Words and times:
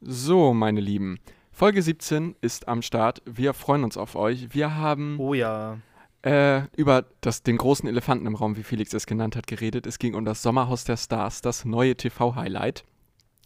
So, 0.00 0.52
meine 0.54 0.80
Lieben, 0.80 1.18
Folge 1.50 1.82
17 1.82 2.36
ist 2.40 2.68
am 2.68 2.82
Start. 2.82 3.22
Wir 3.24 3.54
freuen 3.54 3.82
uns 3.84 3.96
auf 3.96 4.14
euch. 4.14 4.52
Wir 4.54 4.74
haben 4.76 5.16
Oh 5.18 5.32
ja. 5.34 5.78
äh, 6.22 6.62
über 6.76 7.06
das, 7.22 7.42
den 7.42 7.56
großen 7.56 7.88
Elefanten 7.88 8.26
im 8.26 8.34
Raum, 8.34 8.56
wie 8.56 8.62
Felix 8.62 8.92
es 8.92 9.06
genannt 9.06 9.36
hat, 9.36 9.46
geredet. 9.46 9.86
Es 9.86 9.98
ging 9.98 10.14
um 10.14 10.24
das 10.24 10.42
Sommerhaus 10.42 10.84
der 10.84 10.96
Stars, 10.96 11.40
das 11.40 11.64
neue 11.64 11.96
TV-Highlight. 11.96 12.84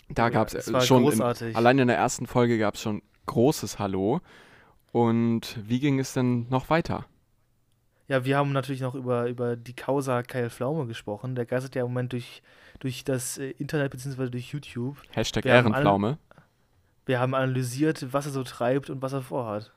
Da 0.08 0.24
Ja, 0.24 0.28
gab 0.30 0.52
es 0.52 0.72
war 0.72 0.80
schon, 0.80 1.04
in, 1.10 1.22
allein 1.54 1.78
in 1.78 1.86
der 1.86 1.96
ersten 1.96 2.26
Folge 2.26 2.58
gab 2.58 2.74
es 2.74 2.82
schon 2.82 3.00
großes 3.26 3.78
Hallo. 3.78 4.20
Und 4.90 5.56
wie 5.62 5.78
ging 5.78 6.00
es 6.00 6.14
denn 6.14 6.48
noch 6.48 6.68
weiter? 6.68 7.06
Ja, 8.08 8.24
wir 8.24 8.36
haben 8.36 8.50
natürlich 8.50 8.80
noch 8.80 8.96
über, 8.96 9.28
über 9.28 9.54
die 9.54 9.72
Causa 9.72 10.24
Kyle 10.24 10.50
Pflaume 10.50 10.86
gesprochen. 10.86 11.36
Der 11.36 11.46
geistert 11.46 11.76
ja 11.76 11.82
im 11.82 11.88
Moment 11.92 12.12
durch, 12.12 12.42
durch 12.80 13.04
das 13.04 13.38
äh, 13.38 13.50
Internet 13.50 13.92
bzw. 13.92 14.30
durch 14.30 14.52
YouTube. 14.52 15.00
Hashtag 15.10 15.44
Wir 15.44 15.52
Ehrenpflaume. 15.52 16.18
Wir 17.06 17.20
haben 17.20 17.34
analysiert, 17.34 18.12
was 18.12 18.26
er 18.26 18.32
so 18.32 18.44
treibt 18.44 18.90
und 18.90 19.02
was 19.02 19.12
er 19.12 19.22
vorhat. 19.22 19.72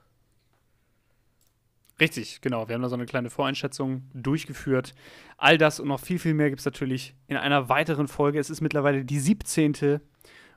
Richtig, 2.00 2.42
genau. 2.42 2.68
Wir 2.68 2.76
haben 2.76 2.82
da 2.82 2.90
so 2.90 2.96
eine 2.96 3.06
kleine 3.06 3.30
Voreinschätzung 3.30 4.04
durchgeführt. 4.14 4.94
All 5.38 5.58
das 5.58 5.80
und 5.80 5.88
noch 5.88 6.00
viel, 6.00 6.20
viel 6.20 6.34
mehr 6.34 6.50
gibt 6.50 6.60
es 6.60 6.66
natürlich 6.66 7.16
in 7.28 7.38
einer 7.38 7.70
weiteren 7.70 8.08
Folge. 8.08 8.40
Es 8.40 8.50
ist 8.50 8.62
mittlerweile 8.62 9.06
die 9.06 9.20
17. 9.20 10.00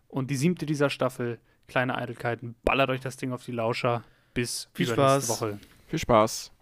und 0.09 0.31
die 0.31 0.37
siebte 0.37 0.67
dieser 0.67 0.91
Staffel. 0.91 1.39
Kleine 1.69 1.97
Eitelkeiten. 1.97 2.55
Ballert 2.65 2.91
euch 2.91 3.01
das 3.01 3.17
Ding 3.17 3.33
auf 3.33 3.45
die 3.45 3.53
Lauscher. 3.53 4.03
Bis 4.35 4.69
Viel 4.73 4.87
Spaß. 4.87 5.29
Woche. 5.29 5.59
Viel 5.89 5.99
Spaß. 5.99 6.53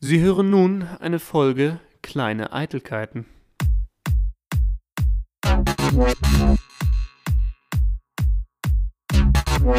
Sie 0.00 0.20
hören 0.20 0.50
nun 0.50 0.82
eine 1.00 1.18
Folge 1.18 1.78
Kleine 2.02 2.52
Eitelkeiten. 2.52 3.26
Und 9.62 9.74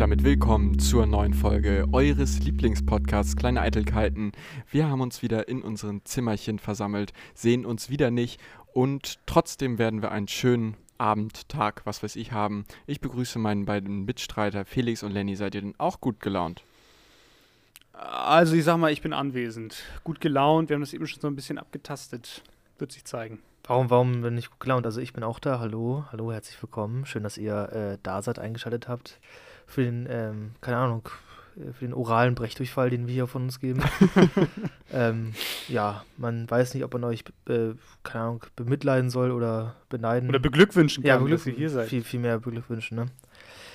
damit 0.00 0.24
willkommen 0.24 0.80
zur 0.80 1.06
neuen 1.06 1.32
Folge 1.32 1.86
eures 1.92 2.40
Lieblingspodcasts 2.40 3.36
Kleine 3.36 3.60
Eitelkeiten. 3.60 4.32
Wir 4.68 4.88
haben 4.88 5.00
uns 5.00 5.22
wieder 5.22 5.46
in 5.46 5.62
unseren 5.62 6.04
Zimmerchen 6.04 6.58
versammelt, 6.58 7.12
sehen 7.34 7.64
uns 7.64 7.88
wieder 7.88 8.10
nicht 8.10 8.40
und 8.72 9.20
trotzdem 9.26 9.78
werden 9.78 10.02
wir 10.02 10.10
einen 10.10 10.26
schönen 10.26 10.76
Abend, 10.98 11.48
Tag, 11.48 11.82
was 11.84 12.02
weiß 12.02 12.16
ich 12.16 12.32
haben. 12.32 12.64
Ich 12.88 13.00
begrüße 13.00 13.38
meinen 13.38 13.64
beiden 13.64 14.06
Mitstreiter 14.06 14.64
Felix 14.64 15.04
und 15.04 15.12
Lenny. 15.12 15.36
Seid 15.36 15.54
ihr 15.54 15.60
denn 15.60 15.78
auch 15.78 16.00
gut 16.00 16.18
gelaunt? 16.18 16.64
Also, 17.96 18.54
ich 18.56 18.64
sag 18.64 18.76
mal, 18.78 18.92
ich 18.92 19.02
bin 19.02 19.12
anwesend. 19.12 19.76
Gut 20.02 20.20
gelaunt. 20.20 20.68
Wir 20.68 20.74
haben 20.74 20.82
das 20.82 20.92
eben 20.92 21.06
schon 21.06 21.20
so 21.20 21.28
ein 21.28 21.36
bisschen 21.36 21.58
abgetastet. 21.58 22.42
Wird 22.78 22.92
sich 22.92 23.04
zeigen. 23.04 23.38
Warum, 23.66 23.88
warum 23.88 24.20
bin 24.22 24.36
ich 24.36 24.50
gut 24.50 24.60
gelaunt? 24.60 24.84
Also 24.84 25.00
ich 25.00 25.12
bin 25.12 25.22
auch 25.22 25.38
da. 25.38 25.58
Hallo, 25.60 26.04
hallo, 26.12 26.32
herzlich 26.32 26.60
willkommen. 26.60 27.06
Schön, 27.06 27.22
dass 27.22 27.38
ihr 27.38 27.72
äh, 27.72 27.98
da 28.02 28.20
seid, 28.20 28.38
eingeschaltet 28.38 28.88
habt. 28.88 29.20
Für 29.66 29.84
den, 29.84 30.06
ähm, 30.10 30.50
keine 30.60 30.76
Ahnung, 30.78 31.08
äh, 31.56 31.72
für 31.72 31.86
den 31.86 31.94
oralen 31.94 32.34
Brechdurchfall, 32.34 32.90
den 32.90 33.06
wir 33.06 33.14
hier 33.14 33.26
von 33.26 33.44
uns 33.44 33.60
geben. 33.60 33.80
ähm, 34.92 35.32
ja, 35.68 36.04
man 36.18 36.50
weiß 36.50 36.74
nicht, 36.74 36.84
ob 36.84 36.92
man 36.92 37.04
euch, 37.04 37.24
äh, 37.48 37.70
keine 38.02 38.24
Ahnung, 38.24 38.42
bemitleiden 38.56 39.08
soll 39.08 39.30
oder 39.30 39.76
beneiden. 39.88 40.28
Oder 40.28 40.40
beglückwünschen 40.40 41.04
ja, 41.04 41.16
kann, 41.16 41.30
dass 41.30 41.44
beglück 41.44 41.54
ihr 41.54 41.58
hier 41.58 41.70
seid. 41.70 41.88
Viel, 41.88 42.02
viel 42.04 42.20
mehr 42.20 42.38
beglückwünschen, 42.40 42.96
ne? 42.98 43.06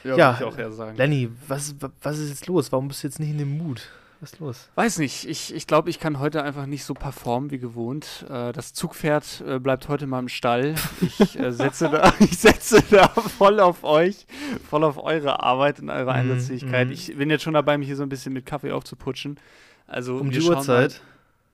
Ja, 0.04 0.16
Ja. 0.18 0.40
würde 0.40 0.50
ich 0.50 0.54
auch 0.54 0.58
eher 0.60 0.72
sagen. 0.72 0.98
Lenny, 0.98 1.32
was, 1.48 1.82
wa- 1.82 1.92
was 2.04 2.20
ist 2.20 2.30
jetzt 2.30 2.46
los? 2.48 2.72
Warum 2.72 2.90
bist 2.90 3.02
du 3.04 3.08
jetzt 3.08 3.20
nicht 3.20 3.30
in 3.32 3.38
dem 3.40 3.58
Mut? 3.58 3.90
Was 4.22 4.34
ist 4.34 4.40
los? 4.40 4.70
Weiß 4.76 4.98
nicht, 5.00 5.26
ich, 5.30 5.54
ich 5.56 5.66
glaube, 5.66 5.90
ich 5.90 5.98
kann 6.00 6.20
heute 6.20 6.44
einfach 6.44 6.66
nicht 6.66 6.84
so 6.84 6.94
performen 6.94 7.52
wie 7.52 7.58
gewohnt. 7.60 8.26
Äh, 8.30 8.52
das 8.52 8.74
Zugpferd 8.74 9.42
äh, 9.48 9.60
bleibt 9.60 9.88
heute 9.88 10.08
mal 10.08 10.20
im 10.20 10.28
Stall. 10.28 10.76
Ich, 11.20 11.40
äh, 11.40 11.52
setze 11.54 11.90
da, 11.90 12.14
ich 12.20 12.38
setze 12.38 12.84
da 12.92 13.08
voll 13.08 13.60
auf 13.62 13.84
euch, 13.86 14.26
voll 14.70 14.84
auf 14.84 14.98
eure 15.02 15.42
Arbeit 15.42 15.80
und 15.80 15.90
eure 15.90 16.04
Mhm, 16.12 16.32
Einsatzfähigkeit. 16.32 16.88
mhm. 16.88 16.94
Ich 16.94 17.16
bin 17.18 17.30
jetzt 17.30 17.44
schon 17.44 17.54
dabei, 17.54 17.78
mich 17.78 17.88
hier 17.88 17.96
so 17.96 18.04
ein 18.04 18.10
bisschen 18.10 18.34
mit 18.34 18.46
Kaffee 18.46 18.72
aufzuputschen. 18.72 19.40
Also 19.88 20.18
Um 20.18 20.32
die 20.32 20.42
Uhrzeit? 20.42 21.02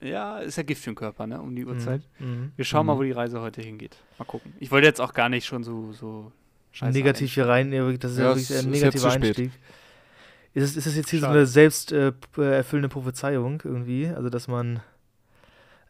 Mal, 0.02 0.10
ja, 0.10 0.40
ist 0.40 0.58
ja 0.58 0.64
Gift 0.64 0.84
für 0.84 0.90
den 0.90 0.96
Körper, 0.96 1.28
ne? 1.28 1.40
Um 1.40 1.56
die 1.56 1.66
Uhrzeit. 1.66 2.02
Mhm, 2.20 2.28
mhm. 2.28 2.52
Wir 2.56 2.66
schauen 2.66 2.86
mal, 2.88 2.96
Mhm. 2.96 3.00
wo 3.00 3.04
die 3.04 3.12
Reise 3.12 3.42
heute 3.42 3.62
hingeht. 3.62 3.96
Mal 4.18 4.26
gucken. 4.26 4.54
Ich 4.60 4.72
wollte 4.72 4.88
jetzt 4.88 5.00
auch 5.02 5.14
gar 5.14 5.30
nicht 5.30 5.46
schon 5.46 5.64
so, 5.64 5.94
so 5.94 6.32
scheiße 6.72 6.98
Negativ 6.98 7.34
hier 7.34 7.48
rein, 7.48 7.70
das 8.00 8.12
ist 8.14 8.18
ja, 8.18 8.24
Ja, 8.24 8.36
wirklich 8.36 8.58
ein 8.58 8.72
negativer 8.72 9.10
zu 9.10 9.16
spät. 9.16 9.52
Ist 10.56 10.64
es, 10.64 10.78
ist 10.78 10.86
es 10.88 10.96
jetzt 10.96 11.10
hier 11.12 11.20
so 11.20 11.26
Schade. 11.28 11.38
eine 11.40 11.46
selbst 11.48 11.92
äh, 11.92 12.12
äh, 12.38 12.56
erfüllende 12.58 12.90
Prophezeiung 12.90 13.62
irgendwie? 13.64 14.08
Also, 14.08 14.30
dass 14.30 14.48
man, 14.48 14.80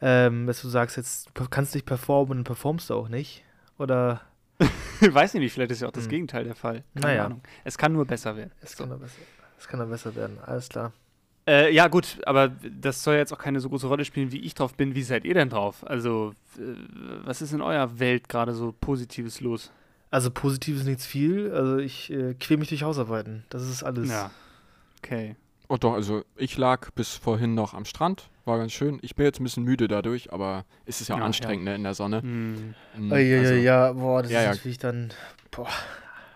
ähm, 0.01 0.47
dass 0.47 0.61
du 0.61 0.67
sagst, 0.67 0.97
jetzt 0.97 1.29
kannst 1.49 1.73
du 1.73 1.77
nicht 1.77 1.85
performen 1.85 2.39
und 2.39 2.43
performst 2.43 2.89
du 2.89 2.95
auch 2.95 3.07
nicht? 3.07 3.43
Oder, 3.77 4.21
Weiß 5.01 5.33
ich 5.35 5.39
nicht, 5.39 5.53
vielleicht 5.53 5.71
ist 5.71 5.81
ja 5.81 5.87
auch 5.87 5.91
das 5.93 6.03
Hm. 6.05 6.09
Gegenteil 6.11 6.43
der 6.45 6.55
Fall. 6.55 6.83
Keine 6.95 7.07
Naja. 7.07 7.25
Ahnung. 7.25 7.41
Es 7.63 7.77
kann 7.77 7.93
nur 7.93 8.05
besser 8.05 8.35
werden. 8.35 8.51
es 8.61 8.71
So. 8.71 8.83
kann 8.83 8.89
doch 8.91 8.99
besser, 8.99 9.19
es 9.59 9.67
kann 9.67 9.79
doch 9.79 9.87
besser 9.87 10.15
werden, 10.15 10.37
alles 10.45 10.69
klar. 10.69 10.91
Äh, 11.47 11.71
ja, 11.73 11.87
gut, 11.87 12.17
aber 12.25 12.47
das 12.47 13.03
soll 13.03 13.15
jetzt 13.17 13.31
auch 13.31 13.37
keine 13.37 13.59
so 13.59 13.69
große 13.69 13.85
Rolle 13.85 14.03
spielen, 14.03 14.31
wie 14.31 14.39
ich 14.39 14.55
drauf 14.55 14.73
bin. 14.73 14.95
Wie 14.95 15.03
seid 15.03 15.25
ihr 15.25 15.35
denn 15.35 15.49
drauf? 15.49 15.85
Also, 15.87 16.33
äh, 16.57 16.61
was 17.23 17.41
ist 17.43 17.51
in 17.53 17.61
eurer 17.61 17.99
Welt 17.99 18.29
gerade 18.29 18.53
so 18.53 18.71
Positives 18.71 19.41
los? 19.41 19.71
Also, 20.09 20.31
positiv 20.31 20.77
ist 20.77 20.85
nichts 20.85 21.05
viel, 21.05 21.51
also 21.51 21.77
ich 21.77 22.11
äh, 22.11 22.33
quäl 22.35 22.57
mich 22.57 22.69
durch 22.69 22.81
Hausarbeiten, 22.83 23.43
das 23.49 23.61
ist 23.69 23.83
alles. 23.83 24.09
Ja. 24.09 24.31
Okay. 25.05 25.35
Oh 25.67 25.77
doch, 25.77 25.93
also 25.93 26.23
ich 26.35 26.57
lag 26.57 26.91
bis 26.91 27.13
vorhin 27.15 27.55
noch 27.55 27.73
am 27.73 27.85
Strand. 27.85 28.29
War 28.45 28.57
ganz 28.59 28.71
schön. 28.71 28.99
Ich 29.01 29.15
bin 29.15 29.25
jetzt 29.25 29.39
ein 29.39 29.43
bisschen 29.43 29.63
müde 29.63 29.87
dadurch, 29.87 30.31
aber 30.31 30.65
es 30.85 31.01
ist 31.01 31.07
ja 31.07 31.17
Ja, 31.17 31.23
anstrengend 31.23 31.65
ne, 31.65 31.75
in 31.75 31.83
der 31.83 31.95
Sonne. 31.95 32.21
Hm. 32.21 32.75
Mhm, 32.97 33.11
Oh, 33.11 33.15
ja, 33.15 33.39
also, 33.39 33.53
ja, 33.55 33.59
ja, 33.87 33.93
boah, 33.93 34.21
das 34.21 34.31
Ja, 34.31 34.39
ist 34.39 34.45
ja. 34.45 34.51
natürlich 34.51 34.77
dann, 34.77 35.09
boah, 35.51 35.67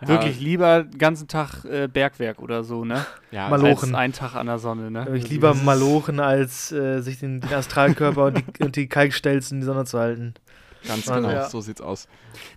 ja, 0.00 0.08
Wirklich 0.08 0.40
lieber 0.40 0.82
den 0.84 0.98
ganzen 0.98 1.28
Tag 1.28 1.64
äh, 1.64 1.86
Bergwerk 1.86 2.40
oder 2.40 2.64
so, 2.64 2.84
ne? 2.84 3.04
Ja, 3.30 3.48
Mal 3.48 3.54
Als 3.54 3.62
Malochen. 3.62 3.94
ein 3.94 4.12
Tag 4.12 4.34
an 4.34 4.46
der 4.46 4.58
Sonne, 4.58 4.90
ne? 4.90 5.02
ich 5.02 5.22
Also 5.22 5.28
lieber 5.28 5.54
malochen, 5.54 6.18
als 6.18 6.72
äh, 6.72 7.00
sich 7.00 7.20
den, 7.20 7.40
den 7.40 7.52
Astralkörper 7.52 8.24
und, 8.24 8.38
die, 8.58 8.64
und 8.64 8.74
die 8.74 8.88
Kalkstelzen 8.88 9.56
in 9.58 9.60
die 9.60 9.66
Sonne 9.66 9.84
zu 9.84 10.00
halten. 10.00 10.34
Ganz 10.86 11.06
genau, 11.06 11.30
ja. 11.30 11.48
so 11.48 11.60
sieht's 11.60 11.80
aus. 11.80 12.08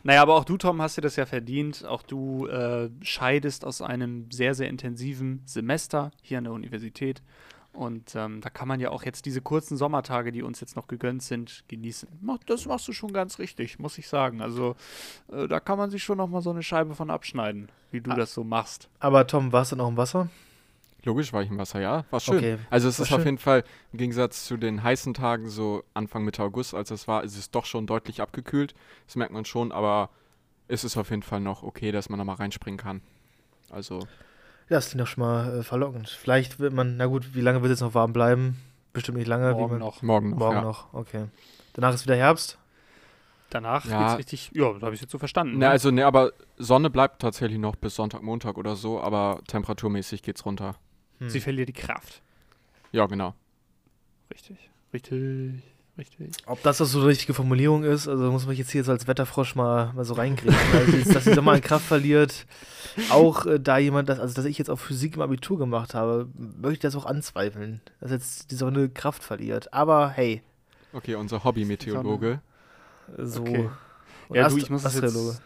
Naja, 0.04 0.22
aber 0.22 0.36
auch 0.36 0.46
du, 0.46 0.58
Tom, 0.58 0.82
hast 0.82 0.98
dir 0.98 1.02
das 1.02 1.16
ja 1.16 1.26
verdient. 1.26 1.86
Auch 1.86 2.02
du 2.04 2.48
äh, 2.48 2.90
scheidest 3.02 3.66
aus 3.66 3.82
einem 3.82 4.30
sehr, 4.32 4.54
sehr 4.56 4.70
intensiven 4.70 5.42
Semester 5.46 6.12
hier 6.22 6.38
an 6.38 6.46
der 6.46 6.54
Universität. 6.54 7.22
Und 7.74 8.14
ähm, 8.14 8.40
da 8.42 8.52
kann 8.52 8.68
man 8.68 8.80
ja 8.80 8.92
auch 8.92 9.02
jetzt 9.04 9.26
diese 9.26 9.42
kurzen 9.42 9.78
Sommertage, 9.78 10.32
die 10.32 10.44
uns 10.44 10.60
jetzt 10.60 10.76
noch 10.76 10.88
gegönnt 10.88 11.24
sind, 11.24 11.64
genießen. 11.70 12.08
Das 12.46 12.68
machst 12.68 12.88
du 12.88 12.94
schon 12.94 13.12
ganz 13.14 13.40
richtig, 13.40 13.80
muss 13.80 13.98
ich 13.98 14.08
sagen. 14.08 14.42
Also 14.42 14.76
äh, 15.32 15.48
da 15.48 15.60
kann 15.60 15.80
man 15.80 15.90
sich 15.90 16.04
schon 16.04 16.20
noch 16.20 16.28
mal 16.28 16.42
so 16.42 16.52
eine 16.52 16.62
Scheibe 16.62 16.94
von 16.94 17.10
abschneiden, 17.10 17.70
wie 17.90 18.00
du 18.00 18.12
Ah. 18.12 18.16
das 18.16 18.32
so 18.36 18.44
machst. 18.44 18.90
Aber 19.00 19.26
Tom, 19.26 19.52
warst 19.52 19.72
du 19.72 19.76
noch 19.76 19.88
im 19.88 19.98
Wasser? 19.98 20.30
Logisch 21.06 21.34
war 21.34 21.42
ich 21.44 21.50
im 21.50 21.58
Wasser, 21.58 21.82
ja. 21.82 22.06
War 22.12 22.20
schön. 22.20 22.38
Okay. 22.38 22.58
Also 22.70 22.88
es 22.88 23.00
ist 23.00 23.12
auf 23.12 23.18
schön. 23.20 23.26
jeden 23.26 23.38
Fall 23.38 23.64
im 23.92 23.98
Gegensatz 23.98 24.46
zu 24.46 24.56
den 24.58 24.84
heißen 24.84 25.14
Tagen, 25.14 25.50
so 25.50 25.84
Anfang 25.94 26.24
Mitte 26.24 26.42
August, 26.44 26.74
als 26.74 26.92
es 26.92 27.08
war, 27.08 27.24
ist 27.24 27.38
es 27.38 27.52
doch 27.52 27.66
schon 27.66 27.88
deutlich 27.88 28.22
abgekühlt. 28.22 28.74
Das 29.06 29.16
merkt 29.18 29.34
man 29.34 29.44
schon, 29.44 29.72
aber 29.72 30.10
es 30.70 30.84
ist 30.86 30.96
auf 30.96 31.10
jeden 31.10 31.24
Fall 31.24 31.42
noch 31.42 31.62
okay, 31.64 31.92
dass 31.92 32.08
man 32.10 32.20
da 32.20 32.26
mal 32.26 32.36
reinspringen 32.36 32.78
kann. 32.78 33.02
Also, 33.70 34.00
Ja, 34.70 34.78
das 34.78 34.90
klingt 34.90 35.02
doch 35.02 35.08
schon 35.08 35.24
mal 35.24 35.60
äh, 35.60 35.64
verlockend. 35.64 36.10
Vielleicht 36.10 36.60
wird 36.60 36.74
man, 36.74 36.96
na 36.98 37.08
gut, 37.08 37.36
wie 37.36 37.42
lange 37.42 37.62
wird 37.62 37.74
es 37.74 37.82
noch 37.82 37.94
warm 37.96 38.14
bleiben? 38.14 38.58
Bestimmt 38.94 39.18
nicht 39.18 39.28
lange. 39.28 39.50
wie 39.50 39.60
Morgen 39.60 39.72
man, 39.74 39.80
noch. 39.80 40.02
morgen 40.04 40.30
noch. 40.30 40.38
Morgen 40.38 40.56
ja. 40.56 40.62
noch, 40.62 40.94
okay. 40.94 41.26
Danach 41.74 41.94
ist 41.94 42.06
wieder 42.06 42.16
Herbst. 42.16 42.60
Danach 43.50 43.86
Ja. 43.86 44.04
geht's 44.08 44.18
richtig. 44.20 44.52
Ja, 44.54 44.72
da 44.74 44.86
habe 44.86 44.96
ich 44.96 45.02
jetzt 45.02 45.12
so 45.12 45.18
verstanden. 45.18 45.54
Ne, 45.54 45.66
ne? 45.66 45.70
also, 45.70 45.92
ne, 45.92 46.06
aber 46.06 46.32
Sonne 46.58 46.90
bleibt 46.90 47.22
tatsächlich 47.22 47.60
noch 47.60 47.76
bis 47.76 47.96
Sonntag, 47.96 48.24
Montag 48.24 48.58
oder 48.58 48.76
so, 48.76 49.02
aber 49.02 49.42
temperaturmäßig 49.48 50.24
geht's 50.24 50.46
runter. 50.46 50.76
Hm. 51.20 51.30
Sie 51.30 51.40
verliert 51.40 51.70
die 51.70 51.74
Kraft. 51.74 52.22
Ja, 52.92 53.06
genau. 53.06 53.34
Richtig. 54.32 54.58
Richtig. 54.94 55.62
Richtig. 55.96 56.32
Ob 56.48 56.62
das 56.64 56.80
so 56.80 56.98
eine 57.00 57.08
richtige 57.08 57.36
Formulierung 57.36 57.84
ist, 57.84 58.08
also 58.08 58.32
muss 58.32 58.48
man 58.48 58.56
jetzt 58.56 58.72
hier 58.72 58.84
so 58.84 58.92
als 58.92 59.06
Wetterfrosch 59.06 59.54
mal, 59.54 59.94
mal 59.94 60.04
so 60.06 60.16
reinkriegen. 60.16 60.56
also 60.74 60.98
jetzt, 60.98 61.14
dass 61.14 61.24
die 61.26 61.34
Sommer 61.34 61.52
an 61.52 61.62
Kraft 61.62 61.86
verliert, 61.86 62.48
auch 63.12 63.46
äh, 63.46 63.60
da 63.60 63.78
jemand, 63.78 64.10
das, 64.10 64.20
also 64.20 64.34
dass 64.34 64.46
ich 64.46 64.58
jetzt 64.58 64.70
auch 64.72 64.80
Physik 64.80 65.16
im 65.18 65.22
Abitur 65.22 65.60
gemacht 65.60 65.94
habe, 65.94 66.28
möchte 66.36 66.74
ich 66.74 66.80
das 66.80 66.96
auch 66.96 67.06
anzweifeln, 67.06 67.80
dass 68.00 68.10
jetzt 68.10 68.50
die 68.50 68.56
Sonne 68.56 68.90
Kraft 68.90 69.24
verliert. 69.24 69.72
Aber 69.72 70.10
hey, 70.10 70.42
Okay, 70.94 71.14
unser 71.14 71.44
Hobby-Meteorologe. 71.44 72.42
so. 73.18 73.42
Okay. 73.42 73.70
Ja, 74.32 74.42
du, 74.50 74.56
Ast- 74.56 74.58
ich 74.58 74.70
muss 74.72 74.84
es 74.86 74.96
jetzt- 74.96 75.04
Astrologe. 75.04 75.38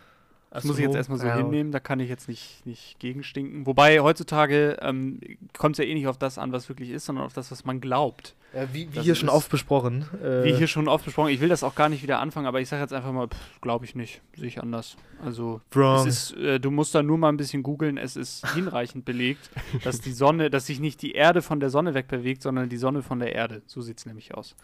Das 0.50 0.64
muss 0.64 0.78
ich 0.78 0.86
jetzt 0.86 0.96
erstmal 0.96 1.20
so 1.20 1.28
Ja, 1.28 1.38
hinnehmen, 1.38 1.72
da 1.72 1.80
kann 1.80 2.00
ich 2.00 2.10
jetzt 2.10 2.30
nicht, 2.30 2.66
nicht 2.66 3.00
gegenstinken. 3.00 3.66
Wobei 3.66 4.00
heutzutage 4.00 4.78
ähm, 4.82 5.20
kommt 5.58 5.78
es 5.78 5.84
ja 5.84 5.90
eh 5.90 5.94
nicht 5.94 6.08
auf 6.08 6.18
das 6.18 6.38
an, 6.38 6.52
was 6.52 6.70
wirklich 6.70 6.90
ist, 6.90 7.06
sondern 7.06 7.26
auf 7.26 7.34
das, 7.34 7.52
was 7.52 7.66
man 7.66 7.82
glaubt. 7.82 8.34
Ja, 8.54 8.74
wie, 8.74 8.88
wie 8.94 9.02
hier 9.02 9.16
schon 9.16 9.28
oft 9.28 9.52
besprochen. 9.52 10.06
Äh, 10.24 10.46
Wie 10.46 10.54
hier 10.54 10.68
schon 10.68 10.88
oft 10.88 11.04
besprochen, 11.04 11.30
ich 11.30 11.42
will 11.42 11.50
das 11.50 11.64
auch 11.64 11.76
gar 11.76 11.90
nicht 11.90 12.02
wieder 12.02 12.20
anfangen, 12.20 12.48
aber 12.48 12.62
ich 12.62 12.70
sage 12.70 12.82
jetzt 12.82 12.94
einfach 12.94 13.12
mal, 13.12 13.28
glaube 13.62 13.84
ich 13.84 13.94
nicht, 13.94 14.22
sehe 14.36 14.48
ich 14.48 14.62
anders. 14.62 14.96
Also 15.24 15.60
wrong. 15.74 16.08
es 16.08 16.32
ist, 16.32 16.38
äh, 16.38 16.60
du 16.60 16.72
musst 16.72 16.96
da 16.96 17.04
nur 17.04 17.18
mal 17.18 17.30
ein 17.30 17.38
bisschen 17.38 17.62
googeln, 17.62 17.98
es 17.98 18.16
ist 18.16 18.48
hinreichend 18.54 19.04
belegt, 19.04 19.50
dass 19.84 20.00
die 20.00 20.14
Sonne, 20.14 20.50
dass 20.50 20.66
sich 20.66 20.80
nicht 20.80 21.02
die 21.02 21.12
Erde 21.12 21.42
von 21.42 21.60
der 21.60 21.70
Sonne 21.70 21.94
wegbewegt, 21.94 22.42
sondern 22.42 22.70
die 22.70 22.78
Sonne 22.78 23.04
von 23.04 23.20
der 23.20 23.36
Erde. 23.36 23.64
So 23.68 23.82
sieht 23.82 24.00
es 24.00 24.06
nämlich 24.06 24.34
aus. 24.34 24.56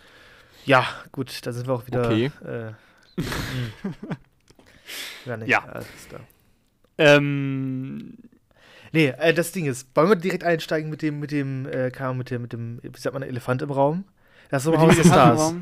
Ja, 0.65 0.87
gut, 1.11 1.45
da 1.45 1.51
sind 1.51 1.67
wir 1.67 1.73
auch 1.73 1.85
wieder. 1.85 2.05
Okay. 2.05 2.31
Äh, 2.45 2.71
ja, 5.25 5.37
nicht. 5.37 5.49
Ja. 5.49 5.63
alles 5.65 5.87
klar. 6.09 6.21
Ähm, 6.97 8.17
Nee, 8.95 9.07
äh, 9.07 9.33
das 9.33 9.51
Ding 9.51 9.65
ist, 9.65 9.87
wollen 9.95 10.09
wir 10.09 10.15
direkt 10.15 10.43
einsteigen 10.43 10.87
mit 10.91 11.01
dem, 11.01 11.19
mit 11.19 11.31
dem, 11.31 11.65
äh, 11.65 11.89
mit 12.13 12.29
dem, 12.29 12.43
mit 12.43 12.53
dem, 12.53 12.79
wie 12.83 12.99
sagt 12.99 13.15
man, 13.15 13.23
Elefant 13.23 13.63
im 13.63 13.71
Raum? 13.71 14.03
Das 14.51 14.63
mit 14.65 14.75
Sommerhaus 14.75 14.95
der 14.97 15.03
Stars. 15.03 15.53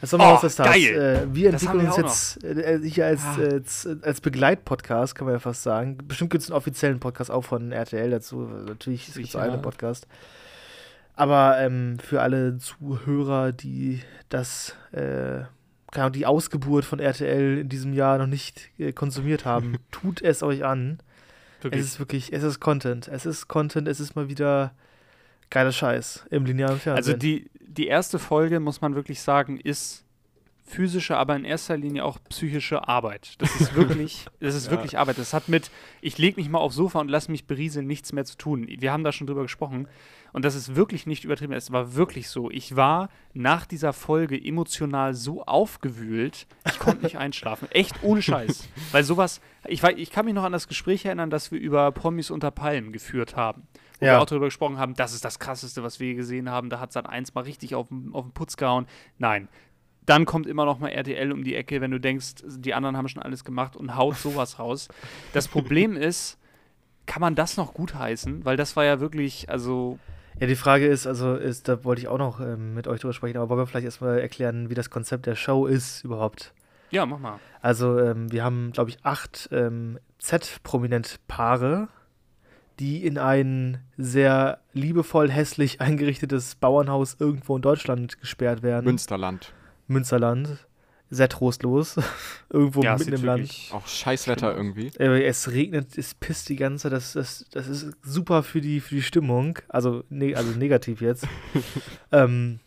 Das 0.00 0.10
Sommerhaus 0.10 0.38
Oh, 0.38 0.42
der 0.42 0.50
Stars. 0.50 0.68
geil. 0.68 1.26
Äh, 1.32 1.34
wir 1.34 1.50
Das 1.50 1.62
entwickeln 1.64 1.90
haben 1.90 2.04
uns 2.04 2.38
jetzt 2.40 2.44
äh, 2.44 2.78
hier 2.88 3.06
als, 3.06 3.22
Ah. 3.24 3.38
äh, 3.40 3.54
als, 3.54 3.88
als 4.02 4.20
Begleitpodcast, 4.20 5.16
kann 5.16 5.24
man 5.24 5.34
ja 5.34 5.40
fast 5.40 5.64
sagen. 5.64 5.98
Bestimmt 6.06 6.30
gibt 6.30 6.44
es 6.44 6.50
einen 6.50 6.56
offiziellen 6.58 7.00
Podcast 7.00 7.32
auch 7.32 7.42
von 7.44 7.72
RTL 7.72 8.08
dazu. 8.08 8.42
Natürlich 8.42 9.12
gibt 9.12 9.26
es 9.28 9.34
einen 9.34 9.62
Podcast. 9.62 10.06
Aber 11.16 11.58
ähm, 11.58 11.98
für 11.98 12.22
alle 12.22 12.56
Zuhörer, 12.58 13.50
die 13.50 14.00
das, 14.28 14.76
äh, 14.92 15.40
keine 15.90 16.10
die 16.10 16.26
Ausgeburt 16.26 16.84
von 16.84 17.00
RTL 17.00 17.58
in 17.58 17.68
diesem 17.68 17.92
Jahr 17.92 18.18
noch 18.18 18.26
nicht 18.26 18.70
äh, 18.78 18.92
konsumiert 18.92 19.44
haben, 19.44 19.76
tut 19.90 20.22
es 20.22 20.42
euch 20.42 20.64
an. 20.64 20.98
Wirklich. 21.62 21.80
Es 21.82 21.86
ist 21.88 21.98
wirklich, 21.98 22.32
es 22.32 22.42
ist 22.42 22.60
Content. 22.60 23.08
Es 23.08 23.26
ist 23.26 23.48
Content, 23.48 23.86
es 23.88 24.00
ist 24.00 24.16
mal 24.16 24.28
wieder 24.28 24.72
geiler 25.50 25.72
Scheiß 25.72 26.26
im 26.30 26.44
linearen 26.46 26.78
Fernsehen. 26.78 26.96
Also 27.14 27.18
die, 27.18 27.50
die 27.60 27.86
erste 27.86 28.18
Folge, 28.18 28.60
muss 28.60 28.80
man 28.80 28.94
wirklich 28.94 29.20
sagen, 29.20 29.58
ist 29.58 30.04
physische, 30.64 31.16
aber 31.16 31.34
in 31.34 31.44
erster 31.44 31.76
Linie 31.76 32.04
auch 32.04 32.18
psychische 32.28 32.86
Arbeit. 32.86 33.34
Das 33.38 33.60
ist 33.60 33.74
wirklich, 33.74 34.26
das 34.40 34.54
ist 34.54 34.66
Ja. 34.66 34.70
wirklich 34.70 34.96
Arbeit. 34.98 35.18
Das 35.18 35.34
hat 35.34 35.48
mit, 35.48 35.70
ich 36.00 36.16
lege 36.16 36.40
mich 36.40 36.48
mal 36.48 36.58
aufs 36.60 36.76
Sofa 36.76 37.00
und 37.00 37.08
lass 37.08 37.28
mich 37.28 37.46
berieseln, 37.46 37.88
nichts 37.88 38.12
mehr 38.12 38.24
zu 38.24 38.36
tun. 38.38 38.66
Wir 38.68 38.92
haben 38.92 39.02
da 39.02 39.10
schon 39.10 39.26
drüber 39.26 39.42
gesprochen. 39.42 39.88
Und 40.32 40.44
das 40.44 40.54
ist 40.54 40.76
wirklich 40.76 41.06
nicht 41.06 41.24
übertrieben. 41.24 41.52
Es 41.52 41.72
war 41.72 41.94
wirklich 41.94 42.28
so. 42.28 42.50
Ich 42.50 42.76
war 42.76 43.08
nach 43.34 43.66
dieser 43.66 43.92
Folge 43.92 44.42
emotional 44.42 45.14
so 45.14 45.42
aufgewühlt, 45.44 46.46
ich 46.66 46.78
konnte 46.78 47.04
nicht 47.04 47.16
einschlafen. 47.18 47.68
Echt 47.72 48.02
ohne 48.02 48.22
Scheiß. 48.22 48.68
Weil 48.92 49.04
sowas, 49.04 49.40
ich, 49.66 49.82
war, 49.82 49.90
ich 49.96 50.10
kann 50.10 50.24
mich 50.26 50.34
noch 50.34 50.44
an 50.44 50.52
das 50.52 50.68
Gespräch 50.68 51.04
erinnern, 51.04 51.30
das 51.30 51.50
wir 51.50 51.58
über 51.60 51.90
Promis 51.92 52.30
unter 52.30 52.50
Palmen 52.50 52.92
geführt 52.92 53.36
haben. 53.36 53.66
Wo 53.98 54.06
Ja. 54.06 54.12
wir 54.14 54.20
auch 54.22 54.26
darüber 54.26 54.46
gesprochen 54.46 54.78
haben, 54.78 54.94
das 54.94 55.12
ist 55.12 55.24
das 55.24 55.38
Krasseste, 55.38 55.82
was 55.82 56.00
wir 56.00 56.08
je 56.08 56.14
gesehen 56.14 56.48
haben. 56.50 56.70
Da 56.70 56.80
hat 56.80 56.92
Sat 56.92 57.08
1 57.08 57.34
mal 57.34 57.42
richtig 57.44 57.74
auf 57.74 57.88
den 57.88 58.10
auf 58.12 58.24
den 58.24 58.32
Putz 58.32 58.56
gehauen. 58.56 58.86
Nein. 59.18 59.48
Dann 60.06 60.24
kommt 60.24 60.46
immer 60.46 60.64
noch 60.64 60.78
mal 60.78 60.88
RTL 60.88 61.30
um 61.30 61.44
die 61.44 61.54
Ecke, 61.54 61.80
wenn 61.80 61.90
du 61.90 62.00
denkst, 62.00 62.36
die 62.46 62.72
anderen 62.74 62.96
haben 62.96 63.06
schon 63.08 63.22
alles 63.22 63.44
gemacht 63.44 63.76
und 63.76 63.96
haut 63.96 64.16
sowas 64.16 64.58
raus. 64.58 64.88
Das 65.34 65.46
Problem 65.46 65.96
ist, 65.96 66.38
kann 67.06 67.20
man 67.20 67.34
das 67.34 67.56
noch 67.56 67.74
gutheißen? 67.74 68.44
Weil 68.44 68.56
das 68.56 68.74
war 68.76 68.84
ja 68.84 68.98
wirklich, 69.00 69.50
also 69.50 69.98
ja, 70.40 70.46
die 70.46 70.56
Frage 70.56 70.86
ist, 70.86 71.06
also 71.06 71.34
ist, 71.34 71.68
da 71.68 71.84
wollte 71.84 72.00
ich 72.00 72.08
auch 72.08 72.18
noch 72.18 72.40
ähm, 72.40 72.72
mit 72.74 72.88
euch 72.88 73.00
drüber 73.00 73.12
sprechen, 73.12 73.36
aber 73.36 73.50
wollen 73.50 73.60
wir 73.60 73.66
vielleicht 73.66 73.84
erstmal 73.84 74.18
erklären, 74.18 74.70
wie 74.70 74.74
das 74.74 74.88
Konzept 74.88 75.26
der 75.26 75.36
Show 75.36 75.66
ist 75.66 76.02
überhaupt? 76.02 76.54
Ja, 76.90 77.04
mach 77.04 77.18
mal. 77.18 77.38
Also, 77.60 77.98
ähm, 78.00 78.32
wir 78.32 78.42
haben, 78.42 78.72
glaube 78.72 78.88
ich, 78.88 78.98
acht 79.04 79.50
ähm, 79.52 79.98
Z-Prominent-Paare, 80.18 81.88
die 82.78 83.04
in 83.04 83.18
ein 83.18 83.84
sehr 83.98 84.60
liebevoll 84.72 85.30
hässlich 85.30 85.80
eingerichtetes 85.82 86.54
Bauernhaus 86.54 87.16
irgendwo 87.18 87.56
in 87.56 87.62
Deutschland 87.62 88.18
gesperrt 88.18 88.62
werden. 88.62 88.86
Münsterland. 88.86 89.52
Münsterland. 89.88 90.66
Sehr 91.10 91.28
trostlos. 91.28 91.96
irgendwo 92.50 92.82
ja, 92.82 92.96
mitten 92.96 93.12
im 93.12 93.24
Land. 93.24 93.50
Auch 93.72 93.86
Scheißwetter 93.86 94.56
irgendwie. 94.56 94.92
Äh, 94.98 95.24
Es 95.26 95.50
regnet, 95.50 95.98
es 95.98 96.14
pisst 96.14 96.48
die 96.48 96.56
ganze 96.56 96.84
Zeit. 96.84 96.92
Das, 96.92 97.12
das, 97.14 97.46
das 97.50 97.66
ist 97.68 97.96
super 98.02 98.42
für 98.42 98.60
die, 98.60 98.80
für 98.80 98.94
die 98.94 99.02
Stimmung. 99.02 99.58
Also, 99.68 100.04
ne, 100.08 100.36
also 100.36 100.52
negativ 100.52 101.00
jetzt. 101.00 101.26
ähm, 102.12 102.60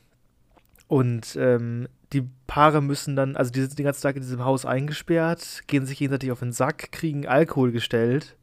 und 0.87 1.35
ähm, 1.39 1.87
die 2.11 2.23
Paare 2.47 2.81
müssen 2.81 3.15
dann, 3.15 3.35
also 3.35 3.51
die 3.51 3.61
sind 3.61 3.79
den 3.79 3.85
ganzen 3.85 4.03
Tag 4.03 4.15
in 4.15 4.21
diesem 4.21 4.45
Haus 4.45 4.65
eingesperrt, 4.65 5.63
gehen 5.67 5.85
sich 5.85 5.97
gegenseitig 5.97 6.31
auf 6.31 6.39
den 6.39 6.51
Sack, 6.51 6.91
kriegen 6.91 7.27
Alkohol 7.27 7.71
gestellt 7.71 8.35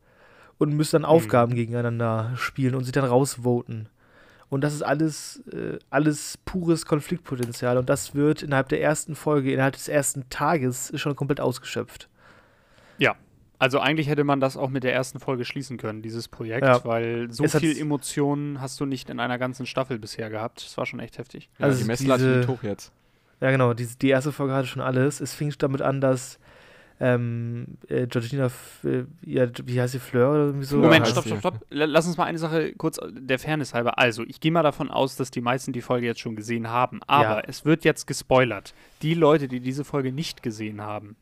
und 0.58 0.74
müssen 0.74 0.96
dann 0.96 1.04
Aufgaben 1.04 1.54
gegeneinander 1.54 2.32
spielen 2.36 2.74
und 2.74 2.84
sich 2.84 2.92
dann 2.92 3.04
rausvoten. 3.04 3.88
Und 4.50 4.62
das 4.62 4.74
ist 4.74 4.82
alles, 4.82 5.42
äh, 5.52 5.78
alles 5.88 6.36
pures 6.44 6.84
Konfliktpotenzial. 6.84 7.78
Und 7.78 7.88
das 7.88 8.14
wird 8.14 8.42
innerhalb 8.42 8.68
der 8.68 8.82
ersten 8.82 9.14
Folge, 9.14 9.52
innerhalb 9.52 9.74
des 9.74 9.88
ersten 9.88 10.28
Tages 10.28 10.92
schon 10.96 11.16
komplett 11.16 11.40
ausgeschöpft. 11.40 12.08
Also 13.62 13.78
eigentlich 13.78 14.08
hätte 14.08 14.24
man 14.24 14.40
das 14.40 14.56
auch 14.56 14.70
mit 14.70 14.84
der 14.84 14.94
ersten 14.94 15.20
Folge 15.20 15.44
schließen 15.44 15.76
können, 15.76 16.00
dieses 16.00 16.28
Projekt, 16.28 16.64
Ja. 16.66 16.82
weil 16.86 17.30
so 17.30 17.44
Es 17.44 17.54
viel 17.54 17.78
Emotionen 17.78 18.58
hast 18.58 18.80
du 18.80 18.86
nicht 18.86 19.10
in 19.10 19.20
einer 19.20 19.36
ganzen 19.36 19.66
Staffel 19.66 19.98
bisher 19.98 20.30
gehabt. 20.30 20.64
Das 20.64 20.78
war 20.78 20.86
schon 20.86 20.98
echt 20.98 21.18
heftig. 21.18 21.50
Ja, 21.58 21.66
Also 21.66 21.78
die 21.78 21.84
Messlatte 21.84 22.36
liegt 22.38 22.48
hoch 22.48 22.62
jetzt. 22.62 22.90
Ja, 23.42 23.50
genau. 23.50 23.74
Die, 23.74 23.86
die 24.00 24.08
erste 24.08 24.32
Folge 24.32 24.54
hatte 24.54 24.66
schon 24.66 24.80
alles. 24.80 25.20
Es 25.20 25.34
fing 25.34 25.52
damit 25.58 25.82
an, 25.82 26.00
dass 26.00 26.38
ähm, 27.00 27.78
äh, 27.88 28.06
Georgina, 28.06 28.46
F- 28.46 28.84
äh, 28.84 29.04
ja, 29.24 29.46
wie 29.64 29.80
heißt 29.80 29.92
sie, 29.92 29.98
Fleur 29.98 30.30
oder 30.30 30.44
irgendwie 30.46 30.66
so? 30.66 30.76
Moment, 30.76 31.06
stopp, 31.08 31.24
stopp, 31.26 31.38
stopp. 31.38 31.66
Lass 31.70 32.06
uns 32.06 32.16
mal 32.18 32.24
eine 32.24 32.38
Sache 32.38 32.72
kurz 32.76 33.00
der 33.10 33.38
Fairness 33.38 33.72
halber. 33.74 33.98
Also, 33.98 34.22
ich 34.24 34.38
gehe 34.40 34.52
mal 34.52 34.62
davon 34.62 34.90
aus, 34.90 35.16
dass 35.16 35.30
die 35.30 35.40
meisten 35.40 35.72
die 35.72 35.80
Folge 35.80 36.06
jetzt 36.06 36.20
schon 36.20 36.36
gesehen 36.36 36.68
haben. 36.68 37.00
Aber 37.06 37.38
Ja. 37.38 37.42
es 37.46 37.64
wird 37.64 37.84
jetzt 37.84 38.06
gespoilert. 38.06 38.74
Die 39.02 39.14
Leute, 39.14 39.48
die 39.48 39.60
diese 39.60 39.84
Folge 39.84 40.12
nicht 40.12 40.42
gesehen 40.42 40.82
haben, 40.82 41.16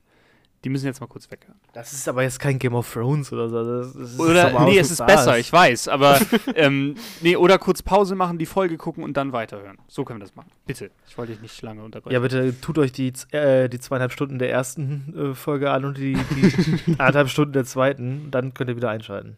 die 0.64 0.68
müssen 0.70 0.86
jetzt 0.86 1.00
mal 1.00 1.06
kurz 1.06 1.30
weghören. 1.30 1.58
Das 1.72 1.92
ist 1.92 2.08
aber 2.08 2.22
jetzt 2.22 2.40
kein 2.40 2.58
Game 2.58 2.74
of 2.74 2.92
Thrones 2.92 3.32
oder 3.32 3.48
so. 3.48 3.64
Das, 3.64 3.92
das 3.92 4.18
Oder, 4.18 4.64
nee, 4.64 4.78
es 4.78 4.90
ist 4.90 5.06
besser, 5.06 5.38
ich 5.38 5.52
weiß, 5.52 5.88
aber, 5.88 6.20
ähm, 6.54 6.96
nee, 7.20 7.36
oder 7.36 7.58
kurz 7.58 7.82
Pause 7.82 8.14
machen, 8.14 8.38
die 8.38 8.46
Folge 8.46 8.76
gucken 8.76 9.04
und 9.04 9.16
dann 9.16 9.32
weiterhören. 9.32 9.78
So 9.86 10.04
können 10.04 10.20
wir 10.20 10.24
das 10.24 10.34
machen. 10.34 10.50
Bitte. 10.66 10.90
Ich 11.06 11.16
wollte 11.16 11.32
dich 11.32 11.42
nicht 11.42 11.62
lange 11.62 11.82
unterbrechen. 11.82 12.12
Ja, 12.12 12.20
bitte 12.20 12.60
tut 12.60 12.78
euch 12.78 12.92
die, 12.92 13.12
äh, 13.30 13.68
die 13.68 13.78
zweieinhalb 13.78 14.12
Stunden 14.12 14.38
der 14.38 14.50
ersten 14.50 15.30
äh, 15.32 15.34
Folge 15.34 15.70
an 15.70 15.84
und 15.84 15.96
die, 15.96 16.14
die 16.14 16.92
anderthalb 16.98 17.28
Stunden 17.28 17.52
der 17.52 17.64
zweiten. 17.64 18.30
Dann 18.30 18.52
könnt 18.54 18.70
ihr 18.70 18.76
wieder 18.76 18.90
einschalten. 18.90 19.36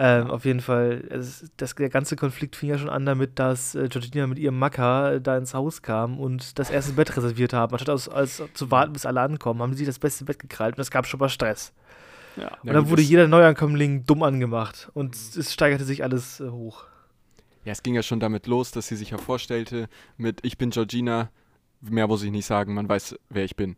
Ähm, 0.00 0.30
auf 0.30 0.44
jeden 0.44 0.60
Fall, 0.60 1.04
es, 1.10 1.50
das, 1.56 1.74
der 1.74 1.88
ganze 1.88 2.14
Konflikt 2.14 2.54
fing 2.54 2.68
ja 2.68 2.78
schon 2.78 2.88
an 2.88 3.04
damit, 3.04 3.40
dass 3.40 3.74
äh, 3.74 3.88
Georgina 3.88 4.28
mit 4.28 4.38
ihrem 4.38 4.56
Macker 4.56 5.14
äh, 5.14 5.20
da 5.20 5.36
ins 5.36 5.54
Haus 5.54 5.82
kam 5.82 6.20
und 6.20 6.56
das 6.60 6.70
erste 6.70 6.92
Bett 6.92 7.16
reserviert 7.16 7.52
haben. 7.52 7.72
Anstatt 7.72 7.90
aus, 7.90 8.08
als, 8.08 8.40
zu 8.54 8.70
warten, 8.70 8.92
bis 8.92 9.06
alle 9.06 9.20
ankommen, 9.20 9.60
haben 9.60 9.74
sie 9.74 9.84
das 9.84 9.98
beste 9.98 10.24
Bett 10.24 10.38
gekrallt 10.38 10.76
und 10.76 10.82
es 10.82 10.92
gab 10.92 11.06
schon 11.08 11.18
mal 11.18 11.28
Stress. 11.28 11.72
ja. 12.36 12.56
Und 12.62 12.74
dann 12.74 12.88
wurde 12.88 13.02
jeder 13.02 13.26
Neuankömmling 13.26 14.04
dumm 14.04 14.22
angemacht 14.22 14.88
und 14.94 15.16
es 15.16 15.52
steigerte 15.52 15.84
sich 15.84 16.04
alles 16.04 16.38
äh, 16.38 16.48
hoch. 16.48 16.84
Ja, 17.64 17.72
es 17.72 17.82
ging 17.82 17.96
ja 17.96 18.04
schon 18.04 18.20
damit 18.20 18.46
los, 18.46 18.70
dass 18.70 18.86
sie 18.86 18.96
sich 18.96 19.10
ja 19.10 19.18
vorstellte 19.18 19.88
mit 20.16 20.44
Ich 20.44 20.58
bin 20.58 20.70
Georgina. 20.70 21.30
Mehr 21.80 22.06
muss 22.06 22.22
ich 22.22 22.30
nicht 22.30 22.46
sagen, 22.46 22.72
man 22.72 22.88
weiß, 22.88 23.16
wer 23.30 23.44
ich 23.44 23.56
bin. 23.56 23.76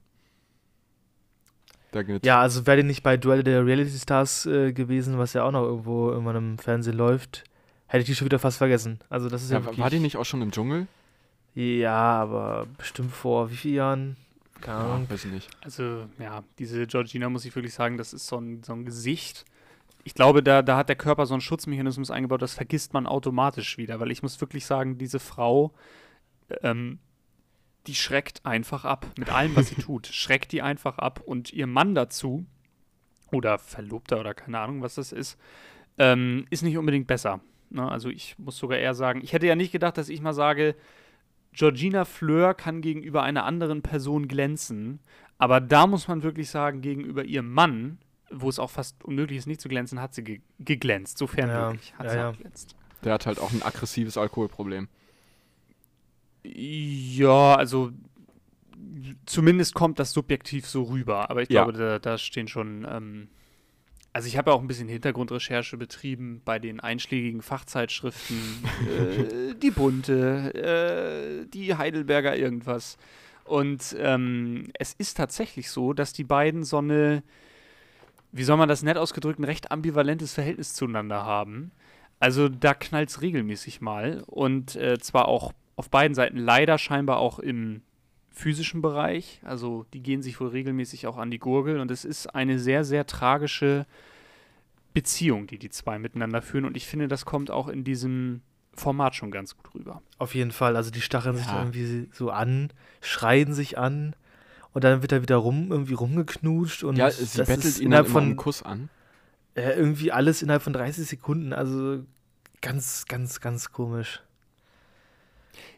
Ja, 2.23 2.40
also 2.40 2.66
wäre 2.66 2.78
die 2.78 2.82
nicht 2.85 3.02
bei 3.02 3.16
Duell 3.16 3.42
der 3.42 3.64
Reality 3.66 3.99
Stars 3.99 4.47
äh, 4.47 4.73
gewesen, 4.73 5.18
was 5.18 5.32
ja 5.32 5.44
auch 5.44 5.50
noch 5.50 5.64
irgendwo 5.64 6.12
in 6.12 6.23
meinem 6.23 6.59
Fernsehen 6.59 6.97
läuft, 6.97 7.44
hätte 7.87 8.02
ich 8.02 8.06
die 8.06 8.14
schon 8.14 8.26
wieder 8.26 8.38
fast 8.38 8.59
vergessen. 8.59 9.00
Also 9.09 9.28
das 9.28 9.42
ist 9.42 9.50
ja, 9.50 9.59
ja, 9.59 9.64
wirklich, 9.64 9.80
war 9.80 9.90
die 9.90 9.99
nicht 9.99 10.16
auch 10.16 10.25
schon 10.25 10.42
im 10.42 10.52
Dschungel? 10.52 10.87
Ja, 11.54 12.20
aber 12.20 12.66
bestimmt 12.78 13.12
vor 13.12 13.50
wie 13.50 13.56
vielen 13.56 13.75
Jahren? 13.75 14.16
Keine 14.61 14.78
Ahnung. 14.78 15.02
Ja, 15.09 15.14
weiß 15.14 15.25
ich 15.25 15.32
nicht. 15.32 15.50
Also, 15.62 16.06
ja, 16.18 16.44
diese 16.59 16.87
Georgina, 16.87 17.28
muss 17.28 17.44
ich 17.44 17.54
wirklich 17.54 17.75
sagen, 17.75 17.97
das 17.97 18.12
ist 18.12 18.26
so 18.26 18.37
ein, 18.38 18.62
so 18.62 18.73
ein 18.73 18.85
Gesicht. 18.85 19.44
Ich 20.04 20.14
glaube, 20.14 20.42
da, 20.42 20.62
da 20.62 20.76
hat 20.76 20.88
der 20.88 20.97
Körper 20.97 21.26
so 21.26 21.35
einen 21.35 21.40
Schutzmechanismus 21.40 22.11
eingebaut, 22.11 22.42
das 22.42 22.54
vergisst 22.54 22.94
man 22.94 23.06
automatisch 23.06 23.78
wieder, 23.78 24.00
weil 24.00 24.11
ich 24.11 24.23
muss 24.23 24.40
wirklich 24.40 24.64
sagen, 24.64 24.97
diese 24.97 25.18
Frau, 25.18 25.73
ähm, 26.62 26.99
die 27.87 27.94
schreckt 27.94 28.44
einfach 28.44 28.84
ab. 28.84 29.06
Mit 29.18 29.30
allem, 29.30 29.56
was 29.56 29.68
sie 29.68 29.75
tut, 29.80 30.06
schreckt 30.06 30.52
die 30.52 30.62
einfach 30.62 30.99
ab. 30.99 31.20
Und 31.25 31.52
ihr 31.52 31.66
Mann 31.66 31.94
dazu, 31.94 32.46
oder 33.32 33.58
Verlobter 33.58 34.20
oder 34.20 34.34
keine 34.34 34.58
Ahnung, 34.58 34.82
was 34.82 34.96
das 34.96 35.12
ist, 35.12 35.38
ähm, 35.99 36.46
ist 36.50 36.62
nicht 36.62 36.76
unbedingt 36.76 37.06
besser. 37.06 37.40
Ne? 37.70 37.88
Also 37.88 38.08
ich 38.08 38.38
muss 38.38 38.58
sogar 38.58 38.78
eher 38.78 38.94
sagen, 38.94 39.20
ich 39.22 39.32
hätte 39.32 39.46
ja 39.46 39.54
nicht 39.54 39.72
gedacht, 39.72 39.99
dass 39.99 40.08
ich 40.08 40.20
mal 40.20 40.32
sage, 40.32 40.75
Georgina 41.52 42.04
Fleur 42.04 42.54
kann 42.54 42.80
gegenüber 42.80 43.22
einer 43.22 43.44
anderen 43.44 43.82
Person 43.82 44.28
glänzen, 44.28 45.00
aber 45.38 45.60
da 45.60 45.87
muss 45.87 46.06
man 46.06 46.22
wirklich 46.22 46.50
sagen, 46.50 46.80
gegenüber 46.80 47.25
ihrem 47.25 47.52
Mann, 47.52 47.99
wo 48.30 48.49
es 48.49 48.58
auch 48.58 48.70
fast 48.70 49.02
unmöglich 49.04 49.38
ist, 49.38 49.46
nicht 49.46 49.60
zu 49.60 49.68
glänzen, 49.68 50.00
hat 50.00 50.14
sie 50.14 50.22
ge 50.22 50.40
geglänzt, 50.60 51.18
sofern 51.18 51.49
Ja, 51.49 51.66
möglich, 51.66 51.94
hat 51.99 52.06
ja, 52.06 52.12
sie 52.12 52.18
ja. 52.18 52.30
geglänzt. 52.32 52.76
Der 53.02 53.14
hat 53.14 53.26
halt 53.26 53.40
auch 53.40 53.50
ein 53.52 53.62
aggressives 53.62 54.16
Alkoholproblem. 54.16 54.88
Ja, 56.42 57.54
also 57.56 57.92
zumindest 59.26 59.75
kommt 59.75 59.99
das 59.99 60.12
subjektiv 60.12 60.66
so 60.66 60.85
rüber, 60.85 61.30
aber 61.30 61.42
ich 61.42 61.50
Ja. 61.50 61.64
glaube, 61.64 61.78
da, 61.78 61.99
da 61.99 62.18
stehen 62.18 62.49
schon, 62.49 62.87
ähm, 62.90 63.28
also 64.12 64.26
ich 64.26 64.37
habe 64.37 64.50
ja 64.50 64.56
auch 64.56 64.61
ein 64.61 64.66
bisschen 64.66 64.88
Hintergrundrecherche 64.88 65.76
betrieben 65.76 66.42
bei 66.44 66.59
den 66.59 66.80
einschlägigen 66.80 67.42
Fachzeitschriften, 67.42 68.37
äh, 68.88 69.54
die 69.62 69.70
Bunte, 69.70 71.44
äh, 71.44 71.47
die 71.47 71.75
Heidelberger 71.76 72.37
irgendwas. 72.37 72.97
Und 73.44 73.97
ähm, 73.99 74.68
es 74.78 74.94
ist 74.94 75.16
tatsächlich 75.16 75.70
so, 75.70 75.92
dass 75.92 76.12
die 76.12 76.25
beiden 76.25 76.64
so 76.64 76.78
eine, 76.78 77.23
wie 78.32 78.44
soll 78.44 78.56
man 78.56 78.68
das 78.68 78.82
nett 78.82 78.97
ausgedrückt, 78.97 79.38
ein 79.40 79.44
recht 79.44 79.73
ambivalentes 79.73 80.35
Verhältnis 80.35 80.75
zueinander 80.75 81.25
haben. 81.25 81.73
Also 82.20 82.49
da 82.49 82.75
knallt 82.75 83.09
es 83.09 83.23
regelmäßig 83.23 83.80
mal 83.80 84.23
und 84.26 84.76
äh, 84.76 84.99
zwar 84.99 85.26
auch 85.26 85.52
auf 85.80 85.88
beiden 85.88 86.14
Seiten 86.14 86.37
leider 86.37 86.76
scheinbar 86.76 87.16
auch 87.20 87.38
im 87.38 87.80
physischen 88.28 88.82
Bereich. 88.82 89.40
Also 89.44 89.87
die 89.94 90.02
gehen 90.02 90.20
sich 90.20 90.38
wohl 90.38 90.49
regelmäßig 90.49 91.06
auch 91.06 91.16
an 91.16 91.30
die 91.30 91.38
Gurgel 91.38 91.80
und 91.80 91.90
es 91.90 92.04
ist 92.04 92.26
eine 92.34 92.58
sehr, 92.58 92.84
sehr 92.84 93.06
tragische 93.06 93.87
Beziehung, 94.92 95.46
die 95.46 95.58
die 95.58 95.70
zwei 95.70 95.99
miteinander 95.99 96.42
führen 96.42 96.66
und 96.66 96.76
ich 96.76 96.87
finde, 96.87 97.08
das 97.08 97.25
kommt 97.25 97.50
auch 97.50 97.68
in 97.68 97.82
diesem 97.82 98.42
Format 98.75 99.14
schon 99.14 99.30
ganz 99.30 99.56
gut 99.56 99.75
rüber. 99.75 100.02
Auf 100.18 100.34
jeden 100.34 100.50
Fall. 100.52 100.76
Also 100.76 100.90
die 100.90 101.00
stacheln 101.00 101.37
sich 101.37 101.46
Ja. 101.46 101.52
da 101.54 101.58
irgendwie 101.60 102.10
so 102.12 102.30
an, 102.30 102.70
schreien 103.00 103.54
sich 103.54 103.78
an 103.78 104.14
und 104.75 104.84
dann 104.84 105.00
wird 105.00 105.12
er 105.12 105.22
wieder 105.22 105.37
rum, 105.37 105.68
irgendwie 105.70 105.94
rumgeknutscht 105.94 106.84
und 106.84 106.96
Ja, 106.96 107.10
sie 107.10 107.38
das 107.38 107.49
bettelt 107.49 107.64
ist 107.64 107.80
ihn 107.80 107.87
innerhalb 107.87 108.08
von 108.08 108.37
Kuss 108.37 108.62
an. 108.62 108.90
äh, 109.54 109.70
irgendwie 109.78 110.12
alles 110.12 110.42
innerhalb 110.42 110.62
von 110.62 110.75
30 110.75 111.06
Sekunden. 111.06 111.54
Also 111.54 112.04
ganz, 112.60 113.06
ganz, 113.06 113.40
ganz 113.40 113.72
komisch. 113.72 114.20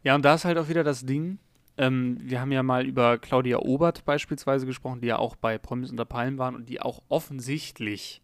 Ja, 0.03 0.15
und 0.15 0.25
da 0.25 0.35
ist 0.35 0.45
halt 0.45 0.59
auch 0.59 0.69
wieder 0.69 0.85
das 0.85 1.05
Ding. 1.05 1.39
Ähm, 1.79 2.19
wir 2.21 2.41
haben 2.41 2.53
ja 2.53 2.63
mal 2.63 2.87
über 2.87 3.19
Claudia 3.19 3.59
Obert 3.59 4.05
beispielsweise 4.05 4.67
gesprochen, 4.67 5.01
die 5.01 5.09
ja 5.09 5.19
auch 5.19 5.37
bei 5.37 5.59
Promis 5.59 5.91
unter 5.91 6.05
Palmen 6.05 6.39
waren 6.39 6.55
und 6.55 6.69
die 6.69 6.81
auch 6.81 7.03
offensichtlich 7.09 8.23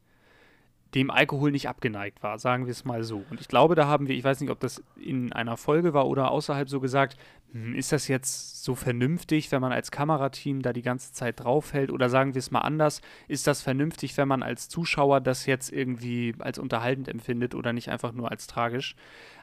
dem 0.95 1.11
Alkohol 1.11 1.51
nicht 1.51 1.69
abgeneigt 1.69 2.23
war, 2.23 2.39
sagen 2.39 2.65
wir 2.65 2.71
es 2.71 2.85
mal 2.85 3.03
so. 3.03 3.25
Und 3.31 3.41
ich 3.41 3.49
glaube, 3.49 3.75
da 3.75 3.87
haben 3.87 4.09
wir, 4.09 4.17
ich 4.17 4.25
weiß 4.25 4.41
nicht, 4.41 4.51
ob 4.51 4.61
das 4.61 4.83
in 4.97 5.33
einer 5.33 5.59
Folge 5.59 5.93
war 5.93 6.07
oder 6.07 6.31
außerhalb 6.31 6.69
so 6.69 6.81
gesagt, 6.81 7.19
hm, 7.53 7.75
ist 7.75 7.93
das 7.93 8.09
jetzt 8.09 8.65
so 8.65 8.75
vernünftig, 8.75 9.53
wenn 9.53 9.61
man 9.61 9.73
als 9.73 9.91
Kamerateam 9.91 10.63
da 10.63 10.73
die 10.73 10.83
ganze 10.83 11.13
Zeit 11.13 11.41
draufhält? 11.41 11.91
Oder 11.91 12.09
sagen 12.09 12.35
wir 12.35 12.39
es 12.39 12.51
mal 12.51 12.61
anders, 12.61 13.03
ist 13.27 13.47
das 13.47 13.61
vernünftig, 13.61 14.17
wenn 14.17 14.29
man 14.29 14.43
als 14.43 14.69
Zuschauer 14.71 15.21
das 15.21 15.45
jetzt 15.45 15.71
irgendwie 15.71 16.35
als 16.39 16.59
unterhaltend 16.59 17.09
empfindet 17.09 17.55
oder 17.55 17.75
nicht 17.75 17.91
einfach 17.91 18.13
nur 18.13 18.31
als 18.31 18.47
tragisch? 18.47 18.97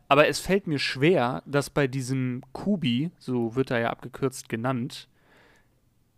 Aber 0.07 0.27
es 0.27 0.39
fällt 0.39 0.67
mir 0.67 0.77
schwer, 0.79 1.41
dass 1.45 1.69
bei 1.69 1.87
diesem 1.87 2.43
Kubi, 2.53 3.11
so 3.17 3.55
wird 3.55 3.71
er 3.71 3.79
ja 3.79 3.89
abgekürzt 3.89 4.49
genannt, 4.49 5.07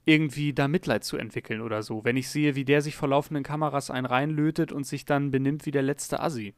irgendwie 0.05 0.53
da 0.53 0.67
Mitleid 0.67 1.03
zu 1.03 1.17
entwickeln 1.17 1.61
oder 1.61 1.83
so. 1.83 2.03
Wenn 2.05 2.17
ich 2.17 2.29
sehe, 2.29 2.55
wie 2.55 2.65
der 2.65 2.81
sich 2.81 2.95
vor 2.95 3.09
laufenden 3.09 3.43
Kameras 3.43 3.89
einen 3.91 4.05
reinlötet 4.05 4.71
und 4.71 4.85
sich 4.85 5.05
dann 5.05 5.31
benimmt 5.31 5.65
wie 5.65 5.71
der 5.71 5.83
letzte 5.83 6.21
Assi. 6.21 6.53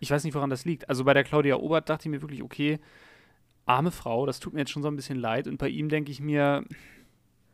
Ich 0.00 0.10
weiß 0.10 0.24
nicht, 0.24 0.34
woran 0.34 0.50
das 0.50 0.64
liegt. 0.64 0.88
Also 0.88 1.04
bei 1.04 1.14
der 1.14 1.24
Claudia 1.24 1.56
Obert 1.56 1.88
dachte 1.88 2.08
ich 2.08 2.10
mir 2.10 2.22
wirklich, 2.22 2.42
okay, 2.42 2.78
arme 3.66 3.90
Frau, 3.90 4.26
das 4.26 4.40
tut 4.40 4.52
mir 4.54 4.60
jetzt 4.60 4.70
schon 4.70 4.82
so 4.82 4.88
ein 4.88 4.96
bisschen 4.96 5.18
leid. 5.18 5.46
Und 5.46 5.58
bei 5.58 5.68
ihm 5.68 5.88
denke 5.88 6.10
ich 6.10 6.20
mir, 6.20 6.64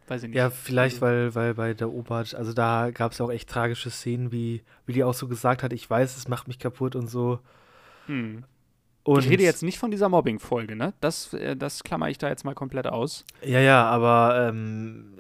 weiß 0.09 0.25
ich 0.25 0.29
nicht. 0.31 0.37
Ja, 0.39 0.51
vielleicht, 0.51 0.97
Also- 1.03 1.07
weil, 1.07 1.35
weil 1.35 1.55
bei 1.55 1.75
der 1.75 1.91
Obert, 1.93 2.35
also 2.35 2.53
da 2.53 2.91
gab 2.93 3.13
es 3.13 3.21
auch 3.21 3.31
echt 3.31 3.49
tragische 3.49 3.91
Szenen, 3.91 4.31
wie, 4.33 4.63
wie 4.87 4.93
die 4.93 5.05
auch 5.05 5.15
so 5.15 5.27
gesagt 5.29 5.63
hat, 5.63 5.73
ich 5.73 5.89
weiß, 5.89 6.17
es 6.17 6.29
macht 6.29 6.47
mich 6.49 6.59
kaputt 6.59 6.95
und 6.97 7.09
so. 7.09 7.39
Hm. 8.07 8.45
Und 9.05 9.25
ich 9.25 9.31
rede 9.31 9.43
jetzt 9.43 9.63
nicht 9.63 9.79
von 9.79 9.91
dieser 9.91 10.09
Mobbing-Folge, 10.09 10.77
ne? 10.77 10.93
Das, 11.01 11.33
äh, 11.35 11.57
das 11.57 11.83
klammer 11.83 12.09
ich 12.09 12.19
da 12.19 12.29
jetzt 12.29 12.45
mal 12.45 12.55
komplett 12.55 12.87
aus. 12.87 13.25
Ja, 13.45 13.59
ja, 13.61 13.85
aber 13.85 14.49
ähm, 14.49 15.15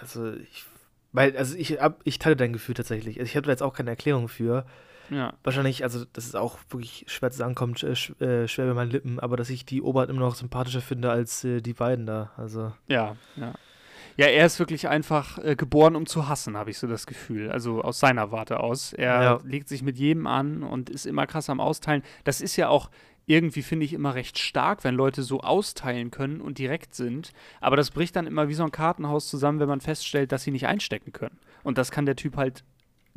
also 0.00 0.32
ich, 0.34 0.64
weil, 1.12 1.36
also 1.36 1.54
ich, 1.56 1.80
hab, 1.80 2.00
ich 2.04 2.18
teile 2.18 2.36
dein 2.36 2.52
Gefühl 2.52 2.74
tatsächlich. 2.74 3.18
Also 3.18 3.28
ich 3.28 3.36
habe 3.36 3.44
da 3.46 3.52
jetzt 3.52 3.62
auch 3.62 3.74
keine 3.74 3.90
Erklärung 3.90 4.28
für. 4.28 4.64
Ja. 5.10 5.34
Wahrscheinlich, 5.44 5.84
also 5.84 6.04
das 6.14 6.24
ist 6.24 6.34
auch 6.34 6.58
wirklich 6.70 7.04
schwer 7.08 7.30
zu 7.30 7.38
sagen, 7.38 7.54
kommt 7.54 7.82
äh, 7.84 7.92
äh, 8.24 8.48
schwer 8.48 8.66
bei 8.66 8.74
meinen 8.74 8.90
Lippen, 8.90 9.20
aber 9.20 9.36
dass 9.36 9.50
ich 9.50 9.64
die 9.64 9.80
Obert 9.82 10.10
immer 10.10 10.20
noch 10.20 10.34
sympathischer 10.34 10.80
finde 10.80 11.10
als 11.10 11.44
äh, 11.44 11.60
die 11.60 11.74
beiden 11.74 12.06
da. 12.06 12.32
Also 12.36 12.72
Ja, 12.88 13.16
ja. 13.36 13.52
Ja, 14.18 14.26
er 14.28 14.46
ist 14.46 14.58
wirklich 14.58 14.88
einfach 14.88 15.36
äh, 15.44 15.56
geboren, 15.56 15.94
um 15.94 16.06
zu 16.06 16.26
hassen, 16.26 16.56
habe 16.56 16.70
ich 16.70 16.78
so 16.78 16.86
das 16.86 17.06
Gefühl. 17.06 17.50
Also 17.50 17.82
aus 17.82 18.00
seiner 18.00 18.32
Warte 18.32 18.60
aus. 18.60 18.94
Er 18.94 19.22
Ja. 19.22 19.38
legt 19.44 19.68
sich 19.68 19.82
mit 19.82 19.98
jedem 19.98 20.26
an 20.26 20.62
und 20.62 20.88
ist 20.88 21.04
immer 21.04 21.26
krass 21.26 21.50
am 21.50 21.60
Austeilen. 21.60 22.02
Das 22.24 22.40
ist 22.40 22.56
ja 22.56 22.68
auch 22.70 22.90
irgendwie, 23.26 23.62
finde 23.62 23.84
ich, 23.84 23.92
immer 23.92 24.14
recht 24.14 24.38
stark, 24.38 24.84
wenn 24.84 24.94
Leute 24.94 25.22
so 25.22 25.40
austeilen 25.40 26.10
können 26.10 26.40
und 26.40 26.58
direkt 26.58 26.94
sind. 26.94 27.32
Aber 27.60 27.76
das 27.76 27.90
bricht 27.90 28.14
dann 28.16 28.26
immer 28.26 28.48
wie 28.48 28.54
so 28.54 28.62
ein 28.62 28.70
Kartenhaus 28.70 29.28
zusammen, 29.28 29.58
wenn 29.58 29.68
man 29.68 29.80
feststellt, 29.80 30.30
dass 30.32 30.44
sie 30.44 30.52
nicht 30.52 30.66
einstecken 30.66 31.12
können. 31.12 31.38
Und 31.64 31.76
das 31.76 31.90
kann 31.90 32.06
der 32.06 32.16
Typ 32.16 32.36
halt 32.36 32.62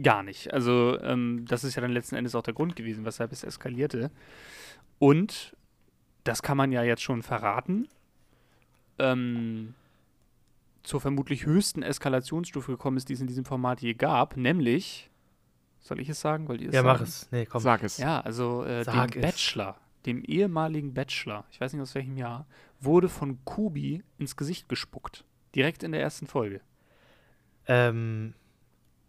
gar 0.01 0.23
nicht. 0.23 0.51
Also, 0.53 0.99
ähm, 1.01 1.45
das 1.47 1.63
ist 1.63 1.75
ja 1.75 1.81
dann 1.81 1.91
letzten 1.91 2.15
Endes 2.15 2.33
auch 2.33 2.41
der 2.41 2.55
Grund 2.55 2.75
gewesen, 2.75 3.05
weshalb 3.05 3.31
es 3.31 3.43
eskalierte. 3.43 4.09
Und 4.97 5.55
das 6.23 6.41
kann 6.41 6.57
man 6.57 6.71
ja 6.71 6.83
jetzt 6.83 7.03
schon 7.03 7.21
verraten. 7.21 7.87
Ähm, 8.97 9.75
zur 10.83 11.01
vermutlich 11.01 11.45
höchsten 11.45 11.83
Eskalationsstufe 11.83 12.71
gekommen 12.71 12.97
ist, 12.97 13.09
die 13.09 13.13
es 13.13 13.21
in 13.21 13.27
diesem 13.27 13.45
Format 13.45 13.81
je 13.81 13.93
gab, 13.93 14.37
nämlich, 14.37 15.09
soll 15.79 15.99
ich 15.99 16.09
es 16.09 16.19
sagen? 16.19 16.47
Wollt 16.47 16.61
ihr 16.61 16.69
es 16.69 16.75
ja, 16.75 16.81
sagen? 16.81 16.99
mach 16.99 17.07
es. 17.07 17.31
Nee, 17.31 17.45
komm. 17.45 17.61
Sag 17.61 17.83
es. 17.83 17.97
Ja, 17.97 18.21
also 18.21 18.63
äh, 18.63 18.83
Sag 18.83 19.11
dem 19.11 19.21
es. 19.21 19.29
Bachelor, 19.29 19.77
dem 20.05 20.23
ehemaligen 20.23 20.93
Bachelor, 20.93 21.45
ich 21.51 21.59
weiß 21.59 21.73
nicht 21.73 21.81
aus 21.81 21.95
welchem 21.95 22.17
Jahr, 22.17 22.45
wurde 22.79 23.09
von 23.09 23.43
Kubi 23.45 24.03
ins 24.17 24.35
Gesicht 24.35 24.69
gespuckt. 24.69 25.25
Direkt 25.55 25.83
in 25.83 25.91
der 25.91 26.01
ersten 26.01 26.27
Folge. 26.27 26.61
Ähm, 27.67 28.33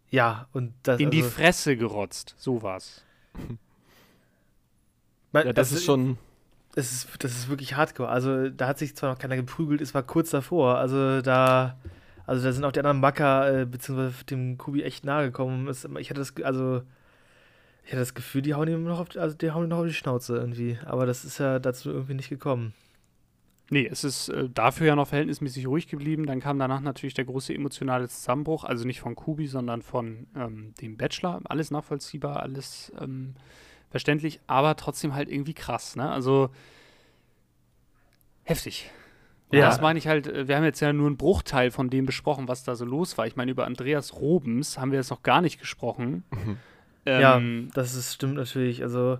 ja, 0.09 0.47
und 0.51 0.73
das 0.83 0.99
In 0.99 1.09
die 1.09 1.21
also, 1.23 1.29
Fresse 1.29 1.77
gerotzt. 1.77 2.35
So 2.37 2.61
war's. 2.61 3.03
Ja, 5.33 5.53
das 5.53 5.69
also, 5.69 5.75
ist 5.77 5.85
schon. 5.85 6.17
Das 6.75 6.91
ist, 6.91 7.23
das 7.23 7.31
ist 7.31 7.47
wirklich 7.47 7.77
hardcore. 7.77 8.09
Also 8.09 8.49
da 8.49 8.67
hat 8.67 8.77
sich 8.77 8.97
zwar 8.97 9.11
noch 9.11 9.17
keiner 9.17 9.37
geprügelt, 9.37 9.79
es 9.79 9.93
war 9.93 10.03
kurz 10.03 10.29
davor. 10.29 10.77
Also 10.77 11.21
da, 11.21 11.77
also 12.25 12.43
da 12.43 12.51
sind 12.51 12.65
auch 12.65 12.71
die 12.73 12.79
anderen 12.79 12.99
Macker 12.99 13.61
äh, 13.61 13.65
beziehungsweise 13.65 14.25
dem 14.25 14.57
Kubi 14.57 14.83
echt 14.83 15.05
nahe 15.05 15.27
gekommen. 15.27 15.69
Es, 15.69 15.87
ich 15.99 16.09
hatte 16.09 16.19
das, 16.19 16.33
also 16.43 16.81
ich 17.83 17.91
hatte 17.91 17.99
das 17.99 18.13
Gefühl, 18.13 18.41
die 18.41 18.53
hauen 18.53 18.67
ihm 18.67 18.83
noch 18.83 18.99
auf, 18.99 19.09
die- 19.09 19.19
also 19.19 19.35
die 19.35 19.51
hauen 19.51 19.65
ihm 19.65 19.69
noch 19.69 19.79
auf 19.79 19.87
die 19.87 19.93
Schnauze 19.93 20.35
irgendwie. 20.37 20.77
Aber 20.85 21.05
das 21.05 21.25
ist 21.25 21.37
ja 21.39 21.59
dazu 21.59 21.89
irgendwie 21.89 22.13
nicht 22.13 22.29
gekommen. 22.29 22.73
Nee, 23.73 23.87
es 23.89 24.03
ist 24.03 24.27
äh, 24.29 24.49
dafür 24.53 24.87
ja 24.87 24.95
noch 24.97 25.07
verhältnismäßig 25.07 25.65
ruhig 25.65 25.87
geblieben. 25.87 26.25
Dann 26.25 26.41
kam 26.41 26.59
danach 26.59 26.81
natürlich 26.81 27.13
der 27.13 27.23
große 27.25 27.53
emotionale 27.53 28.09
Zusammenbruch, 28.09 28.65
also 28.65 28.85
nicht 28.85 28.99
von 28.99 29.15
Kubi, 29.15 29.47
sondern 29.47 29.81
von 29.81 30.27
ähm, 30.35 30.73
dem 30.81 30.97
Bachelor. 30.97 31.39
Alles 31.45 31.71
nachvollziehbar, 31.71 32.41
alles 32.41 32.91
ähm, 32.99 33.33
verständlich, 33.89 34.41
aber 34.47 34.75
trotzdem 34.75 35.15
halt 35.15 35.29
irgendwie 35.29 35.53
krass, 35.53 35.95
ne? 35.95 36.09
Also 36.11 36.49
heftig. 38.43 38.89
Und 39.49 39.57
Ja. 39.57 39.65
Das 39.67 39.81
meine 39.81 39.99
ich 39.99 40.07
halt, 40.07 40.27
äh, 40.27 40.47
wir 40.47 40.55
haben 40.57 40.63
jetzt 40.63 40.79
ja 40.79 40.91
nur 40.93 41.07
einen 41.07 41.17
Bruchteil 41.17 41.71
von 41.71 41.89
dem 41.89 42.05
besprochen, 42.05 42.47
was 42.47 42.63
da 42.63 42.75
so 42.75 42.85
los 42.85 43.17
war. 43.17 43.27
Ich 43.27 43.35
meine, 43.35 43.51
über 43.51 43.65
Andreas 43.65 44.15
Robens 44.15 44.77
haben 44.77 44.91
wir 44.91 44.99
jetzt 44.99 45.09
noch 45.11 45.23
gar 45.23 45.41
nicht 45.41 45.59
gesprochen. 45.59 46.23
Ja. 46.33 46.55
Ähm, 47.05 47.69
Das 47.73 47.95
ist, 47.95 48.13
stimmt 48.13 48.35
natürlich. 48.35 48.83
Also 48.83 49.19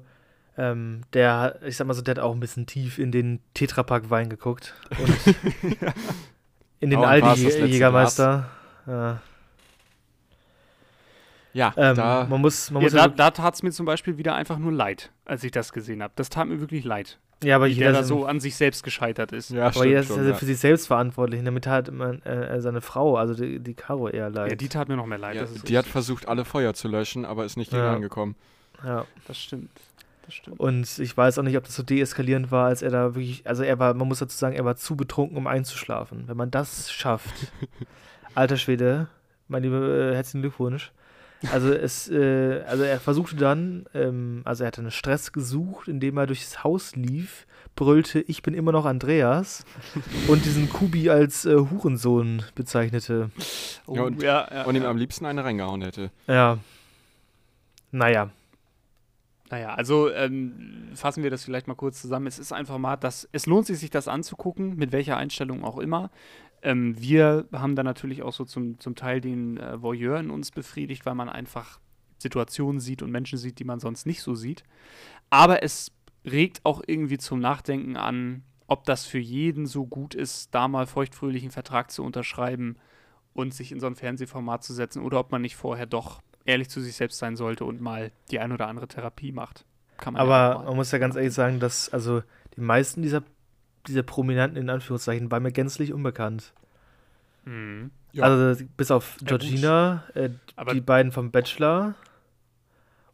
ähm, 0.58 1.02
der, 1.14 1.40
hat- 1.40 1.64
ich 1.64 1.78
sag 1.78 1.88
mal 1.88 1.94
so, 1.94 2.02
der 2.02 2.16
hat 2.16 2.20
auch 2.20 2.34
ein 2.34 2.40
bisschen 2.40 2.66
tief 2.68 3.00
in 3.00 3.12
den 3.12 3.40
Tetrapack 3.54 4.10
Wein 4.10 4.30
geguckt 4.30 4.74
und 5.00 5.36
in 6.80 6.90
den 6.90 7.00
Oh, 7.00 7.04
und 7.04 7.08
war's 7.08 7.22
das 7.22 7.30
Aldi 7.30 7.44
letzte 7.44 7.66
Jägermeister. 7.66 8.50
Ja. 8.88 9.22
Ja, 11.54 11.74
Ähm, 11.76 11.96
da. 11.98 12.28
man 12.30 12.40
muss, 12.42 12.72
man 12.72 12.82
ja, 12.82 12.86
muss 12.86 12.94
da 12.94 13.00
ja, 13.00 13.08
da 13.10 13.32
tat 13.32 13.56
es 13.56 13.64
mir 13.64 13.72
zum 13.72 13.86
Beispiel 13.86 14.18
wieder 14.18 14.36
einfach 14.36 14.58
nur 14.58 14.72
leid, 14.72 15.12
als 15.26 15.44
ich 15.44 15.52
das 15.52 15.74
gesehen 15.74 16.02
habe. 16.02 16.14
Das 16.16 16.30
tat 16.30 16.48
mir 16.48 16.62
wirklich 16.62 16.86
leid. 16.86 17.20
Ja, 17.43 17.55
aber 17.55 17.65
wie 17.67 17.75
der 17.75 17.88
jeder 17.89 18.00
da 18.00 18.03
so 18.03 18.25
an 18.25 18.39
sich 18.39 18.55
selbst 18.55 18.83
gescheitert 18.83 19.31
ist. 19.31 19.50
Ja, 19.51 19.67
Aber 19.67 19.86
jeder 19.86 20.01
ist 20.01 20.07
schon, 20.07 20.19
also 20.19 20.29
ja. 20.29 20.36
für 20.36 20.45
sich 20.45 20.60
selbst 20.60 20.88
verantwortlich. 20.88 21.39
Und 21.39 21.45
damit 21.45 21.67
hat 21.67 21.91
man, 21.91 22.21
äh, 22.24 22.62
seine 22.62 22.81
Frau, 22.81 23.17
also 23.17 23.33
die, 23.33 23.60
die 23.60 23.74
Caro, 23.74 24.07
eher 24.10 24.29
leid. 24.29 24.51
Ja, 24.51 24.55
die 24.55 24.69
tat 24.69 24.89
mir 24.89 24.95
noch 24.95 25.05
mehr 25.07 25.17
leid. 25.17 25.36
Ja, 25.36 25.41
das 25.41 25.51
ist 25.51 25.67
die 25.69 25.77
hat 25.77 25.86
versucht, 25.86 26.27
alle 26.27 26.45
Feuer 26.45 26.74
zu 26.74 26.88
löschen, 26.88 27.25
aber 27.25 27.45
ist 27.45 27.57
nicht 27.57 27.74
Ja. 27.74 27.93
angekommen. 27.93 28.36
ja. 28.83 29.05
Das 29.27 29.38
stimmt. 29.38 29.71
Das 30.25 30.36
stimmt. 30.36 30.60
Und 30.60 31.00
ich 31.00 31.17
weiß 31.17 31.39
auch 31.39 31.43
nicht, 31.43 31.57
ob 31.57 31.63
das 31.63 31.75
so 31.75 31.81
deeskalierend 31.83 32.51
war, 32.51 32.67
als 32.67 32.83
er 32.83 32.91
da 32.91 33.15
wirklich, 33.15 33.41
also 33.48 33.63
er 33.63 33.79
war, 33.79 33.93
man 33.95 34.07
muss 34.07 34.19
dazu 34.19 34.38
sagen, 34.38 34.55
er 34.55 34.65
war 34.65 34.75
zu 34.75 34.95
betrunken, 34.95 35.36
um 35.38 35.48
einzuschlafen. 35.48 36.27
Wenn 36.27 36.38
man 36.38 36.51
das 36.51 36.91
schafft, 36.91 37.33
alter 38.36 38.57
Schwede, 38.57 39.07
mein 39.48 39.63
lieber, 39.63 39.81
äh, 40.12 40.15
herzlichen 40.15 40.41
Glückwunsch. 40.41 40.91
Also 41.51 41.71
es, 41.74 42.07
äh, 42.10 42.62
also 42.67 42.83
er 42.83 43.00
versuchte 43.00 43.36
dann, 43.36 43.86
ähm, 43.93 44.41
also 44.45 44.63
er 44.63 44.67
hatte 44.67 44.81
einen 44.81 44.91
Stress 44.91 45.31
gesucht, 45.31 45.88
indem 45.88 46.17
er 46.17 46.27
durchs 46.27 46.63
Haus 46.63 46.95
lief, 46.95 47.48
brüllte, 47.75 48.19
ich 48.19 48.43
bin 48.43 48.53
immer 48.53 48.71
noch 48.71 48.86
Andreas 48.86 49.63
und 50.27 50.45
diesen 50.45 50.69
Kubi 50.69 51.10
als 51.10 51.45
äh, 51.45 51.55
Hurensohn 51.55 52.43
bezeichnete. 52.53 53.31
Oh, 53.88 53.95
Ja, 53.95 54.01
und- 54.03 54.21
ja, 54.21 54.48
ja, 54.53 54.63
Und 54.65 54.75
ihm 54.75 54.83
ja. 54.83 54.89
am 54.89 54.98
liebsten 54.98 55.25
eine 55.25 55.43
reingehauen 55.43 55.81
hätte. 55.81 56.12
Ja. 56.27 56.57
Naja. 57.91 58.29
Naja, 59.50 59.74
also 59.74 60.10
ähm, 60.12 60.89
fassen 60.95 61.24
wir 61.24 61.29
das 61.29 61.43
vielleicht 61.43 61.67
mal 61.67 61.75
kurz 61.75 62.01
zusammen. 62.01 62.27
Es 62.27 62.39
ist 62.39 62.53
ein 62.53 62.65
Format, 62.65 63.03
das, 63.03 63.27
es 63.33 63.48
lohnt 63.48 63.65
sich, 63.67 63.79
sich 63.79 63.89
das 63.89 64.07
anzugucken, 64.07 64.77
mit 64.77 64.91
welcher 64.93 65.17
Einstellung 65.17 65.63
auch 65.65 65.77
immer. 65.77 66.10
Ähm, 66.62 67.00
wir 67.00 67.48
haben 67.51 67.75
da 67.75 67.84
natürlich 67.84 68.22
auch 68.22 68.34
so 68.34 68.46
zum, 68.46 68.80
zum 68.80 68.96
Teil 68.96 69.22
den 69.22 69.58
äh, 69.58 69.82
Voyeur 69.82 70.20
in 70.20 70.30
uns 70.30 70.51
befriedigt, 70.51 71.06
weil 71.06 71.15
man 71.15 71.30
einfach 71.30 71.80
Situationen 72.20 72.80
sieht 72.80 73.01
und 73.01 73.12
Menschen 73.12 73.38
sieht, 73.38 73.60
die 73.60 73.63
man 73.63 73.80
sonst 73.80 74.06
nicht 74.06 74.22
so 74.22 74.36
sieht. 74.36 74.63
Aber 75.30 75.63
es 75.63 75.91
regt 76.24 76.62
auch 76.63 76.82
irgendwie 76.86 77.18
zum 77.18 77.39
Nachdenken 77.39 77.98
an, 77.98 78.44
ob 78.68 78.86
das 78.86 79.06
für 79.06 79.20
jeden 79.20 79.65
so 79.65 79.86
gut 79.86 80.15
ist, 80.15 80.53
da 80.53 80.68
mal 80.68 80.86
feuchtfröhlichen 80.86 81.51
Vertrag 81.51 81.91
zu 81.91 82.03
unterschreiben 82.03 82.77
und 83.34 83.53
sich 83.53 83.72
in 83.72 83.80
so 83.80 83.88
ein 83.88 83.96
Fernsehformat 83.96 84.63
zu 84.63 84.74
setzen 84.74 85.03
oder 85.03 85.20
ob 85.20 85.32
man 85.32 85.41
nicht 85.41 85.56
vorher 85.56 85.86
doch 85.86 86.22
ehrlich 86.46 86.70
zu 86.70 86.82
sich 86.82 86.96
selbst 86.96 87.18
sein 87.18 87.36
sollte 87.36 87.65
und 87.65 87.82
mal 87.82 88.12
die 88.30 88.39
ein 88.39 88.51
oder 88.51 88.68
andere 88.68 88.88
Therapie 88.88 89.32
macht. 89.32 89.65
Kann 89.98 90.13
man 90.13 90.22
Aber 90.22 90.60
ja 90.60 90.63
man 90.63 90.75
muss 90.75 90.91
ja 90.91 91.00
ganz 91.00 91.15
ehrlich 91.15 91.34
sagen, 91.34 91.60
dass 91.60 91.89
also 91.89 92.24
die 92.56 92.62
meisten 92.62 93.01
dieser, 93.01 93.24
dieser 93.88 94.04
Prominenten 94.04 94.58
in 94.58 94.70
Anführungszeichen 94.70 95.32
waren 95.32 95.44
mir 95.44 95.52
gänzlich 95.52 95.94
unbekannt. 95.94 96.54
Mhm. 97.46 97.92
Ja. 98.14 98.26
Also 98.26 98.64
bis 98.78 98.92
auf 98.92 99.18
Georgina, 99.24 100.04
äh, 100.14 100.30
die 100.74 100.82
beiden 100.82 101.12
vom 101.12 101.32
Bachelor 101.32 101.96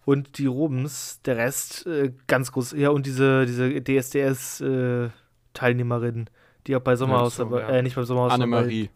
und 0.06 0.38
die 0.38 0.48
Robens, 0.48 1.22
der 1.24 1.38
Rest 1.38 1.86
äh, 1.86 2.12
ganz 2.28 2.52
groß. 2.52 2.74
Ja, 2.74 2.90
und 2.90 3.06
diese, 3.06 3.46
diese 3.46 3.82
DSDS-Teilnehmerin, 3.82 6.22
äh, 6.22 6.26
die 6.66 6.76
auch 6.76 6.82
bei 6.82 6.96
Sommerhaus 6.96 7.38
ja, 7.38 7.46
so, 7.46 7.50
dabei, 7.50 7.62
ja. 7.62 7.70
äh, 7.70 7.84
nicht 7.84 7.96
beim 7.96 8.06
Sommerhaus, 8.06 8.32
Annemarie. 8.32 8.90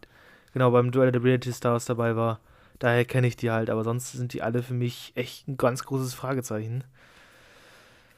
Genau, 0.52 0.70
beim 0.70 0.90
Duell 0.90 1.12
der 1.12 1.22
Reality 1.22 1.52
Stars 1.52 1.84
dabei 1.84 2.16
war. 2.16 2.40
Daher 2.78 3.04
kenne 3.04 3.26
ich 3.26 3.36
die 3.36 3.50
halt, 3.50 3.70
aber 3.70 3.84
sonst 3.84 4.12
sind 4.12 4.32
die 4.32 4.42
alle 4.42 4.62
für 4.62 4.74
mich 4.74 5.12
echt 5.14 5.48
ein 5.48 5.56
ganz 5.56 5.84
großes 5.84 6.14
Fragezeichen. 6.14 6.84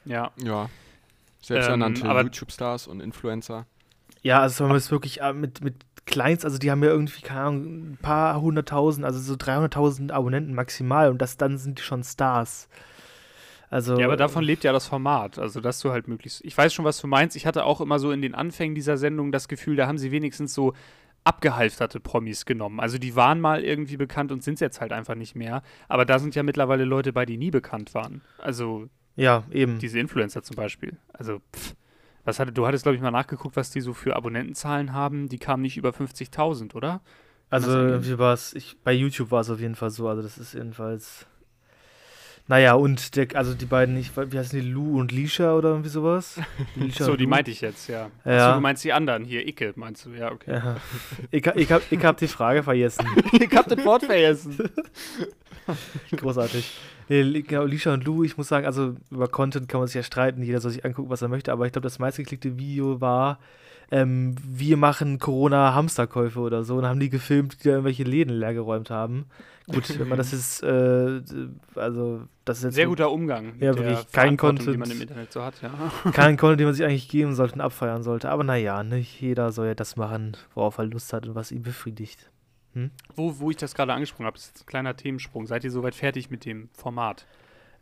Ja. 0.05 0.31
Ja. 0.37 0.69
Selbsternannte 1.45 2.07
ähm, 2.07 2.17
YouTube-Stars 2.17 2.87
und 2.87 3.01
Influencer. 3.01 3.67
Ja, 4.23 4.41
also 4.41 4.63
man 4.63 4.73
muss 4.73 4.89
wirklich 4.89 5.21
äh, 5.21 5.33
mit, 5.33 5.63
mit 5.63 5.75
Kleinst, 6.05 6.43
also 6.43 6.57
die 6.57 6.71
haben 6.71 6.83
ja 6.83 6.89
irgendwie, 6.89 7.21
keine 7.21 7.41
Ahnung, 7.41 7.91
ein 7.91 7.97
paar 8.01 8.41
hunderttausend, 8.41 9.05
also 9.05 9.19
so 9.19 9.35
300.000 9.35 10.11
Abonnenten 10.11 10.55
maximal 10.55 11.09
und 11.09 11.19
das 11.19 11.37
dann 11.37 11.57
sind 11.57 11.79
die 11.79 11.83
schon 11.83 12.03
Stars. 12.03 12.67
Also, 13.69 13.99
ja, 13.99 14.05
aber 14.05 14.17
davon 14.17 14.43
lebt 14.43 14.63
ja 14.63 14.71
das 14.71 14.87
Format, 14.87 15.37
also 15.37 15.61
dass 15.61 15.79
du 15.79 15.91
halt 15.91 16.07
möglichst. 16.07 16.43
Ich 16.45 16.57
weiß 16.57 16.73
schon, 16.73 16.85
was 16.85 16.99
du 16.99 17.07
meinst. 17.07 17.35
Ich 17.35 17.45
hatte 17.45 17.65
auch 17.65 17.81
immer 17.81 17.99
so 17.99 18.11
in 18.11 18.21
den 18.21 18.35
Anfängen 18.35 18.75
dieser 18.75 18.97
Sendung 18.97 19.31
das 19.31 19.47
Gefühl, 19.47 19.75
da 19.75 19.87
haben 19.87 19.97
sie 19.97 20.11
wenigstens 20.11 20.53
so 20.53 20.73
abgehalfterte 21.23 21.99
Promis 21.99 22.45
genommen. 22.45 22.79
Also 22.79 22.97
die 22.97 23.15
waren 23.15 23.41
mal 23.41 23.63
irgendwie 23.63 23.97
bekannt 23.97 24.31
und 24.31 24.43
sind 24.43 24.55
es 24.55 24.59
jetzt 24.59 24.81
halt 24.81 24.93
einfach 24.93 25.15
nicht 25.15 25.35
mehr. 25.35 25.63
Aber 25.87 26.05
da 26.05 26.19
sind 26.19 26.35
ja 26.35 26.43
mittlerweile 26.43 26.85
Leute 26.85 27.13
bei, 27.13 27.25
die 27.25 27.37
nie 27.37 27.51
bekannt 27.51 27.93
waren. 27.93 28.21
Also 28.37 28.89
ja, 29.15 29.43
eben. 29.51 29.79
Diese 29.79 29.99
Influencer 29.99 30.43
zum 30.43 30.55
Beispiel. 30.55 30.97
Also 31.13 31.41
pff, 31.55 31.75
was 32.25 32.39
hatte, 32.39 32.51
du 32.51 32.65
hattest, 32.65 32.83
glaube 32.83 32.95
ich, 32.95 33.01
mal 33.01 33.11
nachgeguckt, 33.11 33.55
was 33.55 33.69
die 33.69 33.81
so 33.81 33.93
für 33.93 34.15
Abonnentenzahlen 34.15 34.93
haben. 34.93 35.29
Die 35.29 35.37
kamen 35.37 35.61
nicht 35.61 35.77
über 35.77 35.91
50.000, 35.91 36.73
oder? 36.73 37.01
Also, 37.51 38.03
wie 38.03 38.17
war 38.17 38.33
es? 38.33 38.55
Bei 38.83 38.91
YouTube 38.91 39.29
war 39.29 39.41
es 39.41 39.49
auf 39.51 39.59
jeden 39.59 39.75
Fall 39.75 39.91
so. 39.91 40.09
Also, 40.09 40.23
das 40.23 40.39
ist 40.39 40.53
jedenfalls. 40.53 41.27
Naja, 42.47 42.75
und 42.75 43.15
der, 43.15 43.27
also 43.33 43.55
die 43.55 43.65
beiden, 43.65 43.97
ich, 43.97 44.15
wie 44.15 44.37
heißen 44.37 44.59
die, 44.59 44.67
Lou 44.67 44.99
und 44.99 45.11
Lisha 45.11 45.55
oder 45.55 45.69
irgendwie 45.69 45.89
sowas? 45.89 46.39
so, 46.91 47.15
die 47.15 47.25
meinte 47.25 47.49
ich 47.49 47.61
jetzt, 47.61 47.87
ja. 47.87 48.11
ja. 48.23 48.47
Achso, 48.47 48.55
du 48.55 48.61
meinst 48.61 48.83
die 48.83 48.93
anderen 48.93 49.23
hier, 49.23 49.47
Icke, 49.47 49.73
meinst 49.75 50.05
du, 50.05 50.11
ja, 50.11 50.31
okay. 50.31 50.51
Ja. 50.53 50.75
Ich, 51.31 51.45
ich, 51.45 51.71
hab, 51.71 51.91
ich 51.91 52.05
hab 52.05 52.17
die 52.17 52.27
Frage 52.27 52.61
vergessen. 52.61 53.07
ich 53.31 53.55
hab 53.55 53.67
das 53.67 53.83
Wort 53.83 54.03
vergessen. 54.03 54.57
Großartig. 56.15 56.71
Nee, 57.09 57.41
genau, 57.41 57.63
Lisha 57.63 57.93
und 57.93 58.03
Lou, 58.03 58.23
ich 58.23 58.37
muss 58.37 58.47
sagen, 58.47 58.67
also 58.67 58.95
über 59.09 59.27
Content 59.27 59.67
kann 59.67 59.79
man 59.79 59.87
sich 59.87 59.95
ja 59.95 60.03
streiten, 60.03 60.43
jeder 60.43 60.61
soll 60.61 60.71
sich 60.71 60.85
angucken, 60.85 61.09
was 61.09 61.23
er 61.23 61.29
möchte, 61.29 61.51
aber 61.51 61.65
ich 61.65 61.71
glaube, 61.71 61.87
das 61.87 61.97
meistgeklickte 61.97 62.57
Video 62.57 63.01
war, 63.01 63.39
ähm, 63.91 64.35
wir 64.43 64.77
machen 64.77 65.17
Corona-Hamsterkäufe 65.17 66.39
oder 66.39 66.63
so 66.63 66.75
und 66.77 66.85
haben 66.85 66.99
die 66.99 67.09
gefilmt, 67.09 67.63
die 67.63 67.69
da 67.69 67.71
irgendwelche 67.71 68.03
Läden 68.03 68.35
leergeräumt 68.35 68.89
haben. 68.89 69.25
Gut, 69.67 69.99
wenn 69.99 70.07
man 70.07 70.17
das 70.17 70.31
ist, 70.33 70.61
äh, 70.63 71.21
also 71.75 72.23
das 72.43 72.59
ist 72.59 72.63
jetzt. 72.65 72.75
Sehr 72.75 72.87
guter 72.87 73.11
Umgang. 73.11 73.53
Ja, 73.59 73.75
wirklich 73.75 74.11
kein 74.11 74.37
Content, 74.37 74.67
den 74.67 74.79
man 74.79 74.91
im 74.91 75.01
Internet 75.01 75.31
so 75.33 75.43
hat, 75.43 75.61
ja. 75.61 75.71
Kein 76.11 76.37
Content, 76.37 76.59
den 76.59 76.67
man 76.67 76.75
sich 76.75 76.85
eigentlich 76.85 77.09
geben 77.09 77.33
sollte 77.33 77.55
und 77.55 77.61
abfeiern 77.61 78.03
sollte. 78.03 78.29
Aber 78.29 78.43
naja, 78.43 78.83
nicht 78.83 79.19
jeder 79.19 79.51
soll 79.51 79.67
ja 79.67 79.75
das 79.75 79.95
machen, 79.95 80.37
worauf 80.53 80.77
er 80.77 80.85
Lust 80.85 81.11
hat 81.13 81.27
und 81.27 81.35
was 81.35 81.51
ihn 81.51 81.63
befriedigt. 81.63 82.29
Hm? 82.73 82.91
Wo, 83.15 83.39
wo 83.39 83.49
ich 83.49 83.57
das 83.57 83.73
gerade 83.73 83.93
angesprochen 83.93 84.25
habe, 84.25 84.37
ist 84.37 84.61
ein 84.61 84.65
kleiner 84.65 84.95
Themensprung. 84.95 85.47
Seid 85.47 85.63
ihr 85.63 85.71
soweit 85.71 85.95
fertig 85.95 86.29
mit 86.29 86.45
dem 86.45 86.69
Format? 86.73 87.25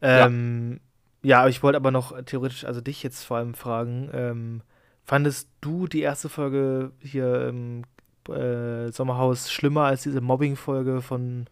Ähm, 0.01 0.79
ja. 1.21 1.41
ja, 1.41 1.47
ich 1.47 1.63
wollte 1.63 1.77
aber 1.77 1.91
noch 1.91 2.21
theoretisch, 2.23 2.63
also 2.63 2.79
dich 2.79 3.03
jetzt 3.03 3.23
vor 3.23 3.37
allem 3.37 3.55
fragen, 3.55 4.09
ähm, 4.13 4.61
fandest 5.03 5.49
du 5.61 5.87
die 5.87 6.01
erste 6.01 6.29
Folge 6.29 6.91
hier 6.99 7.47
im 7.47 7.83
äh, 8.29 8.91
Sommerhaus 8.91 9.51
schlimmer 9.51 9.85
als 9.85 10.03
diese 10.03 10.21
Mobbing-Folge 10.21 11.01
von 11.01 11.47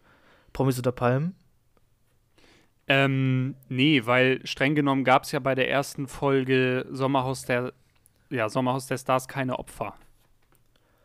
Promis 0.52 0.76
unter 0.76 0.92
Palmen? 0.92 1.34
Ähm, 2.88 3.54
nee, 3.68 4.02
weil 4.04 4.44
streng 4.46 4.74
genommen 4.74 5.04
gab 5.04 5.24
es 5.24 5.32
ja 5.32 5.38
bei 5.38 5.54
der 5.54 5.70
ersten 5.70 6.08
Folge 6.08 6.86
Sommerhaus 6.90 7.44
der, 7.44 7.72
ja, 8.30 8.48
Sommerhaus 8.48 8.86
der 8.86 8.98
Stars 8.98 9.28
keine 9.28 9.58
Opfer. 9.58 9.94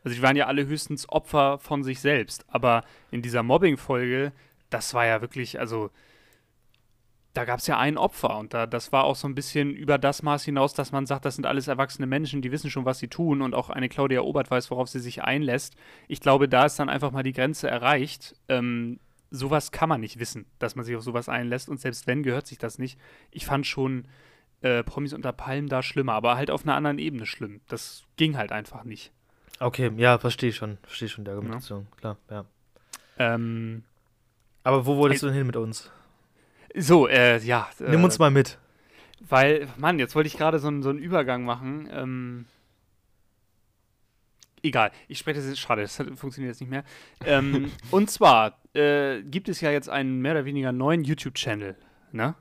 Also 0.03 0.15
die 0.15 0.23
waren 0.23 0.36
ja 0.36 0.47
alle 0.47 0.65
höchstens 0.65 1.07
Opfer 1.10 1.60
von 1.60 1.83
sich 1.83 1.99
selbst. 1.99 2.45
Aber 2.47 2.83
in 3.12 3.21
dieser 3.21 3.43
Mobbing-Folge, 3.43 4.31
das 4.69 4.93
war 4.93 5.05
ja 5.05 5.21
wirklich, 5.21 5.60
also 5.60 5.91
da 7.33 7.45
gab 7.45 7.60
es 7.60 7.67
ja 7.67 7.77
ein 7.77 7.97
Opfer 7.97 8.36
und 8.38 8.53
da, 8.53 8.65
das 8.65 8.91
war 8.91 9.03
auch 9.03 9.15
so 9.15 9.27
ein 9.27 9.36
bisschen 9.36 9.71
über 9.71 9.99
das 9.99 10.23
Maß 10.23 10.43
hinaus, 10.43 10.73
dass 10.73 10.91
man 10.91 11.05
sagt, 11.05 11.23
das 11.23 11.36
sind 11.36 11.45
alles 11.45 11.67
erwachsene 11.67 12.07
Menschen, 12.07 12.41
die 12.41 12.51
wissen 12.51 12.71
schon, 12.71 12.86
was 12.86 12.97
sie 12.97 13.10
tun 13.10 13.43
und 13.43 13.53
auch 13.53 13.69
eine 13.69 13.89
Claudia 13.89 14.21
Obert 14.21 14.49
weiß, 14.49 14.71
worauf 14.71 14.89
sie 14.89 14.99
sich 14.99 15.23
einlässt. 15.23 15.75
Ich 16.07 16.19
glaube, 16.19 16.49
da 16.49 16.65
ist 16.65 16.79
dann 16.79 16.89
einfach 16.89 17.12
mal 17.12 17.21
die 17.21 17.33
Grenze 17.33 17.69
erreicht. 17.69 18.36
Ähm, 18.49 18.99
sowas 19.31 19.71
kann 19.71 19.89
man 19.89 20.01
nicht 20.01 20.19
wissen, 20.19 20.45
dass 20.59 20.75
man 20.75 20.85
sich 20.85 20.95
auf 20.95 21.03
sowas 21.03 21.29
einlässt 21.29 21.69
und 21.69 21.79
selbst 21.79 22.07
wenn, 22.07 22.23
gehört 22.23 22.47
sich 22.47 22.57
das 22.57 22.79
nicht. 22.79 22.99
Ich 23.31 23.45
fand 23.45 23.65
schon 23.67 24.07
äh, 24.61 24.83
Promis 24.83 25.13
unter 25.13 25.33
Palmen 25.33 25.69
da 25.69 25.83
schlimmer, 25.83 26.13
aber 26.13 26.35
halt 26.35 26.51
auf 26.51 26.63
einer 26.63 26.75
anderen 26.75 26.99
Ebene 26.99 27.25
schlimm. 27.25 27.61
Das 27.67 28.03
ging 28.15 28.37
halt 28.37 28.51
einfach 28.51 28.83
nicht. 28.83 29.11
Okay, 29.59 29.91
ja, 29.97 30.17
verstehe 30.17 30.53
schon. 30.53 30.77
Verstehe 30.83 31.09
schon 31.09 31.25
die 31.25 31.31
Argumentation. 31.31 31.87
Ja. 31.91 31.97
Klar, 31.97 32.17
ja. 32.29 32.45
Ähm, 33.19 33.83
Aber 34.63 34.85
wo 34.85 34.97
wolltest 34.97 35.23
du 35.23 35.27
denn 35.27 35.35
hin 35.35 35.47
mit 35.47 35.55
uns? 35.55 35.91
So, 36.75 37.07
äh, 37.07 37.37
ja. 37.39 37.67
Äh, 37.79 37.89
Nimm 37.89 38.03
uns 38.03 38.19
mal 38.19 38.29
mit. 38.29 38.59
Weil, 39.19 39.67
Mann, 39.77 39.97
jetzt 39.97 40.15
wollte 40.15 40.27
ich 40.27 40.37
gerade 40.37 40.59
so, 40.59 40.81
so 40.81 40.89
einen 40.89 40.99
Übergang 40.99 41.43
machen. 41.43 41.89
Ähm, 41.91 42.45
egal, 44.67 44.91
ich 45.08 45.17
spreche 45.17 45.39
das 45.39 45.47
jetzt, 45.47 45.60
schade, 45.60 45.82
das 45.82 45.95
funktioniert 45.95 46.51
jetzt 46.53 46.62
nicht 46.62 46.69
mehr. 46.69 46.84
Ähm, 47.25 47.71
und 47.91 48.10
zwar 48.10 48.60
äh, 48.73 49.21
gibt 49.23 49.49
es 49.49 49.62
ja 49.62 49.71
jetzt 49.71 49.89
einen 49.89 50.21
mehr 50.21 50.34
oder 50.34 50.45
weniger 50.45 50.71
neuen 50.71 51.03
YouTube-Channel, 51.03 51.75
ne? 52.12 52.36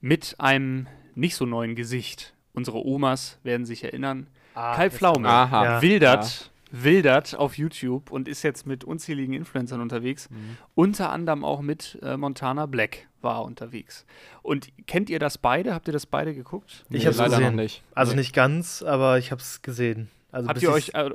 Mit 0.00 0.36
einem 0.38 0.88
nicht 1.14 1.36
so 1.36 1.46
neuen 1.46 1.74
Gesicht. 1.76 2.34
Unsere 2.52 2.84
Omas 2.84 3.38
werden 3.44 3.66
sich 3.66 3.84
erinnern. 3.84 4.26
Ah, 4.54 4.74
Kai 4.74 4.90
Pflaume 4.90 5.28
aha, 5.28 5.80
wildert 5.80 6.50
wildert 6.72 7.36
auf 7.36 7.58
YouTube 7.58 8.10
und 8.10 8.26
ist 8.26 8.42
jetzt 8.42 8.66
mit 8.66 8.82
unzähligen 8.82 9.34
Influencern 9.34 9.80
unterwegs. 9.80 10.30
Mhm. 10.30 10.56
Unter 10.74 11.10
anderem 11.10 11.44
auch 11.44 11.60
mit 11.60 11.98
äh, 12.02 12.16
Montana 12.16 12.66
Black 12.66 13.08
war 13.20 13.44
unterwegs. 13.44 14.06
Und 14.42 14.68
kennt 14.86 15.10
ihr 15.10 15.18
das 15.18 15.38
beide? 15.38 15.74
Habt 15.74 15.86
ihr 15.86 15.92
das 15.92 16.06
beide 16.06 16.34
geguckt? 16.34 16.84
Ich 16.88 17.04
nee, 17.04 17.10
habe 17.10 17.10
es 17.10 17.30
gesehen. 17.30 17.54
nicht. 17.54 17.82
Also 17.94 18.12
nee. 18.12 18.20
nicht 18.20 18.34
ganz, 18.34 18.82
aber 18.82 19.18
ich 19.18 19.30
habe 19.30 19.40
es 19.40 19.62
gesehen. 19.62 20.10
Also 20.32 20.48
Habt 20.48 20.62
ihr 20.62 20.72
euch 20.72 20.94
äh, 20.94 21.10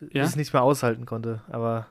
ja? 0.00 0.22
ich 0.22 0.30
es 0.30 0.36
nicht 0.36 0.52
mehr 0.52 0.62
aushalten 0.62 1.06
konnte, 1.06 1.42
aber 1.48 1.86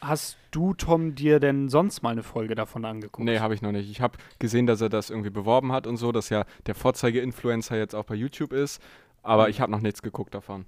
Hast 0.00 0.38
du, 0.50 0.72
Tom, 0.72 1.14
dir 1.14 1.40
denn 1.40 1.68
sonst 1.68 2.02
mal 2.02 2.10
eine 2.10 2.22
Folge 2.22 2.54
davon 2.54 2.86
angeguckt? 2.86 3.24
Nee, 3.24 3.38
habe 3.38 3.54
ich 3.54 3.60
noch 3.60 3.72
nicht. 3.72 3.90
Ich 3.90 4.00
habe 4.00 4.16
gesehen, 4.38 4.66
dass 4.66 4.80
er 4.80 4.88
das 4.88 5.10
irgendwie 5.10 5.28
beworben 5.28 5.72
hat 5.72 5.86
und 5.86 5.98
so, 5.98 6.10
dass 6.10 6.30
ja 6.30 6.44
der 6.66 6.74
Vorzeige-Influencer 6.74 7.76
jetzt 7.76 7.94
auch 7.94 8.04
bei 8.04 8.14
YouTube 8.14 8.52
ist, 8.52 8.82
aber 9.22 9.44
mhm. 9.44 9.50
ich 9.50 9.60
habe 9.60 9.70
noch 9.70 9.80
nichts 9.80 10.00
geguckt 10.00 10.34
davon. 10.34 10.64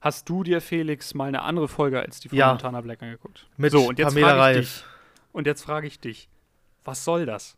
Hast 0.00 0.28
du 0.28 0.42
dir, 0.42 0.60
Felix, 0.60 1.14
mal 1.14 1.28
eine 1.28 1.42
andere 1.42 1.68
Folge 1.68 2.00
als 2.00 2.20
die 2.20 2.28
von 2.28 2.36
ja. 2.36 2.48
Montana 2.48 2.80
Black 2.80 3.02
angeguckt? 3.02 3.46
Mit 3.56 3.70
so, 3.70 3.88
und 3.88 3.98
jetzt 3.98 4.08
Pamela 4.08 4.50
ich 4.50 4.58
dich, 4.58 4.84
Und 5.32 5.46
jetzt 5.46 5.62
frage 5.62 5.86
ich 5.86 6.00
dich, 6.00 6.28
was 6.84 7.04
soll 7.04 7.26
das? 7.26 7.56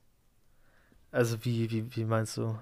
Also 1.11 1.45
wie, 1.45 1.71
wie, 1.71 1.97
wie 1.97 2.05
meinst 2.05 2.37
du? 2.37 2.57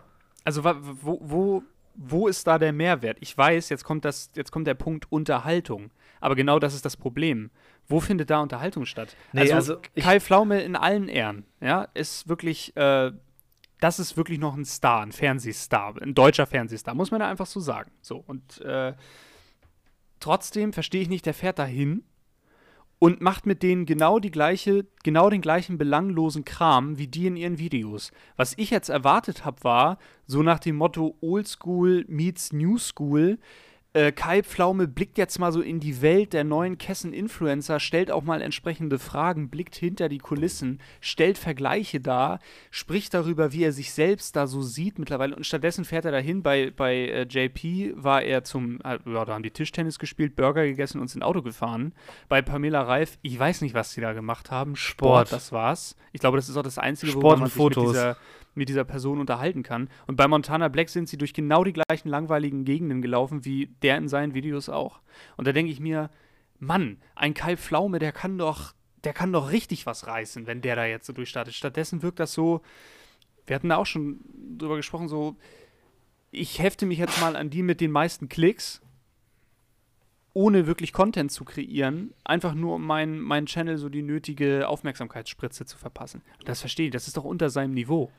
Also 0.45 0.65
wo, 0.65 1.19
wo, 1.21 1.63
wo 1.95 2.29
ist 2.29 2.47
da 2.47 2.59
der 2.59 2.73
Mehrwert? 2.73 3.19
Ich 3.21 3.37
weiß, 3.37 3.69
jetzt 3.69 3.85
kommt, 3.85 4.05
das, 4.05 4.31
jetzt 4.35 4.51
kommt 4.51 4.67
der 4.67 4.75
Punkt 4.75 5.11
Unterhaltung. 5.11 5.91
Aber 6.21 6.35
genau 6.35 6.59
das 6.59 6.75
ist 6.75 6.85
das 6.85 6.97
Problem. 6.97 7.51
Wo 7.87 8.01
findet 8.01 8.31
da 8.31 8.41
Unterhaltung 8.41 8.87
statt? 8.87 9.15
Nee, 9.33 9.53
also, 9.53 9.55
also 9.55 9.81
Kai 9.97 10.21
Pflaume 10.21 10.63
in 10.63 10.75
allen 10.75 11.09
Ehren, 11.09 11.45
ja, 11.61 11.89
ist 11.95 12.29
wirklich, 12.29 12.75
äh, 12.77 13.13
das 13.81 13.99
ist 13.99 14.17
wirklich 14.17 14.39
noch 14.39 14.57
ein 14.57 14.65
Star, 14.65 15.03
ein 15.03 15.13
Fernsehstar, 15.13 16.01
ein 16.01 16.15
deutscher 16.15 16.47
Fernsehstar, 16.47 16.95
muss 16.95 17.11
man 17.11 17.21
da 17.21 17.29
einfach 17.29 17.47
so 17.47 17.61
sagen. 17.61 17.91
So, 18.01 18.25
und 18.27 18.61
äh, 18.63 18.95
Trotzdem 20.25 20.73
verstehe 20.73 21.03
ich 21.03 21.11
nicht, 21.11 21.27
der 21.27 21.35
fährt 21.35 21.59
dahin 21.59 22.03
und 23.05 23.21
macht 23.21 23.45
mit 23.45 23.63
denen 23.63 23.85
genau 23.85 24.19
die 24.19 24.31
gleiche, 24.31 24.87
genau 25.03 25.29
den 25.29 25.43
gleichen 25.43 25.77
belanglosen 25.77 26.47
Kram 26.47 26.97
wie 26.97 27.07
die 27.07 27.27
in 27.27 27.37
ihren 27.37 27.59
Videos. 27.59 28.13
Was 28.39 28.57
ich 28.57 28.71
jetzt 28.71 28.89
erwartet 28.89 29.45
habe, 29.45 29.63
war 29.63 29.99
so 30.27 30.43
nach 30.43 30.59
dem 30.59 30.77
Motto 30.77 31.15
Old 31.21 31.47
School 31.47 32.07
meets 32.09 32.55
New 32.55 32.79
School. 32.79 33.39
Äh, 33.95 34.11
Kai 34.11 34.43
Pflaume 34.43 34.89
blickt 34.89 35.19
jetzt 35.19 35.39
mal 35.39 35.53
so 35.53 35.61
in 35.61 35.79
die 35.79 36.03
Welt 36.03 36.33
der 36.33 36.43
neuen 36.43 36.79
Kessen-Influencer, 36.79 37.79
stellt 37.79 38.11
auch 38.11 38.25
mal 38.25 38.43
entsprechende 38.43 38.99
Fragen, 38.99 39.49
blickt 39.49 39.77
hinter 39.77 40.09
die 40.09 40.19
Kulissen, 40.19 40.81
stellt 41.01 41.39
Vergleiche 41.39 42.01
dar, 42.01 42.41
spricht 42.73 43.15
darüber, 43.15 43.53
wie 43.53 43.63
er 43.63 43.73
sich 43.73 43.93
selbst 43.93 44.35
da 44.35 44.49
so 44.49 44.63
sieht 44.63 44.99
mittlerweile. 44.99 45.37
Und 45.37 45.47
stattdessen 45.47 45.85
fährt 45.85 46.07
er 46.07 46.11
dahin. 46.11 46.43
Bei, 46.43 46.73
bei 46.77 46.97
äh, 46.97 47.23
JP 47.23 47.95
war 47.95 48.23
er 48.23 48.43
zum, 48.43 48.81
äh, 48.81 48.99
ja, 49.07 49.25
da 49.25 49.33
haben 49.33 49.45
die 49.45 49.53
Tischtennis 49.53 50.01
gespielt, 50.01 50.35
Burger 50.35 50.65
gegessen 50.65 51.01
und 51.01 51.07
sind 51.07 51.23
Auto 51.23 51.43
gefahren. 51.43 51.95
Bei 52.29 52.43
Pamela 52.43 52.83
Reif, 52.83 53.17
ich 53.23 53.39
weiß 53.39 53.61
nicht, 53.61 53.75
was 53.75 53.93
sie 53.93 54.01
da 54.01 54.13
gemacht 54.13 54.51
haben. 54.51 54.75
Sport, 54.75 55.29
Sport. 55.29 55.33
das 55.33 55.53
war's. 55.53 55.97
Ich 56.11 56.19
glaube, 56.19 56.37
das 56.37 56.49
ist 56.49 56.57
auch 56.57 56.63
das 56.63 56.79
Einzige, 56.79 57.15
worüber 57.15 57.37
man 57.37 57.49
sich 57.49 57.63
mit 57.63 57.77
dieser, 57.77 58.17
mit 58.55 58.69
dieser 58.69 58.85
Person 58.85 59.21
unterhalten 59.21 59.63
kann. 59.63 59.89
Und 60.07 60.17
bei 60.17 60.29
Montana 60.29 60.69
Black 60.69 60.89
sind 60.89 61.09
sie 61.09 61.19
durch 61.19 61.35
genau 61.35 61.65
die 61.65 61.73
gleichen 61.73 62.09
langweiligen 62.09 62.65
Gegenden 62.65 63.03
gelaufen, 63.03 63.45
wie 63.45 63.67
der 63.83 63.99
in 63.99 64.09
seinen 64.09 64.35
Videos 64.35 64.69
auch. 64.69 65.01
Und 65.37 65.47
da 65.47 65.53
denke 65.53 65.73
ich 65.73 65.81
mir, 65.81 66.11
Mann, 66.59 66.99
ein 67.15 67.35
Kai 67.35 67.57
Pflaume, 67.57 67.99
der 67.99 68.13
kann 68.13 68.39
doch, 68.39 68.75
der 69.03 69.13
kann 69.13 69.33
doch 69.33 69.51
richtig 69.51 69.87
was 69.87 70.07
reißen, 70.07 70.47
wenn 70.47 70.63
der 70.63 70.77
da 70.77 70.85
jetzt 70.87 71.07
so 71.07 71.13
durchstartet. 71.13 71.55
Stattdessen 71.55 72.03
wirkt 72.03 72.21
das 72.21 72.33
so, 72.33 72.63
wir 73.47 73.57
hatten 73.57 73.69
da 73.69 73.77
auch 73.77 73.87
schon 73.87 74.21
drüber 74.59 74.77
gesprochen, 74.77 75.09
so, 75.09 75.37
ich 76.31 76.59
hefte 76.59 76.87
mich 76.87 76.99
jetzt 76.99 77.21
mal 77.21 77.37
an 77.37 77.51
die 77.51 77.63
mit 77.63 77.81
den 77.81 77.91
meisten 77.91 78.29
Klicks, 78.29 78.81
ohne 80.33 80.67
wirklich 80.67 80.93
Content 80.93 81.31
zu 81.31 81.45
kreieren, 81.45 82.13
einfach 82.25 82.55
nur 82.55 82.75
um 82.75 82.85
meinen 82.85 83.21
meinen 83.21 83.47
Channel 83.47 83.79
so 83.79 83.89
die 83.89 84.03
nötige 84.03 84.69
Aufmerksamkeitsspritze 84.69 85.65
zu 85.65 85.79
verpassen. 85.79 86.23
Das 86.45 86.61
verstehe 86.61 86.87
ich, 86.87 86.93
das 86.93 87.07
ist 87.07 87.17
doch 87.17 87.25
unter 87.25 87.51
seinem 87.51 87.73
Niveau. 87.73 88.11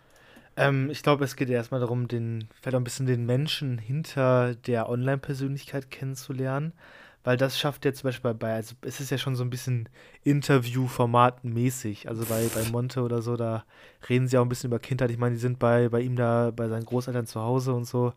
Ähm, 0.58 0.90
ich 0.90 1.04
glaube, 1.04 1.26
es 1.26 1.36
geht 1.36 1.50
erstmal 1.50 1.80
darum, 1.82 2.08
den, 2.08 2.48
vielleicht 2.62 2.76
auch 2.76 2.80
ein 2.80 2.84
bisschen 2.86 3.06
den 3.06 3.26
Menschen 3.26 3.78
hinter 3.78 4.56
der 4.56 4.90
Online-Persönlichkeit 4.90 5.92
kennenzulernen. 5.92 6.74
Weil 7.26 7.38
das 7.38 7.58
schafft 7.60 7.84
er 7.88 7.94
zum 7.96 8.10
Beispiel 8.10 8.36
bei, 8.36 8.54
also 8.54 8.76
es 8.82 9.00
ist 9.00 9.10
ja 9.10 9.18
schon 9.18 9.36
so 9.36 9.44
ein 9.44 9.50
bisschen 9.50 9.90
Interview-Format-mäßig. 10.24 12.08
Also 12.08 12.24
bei, 12.26 12.48
bei 12.54 12.64
Monte 12.70 13.02
oder 13.02 13.24
so, 13.24 13.36
da 13.36 13.66
reden 14.08 14.28
sie 14.28 14.38
auch 14.38 14.44
ein 14.44 14.50
bisschen 14.50 14.70
über 14.70 14.78
Kindheit. 14.78 15.10
Ich 15.10 15.18
meine, 15.18 15.34
die 15.34 15.42
sind 15.42 15.58
bei, 15.58 15.90
bei 15.90 16.02
ihm 16.02 16.16
da, 16.16 16.52
bei 16.56 16.68
seinen 16.68 16.86
Großeltern 16.86 17.26
zu 17.26 17.42
Hause 17.42 17.74
und 17.74 17.86
so. 17.86 18.14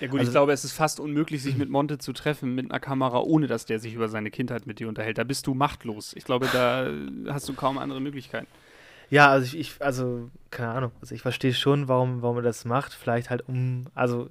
Ja 0.00 0.08
gut, 0.08 0.18
Also- 0.20 0.30
ich 0.30 0.32
glaube, 0.34 0.52
es 0.52 0.64
ist 0.64 0.72
fast 0.72 0.98
unmöglich, 1.00 1.42
sich 1.42 1.56
mit 1.56 1.70
Monte 1.70 1.98
zu 1.98 2.12
treffen 2.12 2.54
mit 2.56 2.70
einer 2.70 2.80
Kamera, 2.80 3.20
ohne 3.20 3.46
dass 3.46 3.64
der 3.64 3.78
sich 3.78 3.94
über 3.94 4.08
seine 4.08 4.30
Kindheit 4.30 4.66
mit 4.66 4.80
dir 4.80 4.88
unterhält. 4.88 5.18
Da 5.18 5.24
bist 5.24 5.46
du 5.46 5.54
machtlos. 5.54 6.12
Ich 6.16 6.24
glaube, 6.24 6.48
da 6.52 6.90
hast 7.28 7.48
du 7.48 7.54
kaum 7.54 7.78
andere 7.78 8.00
Möglichkeiten. 8.00 8.48
Ja, 9.10 9.28
also 9.28 9.46
ich, 9.46 9.58
ich 9.58 9.82
also, 9.82 10.30
keine 10.50 10.70
Ahnung. 10.70 10.92
Also 11.00 11.14
ich 11.14 11.22
verstehe 11.22 11.54
schon, 11.54 11.88
warum, 11.88 12.22
warum 12.22 12.36
er 12.36 12.42
das 12.42 12.64
macht. 12.64 12.92
Vielleicht 12.92 13.30
halt 13.30 13.48
um, 13.48 13.86
also 13.94 14.28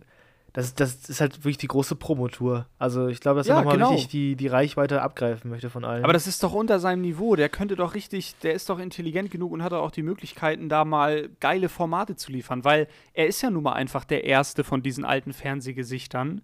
das, 0.54 0.74
das 0.74 1.08
ist 1.08 1.22
halt 1.22 1.38
wirklich 1.40 1.58
die 1.58 1.68
große 1.68 1.96
Promotour. 1.96 2.66
Also 2.80 3.08
ich 3.10 3.20
glaube, 3.20 3.40
dass 3.40 3.48
er 3.48 3.56
Ja, 3.56 3.62
nochmal 3.62 3.78
genau. 3.78 3.92
richtig 3.92 4.08
die, 4.08 4.36
die 4.36 4.48
Reichweite 4.48 5.04
abgreifen 5.04 5.52
möchte 5.52 5.70
von 5.70 5.86
allen. 5.86 6.04
Aber 6.04 6.14
das 6.14 6.26
ist 6.26 6.42
doch 6.42 6.54
unter 6.54 6.80
seinem 6.80 7.02
Niveau. 7.02 7.36
Der 7.36 7.48
könnte 7.50 7.76
doch 7.76 7.94
richtig, 7.94 8.36
der 8.40 8.54
ist 8.54 8.68
doch 8.70 8.80
intelligent 8.80 9.30
genug 9.30 9.52
und 9.52 9.62
hat 9.64 9.74
auch 9.74 9.92
die 9.92 10.02
Möglichkeiten, 10.02 10.68
da 10.68 10.84
mal 10.84 11.30
geile 11.40 11.70
Formate 11.70 12.16
zu 12.16 12.32
liefern, 12.32 12.64
weil 12.64 12.88
er 13.14 13.28
ist 13.28 13.42
ja 13.44 13.52
nun 13.52 13.64
mal 13.64 13.74
einfach 13.74 14.04
der 14.04 14.24
erste 14.24 14.64
von 14.64 14.82
diesen 14.82 15.06
alten 15.06 15.32
Fernsehgesichtern. 15.32 16.42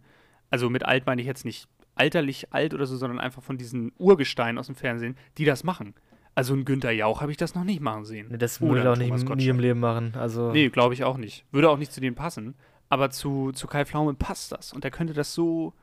Also 0.51 0.69
mit 0.69 0.85
alt 0.85 1.07
meine 1.07 1.21
ich 1.21 1.27
jetzt 1.27 1.45
nicht 1.45 1.67
alterlich 1.95 2.53
alt 2.53 2.73
oder 2.75 2.85
so, 2.85 2.97
sondern 2.97 3.19
einfach 3.19 3.41
von 3.41 3.57
diesen 3.57 3.93
Urgesteinen 3.97 4.59
aus 4.59 4.67
dem 4.67 4.75
Fernsehen, 4.75 5.17
die 5.37 5.45
das 5.45 5.63
machen. 5.63 5.95
Also 6.35 6.55
ein 6.55 6.65
Günther 6.65 6.91
Jauch 6.91 7.21
habe 7.21 7.31
ich 7.31 7.37
das 7.37 7.53
noch 7.53 7.63
nicht 7.63 7.79
machen 7.79 8.05
sehen. 8.05 8.27
Nee, 8.31 8.37
das 8.37 8.59
würde 8.59 8.81
er 8.81 8.93
auch 8.93 8.97
nicht, 8.97 9.35
nie 9.35 9.47
im 9.47 9.59
Leben 9.59 9.79
machen. 9.79 10.13
Also 10.17 10.51
Nee, 10.51 10.69
glaube 10.69 10.93
ich 10.93 11.03
auch 11.03 11.17
nicht. 11.17 11.45
Würde 11.51 11.69
auch 11.69 11.77
nicht 11.77 11.91
zu 11.91 12.01
denen 12.01 12.15
passen. 12.15 12.55
Aber 12.89 13.09
zu, 13.11 13.51
zu 13.51 13.67
Kai 13.67 13.85
Pflaume 13.85 14.13
passt 14.15 14.51
das. 14.51 14.73
Und 14.73 14.83
er 14.83 14.91
könnte 14.91 15.13
das 15.13 15.33
so, 15.33 15.73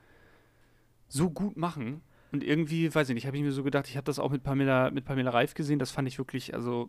so 1.09 1.31
gut 1.31 1.57
machen. 1.57 2.03
Und 2.33 2.45
irgendwie, 2.45 2.93
weiß 2.93 3.09
ich 3.09 3.15
nicht, 3.15 3.27
habe 3.27 3.37
ich 3.37 3.43
mir 3.43 3.53
so 3.53 3.63
gedacht, 3.63 3.89
ich 3.89 3.97
habe 3.97 4.05
das 4.05 4.19
auch 4.19 4.31
mit 4.31 4.43
Pamela, 4.43 4.91
mit 4.91 5.05
Pamela 5.05 5.31
Reif 5.31 5.55
gesehen. 5.55 5.79
Das 5.79 5.91
fand 5.91 6.09
ich 6.09 6.19
wirklich, 6.19 6.55
also 6.55 6.89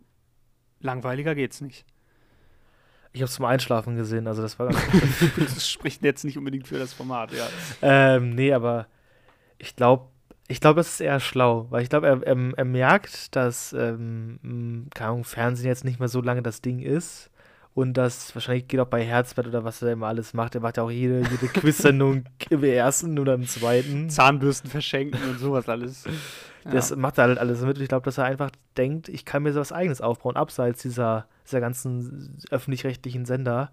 langweiliger 0.80 1.34
geht's 1.34 1.60
nicht. 1.60 1.84
ich 3.12 3.20
habe 3.20 3.26
es 3.26 3.34
zum 3.34 3.44
Einschlafen 3.44 3.96
gesehen, 3.96 4.26
also 4.26 4.42
das 4.42 4.58
war 4.58 4.68
ganz 4.68 4.80
das 5.36 5.68
spricht 5.68 6.02
jetzt 6.02 6.24
nicht 6.24 6.38
unbedingt 6.38 6.66
für 6.66 6.78
das 6.78 6.92
Format, 6.92 7.32
ja. 7.32 7.46
ähm, 7.82 8.34
nee, 8.34 8.52
aber 8.52 8.86
ich 9.58 9.76
glaube, 9.76 10.08
ich 10.52 10.60
glaube, 10.60 10.80
das 10.80 10.88
ist 10.88 11.00
eher 11.00 11.18
schlau, 11.18 11.66
weil 11.70 11.82
ich 11.82 11.88
glaube, 11.88 12.06
er, 12.06 12.22
er, 12.22 12.36
er 12.56 12.64
merkt, 12.64 13.34
dass, 13.34 13.72
ähm, 13.72 14.88
keine 14.94 15.10
Ahnung, 15.10 15.24
Fernsehen 15.24 15.66
jetzt 15.66 15.84
nicht 15.84 15.98
mehr 15.98 16.08
so 16.08 16.20
lange 16.20 16.42
das 16.42 16.60
Ding 16.60 16.80
ist. 16.80 17.30
Und 17.74 17.94
das 17.94 18.34
wahrscheinlich 18.34 18.68
geht 18.68 18.78
auch 18.80 18.86
bei 18.86 19.02
Herzbett 19.02 19.46
oder 19.46 19.64
was 19.64 19.80
er 19.80 19.92
immer 19.92 20.08
alles 20.08 20.34
macht. 20.34 20.54
Er 20.54 20.60
macht 20.60 20.76
ja 20.76 20.82
auch 20.82 20.90
jede, 20.90 21.20
jede 21.20 21.48
Quiz-Sendung 21.54 22.24
im 22.50 22.64
ersten 22.64 23.18
oder 23.18 23.32
im 23.32 23.46
zweiten. 23.46 24.10
Zahnbürsten 24.10 24.68
verschenken 24.68 25.18
und 25.28 25.38
sowas 25.38 25.68
alles. 25.68 26.04
Das 26.64 26.90
ja. 26.90 26.96
macht 26.96 27.18
er 27.18 27.24
halt 27.24 27.38
alles 27.38 27.60
mit. 27.62 27.76
Und 27.76 27.82
ich 27.82 27.88
glaube, 27.88 28.04
dass 28.04 28.18
er 28.18 28.24
einfach 28.24 28.52
denkt, 28.76 29.08
ich 29.08 29.24
kann 29.24 29.42
mir 29.42 29.52
so 29.52 29.58
was 29.58 29.72
Eigenes 29.72 30.00
aufbauen, 30.00 30.36
abseits 30.36 30.80
dieser, 30.80 31.26
dieser 31.44 31.58
ganzen 31.58 32.38
öffentlich-rechtlichen 32.52 33.24
Sender. 33.24 33.72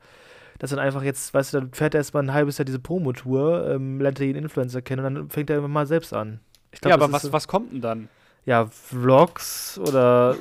Dass 0.57 0.71
dann 0.71 0.79
einfach 0.79 1.03
jetzt, 1.03 1.31
weißt 1.31 1.53
du, 1.53 1.59
dann 1.59 1.71
fährt 1.71 1.93
er 1.93 1.99
erstmal 1.99 2.23
ein 2.23 2.33
halbes 2.33 2.57
Jahr 2.57 2.65
diese 2.65 2.79
Promotour, 2.79 3.69
ähm, 3.69 4.01
lernt 4.01 4.19
er 4.19 4.25
jeden 4.25 4.41
Influencer 4.41 4.81
kennen 4.81 5.05
und 5.05 5.13
dann 5.13 5.29
fängt 5.29 5.51
er 5.51 5.61
mal 5.67 5.85
selbst 5.85 6.11
an. 6.11 6.39
Ich 6.71 6.81
glaub, 6.81 6.89
ja, 6.89 6.95
aber 6.95 7.11
was, 7.11 7.23
so- 7.23 7.33
was 7.33 7.47
kommt 7.47 7.71
denn 7.73 7.81
dann? 7.81 8.09
Ja, 8.45 8.65
Vlogs 8.67 9.77
oder 9.79 10.35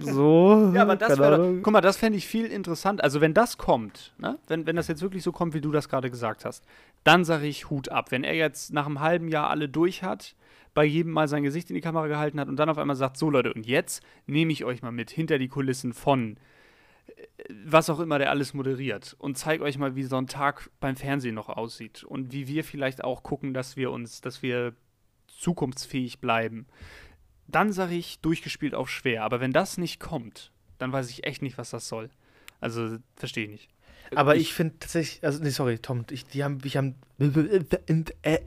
so. 0.00 0.70
Ja, 0.74 0.82
aber 0.82 0.96
das 0.96 1.18
wäre, 1.18 1.58
guck 1.62 1.72
mal, 1.72 1.80
das 1.80 1.96
fände 1.96 2.18
ich 2.18 2.26
viel 2.26 2.44
interessant. 2.46 3.02
Also 3.02 3.20
wenn 3.20 3.34
das 3.34 3.58
kommt, 3.58 4.12
ne? 4.18 4.38
wenn, 4.48 4.66
wenn 4.66 4.76
das 4.76 4.86
jetzt 4.88 5.02
wirklich 5.02 5.22
so 5.22 5.32
kommt, 5.32 5.54
wie 5.54 5.60
du 5.60 5.72
das 5.72 5.88
gerade 5.88 6.10
gesagt 6.10 6.44
hast, 6.44 6.64
dann 7.04 7.24
sage 7.24 7.46
ich 7.46 7.70
Hut 7.70 7.88
ab. 7.88 8.10
Wenn 8.10 8.22
er 8.22 8.34
jetzt 8.34 8.72
nach 8.72 8.86
einem 8.86 9.00
halben 9.00 9.28
Jahr 9.28 9.50
alle 9.50 9.68
durch 9.68 10.02
hat, 10.02 10.36
bei 10.74 10.84
jedem 10.84 11.10
mal 11.12 11.26
sein 11.26 11.42
Gesicht 11.42 11.70
in 11.70 11.74
die 11.74 11.80
Kamera 11.80 12.06
gehalten 12.06 12.38
hat 12.38 12.48
und 12.48 12.56
dann 12.56 12.68
auf 12.68 12.78
einmal 12.78 12.94
sagt, 12.96 13.16
so 13.16 13.30
Leute, 13.30 13.52
und 13.52 13.66
jetzt 13.66 14.02
nehme 14.26 14.52
ich 14.52 14.64
euch 14.64 14.82
mal 14.82 14.92
mit 14.92 15.10
hinter 15.10 15.38
die 15.38 15.48
Kulissen 15.48 15.92
von 15.94 16.36
äh, 17.08 17.22
was 17.64 17.90
auch 17.90 17.98
immer 17.98 18.18
der 18.18 18.30
alles 18.30 18.54
moderiert 18.54 19.16
und 19.18 19.36
zeige 19.38 19.64
euch 19.64 19.78
mal, 19.78 19.96
wie 19.96 20.04
so 20.04 20.16
ein 20.16 20.26
Tag 20.28 20.70
beim 20.80 20.94
Fernsehen 20.96 21.34
noch 21.34 21.48
aussieht 21.48 22.04
und 22.04 22.32
wie 22.32 22.46
wir 22.46 22.62
vielleicht 22.62 23.02
auch 23.02 23.22
gucken, 23.24 23.54
dass 23.54 23.76
wir 23.76 23.90
uns, 23.90 24.20
dass 24.20 24.42
wir 24.42 24.74
zukunftsfähig 25.38 26.18
bleiben. 26.18 26.66
Dann 27.46 27.72
sage 27.72 27.94
ich 27.94 28.20
durchgespielt 28.20 28.74
auf 28.74 28.90
schwer. 28.90 29.24
Aber 29.24 29.40
wenn 29.40 29.52
das 29.52 29.78
nicht 29.78 30.00
kommt, 30.00 30.52
dann 30.78 30.92
weiß 30.92 31.10
ich 31.10 31.24
echt 31.24 31.40
nicht, 31.42 31.56
was 31.56 31.70
das 31.70 31.88
soll. 31.88 32.10
Also, 32.60 32.98
verstehe 33.16 33.44
ich 33.44 33.50
nicht. 33.50 33.68
Aber 34.14 34.36
ich, 34.36 34.52
finde 34.54 34.78
tatsächlich, 34.78 35.22
also, 35.24 35.42
nee, 35.42 35.50
sorry, 35.50 35.78
Tom, 35.78 36.04
ich, 36.10 36.26
die 36.26 36.42
haben, 36.42 36.58
ich 36.64 36.76
haben. 36.76 36.94
äh, 37.18 38.38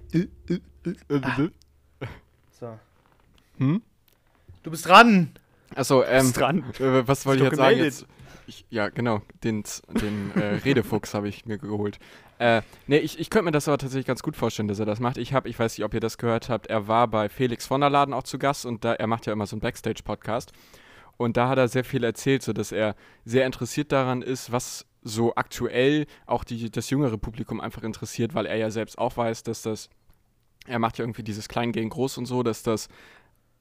So. 2.59 2.79
Hm? 3.57 3.81
Du 4.63 4.71
bist 4.71 4.85
dran! 4.87 5.31
Achso, 5.75 6.03
ähm, 6.03 6.21
Bist 6.27 6.37
dran. 6.37 6.63
äh, 6.79 7.07
was 7.07 7.25
wollte 7.25 7.43
ich 7.43 7.49
doch 7.49 7.51
jetzt 7.53 7.57
sagen? 7.57 7.75
gemeldet. 7.77 7.99
Jetzt, 7.99 8.05
ich, 8.47 8.65
ja, 8.69 8.89
genau, 8.89 9.21
den, 9.43 9.63
den 10.01 10.31
äh, 10.35 10.55
Redefuchs 10.65 11.13
habe 11.13 11.27
ich 11.27 11.45
mir 11.45 11.57
geholt. 11.57 11.99
Äh, 12.39 12.61
nee, 12.87 12.97
ich, 12.97 13.19
ich 13.19 13.29
könnte 13.29 13.45
mir 13.45 13.51
das 13.51 13.67
aber 13.67 13.77
tatsächlich 13.77 14.07
ganz 14.07 14.23
gut 14.23 14.35
vorstellen, 14.35 14.67
dass 14.67 14.79
er 14.79 14.85
das 14.85 14.99
macht. 14.99 15.17
Ich 15.17 15.33
habe, 15.33 15.47
ich 15.47 15.59
weiß 15.59 15.77
nicht, 15.77 15.85
ob 15.85 15.93
ihr 15.93 15.99
das 15.99 16.17
gehört 16.17 16.49
habt, 16.49 16.67
er 16.67 16.87
war 16.87 17.07
bei 17.07 17.29
Felix 17.29 17.67
von 17.67 17.81
der 17.81 17.89
Laden 17.89 18.13
auch 18.13 18.23
zu 18.23 18.39
Gast 18.39 18.65
und 18.65 18.83
da, 18.83 18.93
er 18.93 19.07
macht 19.07 19.25
ja 19.25 19.33
immer 19.33 19.45
so 19.45 19.55
einen 19.55 19.61
Backstage-Podcast. 19.61 20.51
Und 21.17 21.37
da 21.37 21.49
hat 21.49 21.59
er 21.59 21.67
sehr 21.67 21.83
viel 21.83 22.03
erzählt, 22.03 22.41
so 22.41 22.51
dass 22.51 22.71
er 22.71 22.95
sehr 23.25 23.45
interessiert 23.45 23.91
daran 23.91 24.23
ist, 24.23 24.51
was 24.51 24.87
so 25.03 25.35
aktuell 25.35 26.07
auch 26.25 26.43
die, 26.43 26.71
das 26.71 26.89
jüngere 26.89 27.17
Publikum 27.17 27.59
einfach 27.59 27.83
interessiert, 27.83 28.33
weil 28.33 28.45
er 28.45 28.55
ja 28.55 28.71
selbst 28.71 28.97
auch 28.97 29.17
weiß, 29.17 29.43
dass 29.43 29.61
das, 29.61 29.89
er 30.65 30.79
macht 30.79 30.97
ja 30.97 31.03
irgendwie 31.03 31.23
dieses 31.23 31.47
Klein 31.47 31.71
gegen 31.71 31.89
Groß 31.89 32.17
und 32.17 32.25
so, 32.25 32.43
dass 32.43 32.63
das 32.63 32.87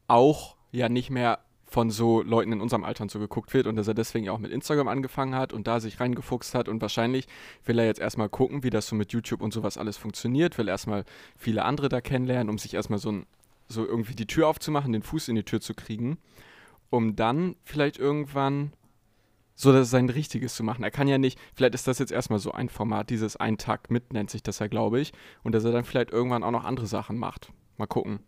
auch 0.07 0.57
ja 0.73 0.89
nicht 0.89 1.11
mehr 1.11 1.41
von 1.71 1.91
so 1.91 2.21
Leuten 2.23 2.53
in 2.53 2.61
unserem 2.61 2.85
Alter 2.85 3.03
und 3.03 3.11
so 3.11 3.21
geguckt 3.21 3.55
wird 3.55 3.67
und 3.67 3.77
dass 3.77 3.87
er 3.87 3.95
deswegen 3.95 4.27
ja 4.27 4.33
auch 4.33 4.39
mit 4.39 4.51
Instagram 4.51 4.89
angefangen 4.89 5.37
hat 5.37 5.53
und 5.53 5.69
da 5.69 5.79
sich 5.79 6.01
reingefuchst 6.01 6.55
hat 6.55 6.69
und 6.69 6.83
wahrscheinlich 6.83 7.27
will 7.65 7.79
er 7.79 7.87
jetzt 7.87 8.01
erstmal 8.01 8.29
gucken, 8.29 8.65
wie 8.65 8.71
das 8.71 8.89
so 8.89 8.97
mit 8.97 9.13
YouTube 9.13 9.41
und 9.41 9.53
sowas 9.53 9.79
alles 9.79 9.97
funktioniert, 9.97 10.59
will 10.59 10.69
erstmal 10.69 11.05
viele 11.39 11.65
andere 11.65 11.89
da 11.89 12.01
kennenlernen, 12.01 12.51
um 12.51 12.59
sich 12.59 12.75
erstmal 12.75 12.99
so, 12.99 13.13
ein, 13.13 13.27
so 13.69 13.87
irgendwie 13.87 14.17
die 14.17 14.27
Tür 14.27 14.49
aufzumachen, 14.49 14.93
den 14.93 15.03
Fuß 15.03 15.29
in 15.29 15.37
die 15.37 15.45
Tür 15.45 15.61
zu 15.61 15.75
kriegen, 15.75 16.19
um 16.91 17.15
dann 17.15 17.55
vielleicht 17.63 17.99
irgendwann 17.99 18.73
so 19.55 19.73
das 19.73 19.91
sein 19.91 20.09
Richtiges 20.09 20.57
zu 20.57 20.65
machen. 20.65 20.83
Er 20.83 20.91
kann 20.91 21.07
ja 21.07 21.19
nicht, 21.19 21.39
vielleicht 21.55 21.75
ist 21.75 21.87
das 21.87 21.99
jetzt 22.01 22.13
erstmal 22.13 22.39
so 22.41 22.51
ein 22.51 22.69
Format, 22.69 23.11
dieses 23.11 23.37
Ein 23.37 23.59
Tag 23.59 23.91
mit 23.91 24.13
nennt 24.13 24.31
sich 24.31 24.43
das 24.43 24.59
ja, 24.59 24.67
glaube 24.67 25.01
ich, 25.01 25.13
und 25.45 25.55
dass 25.55 25.65
er 25.65 25.71
dann 25.73 25.85
vielleicht 25.85 26.11
irgendwann 26.11 26.43
auch 26.43 26.51
noch 26.51 26.65
andere 26.65 26.87
Sachen 26.87 27.17
macht. 27.17 27.53
Mal 27.77 27.87
gucken. 27.87 28.21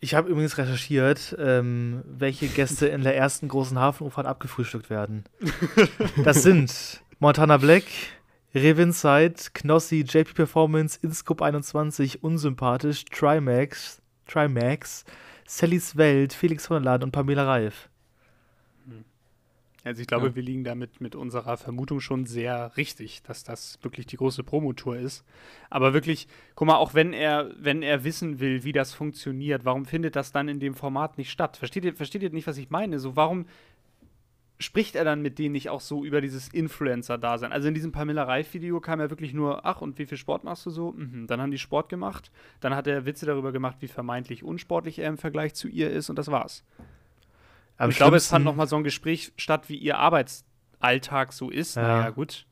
Ich 0.00 0.14
habe 0.14 0.28
übrigens 0.30 0.58
recherchiert, 0.58 1.36
ähm, 1.40 2.02
welche 2.04 2.46
Gäste 2.46 2.86
in 2.86 3.02
der 3.02 3.16
ersten 3.16 3.48
großen 3.48 3.78
Hafenumfahrt 3.78 4.26
abgefrühstückt 4.26 4.90
werden. 4.90 5.24
Das 6.24 6.42
sind 6.42 7.02
Montana 7.18 7.56
Black, 7.56 7.84
Revinside, 8.54 9.34
Knossi, 9.54 10.04
JP 10.06 10.34
Performance, 10.34 10.98
Inscope 11.02 11.44
21, 11.44 12.22
Unsympathisch, 12.22 13.04
Trimax, 13.06 14.00
Trimax, 14.26 15.04
Sallys 15.46 15.96
Welt, 15.96 16.32
Felix 16.32 16.66
von 16.66 16.82
der 16.82 16.92
Laden 16.92 17.04
und 17.04 17.12
Pamela 17.12 17.44
Reif. 17.44 17.88
Also 19.88 20.00
ich 20.02 20.06
glaube, 20.06 20.28
Ja. 20.28 20.34
wir 20.36 20.42
liegen 20.42 20.64
damit 20.64 21.00
mit 21.00 21.14
unserer 21.16 21.56
Vermutung 21.56 22.00
schon 22.00 22.26
sehr 22.26 22.76
richtig, 22.76 23.22
dass 23.22 23.42
das 23.42 23.78
wirklich 23.82 24.06
die 24.06 24.16
große 24.16 24.44
Promotour 24.44 24.96
ist. 24.96 25.24
Aber 25.70 25.94
wirklich, 25.94 26.28
guck 26.54 26.68
mal, 26.68 26.76
auch 26.76 26.94
wenn 26.94 27.12
er, 27.12 27.50
wenn 27.58 27.82
er 27.82 28.04
wissen 28.04 28.38
will, 28.38 28.64
wie 28.64 28.72
das 28.72 28.92
funktioniert, 28.94 29.64
warum 29.64 29.84
findet 29.86 30.14
das 30.14 30.30
dann 30.30 30.48
in 30.48 30.60
dem 30.60 30.74
Format 30.74 31.18
nicht 31.18 31.30
statt? 31.30 31.56
Versteht 31.56 31.84
ihr, 31.84 31.94
versteht 31.94 32.22
ihr 32.22 32.30
nicht, 32.30 32.46
was 32.46 32.58
ich 32.58 32.70
meine? 32.70 32.98
So, 33.00 33.16
warum 33.16 33.46
spricht 34.60 34.96
er 34.96 35.04
dann 35.04 35.22
mit 35.22 35.38
denen 35.38 35.52
nicht 35.52 35.68
auch 35.70 35.80
so 35.80 36.04
über 36.04 36.20
dieses 36.20 36.48
Influencer-Dasein? 36.48 37.52
Also 37.52 37.68
in 37.68 37.74
diesem 37.74 37.92
Pamela 37.92 38.24
Reif-Video 38.24 38.80
kam 38.80 39.00
ja 39.00 39.08
wirklich 39.08 39.32
nur, 39.32 39.64
ach, 39.64 39.80
und 39.80 39.98
wie 39.98 40.06
viel 40.06 40.18
Sport 40.18 40.42
machst 40.44 40.66
du 40.66 40.70
so? 40.70 40.92
Mhm. 40.92 41.26
Dann 41.28 41.40
haben 41.40 41.52
die 41.52 41.58
Sport 41.58 41.88
gemacht. 41.88 42.30
Dann 42.60 42.74
hat 42.74 42.86
er 42.88 43.06
Witze 43.06 43.24
darüber 43.24 43.52
gemacht, 43.52 43.76
wie 43.80 43.88
vermeintlich 43.88 44.42
unsportlich 44.42 44.98
er 44.98 45.08
im 45.08 45.16
Vergleich 45.18 45.54
zu 45.54 45.68
ihr 45.68 45.90
ist 45.90 46.10
und 46.10 46.16
das 46.18 46.28
war's. 46.30 46.64
Am 47.78 47.90
ich 47.90 47.96
glaube, 47.96 48.16
es 48.16 48.26
fand 48.26 48.42
schlimmsten- 48.42 48.44
noch 48.44 48.56
mal 48.56 48.66
so 48.66 48.76
ein 48.76 48.84
Gespräch 48.84 49.32
statt, 49.36 49.68
wie 49.68 49.76
ihr 49.76 49.98
Arbeitsalltag 49.98 51.32
so 51.32 51.48
ist. 51.50 51.76
Ja. 51.76 51.82
Naja, 51.82 52.10
gut. 52.10 52.44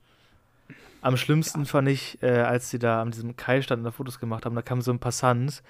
Am 1.03 1.17
schlimmsten 1.17 1.67
fand 1.67 1.89
ich, 1.89 2.21
äh, 2.23 2.31
als 2.41 2.71
sie 2.71 2.79
da 2.79 3.01
an 3.03 3.11
diesem 3.11 3.37
Kai 3.37 3.61
standen 3.63 3.85
und 3.87 3.93
da 3.93 3.97
Fotos 3.97 4.19
gemacht 4.19 4.45
haben, 4.47 4.55
da 4.57 4.63
kam 4.63 4.81
so 4.81 4.91
ein 4.91 4.99
Passant. 4.99 5.63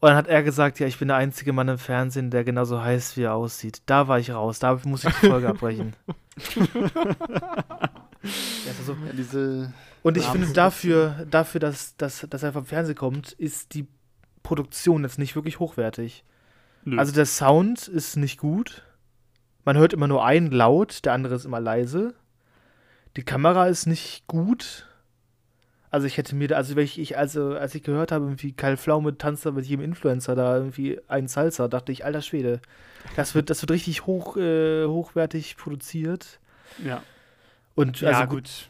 Und 0.00 0.08
dann 0.08 0.16
hat 0.16 0.26
er 0.28 0.42
gesagt, 0.42 0.78
ja, 0.80 0.86
ich 0.86 0.98
bin 0.98 1.08
der 1.08 1.16
einzige 1.16 1.52
Mann 1.52 1.68
im 1.68 1.78
Fernsehen, 1.78 2.30
der 2.30 2.44
genauso 2.44 2.82
heiß 2.82 3.16
wie 3.16 3.22
er 3.22 3.34
aussieht. 3.34 3.82
Da 3.86 4.08
war 4.08 4.18
ich 4.18 4.30
raus, 4.30 4.58
da 4.58 4.78
muss 4.84 5.04
ich 5.04 5.14
die 5.20 5.26
Folge 5.28 5.48
abbrechen. 5.48 5.94
Ja, 8.22 8.70
ist 8.72 8.86
so. 8.86 8.92
Ja, 8.92 9.12
diese 9.12 9.72
Und 10.02 10.16
ich 10.16 10.24
Ja, 10.24 10.32
finde, 10.32 10.52
dafür, 10.52 11.26
dafür 11.30 11.60
dass, 11.60 11.96
dass, 11.96 12.26
dass 12.28 12.42
er 12.42 12.52
vom 12.52 12.66
Fernsehen 12.66 12.96
kommt, 12.96 13.32
ist 13.32 13.74
die 13.74 13.86
Produktion 14.42 15.04
jetzt 15.04 15.18
nicht 15.18 15.34
wirklich 15.36 15.60
hochwertig. 15.60 16.24
Nö. 16.86 16.98
Also 16.98 17.12
der 17.12 17.26
Sound 17.26 17.88
ist 17.88 18.16
nicht 18.16 18.38
gut. 18.38 18.82
Man 19.64 19.76
hört 19.76 19.92
immer 19.92 20.06
nur 20.06 20.24
einen 20.24 20.50
laut, 20.52 21.04
der 21.04 21.12
andere 21.12 21.34
ist 21.34 21.44
immer 21.44 21.60
leise. 21.60 22.14
Die 23.16 23.24
Kamera 23.24 23.66
ist 23.66 23.86
nicht 23.86 24.26
gut. 24.28 24.86
Also 25.90 26.06
ich 26.06 26.16
hätte 26.16 26.34
mir, 26.36 26.48
da- 26.48 26.56
also 26.56 26.76
wenn 26.76 26.84
ich, 26.84 26.98
ich 26.98 27.16
also 27.18 27.54
als 27.54 27.74
ich 27.74 27.82
gehört 27.82 28.12
habe, 28.12 28.24
irgendwie 28.26 28.52
Karl 28.52 28.76
Pflaume 28.76 29.18
tanzt 29.18 29.44
da 29.46 29.50
mit 29.50 29.66
jedem 29.66 29.84
Influencer 29.84 30.34
da 30.36 30.56
irgendwie 30.56 31.00
einen 31.08 31.26
Salsa, 31.28 31.68
dachte 31.68 31.90
ich, 31.92 32.04
alter 32.04 32.22
Schwede, 32.22 32.60
das 33.16 33.34
wird, 33.34 33.50
das 33.50 33.62
wird 33.62 33.70
richtig 33.72 34.06
hoch, 34.06 34.36
äh, 34.36 34.84
hochwertig 34.86 35.56
produziert. 35.56 36.38
ja. 36.84 37.02
Und 37.74 38.00
ja, 38.00 38.08
also 38.20 38.26
gut. 38.36 38.68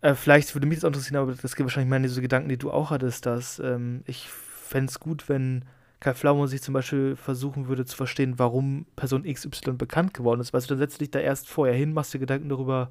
äh, 0.00 0.14
vielleicht 0.14 0.54
würde 0.56 0.66
mich 0.66 0.78
das 0.78 0.84
auch 0.84 0.88
interessieren, 0.88 1.16
aber 1.22 1.32
das 1.34 1.54
geht 1.54 1.64
wahrscheinlich 1.64 1.88
mehr 1.88 1.98
in 1.98 2.02
diese 2.02 2.20
Gedanken, 2.20 2.48
die 2.48 2.56
du 2.56 2.72
auch 2.72 2.90
hattest, 2.90 3.26
dass 3.26 3.60
ähm, 3.60 4.02
ich 4.06 4.28
fände 4.28 4.90
es 4.90 4.98
gut, 4.98 5.28
wenn 5.28 5.64
Kai 6.00 6.14
Pflaume 6.14 6.48
sich 6.48 6.62
zum 6.62 6.72
Beispiel 6.74 7.14
versuchen 7.16 7.68
würde 7.68 7.84
zu 7.84 7.96
verstehen, 7.96 8.34
warum 8.38 8.86
Person 8.96 9.24
XY 9.24 9.72
bekannt 9.72 10.14
geworden 10.14 10.40
ist. 10.40 10.52
Weißt 10.52 10.68
du, 10.68 10.74
dann 10.74 10.78
setzt 10.78 10.96
du 10.96 10.98
dich 11.04 11.10
da 11.10 11.18
erst 11.18 11.48
vorher 11.48 11.74
hin, 11.74 11.92
machst 11.92 12.14
dir 12.14 12.18
Gedanken 12.18 12.48
darüber, 12.48 12.90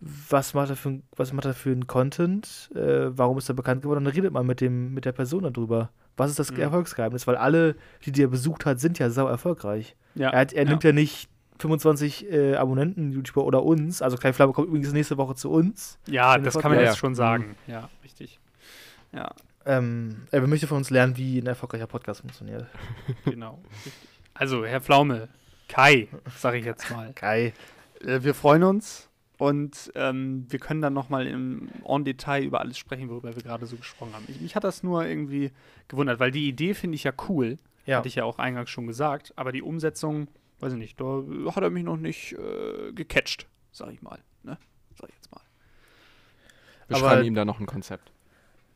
was 0.00 0.54
macht 0.54 0.70
er 0.70 0.76
für, 0.76 0.88
ein- 0.90 1.02
was 1.16 1.32
macht 1.32 1.44
er 1.44 1.54
für 1.54 1.70
einen 1.70 1.86
Content, 1.86 2.70
äh, 2.74 3.16
warum 3.16 3.38
ist 3.38 3.48
er 3.48 3.54
bekannt 3.54 3.82
geworden, 3.82 4.04
dann 4.04 4.14
redet 4.14 4.32
man 4.32 4.46
mit, 4.46 4.60
dem, 4.60 4.94
mit 4.94 5.04
der 5.04 5.12
Person 5.12 5.42
darüber. 5.44 5.90
Was 6.16 6.30
ist 6.30 6.38
das 6.38 6.50
Mhm. 6.50 6.60
Erfolgsgeheimnis? 6.60 7.26
Weil 7.26 7.36
alle, 7.36 7.76
die, 8.04 8.12
die 8.12 8.22
er 8.24 8.28
besucht 8.28 8.66
hat, 8.66 8.80
sind 8.80 8.98
ja 8.98 9.10
sau 9.10 9.26
erfolgreich. 9.28 9.94
Ja. 10.14 10.30
Er, 10.30 10.40
hat, 10.40 10.52
er 10.52 10.64
nimmt 10.64 10.82
ja 10.84 10.92
nicht 10.92 11.28
25 11.60 12.32
äh, 12.32 12.54
Abonnenten, 12.56 13.12
YouTuber 13.12 13.44
oder 13.44 13.62
uns. 13.62 14.00
Also 14.02 14.16
Kai 14.16 14.32
Pflaume 14.32 14.54
kommt 14.54 14.68
übrigens 14.68 14.92
nächste 14.92 15.18
Woche 15.18 15.34
zu 15.34 15.50
uns. 15.50 15.98
ja, 16.08 16.36
das 16.38 16.58
kann 16.58 16.70
man 16.72 16.80
jetzt 16.80 16.88
Ja. 16.90 16.96
schon 16.96 17.14
sagen. 17.14 17.54
Ja, 17.66 17.88
richtig. 18.02 18.40
Ja, 19.12 19.30
Ähm, 19.66 20.22
er 20.30 20.46
möchte 20.46 20.66
von 20.66 20.78
uns 20.78 20.90
lernen, 20.90 21.16
wie 21.16 21.38
ein 21.38 21.46
erfolgreicher 21.46 21.86
Podcast 21.86 22.20
funktioniert. 22.20 22.66
genau. 23.24 23.62
Also, 24.34 24.64
Herr 24.64 24.80
Pflaume, 24.80 25.28
Kai, 25.68 26.08
sage 26.36 26.58
ich 26.58 26.64
jetzt 26.64 26.90
mal. 26.90 27.12
Kai. 27.14 27.52
Äh, 28.02 28.22
wir 28.22 28.34
freuen 28.34 28.62
uns 28.62 29.08
und 29.38 29.92
ähm, 29.94 30.46
wir 30.48 30.58
können 30.58 30.80
dann 30.80 30.94
nochmal 30.94 31.26
im 31.26 31.68
en 31.86 32.04
Detail 32.04 32.42
über 32.44 32.60
alles 32.60 32.78
sprechen, 32.78 33.08
worüber 33.10 33.34
wir 33.36 33.42
gerade 33.42 33.66
so 33.66 33.76
gesprochen 33.76 34.14
haben. 34.14 34.24
Ich, 34.28 34.40
mich 34.40 34.56
hat 34.56 34.64
das 34.64 34.82
nur 34.82 35.04
irgendwie 35.04 35.50
gewundert, 35.88 36.20
weil 36.20 36.30
die 36.30 36.48
Idee 36.48 36.72
finde 36.74 36.96
ich 36.96 37.04
ja 37.04 37.12
cool, 37.28 37.58
Ja. 37.86 37.98
hatte 37.98 38.08
ich 38.08 38.14
ja 38.14 38.24
auch 38.24 38.38
eingangs 38.38 38.70
schon 38.70 38.86
gesagt, 38.86 39.32
aber 39.36 39.52
die 39.52 39.62
Umsetzung, 39.62 40.28
weiß 40.60 40.72
ich 40.72 40.78
nicht, 40.78 41.00
da 41.00 41.22
hat 41.54 41.62
er 41.62 41.70
mich 41.70 41.84
noch 41.84 41.96
nicht 41.98 42.32
äh, 42.32 42.92
gecatcht, 42.92 43.46
sag 43.72 43.92
ich 43.92 44.00
mal. 44.00 44.18
Ne? 44.42 44.56
Sag 44.98 45.10
ich 45.10 45.14
jetzt 45.16 45.30
mal. 45.32 45.42
Wir 46.88 46.96
Aber- 46.96 47.08
schreiben 47.10 47.26
ihm 47.26 47.34
da 47.34 47.44
noch 47.44 47.60
ein 47.60 47.66
Konzept. 47.66 48.10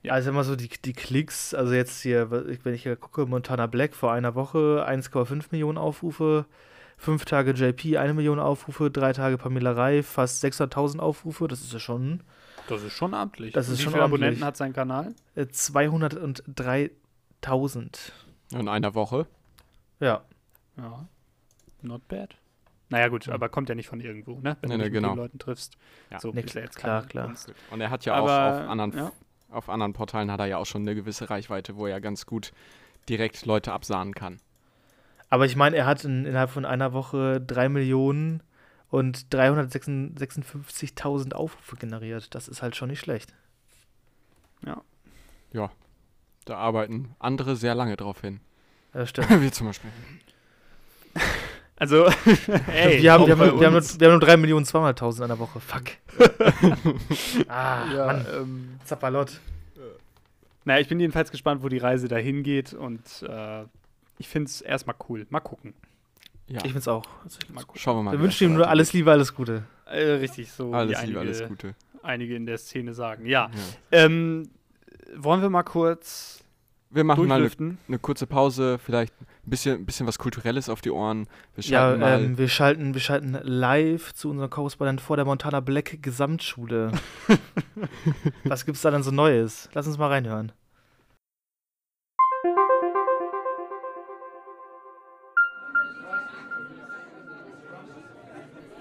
Ja. 0.05 0.13
Also 0.13 0.31
immer 0.31 0.45
so 0.45 0.55
die, 0.55 0.69
die 0.69 0.93
Klicks, 0.93 1.53
also 1.55 1.73
jetzt 1.73 2.01
hier, 2.03 2.31
wenn 2.31 2.75
ich 2.75 2.83
hier 2.85 2.95
gucke, 2.97 3.27
Montana 3.27 3.67
Black 3.67 3.95
vor 3.95 4.13
einer 4.13 4.35
Woche 4.35 4.85
1,5 4.89 5.47
Millionen 5.51 5.79
Aufrufe, 5.79 6.45
fünf 6.99 7.25
Tage 7.25 7.51
JP 7.53 7.97
eine 7.99 8.15
Million 8.15 8.39
Aufrufe, 8.39 8.91
drei 8.91 9.13
Tage 9.13 9.39
Pamela 9.39 9.73
Reif 9.73 10.07
fast 10.07 10.45
600.000 10.45 10.99
Aufrufe, 11.01 11.49
das 11.49 11.61
ist 11.63 11.73
ja 11.73 11.79
schon 11.81 12.21
Das 12.69 12.83
ist 12.83 12.93
schon 12.93 13.15
amtlich. 13.15 13.53
Das 13.55 13.69
ist 13.69 13.79
Wie 13.79 13.83
schon 13.85 13.93
viele 13.95 14.05
amtlich. 14.05 14.21
Abonnenten 14.23 14.45
hat 14.45 14.57
sein 14.57 14.73
Kanal? 14.75 15.15
äh, 15.35 15.47
203.000. 17.43 18.13
In 18.53 18.69
einer 18.69 18.95
Woche. 18.95 19.27
Ja, 20.01 20.23
Ja. 20.77 21.07
Not 21.83 22.07
bad. 22.09 22.35
Naja, 22.89 23.09
gut, 23.09 23.29
aber 23.29 23.49
kommt 23.49 23.69
ja 23.69 23.75
nicht 23.75 23.89
von 23.89 24.01
irgendwo, 24.01 24.41
ne? 24.41 24.57
Wenn 24.61 24.69
Nee, 24.71 24.77
du 24.77 24.79
nee, 24.79 24.85
dich 24.85 24.93
mit 24.93 25.03
genau. 25.03 25.09
den 25.15 25.17
Leuten 25.19 25.39
triffst. 25.39 25.77
Ja. 26.11 26.19
So 26.21 26.31
Nee, 26.33 26.41
ist 26.43 26.55
ja 26.55 26.63
jetzt 26.63 26.77
klar, 26.77 27.05
klar. 27.07 27.27
Kunst. 27.27 27.53
Und 27.71 27.81
er 27.81 27.91
hat 27.91 28.05
ja 28.05 28.15
Aber, 28.15 28.25
auch 28.25 28.63
auf 28.65 28.69
anderen, 28.71 28.93
ja. 28.97 29.13
Auf 29.55 29.69
anderen 29.69 29.93
Portalen 29.93 30.31
hat 30.31 30.41
er 30.41 30.47
ja 30.47 30.59
auch 30.59 30.67
schon 30.67 30.83
eine 30.83 30.95
gewisse 30.95 31.31
Reichweite, 31.31 31.77
wo 31.77 31.87
er 31.87 32.01
ganz 32.01 32.27
gut 32.27 32.53
direkt 33.09 33.45
Leute 33.47 33.73
absahnen 33.73 34.15
kann. 34.15 34.39
aber 35.31 35.47
ich 35.47 35.57
meine, 35.57 35.77
er 35.77 35.87
hat 35.87 36.05
in, 36.05 36.27
innerhalb 36.27 36.51
von 36.51 36.65
einer 36.65 36.93
Woche 36.93 37.41
3 37.41 37.69
Millionen 37.69 38.43
und 38.89 39.27
356.000 39.33 41.33
Aufrufe 41.33 41.77
generiert. 41.77 42.35
Das 42.35 42.49
ist 42.49 42.63
halt 42.63 42.77
schon 42.77 42.91
nicht 42.91 43.01
schlecht. 43.01 43.35
Da 46.45 46.59
arbeiten 46.59 47.15
andere 47.19 47.57
sehr 47.57 47.75
lange 47.75 47.97
drauf 47.97 48.21
hin. 48.21 48.41
Das 48.93 49.09
stimmt. 49.11 49.41
Wie 49.41 49.51
zum 49.51 49.69
Beispiel. 49.69 49.91
Also, 51.77 52.05
ey, 52.73 53.03
wir, 53.03 53.13
haben, 53.13 53.27
wir, 53.27 53.37
haben, 53.37 53.61
wir, 53.61 53.67
haben 53.67 53.73
nur, 53.75 53.83
wir 53.83 54.07
haben 54.07 54.13
nur 54.13 54.21
3 54.21 54.37
Millionen 54.37 54.65
200.000 54.65 55.17
in 55.19 55.23
einer 55.25 55.39
Woche. 55.39 55.59
Fuck. 55.61 55.85
ah, 57.49 57.93
ja, 57.93 58.07
Mann. 58.07 58.27
ähm, 58.33 58.69
Zappalott. 58.85 59.41
naja, 60.65 60.81
ich 60.81 60.89
bin 60.89 61.01
jedenfalls 61.01 61.31
gespannt, 61.33 61.63
wo 61.63 61.69
die 61.69 61.79
Reise 61.79 62.07
dahin 62.07 62.43
geht 62.45 62.73
und 62.75 63.03
äh, 63.29 63.65
ich 64.19 64.29
finde 64.29 64.49
es 64.49 64.61
erstmal 64.61 64.95
cool. 65.09 65.27
Mal 65.31 65.41
gucken. 65.41 65.75
Ja, 66.47 66.61
Ich 66.65 66.73
find's 66.73 66.89
auch. 66.89 67.05
Also, 67.25 67.39
Mal 67.53 67.63
gucken. 67.63 67.81
schauen 67.81 67.97
wir 67.99 68.03
mal. 68.05 68.13
wir 68.13 68.21
wünschen 68.21 68.51
ihm 68.51 68.55
nur 68.55 68.69
alles 68.69 68.93
Liebe, 68.93 69.11
alles 69.11 69.35
Gute. 69.35 69.65
Äh, 69.87 70.01
richtig, 70.13 70.53
so 70.53 70.71
wie 70.71 70.75
Alles 70.75 70.97
einige, 70.99 71.09
Liebe, 71.09 71.21
alles 71.21 71.49
Gute. 71.49 71.75
einige 72.03 72.37
in 72.37 72.47
der 72.47 72.59
Szene 72.59 72.95
sagen. 72.95 73.27
Ja. 73.27 73.51
Ja. 73.51 74.05
Ähm, 74.07 74.51
wollen 75.17 75.43
wir 75.43 75.51
mal 75.51 75.63
kurz 75.63 76.45
Wir 76.91 77.05
machen 77.05 77.27
mal 77.27 77.43
eine, 77.43 77.77
eine 77.89 77.99
kurze 77.99 78.27
Pause, 78.27 78.79
vielleicht 78.79 79.15
ein 79.47 79.51
bisschen, 79.51 79.77
ein 79.77 79.87
bisschen 79.87 80.07
was 80.07 80.19
Kulturelles 80.19 80.69
auf 80.69 80.81
die 80.81 80.91
Ohren. 80.91 81.27
Wir 81.55 81.65
Ja, 81.65 81.95
ähm, 81.95 82.39
wir, 82.39 82.49
schalten, 82.49 82.95
wir 82.95 83.01
schalten 83.01 83.39
live 83.43 84.15
zu 84.15 84.31
unserem 84.31 84.51
Korrespondent 84.51 85.01
vor 85.01 85.17
der 85.17 85.27
Montana 85.27 85.61
Black 85.61 86.03
Gesamtschule. 86.03 86.93
Was 88.45 88.65
gibt's 88.65 88.83
da 88.83 88.91
denn 88.91 89.03
so 89.03 89.11
Neues? 89.11 89.69
Lass 89.75 89.87
uns 89.87 89.99
mal 89.99 90.09
reinhören. 90.09 90.53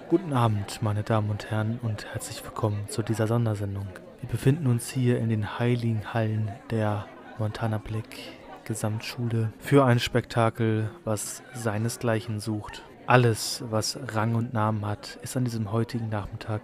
Guten 0.10 0.34
Abend, 0.34 0.82
meine 0.82 1.02
Damen 1.02 1.32
und 1.32 1.50
Herren, 1.50 1.80
und 1.82 2.06
herzlich 2.06 2.44
willkommen 2.44 2.88
zu 2.88 3.02
dieser 3.02 3.26
Sondersendung. 3.26 3.88
Wir 4.22 4.30
befinden 4.30 4.68
uns 4.68 4.92
hier 4.92 5.18
in 5.18 5.30
den 5.30 5.58
heiligen 5.58 6.14
Hallen 6.14 6.52
der 6.70 7.08
Montana 7.40 7.80
Black 7.80 8.16
Gesamtschule 8.66 9.52
für 9.60 9.86
ein 9.86 10.00
Spektakel, 10.00 10.90
was 11.04 11.44
seinesgleichen 11.54 12.40
sucht. 12.40 12.84
Alles, 13.06 13.64
was 13.70 14.00
Rang 14.14 14.36
und 14.36 14.54
Namen 14.54 14.86
hat, 14.86 15.20
ist 15.22 15.36
an 15.36 15.46
diesem 15.46 15.72
heutigen 15.72 16.10
Nachmittag 16.10 16.62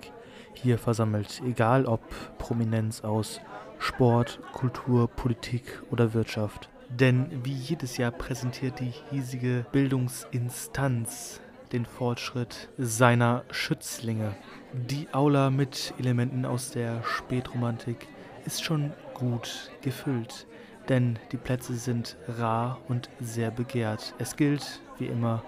hier 0.53 0.77
versammelt, 0.77 1.41
egal 1.45 1.85
ob 1.85 2.01
Prominenz 2.37 3.01
aus 3.01 3.41
Sport, 3.77 4.39
Kultur, 4.53 5.09
Politik 5.09 5.81
oder 5.91 6.13
Wirtschaft. 6.13 6.69
Denn 6.89 7.29
wie 7.43 7.53
jedes 7.53 7.97
Jahr 7.97 8.11
präsentiert 8.11 8.79
die 8.79 8.93
hiesige 9.11 9.65
Bildungsinstanz 9.71 11.41
den 11.71 11.85
Fortschritt 11.85 12.69
seiner 12.77 13.43
Schützlinge. 13.51 14.35
Die 14.73 15.07
Aula 15.13 15.49
mit 15.49 15.93
Elementen 15.99 16.45
aus 16.45 16.71
der 16.71 17.03
Spätromantik 17.03 18.07
ist 18.45 18.63
schon 18.63 18.91
gut 19.13 19.71
gefüllt, 19.81 20.47
denn 20.89 21.19
die 21.31 21.37
Plätze 21.37 21.75
sind 21.75 22.17
rar 22.27 22.79
und 22.87 23.09
sehr 23.19 23.51
begehrt. 23.51 24.15
Es 24.17 24.35
gilt, 24.35 24.81
wie 24.97 25.05
immer, 25.05 25.43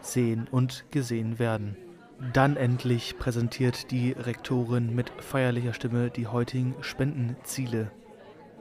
sehen 0.00 0.48
und 0.50 0.84
gesehen 0.90 1.38
werden. 1.38 1.76
Dann 2.32 2.56
endlich 2.56 3.18
präsentiert 3.18 3.90
die 3.90 4.12
Rektorin 4.12 4.94
mit 4.94 5.10
feierlicher 5.18 5.72
Stimme 5.72 6.10
die 6.10 6.26
heutigen 6.26 6.74
Spendenziele. 6.80 7.92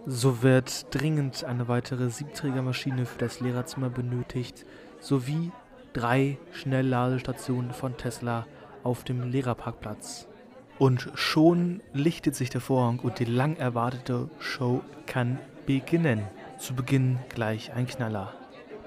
So 0.05 0.43
wird 0.43 0.93
dringend 0.93 1.43
eine 1.43 1.67
weitere 1.67 2.09
Siebträgermaschine 2.09 3.05
für 3.05 3.17
das 3.17 3.39
Lehrerzimmer 3.39 3.89
benötigt, 3.89 4.65
sowie 4.99 5.51
drei 5.93 6.37
Schnellladestationen 6.51 7.71
von 7.71 7.97
Tesla 7.97 8.45
auf 8.83 9.03
dem 9.03 9.23
Lehrerparkplatz. 9.31 10.27
Und 10.77 11.09
schon 11.15 11.81
lichtet 11.93 12.35
sich 12.35 12.51
der 12.51 12.61
Vorhang 12.61 12.99
und 12.99 13.17
die 13.17 13.25
lang 13.25 13.55
erwartete 13.55 14.29
Show 14.39 14.81
kann 15.07 15.39
beginnen. 15.67 16.23
Zu 16.57 16.73
Beginn 16.73 17.19
gleich 17.29 17.71
ein 17.73 17.85
Knaller. 17.85 18.33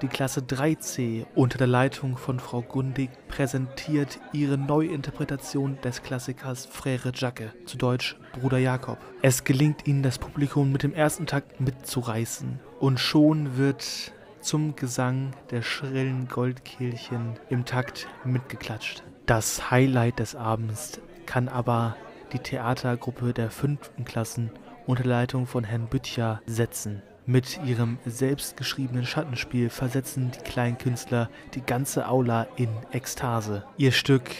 Die 0.01 0.07
Klasse 0.07 0.41
3c 0.41 1.27
unter 1.35 1.59
der 1.59 1.67
Leitung 1.67 2.17
von 2.17 2.39
Frau 2.39 2.63
Gundig 2.63 3.11
präsentiert 3.27 4.19
ihre 4.33 4.57
Neuinterpretation 4.57 5.77
des 5.83 6.01
Klassikers 6.01 6.67
Frère 6.67 7.11
Jacques, 7.15 7.51
zu 7.65 7.77
Deutsch 7.77 8.17
Bruder 8.33 8.57
Jakob. 8.57 8.97
Es 9.21 9.43
gelingt 9.43 9.87
ihnen, 9.87 10.01
das 10.01 10.17
Publikum 10.17 10.71
mit 10.71 10.81
dem 10.81 10.93
ersten 10.93 11.27
Takt 11.27 11.61
mitzureißen. 11.61 12.59
Und 12.79 12.99
schon 12.99 13.57
wird 13.57 14.11
zum 14.41 14.75
Gesang 14.75 15.33
der 15.51 15.61
schrillen 15.61 16.27
Goldkehlchen 16.27 17.35
im 17.49 17.65
Takt 17.65 18.07
mitgeklatscht. 18.25 19.03
Das 19.27 19.69
Highlight 19.69 20.17
des 20.17 20.35
Abends 20.35 20.99
kann 21.27 21.47
aber 21.47 21.95
die 22.33 22.39
Theatergruppe 22.39 23.33
der 23.33 23.51
fünften 23.51 24.03
Klassen 24.03 24.49
unter 24.91 25.05
Leitung 25.05 25.47
von 25.47 25.63
Herrn 25.63 25.87
Büttcher 25.87 26.41
setzen. 26.45 27.01
Mit 27.25 27.61
ihrem 27.65 27.97
selbstgeschriebenen 28.05 29.05
Schattenspiel 29.05 29.69
versetzen 29.69 30.31
die 30.31 30.43
kleinen 30.43 30.77
Künstler 30.77 31.29
die 31.53 31.61
ganze 31.61 32.09
Aula 32.09 32.45
in 32.57 32.67
Ekstase. 32.91 33.63
Ihr 33.77 33.93
Stück 33.93 34.31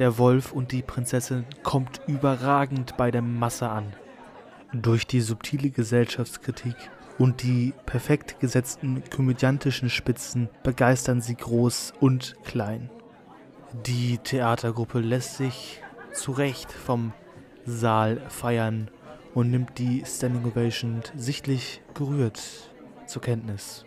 Der 0.00 0.18
Wolf 0.18 0.50
und 0.50 0.72
die 0.72 0.82
Prinzessin 0.82 1.44
kommt 1.62 2.00
überragend 2.08 2.96
bei 2.96 3.12
der 3.12 3.22
Masse 3.22 3.68
an. 3.68 3.94
Durch 4.72 5.06
die 5.06 5.20
subtile 5.20 5.70
Gesellschaftskritik 5.70 6.74
und 7.16 7.44
die 7.44 7.72
perfekt 7.86 8.40
gesetzten 8.40 9.04
komödiantischen 9.08 9.88
Spitzen 9.88 10.48
begeistern 10.64 11.20
sie 11.20 11.36
groß 11.36 11.92
und 12.00 12.34
klein. 12.42 12.90
Die 13.86 14.18
Theatergruppe 14.18 14.98
lässt 14.98 15.36
sich 15.36 15.80
zu 16.12 16.32
Recht 16.32 16.72
vom 16.72 17.12
Saal 17.66 18.20
feiern 18.28 18.90
und 19.36 19.50
nimmt 19.50 19.76
die 19.76 20.02
Standing 20.06 20.46
Ovation 20.46 21.02
sichtlich 21.14 21.82
gerührt 21.92 22.40
zur 23.06 23.20
Kenntnis. 23.20 23.84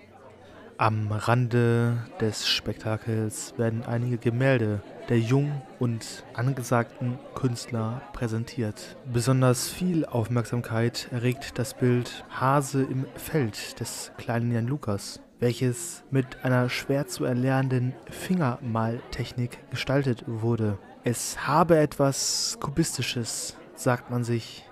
Am 0.78 1.12
Rande 1.12 1.98
des 2.22 2.48
Spektakels 2.48 3.56
werden 3.58 3.84
einige 3.84 4.20
Gemälde 4.20 4.82
der 5.10 5.20
jungen 5.20 5.64
und 5.80 6.24
angesagten 6.36 7.18
Künstler 7.34 8.04
präsentiert. 8.14 8.96
Besonders 9.12 9.68
viel 9.70 10.06
Aufmerksamkeit 10.06 11.10
erregt 11.12 11.58
das 11.58 11.74
Bild 11.74 12.24
Hase 12.30 12.84
im 12.84 13.08
Feld 13.16 13.80
des 13.80 14.12
kleinen 14.20 14.52
Jan 14.54 14.68
Lukas, 14.68 15.20
welches 15.40 16.04
mit 16.12 16.46
einer 16.46 16.70
schwer 16.70 17.08
zu 17.08 17.26
erlernenden 17.26 17.94
Fingermaltechnik 18.12 19.68
gestaltet 19.72 20.26
wurde. 20.28 20.78
Es 21.04 21.48
habe 21.48 21.80
etwas 21.80 22.58
Kubistisches, 22.62 23.58
sagt 23.74 24.12
man 24.12 24.24
sich. 24.24 24.69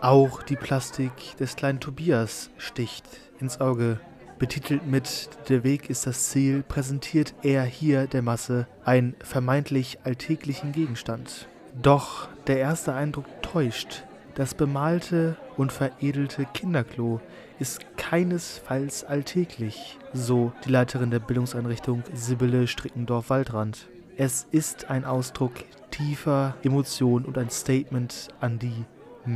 Auch 0.00 0.44
die 0.44 0.54
Plastik 0.54 1.10
des 1.40 1.56
kleinen 1.56 1.80
Tobias 1.80 2.50
sticht 2.56 3.04
ins 3.40 3.60
Auge. 3.60 3.98
Betitelt 4.38 4.86
mit 4.86 5.28
Der 5.48 5.64
Weg 5.64 5.90
ist 5.90 6.06
das 6.06 6.28
Ziel, 6.28 6.62
präsentiert 6.62 7.34
er 7.42 7.64
hier 7.64 8.06
der 8.06 8.22
Masse 8.22 8.68
einen 8.84 9.16
vermeintlich 9.18 9.98
alltäglichen 10.04 10.70
Gegenstand. 10.70 11.48
Doch 11.82 12.28
der 12.46 12.58
erste 12.58 12.94
Eindruck 12.94 13.26
täuscht. 13.42 14.04
Das 14.36 14.54
bemalte 14.54 15.36
und 15.56 15.72
veredelte 15.72 16.46
Kinderklo 16.54 17.20
ist 17.58 17.80
keinesfalls 17.96 19.02
alltäglich, 19.02 19.98
so 20.12 20.52
die 20.64 20.70
Leiterin 20.70 21.10
der 21.10 21.18
Bildungseinrichtung 21.18 22.04
Sibylle 22.14 22.68
Strickendorf-Waldrand. 22.68 23.88
Es 24.16 24.46
ist 24.52 24.90
ein 24.90 25.04
Ausdruck 25.04 25.54
tiefer 25.90 26.54
Emotion 26.62 27.24
und 27.24 27.36
ein 27.36 27.50
Statement 27.50 28.28
an 28.40 28.60
die 28.60 28.84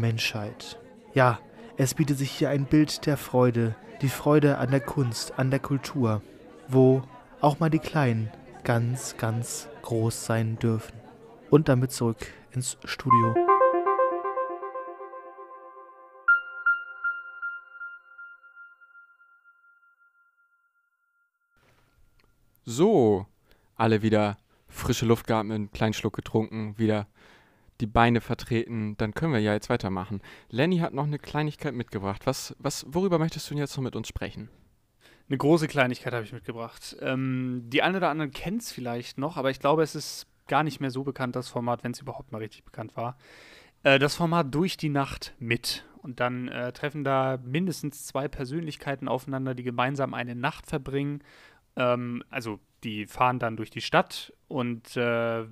Menschheit. 0.00 0.78
Ja, 1.14 1.38
es 1.76 1.94
bietet 1.94 2.18
sich 2.18 2.30
hier 2.30 2.50
ein 2.50 2.66
Bild 2.66 3.06
der 3.06 3.16
Freude, 3.16 3.74
die 4.02 4.08
Freude 4.08 4.58
an 4.58 4.70
der 4.70 4.80
Kunst, 4.80 5.38
an 5.38 5.50
der 5.50 5.60
Kultur, 5.60 6.22
wo 6.68 7.02
auch 7.40 7.60
mal 7.60 7.70
die 7.70 7.78
Kleinen 7.78 8.30
ganz, 8.64 9.16
ganz 9.16 9.68
groß 9.82 10.24
sein 10.24 10.58
dürfen. 10.58 10.94
Und 11.50 11.68
damit 11.68 11.92
zurück 11.92 12.18
ins 12.52 12.78
Studio. 12.84 13.34
So, 22.64 23.26
alle 23.76 24.02
wieder 24.02 24.38
frische 24.68 25.04
Luft 25.04 25.26
geatmet, 25.26 25.54
einen 25.56 25.72
kleinen 25.72 25.94
Schluck 25.94 26.14
getrunken, 26.14 26.78
wieder 26.78 27.06
die 27.82 27.86
Beine 27.86 28.20
vertreten, 28.20 28.96
dann 28.96 29.12
können 29.12 29.32
wir 29.32 29.40
ja 29.40 29.52
jetzt 29.52 29.68
weitermachen. 29.68 30.22
Lenny 30.48 30.78
hat 30.78 30.94
noch 30.94 31.04
eine 31.04 31.18
Kleinigkeit 31.18 31.74
mitgebracht. 31.74 32.26
Was, 32.26 32.56
was, 32.58 32.86
worüber 32.88 33.18
möchtest 33.18 33.50
du 33.50 33.54
jetzt 33.54 33.76
noch 33.76 33.84
mit 33.84 33.96
uns 33.96 34.08
sprechen? 34.08 34.48
Eine 35.28 35.38
große 35.38 35.68
Kleinigkeit 35.68 36.12
habe 36.12 36.24
ich 36.24 36.32
mitgebracht. 36.32 36.96
Ähm, 37.00 37.64
die 37.66 37.82
einen 37.82 37.96
oder 37.96 38.08
anderen 38.08 38.30
kennen 38.30 38.58
es 38.58 38.72
vielleicht 38.72 39.18
noch, 39.18 39.36
aber 39.36 39.50
ich 39.50 39.60
glaube, 39.60 39.82
es 39.82 39.94
ist 39.94 40.26
gar 40.46 40.62
nicht 40.62 40.80
mehr 40.80 40.90
so 40.90 41.04
bekannt, 41.04 41.36
das 41.36 41.48
Format, 41.48 41.84
wenn 41.84 41.92
es 41.92 42.00
überhaupt 42.00 42.32
mal 42.32 42.38
richtig 42.38 42.64
bekannt 42.64 42.96
war. 42.96 43.16
Äh, 43.82 43.98
das 43.98 44.14
Format 44.14 44.54
Durch 44.54 44.76
die 44.76 44.88
Nacht 44.88 45.34
mit. 45.38 45.84
Und 46.02 46.18
dann 46.20 46.48
äh, 46.48 46.72
treffen 46.72 47.04
da 47.04 47.38
mindestens 47.44 48.06
zwei 48.06 48.26
Persönlichkeiten 48.26 49.08
aufeinander, 49.08 49.54
die 49.54 49.62
gemeinsam 49.62 50.14
eine 50.14 50.34
Nacht 50.34 50.66
verbringen. 50.66 51.22
Ähm, 51.76 52.22
also 52.28 52.60
die 52.84 53.06
fahren 53.06 53.38
dann 53.38 53.56
durch 53.56 53.70
die 53.70 53.80
Stadt 53.80 54.32
und 54.48 54.96
äh, 54.96 55.44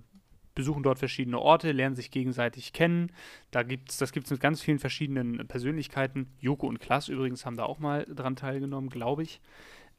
besuchen 0.61 0.83
dort 0.83 0.99
verschiedene 0.99 1.39
Orte, 1.39 1.73
lernen 1.73 1.97
sich 1.97 2.11
gegenseitig 2.11 2.75
kennen. 2.75 3.13
Da 3.51 3.63
gibt's, 3.63 3.97
das 3.97 4.13
gibt 4.13 4.27
es 4.27 4.31
mit 4.31 4.41
ganz 4.41 4.61
vielen 4.61 4.79
verschiedenen 4.79 5.49
Persönlichkeiten. 5.49 6.27
Joko 6.39 6.67
und 6.67 6.81
Klaas 6.81 7.09
übrigens 7.09 7.47
haben 7.47 7.57
da 7.57 7.65
auch 7.65 7.79
mal 7.79 8.05
dran 8.05 8.37
teilgenommen, 8.37 8.91
glaube 8.91 9.23
ich. 9.23 9.41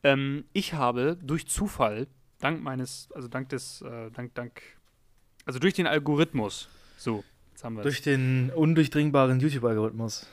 Ähm, 0.04 0.46
ich 0.54 0.76
habe 0.76 1.18
durch 1.24 1.48
Zufall, 1.48 2.08
dank 2.40 2.62
meines, 2.62 3.10
also 3.16 3.28
dank 3.28 3.50
des, 3.50 3.82
äh, 3.82 4.12
dank, 4.12 4.36
dank, 4.36 4.62
also 5.46 5.58
durch 5.58 5.74
den 5.74 5.88
Algorithmus, 5.88 6.70
so, 6.96 7.24
jetzt 7.52 7.64
haben 7.64 7.76
wir 7.76 7.82
Durch 7.82 8.04
den 8.04 8.52
undurchdringbaren 8.52 9.40
YouTube-Algorithmus. 9.40 10.30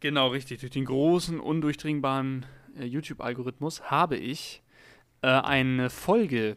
Genau, 0.00 0.28
richtig. 0.28 0.60
Durch 0.60 0.72
den 0.72 0.84
großen, 0.84 1.38
undurchdringbaren 1.38 2.44
äh, 2.76 2.84
YouTube-Algorithmus 2.84 3.90
habe 3.90 4.16
ich 4.16 4.62
äh, 5.22 5.28
eine 5.28 5.90
Folge 5.90 6.56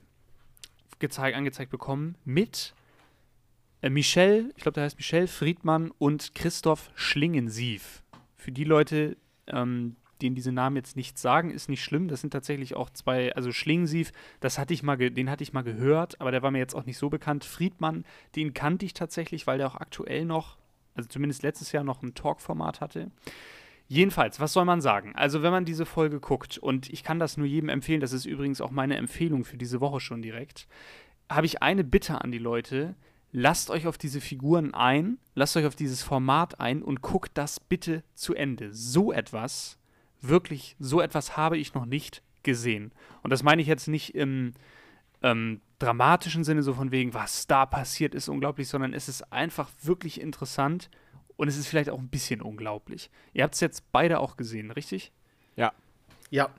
gezeigt, 0.97 1.37
angezeigt 1.37 1.69
bekommen 1.69 2.15
mit 2.25 2.73
Michel, 3.81 4.51
ich 4.55 4.63
glaube, 4.63 4.73
der 4.73 4.85
heißt 4.85 4.97
Michel 4.97 5.27
Friedmann 5.27 5.91
und 5.97 6.33
Christoph 6.35 6.91
Schlingensief. 6.95 8.03
Für 8.35 8.51
die 8.51 8.63
Leute, 8.63 9.17
ähm, 9.47 9.95
denen 10.21 10.35
diese 10.35 10.51
Namen 10.51 10.75
jetzt 10.75 10.95
nichts 10.95 11.21
sagen, 11.21 11.51
ist 11.51 11.69
nicht 11.69 11.83
schlimm. 11.83 12.07
Das 12.07 12.21
sind 12.21 12.31
tatsächlich 12.31 12.75
auch 12.75 12.89
zwei, 12.89 13.33
also 13.35 13.51
Schlingensief, 13.51 14.11
das 14.39 14.57
hatte 14.57 14.73
ich 14.73 14.83
mal, 14.83 14.97
den 14.97 15.29
hatte 15.29 15.43
ich 15.43 15.53
mal 15.53 15.63
gehört, 15.63 16.19
aber 16.19 16.31
der 16.31 16.41
war 16.41 16.51
mir 16.51 16.57
jetzt 16.57 16.75
auch 16.75 16.85
nicht 16.85 16.97
so 16.97 17.09
bekannt. 17.09 17.45
Friedmann, 17.45 18.03
den 18.35 18.53
kannte 18.53 18.85
ich 18.85 18.93
tatsächlich, 18.93 19.45
weil 19.47 19.59
der 19.59 19.67
auch 19.67 19.75
aktuell 19.75 20.25
noch, 20.25 20.57
also 20.95 21.07
zumindest 21.07 21.43
letztes 21.43 21.71
Jahr 21.71 21.83
noch 21.83 22.01
ein 22.01 22.15
Talk-Format 22.15 22.81
hatte. 22.81 23.11
Jedenfalls, 23.87 24.39
was 24.39 24.53
soll 24.53 24.65
man 24.65 24.81
sagen? 24.81 25.15
Also, 25.15 25.43
wenn 25.43 25.51
man 25.51 25.63
diese 25.63 25.85
Folge 25.85 26.19
guckt, 26.19 26.57
und 26.57 26.89
ich 26.89 27.03
kann 27.03 27.19
das 27.19 27.37
nur 27.37 27.47
jedem 27.47 27.69
empfehlen, 27.69 28.01
das 28.01 28.11
ist 28.11 28.25
übrigens 28.25 28.59
auch 28.59 28.71
meine 28.71 28.97
Empfehlung 28.97 29.45
für 29.45 29.57
diese 29.57 29.79
Woche 29.79 30.01
schon 30.01 30.21
direkt, 30.21 30.67
habe 31.29 31.45
ich 31.45 31.61
eine 31.61 31.85
Bitte 31.85 32.21
an 32.21 32.31
die 32.31 32.37
Leute 32.37 32.95
lasst 33.31 33.69
euch 33.69 33.87
auf 33.87 33.97
diese 33.97 34.21
Figuren 34.21 34.73
ein, 34.73 35.17
lasst 35.35 35.57
euch 35.57 35.65
auf 35.65 35.75
dieses 35.75 36.03
Format 36.03 36.59
ein 36.59 36.81
und 36.81 37.01
guckt 37.01 37.31
das 37.35 37.59
bitte 37.59 38.03
zu 38.13 38.33
Ende. 38.33 38.73
So 38.73 39.11
etwas, 39.11 39.77
wirklich, 40.21 40.75
so 40.79 41.01
etwas 41.01 41.37
habe 41.37 41.57
ich 41.57 41.73
noch 41.73 41.85
nicht 41.85 42.23
gesehen. 42.43 42.91
Und 43.23 43.31
das 43.31 43.43
meine 43.43 43.61
ich 43.61 43.67
jetzt 43.67 43.87
nicht 43.87 44.15
im 44.15 44.53
ähm, 45.21 45.61
dramatischen 45.79 46.43
Sinne, 46.43 46.63
so 46.63 46.73
von 46.73 46.91
wegen, 46.91 47.13
was 47.13 47.47
da 47.47 47.65
passiert, 47.65 48.15
ist 48.15 48.29
unglaublich, 48.29 48.67
sondern 48.67 48.93
es 48.93 49.09
ist 49.09 49.31
einfach 49.31 49.69
wirklich 49.81 50.21
interessant 50.21 50.89
und 51.35 51.47
es 51.47 51.57
ist 51.57 51.67
vielleicht 51.67 51.89
auch 51.89 51.99
ein 51.99 52.09
bisschen 52.09 52.41
unglaublich. 52.41 53.09
Ihr 53.33 53.43
habt 53.43 53.53
es 53.53 53.59
jetzt 53.59 53.91
beide 53.91 54.19
auch 54.19 54.37
gesehen, 54.37 54.71
richtig? 54.71 55.11
Ja. 55.55 55.73
Ja. 56.29 56.49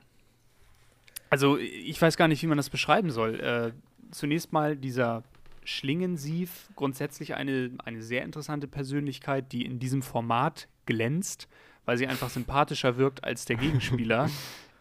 Also, 1.31 1.59
ich 1.59 2.00
weiß 2.00 2.16
gar 2.16 2.28
nicht, 2.28 2.42
wie 2.42 2.46
man 2.46 2.57
das 2.57 2.70
beschreiben 2.70 3.11
soll. 3.11 3.40
Äh, 3.40 3.72
zunächst 4.12 4.52
mal 4.52 4.76
dieser 4.76 5.24
Schlingensief 5.68 6.70
grundsätzlich 6.76 7.35
eine, 7.35 7.70
eine 7.85 8.02
sehr 8.02 8.24
interessante 8.24 8.66
Persönlichkeit, 8.66 9.52
die 9.52 9.66
in 9.66 9.78
diesem 9.78 10.00
Format 10.00 10.66
glänzt, 10.87 11.46
weil 11.85 11.98
sie 11.98 12.07
einfach 12.07 12.31
sympathischer 12.31 12.96
wirkt 12.96 13.22
als 13.22 13.44
der 13.44 13.57
Gegenspieler. 13.57 14.31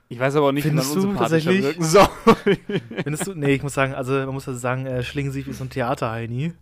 Ich 0.10 0.18
weiß 0.18 0.38
aber 0.38 0.48
auch 0.48 0.52
nicht, 0.54 0.66
Findest 0.66 0.92
wie 0.92 1.00
man 1.00 1.06
unsympathischer 1.06 1.52
wirken 1.52 1.84
soll. 1.84 2.08
Findest 3.04 3.28
du? 3.28 3.36
Nee, 3.36 3.56
ich 3.56 3.62
muss 3.62 3.74
sagen, 3.74 3.94
also 3.94 4.14
man 4.14 4.34
muss 4.34 4.48
also 4.48 4.58
sagen, 4.58 4.86
äh, 4.86 5.04
Schlingensief 5.04 5.50
ist 5.50 5.58
so 5.58 5.66
ein 5.66 5.70
Theaterheini. 5.70 6.54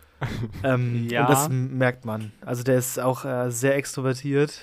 ähm, 0.62 1.08
ja. 1.08 1.22
Und 1.22 1.30
das 1.30 1.48
merkt 1.48 2.04
man. 2.04 2.32
Also 2.42 2.62
der 2.64 2.76
ist 2.76 3.00
auch 3.00 3.24
äh, 3.24 3.50
sehr 3.50 3.76
extrovertiert. 3.76 4.60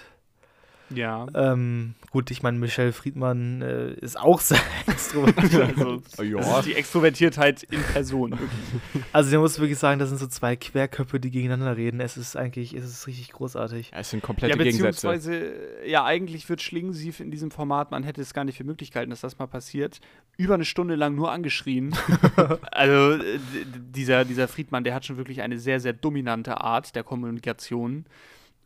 Ja. 0.91 1.27
Ähm, 1.35 1.93
gut, 2.11 2.31
ich 2.31 2.41
meine, 2.43 2.57
Michelle 2.57 2.93
Friedmann 2.93 3.61
äh, 3.61 3.93
ist 3.93 4.19
auch 4.19 4.39
sehr 4.41 4.59
extrovertiert. 4.87 5.77
Also, 5.77 6.01
Oh, 6.17 6.23
ja. 6.23 6.37
das 6.37 6.59
ist 6.59 6.65
die 6.67 6.75
Extrovertiertheit 6.75 7.63
in 7.63 7.81
Person. 7.81 8.31
Wirklich. 8.31 8.49
Also, 9.13 9.31
ich 9.31 9.37
muss 9.39 9.59
wirklich 9.59 9.77
sagen, 9.79 9.99
das 9.99 10.09
sind 10.09 10.17
so 10.19 10.27
zwei 10.27 10.55
Querköpfe, 10.55 11.19
die 11.19 11.31
gegeneinander 11.31 11.75
reden. 11.77 11.99
Es 11.99 12.17
ist 12.17 12.35
eigentlich, 12.35 12.73
es 12.73 12.85
ist 12.85 13.07
richtig 13.07 13.31
großartig. 13.31 13.91
Ja, 13.91 13.99
es 13.99 14.09
sind 14.09 14.21
Ja, 14.21 14.25
komplette 14.25 14.57
Gegensätze. 14.57 15.07
beziehungsweise, 15.07 15.53
ja, 15.85 16.03
eigentlich 16.05 16.47
wird 16.49 16.61
Schlingensief 16.61 17.19
in 17.19 17.31
diesem 17.31 17.51
Format, 17.51 17.91
man 17.91 18.03
hätte 18.03 18.21
es 18.21 18.33
gar 18.33 18.43
nicht 18.43 18.57
für 18.57 18.63
möglich 18.63 18.91
gehalten, 18.91 19.09
dass 19.09 19.21
das 19.21 19.39
mal 19.39 19.47
passiert, 19.47 19.99
über 20.37 20.53
eine 20.53 20.65
Stunde 20.65 20.95
lang 20.95 21.15
nur 21.15 21.31
angeschrien. 21.31 21.95
also, 22.71 23.13
äh, 23.23 23.39
dieser, 23.65 24.25
dieser 24.25 24.47
Friedmann, 24.47 24.83
der 24.83 24.93
hat 24.95 25.05
schon 25.05 25.17
wirklich 25.17 25.41
eine 25.41 25.59
sehr, 25.59 25.79
sehr 25.79 25.93
dominante 25.93 26.61
Art 26.61 26.95
der 26.95 27.03
Kommunikation. 27.03 28.05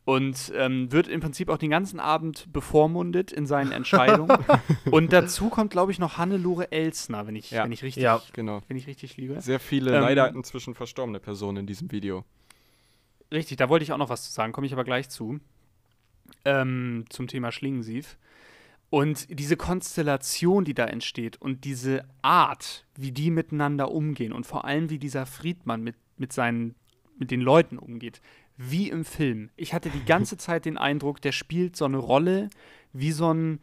Und 0.06 0.52
ähm, 0.54 0.92
wird 0.92 1.08
im 1.08 1.20
Prinzip 1.20 1.48
auch 1.48 1.56
den 1.56 1.70
ganzen 1.70 1.98
Abend 1.98 2.52
bevormundet 2.52 3.32
in 3.32 3.46
seinen 3.46 3.72
Entscheidungen. 3.72 4.36
und 4.90 5.14
dazu 5.14 5.48
kommt, 5.48 5.70
glaube 5.70 5.92
ich, 5.92 5.98
noch 5.98 6.18
Hannelore 6.18 6.70
Elsner, 6.72 7.26
wenn 7.26 7.36
ich, 7.36 7.50
Ja. 7.50 7.64
wenn 7.64 7.72
ich 7.72 7.82
richtig, 7.82 8.02
Ja. 8.02 8.20
Genau. 8.34 8.60
wenn 8.68 8.76
ich 8.76 8.86
richtig 8.86 9.16
liege. 9.16 9.40
Sehr 9.40 9.60
viele 9.60 9.94
Ähm, 9.96 10.02
leider 10.02 10.28
inzwischen 10.28 10.74
verstorbene 10.74 11.20
Personen 11.20 11.58
in 11.58 11.66
diesem 11.66 11.90
Video. 11.90 12.24
Richtig, 13.32 13.56
da 13.56 13.70
wollte 13.70 13.82
ich 13.84 13.92
auch 13.92 13.98
noch 13.98 14.10
was 14.10 14.24
zu 14.24 14.32
sagen, 14.32 14.52
komme 14.52 14.66
ich 14.66 14.74
aber 14.74 14.84
gleich 14.84 15.08
zu. 15.08 15.40
Ähm, 16.44 17.04
zum 17.08 17.26
Thema 17.26 17.50
Schlingensief. 17.50 18.18
Und 18.90 19.26
diese 19.30 19.56
Konstellation, 19.56 20.64
die 20.64 20.74
da 20.74 20.84
entsteht 20.84 21.40
und 21.40 21.64
diese 21.64 22.04
Art, 22.22 22.84
wie 22.94 23.10
die 23.10 23.30
miteinander 23.30 23.90
umgehen 23.90 24.32
und 24.32 24.44
vor 24.46 24.66
allem, 24.66 24.90
wie 24.90 24.98
dieser 24.98 25.24
Friedmann 25.26 25.82
mit, 25.82 25.96
mit 26.18 26.32
seinen, 26.32 26.74
mit 27.18 27.30
den 27.30 27.40
Leuten 27.40 27.78
umgeht, 27.78 28.20
wie 28.56 28.88
im 28.88 29.04
Film. 29.04 29.50
Ich 29.56 29.74
hatte 29.74 29.90
die 29.90 30.04
ganze 30.04 30.36
Zeit 30.36 30.64
den 30.64 30.78
Eindruck, 30.78 31.20
der 31.20 31.32
spielt 31.32 31.76
so 31.76 31.84
eine 31.84 31.98
Rolle 31.98 32.50
wie 32.92 33.10
so 33.10 33.32
ein, 33.32 33.58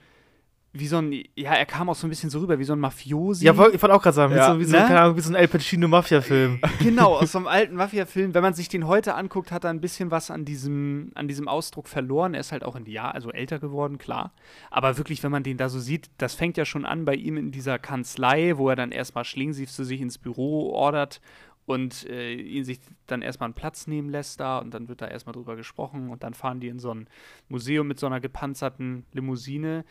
wie 0.74 0.88
so 0.88 0.98
ein, 0.98 1.12
ja, 1.36 1.54
er 1.54 1.66
kam 1.66 1.90
auch 1.90 1.96
so 1.96 2.08
ein 2.08 2.10
bisschen 2.10 2.30
so 2.30 2.40
rüber, 2.40 2.58
wie 2.58 2.64
so 2.64 2.74
ein 2.74 2.80
Mafiosi. 2.80 3.46
Ja, 3.46 3.52
ich 3.52 3.58
wollte 3.58 3.94
auch 3.94 4.02
gerade 4.02 4.16
sagen, 4.16 4.36
Ja, 4.36 4.58
wie, 4.58 4.64
so, 4.64 4.70
wie, 4.70 4.72
so, 4.72 4.78
ne? 4.78 5.00
Ahnung, 5.02 5.18
wie 5.18 5.22
so 5.22 5.32
ein 5.32 5.36
El 5.36 5.48
Pacino-Mafia-Film. 5.48 6.60
Genau, 6.80 7.16
aus 7.16 7.34
so 7.34 7.40
einem 7.40 7.48
alten 7.48 7.76
Mafia-Film. 7.76 8.34
Wenn 8.34 8.42
man 8.42 8.54
sich 8.54 8.70
den 8.70 8.88
heute 8.88 9.16
anguckt, 9.16 9.52
hat 9.52 9.66
er 9.66 9.70
ein 9.70 9.82
bisschen 9.82 10.12
was 10.12 10.32
an 10.32 10.46
diesem, 10.46 11.12
an 11.16 11.28
diesem 11.28 11.48
Ausdruck 11.48 11.88
verloren. 11.90 12.34
Er 12.34 12.40
ist 12.40 12.54
halt 12.54 12.64
auch 12.64 12.76
in 12.76 12.86
die 12.86 12.94
Jahr, 12.94 13.14
also 13.14 13.32
älter 13.32 13.60
geworden, 13.60 13.98
klar. 13.98 14.34
Aber 14.70 14.98
wirklich, 14.98 15.24
wenn 15.24 15.32
man 15.32 15.44
den 15.44 15.58
da 15.58 15.68
so 15.68 15.80
sieht, 15.80 16.10
das 16.18 16.36
fängt 16.36 16.56
ja 16.56 16.64
schon 16.64 16.86
an 16.86 17.04
bei 17.04 17.16
ihm 17.16 17.36
in 17.36 17.52
dieser 17.52 17.78
Kanzlei, 17.78 18.58
wo 18.58 18.70
er 18.70 18.78
dann 18.78 18.92
erstmal 18.92 19.26
Schlingensief 19.26 19.72
zu 19.72 19.84
sich 19.84 20.00
ins 20.00 20.18
Büro 20.18 20.72
ordert 20.72 21.22
und 21.66 22.08
äh, 22.10 22.34
ihn 22.34 22.64
sich 22.64 22.80
dann 23.08 23.22
erstmal 23.22 23.48
einen 23.48 23.54
Platz 23.54 23.88
nehmen 23.88 24.10
lässt 24.10 24.40
da 24.40 24.60
und 24.60 24.74
dann 24.74 24.88
wird 24.88 25.02
da 25.02 25.08
erstmal 25.08 25.34
drüber 25.34 25.56
gesprochen 25.56 26.10
und 26.10 26.24
dann 26.24 26.34
fahren 26.34 26.60
die 26.60 26.68
in 26.68 26.80
so 26.80 26.94
ein 26.94 27.08
Museum 27.50 27.88
mit 27.88 28.00
so 28.00 28.08
einer 28.08 28.20
gepanzerten 28.20 29.06
Limousine. 29.14 29.86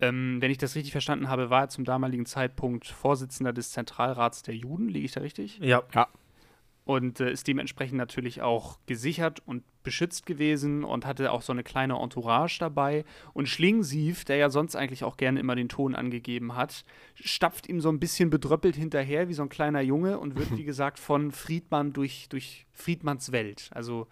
Ähm, 0.00 0.38
wenn 0.40 0.50
ich 0.50 0.58
das 0.58 0.74
richtig 0.76 0.92
verstanden 0.92 1.28
habe, 1.28 1.50
war 1.50 1.62
er 1.62 1.68
zum 1.68 1.84
damaligen 1.84 2.24
Zeitpunkt 2.24 2.86
Vorsitzender 2.86 3.52
des 3.52 3.70
Zentralrats 3.72 4.42
der 4.42 4.56
Juden. 4.56 4.88
Liege 4.88 5.04
ich 5.04 5.12
da 5.12 5.20
richtig? 5.20 5.58
Ja. 5.94 6.08
Und 6.90 7.20
äh, 7.20 7.30
ist 7.30 7.46
dementsprechend 7.46 7.98
natürlich 7.98 8.42
auch 8.42 8.80
gesichert 8.86 9.40
und 9.46 9.62
beschützt 9.84 10.26
gewesen 10.26 10.82
und 10.82 11.06
hatte 11.06 11.30
auch 11.30 11.40
so 11.40 11.52
eine 11.52 11.62
kleine 11.62 11.94
Entourage 11.94 12.58
dabei. 12.58 13.04
Und 13.32 13.48
Schlingensief, 13.48 14.24
der 14.24 14.38
ja 14.38 14.50
sonst 14.50 14.74
eigentlich 14.74 15.04
auch 15.04 15.16
gerne 15.16 15.38
immer 15.38 15.54
den 15.54 15.68
Ton 15.68 15.94
angegeben 15.94 16.56
hat, 16.56 16.84
stapft 17.14 17.68
ihm 17.68 17.80
so 17.80 17.90
ein 17.90 18.00
bisschen 18.00 18.28
bedröppelt 18.28 18.74
hinterher 18.74 19.28
wie 19.28 19.34
so 19.34 19.42
ein 19.42 19.48
kleiner 19.48 19.82
Junge 19.82 20.18
und 20.18 20.36
wird, 20.36 20.56
wie 20.56 20.64
gesagt, 20.72 20.98
von 20.98 21.30
Friedmann 21.30 21.92
durch, 21.92 22.28
durch 22.28 22.66
Friedmanns 22.72 23.30
Welt, 23.30 23.70
also 23.72 24.08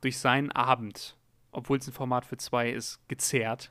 durch 0.00 0.16
seinen 0.16 0.50
Abend, 0.52 1.18
obwohl 1.52 1.76
es 1.76 1.86
ein 1.86 1.92
Format 1.92 2.24
für 2.24 2.38
zwei 2.38 2.70
ist, 2.70 2.98
gezerrt. 3.08 3.70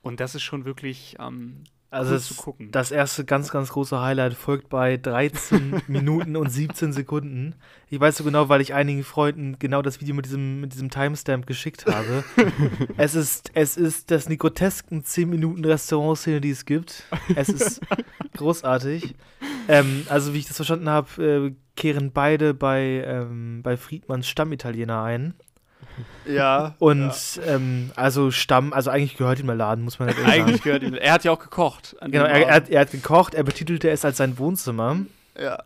Und 0.00 0.20
das 0.20 0.36
ist 0.36 0.42
schon 0.42 0.64
wirklich 0.64 1.16
ähm, 1.18 1.64
Also 1.92 2.10
cool 2.10 2.16
das, 2.16 2.26
zu 2.28 2.34
gucken. 2.34 2.70
das 2.70 2.90
erste 2.92 3.24
ganz, 3.24 3.50
ganz 3.50 3.70
große 3.70 4.00
Highlight 4.00 4.34
folgt 4.34 4.68
bei 4.68 4.96
13 4.96 5.82
Minuten 5.88 6.36
und 6.36 6.48
17 6.48 6.92
Sekunden. 6.92 7.56
Ich 7.88 7.98
weiß 7.98 8.16
so 8.16 8.24
genau, 8.24 8.48
weil 8.48 8.60
ich 8.60 8.74
einigen 8.74 9.02
Freunden 9.02 9.58
genau 9.58 9.82
das 9.82 10.00
Video 10.00 10.14
mit 10.14 10.26
diesem, 10.26 10.60
mit 10.60 10.72
diesem 10.72 10.90
Timestamp 10.90 11.48
geschickt 11.48 11.86
habe. 11.86 12.22
es, 12.96 13.16
ist, 13.16 13.50
es 13.54 13.76
ist 13.76 14.12
das 14.12 14.28
grotesken 14.28 15.02
10 15.02 15.28
Minuten 15.28 15.64
Restaurantszene, 15.64 16.40
die 16.40 16.50
es 16.50 16.64
gibt. 16.64 17.02
Es 17.34 17.48
ist 17.48 17.80
großartig. 18.36 19.16
Ähm, 19.66 20.06
also 20.08 20.32
wie 20.32 20.38
ich 20.38 20.46
das 20.46 20.56
verstanden 20.56 20.88
habe, 20.88 21.22
äh, 21.22 21.54
kehren 21.74 22.12
beide 22.12 22.54
bei, 22.54 23.02
ähm, 23.04 23.62
bei 23.64 23.76
Friedmanns 23.76 24.28
Stammitaliener 24.28 25.02
ein. 25.02 25.34
Ja. 26.26 26.74
Und 26.78 27.12
ähm, 27.46 27.90
also 27.96 28.30
Stamm, 28.30 28.72
also 28.72 28.90
eigentlich 28.90 29.16
gehört 29.16 29.38
ihm 29.40 29.46
der 29.46 29.56
Laden, 29.56 29.84
muss 29.84 29.98
man 29.98 30.08
halt 30.08 30.18
ehrlich 30.18 30.32
sagen. 30.32 30.42
Eigentlich 30.48 30.62
gehört 30.62 30.82
ihm. 30.82 30.94
Er 30.94 31.12
hat 31.12 31.24
ja 31.24 31.32
auch 31.32 31.38
gekocht. 31.38 31.96
Genau, 32.02 32.24
er, 32.24 32.46
er, 32.48 32.54
hat, 32.54 32.68
er 32.70 32.80
hat 32.80 32.90
gekocht, 32.90 33.34
er 33.34 33.42
betitelte 33.44 33.90
es 33.90 34.04
als 34.04 34.16
sein 34.18 34.38
Wohnzimmer. 34.38 34.96
ja. 35.38 35.62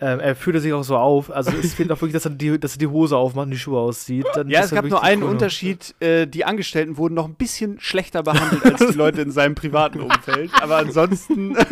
Ähm, 0.00 0.18
er 0.18 0.34
führte 0.34 0.58
sich 0.58 0.72
auch 0.72 0.82
so 0.82 0.96
auf. 0.96 1.30
Also 1.30 1.52
es 1.52 1.74
fehlt 1.74 1.92
auch 1.92 1.96
wirklich, 2.00 2.12
dass 2.14 2.24
er, 2.24 2.32
die, 2.32 2.58
dass 2.58 2.72
er 2.74 2.78
die 2.78 2.88
Hose 2.88 3.16
aufmacht 3.16 3.44
und 3.44 3.50
die 3.52 3.58
Schuhe 3.58 3.78
auszieht. 3.78 4.26
Dann 4.34 4.48
Ja, 4.48 4.62
es 4.62 4.72
gab 4.72 4.84
nur 4.84 5.00
einen 5.00 5.20
Krone. 5.20 5.32
Unterschied. 5.34 5.94
Äh, 6.00 6.26
die 6.26 6.44
Angestellten 6.44 6.96
wurden 6.96 7.14
noch 7.14 7.26
ein 7.28 7.34
bisschen 7.36 7.78
schlechter 7.78 8.24
behandelt 8.24 8.64
als 8.64 8.84
die 8.90 8.96
Leute 8.98 9.20
in 9.22 9.30
seinem 9.30 9.54
privaten 9.54 10.00
Umfeld. 10.00 10.50
Aber 10.60 10.78
ansonsten. 10.78 11.56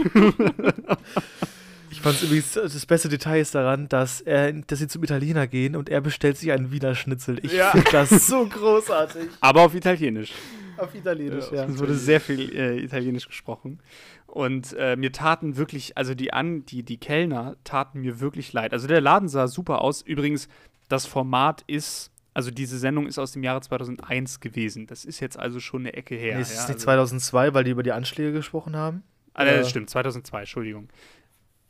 Ich 1.90 2.00
fand 2.00 2.22
übrigens, 2.22 2.52
das 2.52 2.86
beste 2.86 3.08
Detail 3.08 3.40
ist 3.40 3.54
daran, 3.54 3.88
dass, 3.88 4.20
er, 4.20 4.52
dass 4.52 4.78
sie 4.78 4.86
zum 4.88 5.02
Italiener 5.02 5.46
gehen 5.46 5.74
und 5.76 5.88
er 5.88 6.00
bestellt 6.00 6.36
sich 6.38 6.52
einen 6.52 6.70
Wiener 6.70 6.94
Schnitzel. 6.94 7.38
Ich 7.44 7.52
Ja. 7.52 7.70
finde 7.72 7.90
das 7.90 8.10
so 8.26 8.46
großartig. 8.46 9.28
aber 9.40 9.62
auf 9.62 9.74
Italienisch. 9.74 10.32
Auf 10.76 10.94
Italienisch, 10.94 11.46
ja. 11.52 11.64
Es 11.64 11.78
wurde 11.78 11.94
sehr 11.94 12.20
viel 12.20 12.54
äh, 12.56 12.78
Italienisch 12.78 13.26
gesprochen. 13.26 13.80
Und 14.26 14.72
äh, 14.78 14.96
mir 14.96 15.12
taten 15.12 15.56
wirklich, 15.56 15.96
also 15.98 16.14
die, 16.14 16.32
An 16.32 16.64
die, 16.64 16.82
die 16.84 16.96
Kellner 16.98 17.56
taten 17.64 18.00
mir 18.00 18.20
wirklich 18.20 18.52
leid. 18.52 18.72
Also 18.72 18.86
der 18.86 19.00
Laden 19.00 19.28
sah 19.28 19.48
super 19.48 19.82
aus. 19.82 20.00
Übrigens, 20.02 20.48
das 20.88 21.04
Format 21.06 21.64
ist, 21.66 22.12
also 22.32 22.50
diese 22.52 22.78
Sendung 22.78 23.06
ist 23.08 23.18
aus 23.18 23.32
dem 23.32 23.42
Jahre 23.42 23.60
2001 23.60 24.38
gewesen. 24.40 24.86
Das 24.86 25.04
ist 25.04 25.18
jetzt 25.20 25.38
also 25.38 25.58
schon 25.60 25.82
eine 25.82 25.94
Ecke 25.94 26.14
her. 26.14 26.36
nee, 26.36 26.42
es 26.42 26.48
ja, 26.50 26.54
ist 26.62 26.68
nicht 26.68 26.74
also- 26.76 26.84
2002, 26.84 27.52
weil 27.52 27.64
die 27.64 27.72
über 27.72 27.82
die 27.82 27.92
Anschläge 27.92 28.32
gesprochen 28.32 28.76
haben. 28.76 29.02
Ah, 29.34 29.44
nee, 29.44 29.50
Äh, 29.50 29.58
das 29.58 29.70
stimmt, 29.70 29.90
2002, 29.90 30.40
Entschuldigung. 30.40 30.88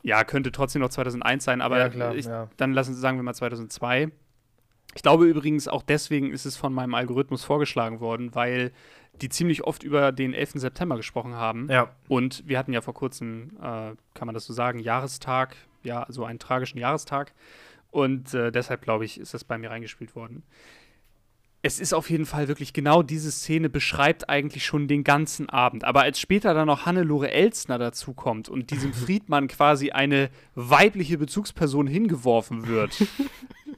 Ja, 0.03 0.23
könnte 0.23 0.51
trotzdem 0.51 0.81
noch 0.81 0.89
2001 0.89 1.43
sein, 1.43 1.61
aber 1.61 1.77
Ja, 1.77 1.89
klar, 1.89 2.15
ich, 2.15 2.25
ja. 2.25 2.49
dann 2.57 2.73
lassen 2.73 2.93
Sie 2.93 2.99
sagen 2.99 3.17
wir 3.17 3.23
mal 3.23 3.33
2002. 3.33 4.11
Ich 4.93 5.03
glaube 5.03 5.25
übrigens, 5.25 5.67
auch 5.67 5.83
deswegen 5.83 6.31
ist 6.31 6.45
es 6.45 6.57
von 6.57 6.73
meinem 6.73 6.95
Algorithmus 6.95 7.43
vorgeschlagen 7.43 7.99
worden, 7.99 8.35
weil 8.35 8.71
die 9.21 9.29
ziemlich 9.29 9.63
oft 9.63 9.83
über 9.83 10.11
den 10.11 10.33
11. 10.33 10.53
September 10.55 10.97
gesprochen 10.97 11.35
haben. 11.35 11.69
Ja. 11.69 11.91
Und 12.07 12.43
wir 12.47 12.57
hatten 12.57 12.73
ja 12.73 12.81
vor 12.81 12.93
kurzem, 12.93 13.51
äh, 13.61 13.93
kann 14.13 14.25
man 14.25 14.33
das 14.33 14.45
so 14.45 14.53
sagen, 14.53 14.79
Jahrestag, 14.79 15.55
ja, 15.83 16.03
also 16.03 16.25
einen 16.25 16.39
tragischen 16.39 16.77
Jahrestag. 16.77 17.33
Und 17.91 18.33
äh, 18.33 18.51
deshalb, 18.51 18.81
glaube 18.81 19.05
ich, 19.05 19.19
ist 19.19 19.33
das 19.33 19.43
bei 19.43 19.57
mir 19.57 19.69
reingespielt 19.69 20.15
worden. 20.15 20.43
Es 21.63 21.79
ist 21.79 21.93
auf 21.93 22.09
jeden 22.09 22.25
Fall 22.25 22.47
wirklich 22.47 22.73
genau 22.73 23.03
diese 23.03 23.31
Szene 23.31 23.69
beschreibt 23.69 24.29
eigentlich 24.29 24.65
schon 24.65 24.87
den 24.87 25.03
ganzen 25.03 25.47
Abend. 25.49 25.83
Aber 25.83 26.01
als 26.01 26.19
später 26.19 26.53
dann 26.55 26.67
noch 26.67 26.85
Hannelore 26.85 27.29
Elsner 27.31 27.77
dazukommt 27.77 28.49
und 28.49 28.71
diesem 28.71 28.93
Friedmann 28.95 29.47
quasi 29.47 29.91
eine 29.91 30.29
weibliche 30.55 31.17
Bezugsperson 31.17 31.85
hingeworfen 31.85 32.67
wird, 32.67 33.05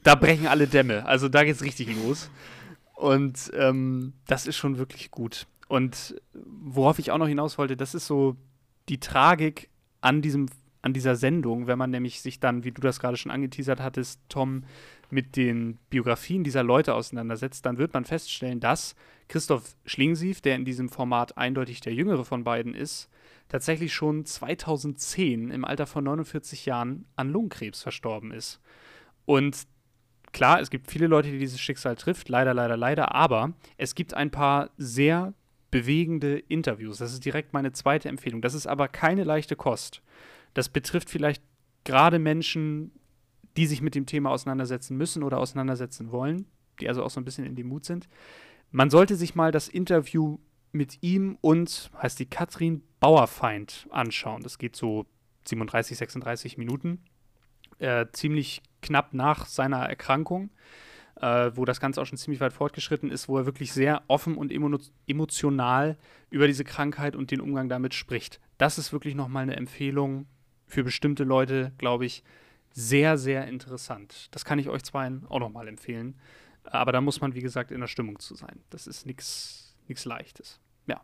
da 0.02 0.14
brechen 0.14 0.46
alle 0.46 0.66
Dämme. 0.66 1.04
Also 1.06 1.28
da 1.28 1.44
geht's 1.44 1.62
richtig 1.62 1.94
los. 2.04 2.30
Und 2.94 3.50
ähm, 3.54 4.14
das 4.26 4.46
ist 4.46 4.56
schon 4.56 4.78
wirklich 4.78 5.10
gut. 5.10 5.46
Und 5.68 6.14
worauf 6.32 6.98
ich 6.98 7.10
auch 7.10 7.18
noch 7.18 7.28
hinaus 7.28 7.58
wollte, 7.58 7.76
das 7.76 7.94
ist 7.94 8.06
so 8.06 8.36
die 8.88 9.00
Tragik 9.00 9.68
an 10.00 10.22
diesem 10.22 10.48
an 10.84 10.92
dieser 10.92 11.16
Sendung, 11.16 11.66
wenn 11.66 11.78
man 11.78 11.90
nämlich 11.90 12.20
sich 12.20 12.40
dann, 12.40 12.62
wie 12.62 12.70
du 12.70 12.82
das 12.82 13.00
gerade 13.00 13.16
schon 13.16 13.32
angeteasert 13.32 13.80
hattest, 13.80 14.20
Tom, 14.28 14.64
mit 15.08 15.34
den 15.34 15.78
Biografien 15.88 16.44
dieser 16.44 16.62
Leute 16.62 16.94
auseinandersetzt, 16.94 17.64
dann 17.64 17.78
wird 17.78 17.94
man 17.94 18.04
feststellen, 18.04 18.60
dass 18.60 18.94
Christoph 19.28 19.76
Schlingensief, 19.86 20.42
der 20.42 20.56
in 20.56 20.66
diesem 20.66 20.90
Format 20.90 21.38
eindeutig 21.38 21.80
der 21.80 21.94
jüngere 21.94 22.26
von 22.26 22.44
beiden 22.44 22.74
ist, 22.74 23.08
tatsächlich 23.48 23.94
schon 23.94 24.26
2010 24.26 25.50
im 25.50 25.64
Alter 25.64 25.86
von 25.86 26.04
49 26.04 26.66
Jahren 26.66 27.06
an 27.16 27.30
Lungenkrebs 27.30 27.82
verstorben 27.82 28.30
ist. 28.30 28.60
Und 29.24 29.66
klar, 30.32 30.60
es 30.60 30.68
gibt 30.68 30.90
viele 30.90 31.06
Leute, 31.06 31.30
die 31.30 31.38
dieses 31.38 31.60
Schicksal 31.60 31.96
trifft, 31.96 32.28
leider, 32.28 32.52
leider, 32.52 32.76
leider, 32.76 33.14
aber 33.14 33.54
es 33.78 33.94
gibt 33.94 34.12
ein 34.12 34.30
paar 34.30 34.68
sehr 34.76 35.32
bewegende 35.70 36.38
Interviews. 36.38 36.98
Das 36.98 37.14
ist 37.14 37.24
direkt 37.24 37.54
meine 37.54 37.72
zweite 37.72 38.10
Empfehlung. 38.10 38.42
Das 38.42 38.52
ist 38.52 38.66
aber 38.66 38.86
keine 38.86 39.24
leichte 39.24 39.56
Kost. 39.56 40.02
Das 40.54 40.68
betrifft 40.68 41.10
vielleicht 41.10 41.42
gerade 41.84 42.18
Menschen, 42.18 42.92
die 43.56 43.66
sich 43.66 43.82
mit 43.82 43.94
dem 43.94 44.06
Thema 44.06 44.30
auseinandersetzen 44.30 44.96
müssen 44.96 45.22
oder 45.22 45.38
auseinandersetzen 45.38 46.10
wollen, 46.10 46.46
die 46.80 46.88
also 46.88 47.04
auch 47.04 47.10
so 47.10 47.20
ein 47.20 47.24
bisschen 47.24 47.44
in 47.44 47.54
dem 47.54 47.68
Mut 47.68 47.84
sind. 47.84 48.08
Man 48.70 48.90
sollte 48.90 49.16
sich 49.16 49.34
mal 49.34 49.52
das 49.52 49.68
Interview 49.68 50.38
mit 50.72 51.02
ihm 51.02 51.38
und, 51.40 51.90
heißt 52.02 52.18
die 52.18 52.26
Katrin 52.26 52.82
Bauerfeind, 52.98 53.86
anschauen. 53.90 54.42
Das 54.42 54.58
geht 54.58 54.74
so 54.74 55.06
37, 55.46 55.96
36 55.96 56.58
Minuten. 56.58 57.04
Äh, 57.78 58.06
ziemlich 58.12 58.62
knapp 58.82 59.14
nach 59.14 59.46
seiner 59.46 59.88
Erkrankung. 59.88 60.50
äh, 61.20 61.52
wo 61.54 61.64
das 61.64 61.78
Ganze 61.80 62.02
auch 62.02 62.06
schon 62.06 62.18
ziemlich 62.18 62.40
weit 62.40 62.52
fortgeschritten 62.52 63.10
ist, 63.10 63.28
wo 63.28 63.38
er 63.38 63.46
wirklich 63.46 63.72
sehr 63.72 64.02
offen 64.08 64.36
und 64.36 64.50
emo 64.50 64.76
emotional 65.06 65.96
über 66.28 66.48
diese 66.48 66.64
Krankheit 66.64 67.14
und 67.14 67.30
den 67.30 67.40
Umgang 67.40 67.68
damit 67.68 67.94
spricht. 67.94 68.40
Das 68.58 68.78
ist 68.78 68.92
wirklich 68.92 69.14
nochmal 69.14 69.44
eine 69.44 69.56
Empfehlung 69.56 70.26
für 70.66 70.84
bestimmte 70.84 71.24
Leute, 71.24 71.72
glaube 71.78 72.06
ich, 72.06 72.22
sehr, 72.70 73.16
sehr 73.18 73.46
interessant. 73.46 74.28
Das 74.32 74.44
kann 74.44 74.58
ich 74.58 74.68
euch 74.68 74.82
zwei 74.82 75.10
auch 75.28 75.38
nochmal 75.38 75.68
empfehlen. 75.68 76.18
Aber 76.64 76.92
da 76.92 77.00
muss 77.00 77.20
man, 77.20 77.34
wie 77.34 77.40
gesagt, 77.40 77.70
in 77.70 77.80
der 77.80 77.86
Stimmung 77.86 78.18
zu 78.18 78.34
sein. 78.34 78.60
Das 78.70 78.86
ist 78.86 79.06
nichts 79.06 80.04
Leichtes. 80.04 80.60
Ja. 80.86 81.00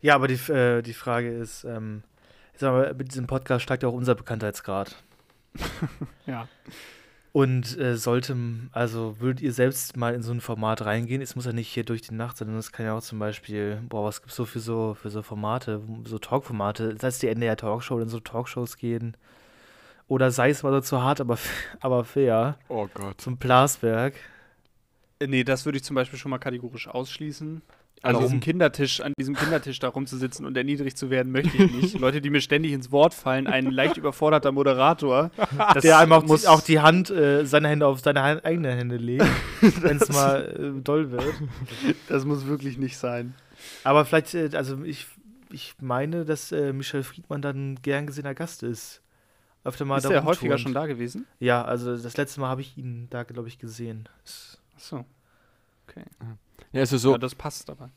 Ja, 0.00 0.14
aber 0.14 0.28
die, 0.28 0.52
äh, 0.52 0.82
die 0.82 0.94
Frage 0.94 1.30
ist, 1.30 1.64
ähm, 1.64 2.02
ich 2.54 2.60
sag 2.60 2.72
mal, 2.72 2.94
mit 2.94 3.08
diesem 3.12 3.26
Podcast 3.26 3.62
steigt 3.62 3.82
ja 3.82 3.88
auch 3.88 3.94
unser 3.94 4.14
Bekanntheitsgrad. 4.14 5.02
ja. 6.26 6.48
Und 7.32 7.78
äh, 7.78 7.96
sollte, 7.96 8.36
also 8.72 9.20
würdet 9.20 9.40
ihr 9.40 9.52
selbst 9.52 9.96
mal 9.96 10.14
in 10.14 10.22
so 10.22 10.32
ein 10.32 10.40
Format 10.40 10.84
reingehen? 10.84 11.22
Es 11.22 11.36
muss 11.36 11.46
ja 11.46 11.52
nicht 11.52 11.68
hier 11.68 11.84
durch 11.84 12.02
die 12.02 12.14
Nacht, 12.14 12.36
sondern 12.36 12.56
es 12.56 12.72
kann 12.72 12.86
ja 12.86 12.94
auch 12.94 13.02
zum 13.02 13.20
Beispiel, 13.20 13.80
boah, 13.88 14.04
was 14.04 14.20
gibt 14.20 14.30
es 14.30 14.36
so 14.36 14.44
für 14.44 14.58
so 14.58 14.94
für 15.00 15.10
so 15.10 15.22
Formate, 15.22 15.80
so 16.04 16.18
Talkformate, 16.18 16.96
sei 16.98 17.08
es 17.08 17.20
die 17.20 17.28
NDR 17.28 17.56
Talkshow 17.56 17.94
oder 17.94 18.04
in 18.04 18.08
so 18.08 18.18
Talkshows 18.18 18.76
gehen. 18.76 19.16
Oder 20.08 20.32
sei 20.32 20.50
es 20.50 20.64
mal 20.64 20.72
so 20.72 20.80
zu 20.80 21.02
hart, 21.02 21.20
aber, 21.20 21.38
aber 21.80 22.04
fair. 22.04 22.58
Oh 22.68 22.88
Gott. 22.92 23.20
Zum 23.20 23.36
Blasberg. 23.36 24.14
Äh, 25.20 25.28
nee, 25.28 25.44
das 25.44 25.64
würde 25.64 25.78
ich 25.78 25.84
zum 25.84 25.94
Beispiel 25.94 26.18
schon 26.18 26.30
mal 26.30 26.38
kategorisch 26.38 26.88
ausschließen. 26.88 27.62
An 28.02 28.14
Warum? 28.14 28.24
diesem 28.24 28.40
Kindertisch, 28.40 29.02
an 29.02 29.12
diesem 29.18 29.34
Kindertisch 29.34 29.78
da 29.78 29.88
rumzusitzen 29.88 30.46
und 30.46 30.56
erniedrigt 30.56 30.96
zu 30.96 31.10
werden, 31.10 31.32
möchte 31.32 31.62
ich 31.62 31.70
nicht. 31.70 31.98
Leute, 31.98 32.22
die 32.22 32.30
mir 32.30 32.40
ständig 32.40 32.72
ins 32.72 32.90
Wort 32.90 33.12
fallen, 33.12 33.46
ein 33.46 33.70
leicht 33.70 33.98
überforderter 33.98 34.52
Moderator. 34.52 35.30
der 35.82 35.98
einem 35.98 36.12
auch, 36.12 36.24
muss 36.24 36.46
auch 36.46 36.62
die 36.62 36.80
Hand, 36.80 37.10
äh, 37.10 37.44
seine 37.44 37.68
Hände 37.68 37.86
auf 37.86 38.00
seine 38.00 38.22
eigenen 38.22 38.74
Hände 38.74 38.96
legt, 38.96 39.26
wenn 39.60 39.98
es 39.98 40.08
mal 40.08 40.76
äh, 40.78 40.80
doll 40.80 41.10
wird. 41.10 41.34
Das 42.08 42.24
muss 42.24 42.46
wirklich 42.46 42.78
nicht 42.78 42.96
sein. 42.96 43.34
Aber 43.84 44.06
vielleicht, 44.06 44.34
äh, 44.34 44.48
also 44.54 44.82
ich, 44.82 45.06
ich 45.50 45.74
meine, 45.80 46.24
dass 46.24 46.52
äh, 46.52 46.72
Michel 46.72 47.02
Friedmann 47.02 47.42
dann 47.42 47.82
gern 47.82 48.06
gesehener 48.06 48.34
Gast 48.34 48.62
ist. 48.62 49.02
Öfter 49.62 49.84
mal 49.84 49.98
ist 49.98 50.06
er 50.06 50.24
häufiger 50.24 50.56
schon 50.56 50.72
da 50.72 50.86
gewesen? 50.86 51.26
Ja, 51.38 51.62
also 51.62 51.94
das 51.94 52.16
letzte 52.16 52.40
Mal 52.40 52.48
habe 52.48 52.62
ich 52.62 52.78
ihn 52.78 53.08
da, 53.10 53.24
glaube 53.24 53.48
ich, 53.48 53.58
gesehen. 53.58 54.08
Achso. 54.74 55.04
Okay. 55.86 56.04
Ja, 56.22 56.38
also 56.72 56.98
so. 56.98 57.12
Ja, 57.12 57.18
das 57.18 57.34
passt 57.34 57.70
aber. 57.70 57.90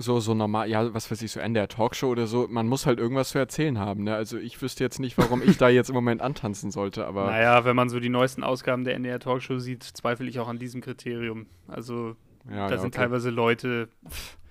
So, 0.00 0.20
so 0.20 0.32
normal, 0.32 0.70
ja, 0.70 0.94
was 0.94 1.10
weiß 1.10 1.22
ich, 1.22 1.32
so 1.32 1.40
Ende 1.40 1.58
der 1.58 1.68
Talkshow 1.68 2.06
oder 2.06 2.28
so, 2.28 2.46
man 2.48 2.68
muss 2.68 2.86
halt 2.86 3.00
irgendwas 3.00 3.30
zu 3.30 3.38
erzählen 3.38 3.80
haben, 3.80 4.04
ne? 4.04 4.14
Also 4.14 4.38
ich 4.38 4.62
wüsste 4.62 4.84
jetzt 4.84 5.00
nicht, 5.00 5.18
warum 5.18 5.42
ich 5.42 5.58
da 5.58 5.68
jetzt 5.68 5.88
im 5.88 5.94
Moment 5.94 6.22
antanzen 6.22 6.70
sollte, 6.70 7.04
aber. 7.04 7.26
Naja, 7.30 7.64
wenn 7.64 7.74
man 7.74 7.88
so 7.88 7.98
die 7.98 8.08
neuesten 8.08 8.44
Ausgaben 8.44 8.84
der 8.84 8.94
NDR 8.94 9.18
Talkshow 9.18 9.58
sieht, 9.58 9.82
zweifle 9.82 10.28
ich 10.28 10.38
auch 10.38 10.46
an 10.46 10.60
diesem 10.60 10.82
Kriterium. 10.82 11.46
Also 11.66 12.14
ja, 12.48 12.68
da 12.68 12.74
ja, 12.74 12.78
sind 12.78 12.94
okay. 12.94 12.98
teilweise 12.98 13.30
Leute. 13.30 13.88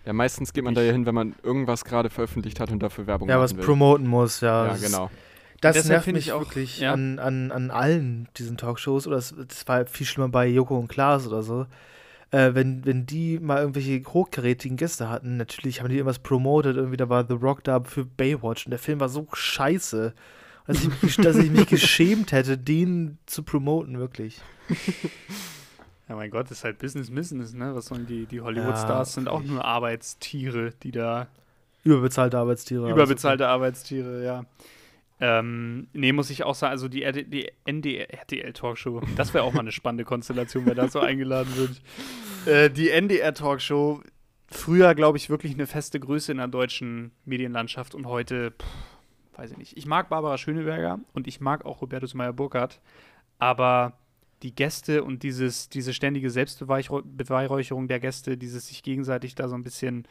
ja, 0.06 0.12
meistens 0.12 0.52
geht 0.52 0.66
man 0.66 0.76
da 0.76 0.82
ja 0.82 0.92
hin, 0.92 1.06
wenn 1.06 1.16
man 1.16 1.34
irgendwas 1.44 1.86
gerade 1.86 2.10
veröffentlicht 2.10 2.60
hat 2.60 2.70
und 2.72 2.84
dafür 2.84 3.08
Werbung 3.08 3.30
ja, 3.30 3.38
machen 3.38 3.52
will. 3.52 3.56
Ja, 3.56 3.60
was 3.60 3.66
promoten 3.66 4.06
muss, 4.06 4.42
ja. 4.42 4.68
Ja, 4.68 4.76
genau. 4.76 5.10
Das 5.62 5.76
Deshalb 5.76 6.06
nervt 6.06 6.14
mich 6.14 6.34
auch 6.34 6.42
wirklich 6.42 6.82
ja. 6.82 6.92
an, 6.92 7.20
an, 7.20 7.54
an 7.54 7.72
allen 7.72 8.28
diesen 8.36 8.58
Talkshows, 8.58 9.08
oder 9.08 9.16
das, 9.16 9.34
das 9.48 9.66
war 9.66 9.86
viel 9.86 10.06
schlimmer 10.06 10.28
bei 10.28 10.46
Joko 10.46 10.78
und 10.78 10.90
Klaas 10.90 11.26
oder 11.26 11.42
so 11.42 11.68
äh, 12.32 12.54
wenn, 12.54 12.86
wenn 12.86 13.06
die 13.06 13.40
mal 13.40 13.60
irgendwelche 13.60 14.04
hochkarätigen 14.04 14.78
Gäste 14.78 15.10
hatten, 15.10 15.38
natürlich 15.38 15.80
haben 15.80 15.90
die 15.90 15.96
irgendwas 15.96 16.20
promotet, 16.20 16.76
irgendwie 16.76 16.98
da 16.98 17.10
war 17.10 17.26
The 17.28 17.34
Rock 17.36 17.64
da 17.64 17.82
für 17.82 18.06
Baywatch 18.06 18.66
und 18.66 18.72
der 18.72 18.80
Film 18.80 19.00
war 19.00 19.10
so 19.10 19.28
scheiße, 19.32 20.14
dass 20.66 20.84
ich, 20.84 21.02
mich, 21.02 21.16
dass 21.18 21.38
ich 21.38 21.50
mich 21.50 21.68
geschämt 21.70 22.32
hätte, 22.32 22.58
den 22.58 23.18
zu 23.26 23.44
promoten, 23.44 23.98
wirklich. 24.00 24.42
Ja, 26.10 26.16
mein 26.16 26.32
Gott, 26.32 26.52
ist 26.52 26.64
halt 26.64 26.80
Business 26.80 27.10
Business, 27.10 27.54
ne? 27.54 27.76
Was 27.76 27.88
sollen 27.88 28.06
die, 28.08 28.26
die 28.26 28.42
Hollywood-Stars 28.42 29.10
ja, 29.10 29.16
sind 29.16 29.28
auch 29.28 29.44
nur 29.44 29.64
Arbeitstiere, 29.66 30.72
die 30.84 30.92
da. 30.92 31.28
Überbezahlte 31.84 32.38
Arbeitstiere. 32.38 32.90
Überbezahlte 32.90 33.48
Arbeitstiere, 33.48 34.24
ja. 34.24 34.46
Ähm, 35.20 35.88
nee, 35.94 36.12
muss 36.12 36.30
ich 36.30 36.44
auch 36.44 36.54
sagen, 36.54 36.72
also 36.72 36.88
die, 36.88 37.02
die 37.26 37.50
NDR-Talkshow, 37.66 39.02
das 39.16 39.34
wäre 39.34 39.44
auch 39.44 39.54
mal 39.54 39.62
eine 39.62 39.72
spannende 39.72 40.06
Konstellation, 40.06 40.66
wer 40.66 40.76
da 40.76 40.90
so 40.90 41.00
eingeladen 41.00 41.56
wird. 41.56 41.82
Äh, 42.46 42.70
die 42.70 42.90
NDR-Talkshow, 42.90 44.02
früher, 44.48 44.94
glaube 44.94 45.18
ich, 45.18 45.30
wirklich 45.30 45.54
eine 45.54 45.66
feste 45.66 46.00
Größe 46.00 46.32
in 46.32 46.38
der 46.38 46.48
deutschen 46.48 47.12
Medienlandschaft 47.26 47.96
und 47.96 48.06
heute, 48.06 48.52
pff, 48.52 49.38
weiß 49.38 49.52
ich 49.52 49.58
nicht. 49.58 49.78
Ich 49.78 49.88
mag 49.88 50.10
Barbara 50.10 50.38
Schöneberger 50.38 51.00
und 51.14 51.28
ich 51.28 51.42
mag 51.42 51.66
auch 51.66 51.82
Robertus 51.82 52.14
Meyer-Burkhardt, 52.14 52.80
aber 53.40 53.98
die 54.44 54.54
Gäste 54.54 55.04
und 55.04 55.24
dieses, 55.24 55.68
diese 55.70 55.96
ständige 55.96 56.30
Selbstbeweihräucherung 56.30 57.88
der 57.88 58.00
Gäste, 58.00 58.38
dieses 58.38 58.68
sich 58.68 58.84
gegenseitig 58.84 59.34
da 59.34 59.48
so 59.48 59.56
ein 59.56 59.64
bisschen, 59.64 60.08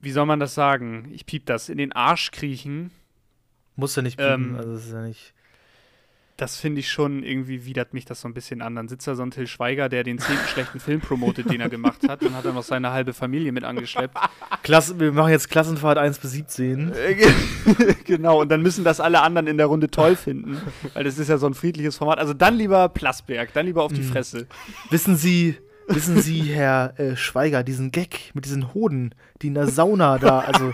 wie 0.00 0.10
soll 0.10 0.26
man 0.26 0.38
das 0.38 0.54
sagen? 0.54 1.08
Ich 1.12 1.24
piep 1.24 1.46
das, 1.46 1.70
in 1.70 1.78
den 1.78 1.92
Arsch 1.92 2.30
kriechen 2.30 2.90
muss 3.78 3.96
ja 3.96 4.02
nicht 4.02 4.18
piepen, 4.18 4.50
ähm, 4.50 4.56
also 4.56 4.72
das 4.72 4.86
ist 4.86 4.92
ja 4.92 5.02
nicht. 5.02 5.32
Das 6.36 6.56
finde 6.56 6.78
ich 6.78 6.88
schon, 6.88 7.24
irgendwie 7.24 7.64
widert 7.64 7.94
mich 7.94 8.04
das 8.04 8.20
so 8.20 8.28
ein 8.28 8.34
bisschen 8.34 8.62
an. 8.62 8.76
Dann 8.76 8.86
sitzt 8.86 9.08
da 9.08 9.16
so 9.16 9.24
ein 9.24 9.32
Till 9.32 9.48
Schweiger, 9.48 9.88
der 9.88 10.04
den 10.04 10.20
zehnten 10.20 10.46
schlechten 10.52 10.78
Film 10.78 11.00
promotet, 11.00 11.50
den 11.50 11.60
er 11.60 11.68
gemacht 11.68 12.08
hat, 12.08 12.22
und 12.22 12.36
hat 12.36 12.44
dann 12.44 12.54
noch 12.54 12.62
seine 12.62 12.92
halbe 12.92 13.12
Familie 13.12 13.50
mit 13.50 13.64
angeschleppt. 13.64 14.16
Klasse, 14.62 15.00
wir 15.00 15.10
machen 15.10 15.30
jetzt 15.30 15.50
Klassenfahrt 15.50 15.98
1 15.98 16.20
bis 16.20 16.30
17. 16.32 16.92
genau, 18.04 18.40
und 18.40 18.50
dann 18.50 18.62
müssen 18.62 18.84
das 18.84 19.00
alle 19.00 19.20
anderen 19.22 19.48
in 19.48 19.56
der 19.56 19.66
Runde 19.66 19.90
toll 19.90 20.14
finden, 20.14 20.60
weil 20.94 21.02
das 21.02 21.18
ist 21.18 21.28
ja 21.28 21.38
so 21.38 21.46
ein 21.46 21.54
friedliches 21.54 21.96
Format. 21.96 22.18
Also 22.18 22.34
dann 22.34 22.54
lieber 22.54 22.88
Plasberg, 22.88 23.52
dann 23.52 23.66
lieber 23.66 23.82
auf 23.82 23.92
die 23.92 24.02
mhm. 24.02 24.12
Fresse. 24.12 24.46
Wissen 24.90 25.16
Sie, 25.16 25.56
wissen 25.88 26.20
Sie, 26.20 26.42
Herr 26.42 26.98
äh, 27.00 27.16
Schweiger, 27.16 27.64
diesen 27.64 27.90
Gag 27.90 28.30
mit 28.34 28.44
diesen 28.44 28.74
Hoden, 28.74 29.12
die 29.42 29.48
in 29.48 29.54
der 29.54 29.66
Sauna 29.66 30.18
da, 30.18 30.38
also 30.38 30.72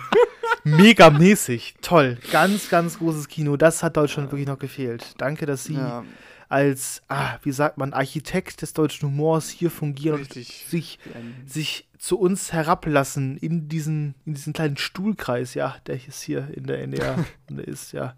megamäßig. 0.64 1.74
Toll. 1.82 2.18
Ganz, 2.32 2.68
ganz 2.68 2.98
großes 2.98 3.28
Kino. 3.28 3.56
Das 3.56 3.82
hat 3.82 3.96
Deutschland 3.96 4.30
wirklich 4.32 4.48
noch 4.48 4.58
gefehlt. 4.58 5.14
Danke, 5.18 5.46
dass 5.46 5.64
Sie 5.64 5.74
ja. 5.74 6.04
als, 6.48 7.02
ah, 7.08 7.38
wie 7.42 7.52
sagt 7.52 7.78
man, 7.78 7.92
Architekt 7.92 8.62
des 8.62 8.72
deutschen 8.72 9.08
Humors 9.08 9.50
hier 9.50 9.70
fungieren 9.70 10.18
Richtig. 10.18 10.64
und 10.64 10.70
sich, 10.70 10.98
sich 11.46 11.88
zu 11.98 12.18
uns 12.18 12.52
herablassen 12.52 13.36
in 13.38 13.68
diesen, 13.68 14.14
in 14.26 14.34
diesen 14.34 14.52
kleinen 14.52 14.76
Stuhlkreis, 14.76 15.54
ja, 15.54 15.76
der 15.86 15.96
ist 16.06 16.22
hier 16.22 16.48
in 16.54 16.66
der 16.66 16.82
NDR 16.82 17.24
ist, 17.64 17.92
ja. 17.92 18.14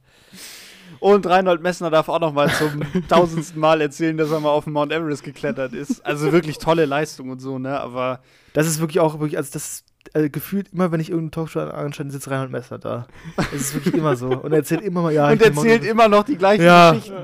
Und 0.99 1.27
Reinhold 1.27 1.63
Messner 1.63 1.91
darf 1.91 2.09
auch 2.09 2.21
noch 2.21 2.33
mal 2.33 2.51
zum 2.51 2.81
tausendsten 3.09 3.61
Mal 3.61 3.81
erzählen, 3.81 4.17
dass 4.17 4.31
er 4.31 4.41
mal 4.41 4.51
auf 4.51 4.65
den 4.65 4.73
Mount 4.73 4.93
Everest 4.93 5.23
geklettert 5.23 5.73
ist. 5.73 6.05
Also 6.05 6.33
wirklich 6.33 6.59
tolle 6.59 6.87
Leistung 6.87 7.31
und 7.31 7.41
so, 7.41 7.59
ne? 7.59 7.79
Aber 7.81 8.21
das 8.53 8.67
ist 8.67 8.81
wirklich 8.81 9.01
auch 9.01 9.21
wirklich, 9.21 9.37
also 9.37 9.51
das 9.53 9.85
also 10.15 10.29
gefühlt 10.31 10.73
immer, 10.73 10.93
wenn 10.93 11.01
ich 11.01 11.11
irgendeine 11.11 11.31
Talkshow 11.47 11.61
anschaue, 11.61 12.11
sitzt 12.11 12.31
Reinhold 12.31 12.51
Messer 12.51 12.79
da. 12.79 13.07
Das 13.37 13.53
ist 13.53 13.75
wirklich 13.75 13.95
immer 13.95 14.17
so. 14.17 14.29
Und 14.29 14.53
er 14.53 14.59
erzählt 14.59 14.83
immer 14.83 15.03
mal, 15.03 15.13
ja. 15.13 15.31
Und 15.31 15.43
erzählt 15.43 15.85
immer 15.85 16.09
noch 16.09 16.25
die 16.25 16.37
gleichen 16.37 16.65
ja, 16.65 16.93
Geschichten. 16.93 17.15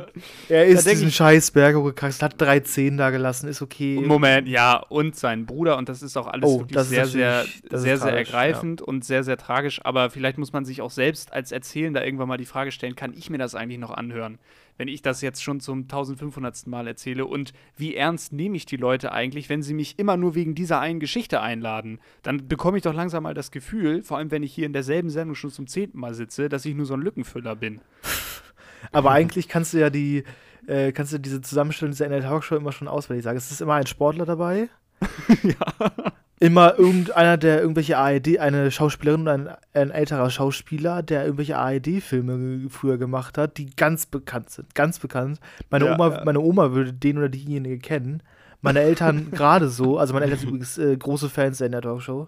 Er 0.48 0.66
ist 0.66 0.90
diesen 0.90 1.10
scheiß 1.10 1.50
Berg 1.50 1.76
hochgekraxt, 1.76 2.22
hat 2.22 2.40
drei 2.40 2.60
Zehen 2.60 2.96
da 2.96 3.10
gelassen, 3.10 3.48
ist 3.48 3.62
okay. 3.62 4.00
Moment, 4.00 4.48
ja, 4.48 4.76
und 4.76 5.16
sein 5.16 5.46
Bruder, 5.46 5.76
und 5.78 5.88
das 5.88 6.02
ist 6.02 6.16
auch 6.16 6.26
alles 6.26 6.48
oh, 6.48 6.60
wirklich 6.60 6.78
sehr, 6.80 7.06
sehr, 7.06 7.44
sehr, 7.70 7.98
sehr 7.98 8.16
ergreifend 8.16 8.80
ja. 8.80 8.86
und 8.86 9.04
sehr, 9.04 9.24
sehr 9.24 9.36
tragisch. 9.36 9.80
Aber 9.84 10.10
vielleicht 10.10 10.38
muss 10.38 10.52
man 10.52 10.64
sich 10.64 10.80
auch 10.82 10.90
selbst 10.90 11.32
als 11.32 11.52
Erzählender 11.52 12.04
irgendwann 12.04 12.28
mal 12.28 12.38
die 12.38 12.46
Frage 12.46 12.72
stellen, 12.72 12.96
kann 12.96 13.12
ich 13.16 13.30
mir 13.30 13.38
das 13.38 13.54
eigentlich 13.54 13.78
noch 13.78 13.90
anhören? 13.90 14.38
Wenn 14.76 14.88
ich 14.88 15.02
das 15.02 15.20
jetzt 15.20 15.42
schon 15.42 15.60
zum 15.60 15.82
1500. 15.82 16.66
Mal 16.66 16.86
erzähle? 16.86 17.26
Und 17.26 17.52
wie 17.76 17.94
ernst 17.94 18.32
nehme 18.32 18.56
ich 18.56 18.66
die 18.66 18.76
Leute 18.76 19.12
eigentlich, 19.12 19.48
wenn 19.48 19.62
sie 19.62 19.74
mich 19.74 19.98
immer 19.98 20.16
nur 20.16 20.34
wegen 20.34 20.54
dieser 20.54 20.80
einen 20.80 21.00
Geschichte 21.00 21.40
einladen? 21.40 22.00
Dann 22.22 22.48
bekomme 22.48 22.76
ich 22.78 22.82
doch 22.82 22.94
langsam 22.94 23.22
mal 23.22 23.34
das 23.34 23.50
Gefühl, 23.50 24.02
vor 24.02 24.18
allem 24.18 24.30
wenn 24.30 24.42
ich 24.42 24.54
hier 24.54 24.66
in 24.66 24.72
derselben 24.72 25.10
Sendung 25.10 25.34
schon 25.34 25.50
zum 25.50 25.66
zehnten 25.66 25.98
Mal 25.98 26.14
sitze, 26.14 26.48
dass 26.48 26.64
ich 26.64 26.74
nur 26.74 26.86
so 26.86 26.94
ein 26.94 27.02
Lückenfüller 27.02 27.56
bin. 27.56 27.80
Aber 28.92 29.12
eigentlich 29.12 29.48
kannst 29.48 29.74
du 29.74 29.78
ja 29.78 29.90
die, 29.90 30.24
äh, 30.66 30.92
kannst 30.92 31.12
du 31.12 31.18
diese 31.18 31.40
Zusammenstellung 31.40 31.92
dieser 31.92 32.08
NL 32.08 32.22
Talkshow 32.22 32.56
immer 32.56 32.72
schon 32.72 32.88
auswendig 32.88 33.24
sagen. 33.24 33.38
Es 33.38 33.50
ist 33.50 33.60
immer 33.60 33.74
ein 33.74 33.86
Sportler 33.86 34.26
dabei. 34.26 34.68
ja 35.42 36.12
immer 36.42 36.76
irgendeiner, 36.76 37.36
der 37.36 37.60
irgendwelche 37.60 37.96
ARD, 37.96 38.40
eine 38.40 38.72
Schauspielerin 38.72 39.20
und 39.20 39.28
ein, 39.28 39.48
ein 39.74 39.90
älterer 39.92 40.28
Schauspieler, 40.28 41.00
der 41.00 41.22
irgendwelche 41.24 41.56
ARD-Filme 41.56 42.68
früher 42.68 42.98
gemacht 42.98 43.38
hat, 43.38 43.58
die 43.58 43.70
ganz 43.76 44.06
bekannt 44.06 44.50
sind. 44.50 44.74
Ganz 44.74 44.98
bekannt. 44.98 45.38
Meine, 45.70 45.86
ja, 45.86 45.94
Oma, 45.94 46.10
ja. 46.10 46.24
meine 46.24 46.40
Oma 46.40 46.72
würde 46.72 46.92
den 46.92 47.18
oder 47.18 47.28
diejenige 47.28 47.78
kennen. 47.78 48.24
Meine 48.60 48.80
Eltern 48.80 49.30
gerade 49.30 49.68
so. 49.68 49.98
Also 49.98 50.14
meine 50.14 50.24
Eltern 50.24 50.40
sind 50.40 50.48
übrigens 50.48 50.78
äh, 50.78 50.96
große 50.96 51.28
Fans 51.28 51.58
der 51.58 51.80
Talkshow. 51.80 52.26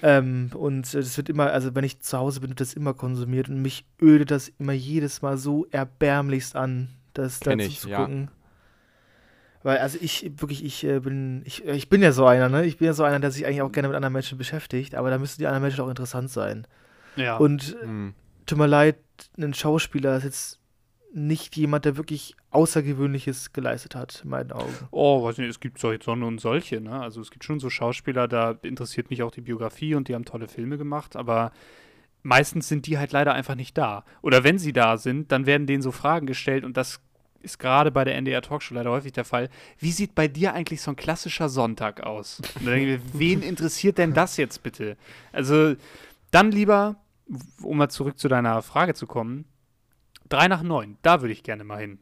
Ähm, 0.00 0.50
und 0.54 0.94
es 0.94 1.16
wird 1.16 1.28
immer, 1.28 1.50
also 1.50 1.74
wenn 1.74 1.82
ich 1.82 1.98
zu 1.98 2.16
Hause 2.16 2.38
bin, 2.38 2.50
wird 2.50 2.60
das 2.60 2.74
immer 2.74 2.94
konsumiert 2.94 3.48
und 3.48 3.60
mich 3.60 3.84
ödet 4.00 4.30
das 4.30 4.46
immer 4.60 4.74
jedes 4.74 5.22
Mal 5.22 5.38
so 5.38 5.66
erbärmlichst 5.72 6.54
an, 6.54 6.90
das 7.14 7.40
dazu 7.40 7.58
ich, 7.58 7.80
zu 7.80 7.88
gucken. 7.88 8.30
Ja. 8.30 8.37
Weil, 9.62 9.78
also 9.78 9.98
ich, 10.00 10.30
wirklich, 10.36 10.64
ich 10.64 10.84
äh, 10.84 11.00
bin, 11.00 11.42
ich, 11.44 11.66
äh, 11.66 11.74
ich 11.74 11.88
bin 11.88 12.02
ja 12.02 12.12
so 12.12 12.26
einer, 12.26 12.48
ne? 12.48 12.64
Ich 12.64 12.78
bin 12.78 12.86
ja 12.86 12.92
so 12.92 13.04
einer, 13.04 13.18
der 13.18 13.30
sich 13.30 13.44
eigentlich 13.44 13.62
auch 13.62 13.72
gerne 13.72 13.88
mit 13.88 13.96
anderen 13.96 14.12
Menschen 14.12 14.38
beschäftigt, 14.38 14.94
aber 14.94 15.10
da 15.10 15.18
müssen 15.18 15.40
die 15.40 15.46
anderen 15.46 15.62
Menschen 15.62 15.80
auch 15.82 15.88
interessant 15.88 16.30
sein. 16.30 16.66
Ja. 17.16 17.36
Und 17.36 17.76
mhm. 17.84 18.14
tut 18.46 18.58
mir 18.58 18.66
leid, 18.66 18.96
ein 19.36 19.54
Schauspieler 19.54 20.16
ist 20.16 20.24
jetzt 20.24 20.60
nicht 21.12 21.56
jemand, 21.56 21.84
der 21.84 21.96
wirklich 21.96 22.36
Außergewöhnliches 22.50 23.52
geleistet 23.52 23.94
hat, 23.94 24.20
in 24.24 24.30
meinen 24.30 24.52
Augen. 24.52 24.72
Oh, 24.90 25.24
weiß 25.24 25.38
nicht, 25.38 25.48
es 25.48 25.60
gibt 25.60 25.78
so 25.78 25.92
Sonne 26.00 26.26
und 26.26 26.40
solche, 26.40 26.80
ne? 26.80 27.00
Also 27.00 27.20
es 27.20 27.30
gibt 27.30 27.44
schon 27.44 27.60
so 27.60 27.70
Schauspieler, 27.70 28.28
da 28.28 28.56
interessiert 28.62 29.10
mich 29.10 29.22
auch 29.22 29.30
die 29.30 29.40
Biografie 29.40 29.94
und 29.94 30.08
die 30.08 30.14
haben 30.14 30.24
tolle 30.24 30.48
Filme 30.48 30.78
gemacht, 30.78 31.16
aber 31.16 31.52
meistens 32.22 32.68
sind 32.68 32.86
die 32.86 32.98
halt 32.98 33.12
leider 33.12 33.32
einfach 33.34 33.54
nicht 33.54 33.76
da. 33.76 34.04
Oder 34.22 34.44
wenn 34.44 34.58
sie 34.58 34.72
da 34.72 34.96
sind, 34.96 35.32
dann 35.32 35.46
werden 35.46 35.66
denen 35.66 35.82
so 35.82 35.92
Fragen 35.92 36.26
gestellt 36.26 36.64
und 36.64 36.76
das 36.76 37.00
ist 37.40 37.58
gerade 37.58 37.90
bei 37.90 38.04
der 38.04 38.16
NDR 38.16 38.42
Talkshow 38.42 38.74
leider 38.74 38.90
häufig 38.90 39.12
der 39.12 39.24
Fall. 39.24 39.48
Wie 39.78 39.92
sieht 39.92 40.14
bei 40.14 40.28
dir 40.28 40.54
eigentlich 40.54 40.82
so 40.82 40.90
ein 40.90 40.96
klassischer 40.96 41.48
Sonntag 41.48 42.02
aus? 42.02 42.42
Mir, 42.60 43.00
wen 43.12 43.42
interessiert 43.42 43.98
denn 43.98 44.12
das 44.12 44.36
jetzt 44.36 44.62
bitte? 44.62 44.96
Also 45.32 45.76
dann 46.30 46.50
lieber, 46.50 46.96
um 47.62 47.78
mal 47.78 47.88
zurück 47.88 48.18
zu 48.18 48.28
deiner 48.28 48.62
Frage 48.62 48.94
zu 48.94 49.06
kommen, 49.06 49.44
drei 50.28 50.48
nach 50.48 50.62
neun, 50.62 50.98
da 51.02 51.20
würde 51.20 51.32
ich 51.32 51.42
gerne 51.42 51.64
mal 51.64 51.80
hin. 51.80 51.98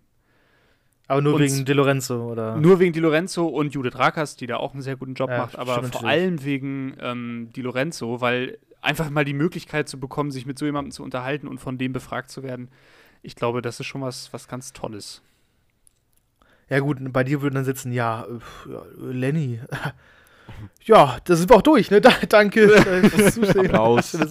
Aber 1.08 1.22
nur 1.22 1.34
Und 1.34 1.40
wegen 1.40 1.64
De 1.64 1.74
Lorenzo, 1.74 2.32
oder? 2.32 2.56
Nur 2.56 2.80
wegen 2.80 2.92
Di 2.92 2.98
Lorenzo 2.98 3.46
und 3.46 3.72
Judith 3.72 3.96
Rakers, 3.96 4.36
die 4.36 4.46
da 4.46 4.56
auch 4.56 4.72
einen 4.72 4.82
sehr 4.82 4.96
guten 4.96 5.14
Job 5.14 5.30
Ja, 5.30 5.38
macht, 5.38 5.56
aber 5.56 5.82
vor 5.84 6.04
allem 6.04 6.44
wegen 6.44 6.96
ähm, 7.00 7.50
Di 7.54 7.62
Lorenzo, 7.62 8.20
weil 8.20 8.58
einfach 8.80 9.10
mal 9.10 9.24
die 9.24 9.34
Möglichkeit 9.34 9.88
zu 9.88 10.00
bekommen, 10.00 10.30
sich 10.30 10.46
mit 10.46 10.58
so 10.58 10.64
jemandem 10.64 10.90
zu 10.90 11.04
unterhalten 11.04 11.46
und 11.46 11.58
von 11.58 11.78
dem 11.78 11.92
befragt 11.92 12.30
zu 12.30 12.42
werden, 12.42 12.70
ich 13.26 13.34
glaube, 13.36 13.60
das 13.62 13.80
ist 13.80 13.86
schon 13.86 14.02
was, 14.02 14.32
was 14.32 14.48
ganz 14.48 14.72
Tolles. 14.72 15.20
Ja 16.68 16.78
gut, 16.80 16.98
bei 17.12 17.22
dir 17.24 17.42
würden 17.42 17.54
dann 17.56 17.64
sitzen, 17.64 17.92
ja, 17.92 18.26
Lenny. 18.98 19.60
ja, 20.84 21.18
da 21.24 21.36
sind 21.36 21.50
wir 21.50 21.56
auch 21.56 21.62
durch, 21.62 21.90
ne? 21.90 22.00
Da, 22.00 22.10
danke 22.28 22.68
fürs 22.68 23.34
Zusehen. 23.34 23.66
Applaus. 23.66 24.16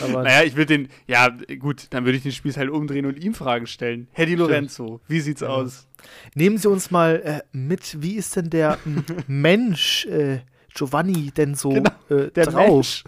Naja, 0.00 0.42
ich 0.44 0.54
will 0.54 0.66
den, 0.66 0.88
ja, 1.06 1.28
gut, 1.58 1.86
dann 1.90 2.04
würde 2.04 2.18
ich 2.18 2.22
den 2.22 2.32
Spieß 2.32 2.58
halt 2.58 2.68
umdrehen 2.70 3.06
und 3.06 3.18
ihm 3.22 3.32
Fragen 3.34 3.66
stellen. 3.66 4.06
Herr 4.12 4.26
Di 4.26 4.34
Lorenzo, 4.34 5.00
wie 5.08 5.20
sieht's 5.20 5.40
Ja. 5.40 5.48
aus? 5.48 5.86
nehmen 6.34 6.58
Sie 6.58 6.68
uns 6.68 6.90
mal 6.90 7.16
äh, 7.24 7.40
mit, 7.56 8.02
wie 8.02 8.14
ist 8.16 8.36
denn 8.36 8.50
der 8.50 8.78
Mensch 9.26 10.04
äh, 10.06 10.40
Giovanni 10.78 11.30
denn 11.32 11.54
so 11.54 11.70
Genau, 11.70 11.90
äh, 12.10 12.30
Der 12.30 12.46
drauf? 12.46 12.74
Mensch, 12.76 13.04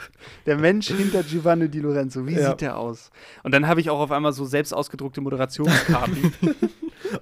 der 0.46 0.56
Mensch 0.58 0.88
hinter 0.88 1.22
Giovanni 1.22 1.68
Di 1.68 1.78
Lorenzo, 1.80 2.26
wie 2.26 2.34
Ja. 2.34 2.50
sieht 2.50 2.60
der 2.62 2.76
aus? 2.76 3.10
Und 3.42 3.52
dann 3.54 3.66
habe 3.68 3.80
ich 3.80 3.90
auch 3.90 4.00
auf 4.00 4.10
einmal 4.10 4.32
so 4.32 4.44
selbst 4.44 4.72
ausgedruckte 4.72 5.20
Moderationskarten. 5.20 6.32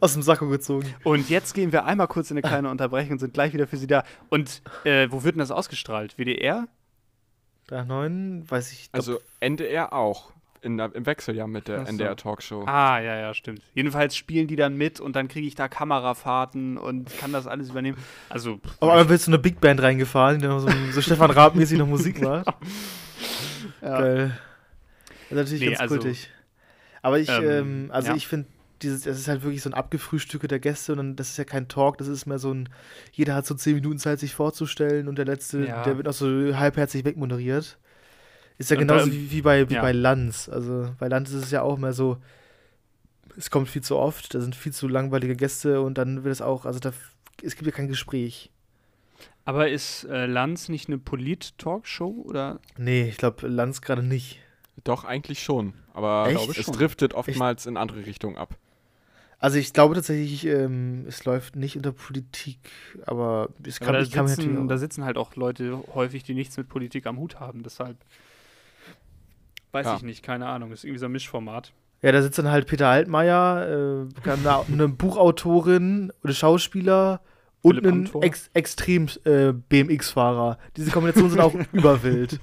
Aus 0.01 0.13
dem 0.13 0.23
Sakko 0.23 0.49
gezogen. 0.49 0.95
Und 1.03 1.31
jetzt 1.31 1.55
gehen 1.55 1.73
wir 1.73 1.87
einmal 1.87 2.09
kurz 2.09 2.31
in 2.31 2.37
eine 2.37 2.43
kleine 2.47 2.69
Unterbrechung 2.69 3.13
und 3.13 3.19
sind 3.21 3.33
gleich 3.33 3.55
wieder 3.55 3.67
für 3.67 3.79
Sie 3.79 3.87
da. 3.87 4.05
Und 4.29 4.61
äh, 4.85 5.09
wo 5.11 5.25
wird 5.25 5.37
denn 5.37 5.39
das 5.41 5.51
ausgestrahlt? 5.51 6.19
WDR? 6.19 6.67
3,9, 7.71 8.51
weiß 8.51 8.73
ich. 8.73 8.91
glaub, 8.93 8.97
Also 9.01 9.21
NDR 9.41 9.93
auch. 9.95 10.33
In, 10.69 10.77
der- 10.77 10.95
Im 10.95 11.07
Wechseljahr 11.07 11.47
mit 11.49 11.67
der. 11.67 11.89
NDR 11.89 12.15
Talkshow. 12.15 12.65
Ah, 12.67 13.01
ja, 13.01 13.17
ja, 13.19 13.33
stimmt. 13.35 13.63
Jedenfalls 13.75 14.15
spielen 14.15 14.47
die 14.47 14.57
dann 14.57 14.77
mit 14.77 15.01
und 15.01 15.17
dann 15.17 15.29
kriege 15.29 15.47
ich 15.47 15.55
da 15.55 15.67
Kamerafahrten 15.67 16.77
und 16.79 17.11
kann 17.19 17.33
das 17.33 17.47
alles 17.47 17.71
übernehmen. 17.71 17.97
Also, 18.29 18.57
pff, 18.59 18.77
auf 18.81 18.91
einmal 18.91 19.09
wird 19.09 19.21
so 19.21 19.31
eine 19.31 19.39
Big 19.39 19.61
Band 19.61 19.81
reingefahren, 19.83 20.39
die 20.39 20.47
noch 20.47 20.61
so, 20.61 20.69
so 20.93 21.01
Stefan 21.01 21.31
Raab-mäßig 21.31 21.79
noch 21.79 21.87
Musik 21.89 22.21
macht. 22.23 22.47
ja. 23.83 23.99
Geil. 24.01 24.39
Das 25.09 25.31
ist 25.31 25.37
natürlich 25.37 25.61
Nee, 25.61 25.67
ganz 25.71 25.81
also, 25.81 25.97
kultig. 25.97 26.31
Aber 27.03 27.19
ich, 27.19 27.29
ähm, 27.29 27.45
ähm, 27.45 27.91
also 27.93 28.11
ja. 28.11 28.17
ich 28.17 28.27
finde, 28.27 28.49
dieses, 28.83 29.03
das 29.03 29.19
ist 29.19 29.29
halt 29.29 29.43
wirklich 29.43 29.63
so 29.63 29.71
ein 29.71 29.75
Abgefrühstücke 29.75 30.49
der 30.49 30.59
Gäste 30.59 30.93
und 30.93 30.99
dann, 30.99 31.17
das 31.17 31.31
ist 31.31 31.37
ja 31.37 31.45
kein 31.45 31.69
Talk, 31.69 31.99
das 31.99 32.09
ist 32.09 32.27
mehr 32.27 32.39
so 32.39 32.53
ein, 32.53 32.69
jeder 33.13 33.35
hat 33.35 33.47
so 33.47 33.55
zehn 33.55 33.75
Minuten 33.75 33.99
Zeit, 33.99 34.21
sich 34.21 34.35
vorzustellen 34.35 35.09
und 35.09 35.17
der 35.19 35.25
letzte, 35.25 35.65
Ja. 35.67 35.83
der 35.83 35.97
wird 35.97 36.07
noch 36.07 36.13
so 36.13 36.27
halbherzig 36.57 37.05
wegmoderiert. 37.05 37.79
Ist 38.59 38.71
ja 38.71 38.77
Und 38.77 38.81
genauso 38.89 39.07
dann- 39.07 39.13
wie, 39.15 39.31
wie 39.31 39.43
bei, 39.43 39.69
wie 39.71 39.75
ja. 39.75 39.81
bei 39.83 39.93
Lanz. 39.93 40.49
Also 40.49 40.91
bei 40.99 41.09
Lanz 41.09 41.31
ist 41.31 41.45
es 41.45 41.51
ja 41.51 41.63
auch 41.63 41.79
mehr 41.79 41.93
so, 41.93 42.19
es 43.37 43.51
kommt 43.51 43.69
viel 43.69 43.83
zu 43.83 43.97
oft, 43.97 44.35
da 44.35 44.41
sind 44.41 44.57
viel 44.57 44.73
zu 44.73 44.89
langweilige 44.89 45.37
Gäste 45.37 45.81
und 45.81 45.97
dann 45.97 46.25
wird 46.25 46.33
es 46.33 46.43
auch, 46.43 46.65
also 46.67 46.81
da, 46.81 46.93
es 47.43 47.55
gibt 47.55 47.67
ja 47.67 47.73
kein 47.73 47.89
Gespräch. 47.89 48.51
Aber 49.45 49.69
ist 49.71 50.05
äh, 50.05 50.27
Lanz 50.27 50.69
nicht 50.69 50.89
eine 50.89 50.99
Polit-Talkshow? 50.99 52.25
Oder? 52.27 52.61
Nee, 52.77 53.09
ich 53.09 53.17
glaube 53.17 53.47
Lanz 53.49 53.81
gerade 53.81 54.03
nicht. 54.03 54.41
Doch, 54.85 55.05
eigentlich 55.05 55.43
schon. 55.43 55.73
Aber 55.95 56.27
Echt? 56.29 56.49
es 56.59 56.65
Schon. 56.67 56.75
driftet 56.75 57.15
oftmals 57.15 57.67
in 57.67 57.77
andere 57.77 58.05
Richtungen 58.07 58.37
ab. 58.37 58.57
Also 59.41 59.57
ich 59.59 59.73
glaube 59.73 59.95
tatsächlich, 59.95 60.47
ähm, 60.47 61.05
es 61.07 61.25
läuft 61.25 61.55
nicht 61.57 61.77
unter 61.77 61.93
Politik, 61.93 62.59
aber 63.07 63.49
es 63.65 63.79
kann, 63.79 63.91
Aber 63.91 63.99
da, 63.99 64.03
ich 64.05 64.11
kann 64.11 64.25
mir 64.25 64.31
natürlich 64.31 64.51
sitzen, 64.51 64.65
auch- 64.65 64.69
da 64.69 64.79
sitzen 64.79 65.05
halt 65.05 65.17
auch 65.17 65.37
Leute 65.37 65.81
häufig, 65.95 66.25
die 66.25 66.35
nichts 66.35 66.57
mit 66.57 66.69
Politik 66.69 67.07
am 67.07 67.19
Hut 67.19 67.39
haben. 67.41 67.63
Deshalb 67.63 67.97
weiß 69.73 69.87
Ja. 69.87 69.97
ich 69.97 70.03
nicht, 70.03 70.23
keine 70.23 70.47
Ahnung. 70.47 70.73
Ist 70.73 70.85
irgendwie 70.85 70.99
so 71.01 71.07
ein 71.07 71.13
Mischformat. 71.13 71.73
Ja, 72.03 72.13
da 72.13 72.23
sitzt 72.23 72.39
dann 72.39 72.51
halt 72.51 72.67
Peter 72.69 72.89
Altmaier, 72.89 74.07
äh, 74.25 74.31
eine, 74.31 74.59
eine 74.73 74.89
Buchautorin 74.89 76.13
oder 76.23 76.33
Schauspieler 76.33 77.21
und 77.63 77.85
ein 77.85 78.09
ex 78.23 78.51
extrem 78.55 79.09
äh, 79.25 79.53
BMX-Fahrer. 79.53 80.59
Diese 80.77 80.91
Kombinationen 80.93 81.31
sind 81.31 81.41
auch 81.41 81.55
überwild. 81.73 82.39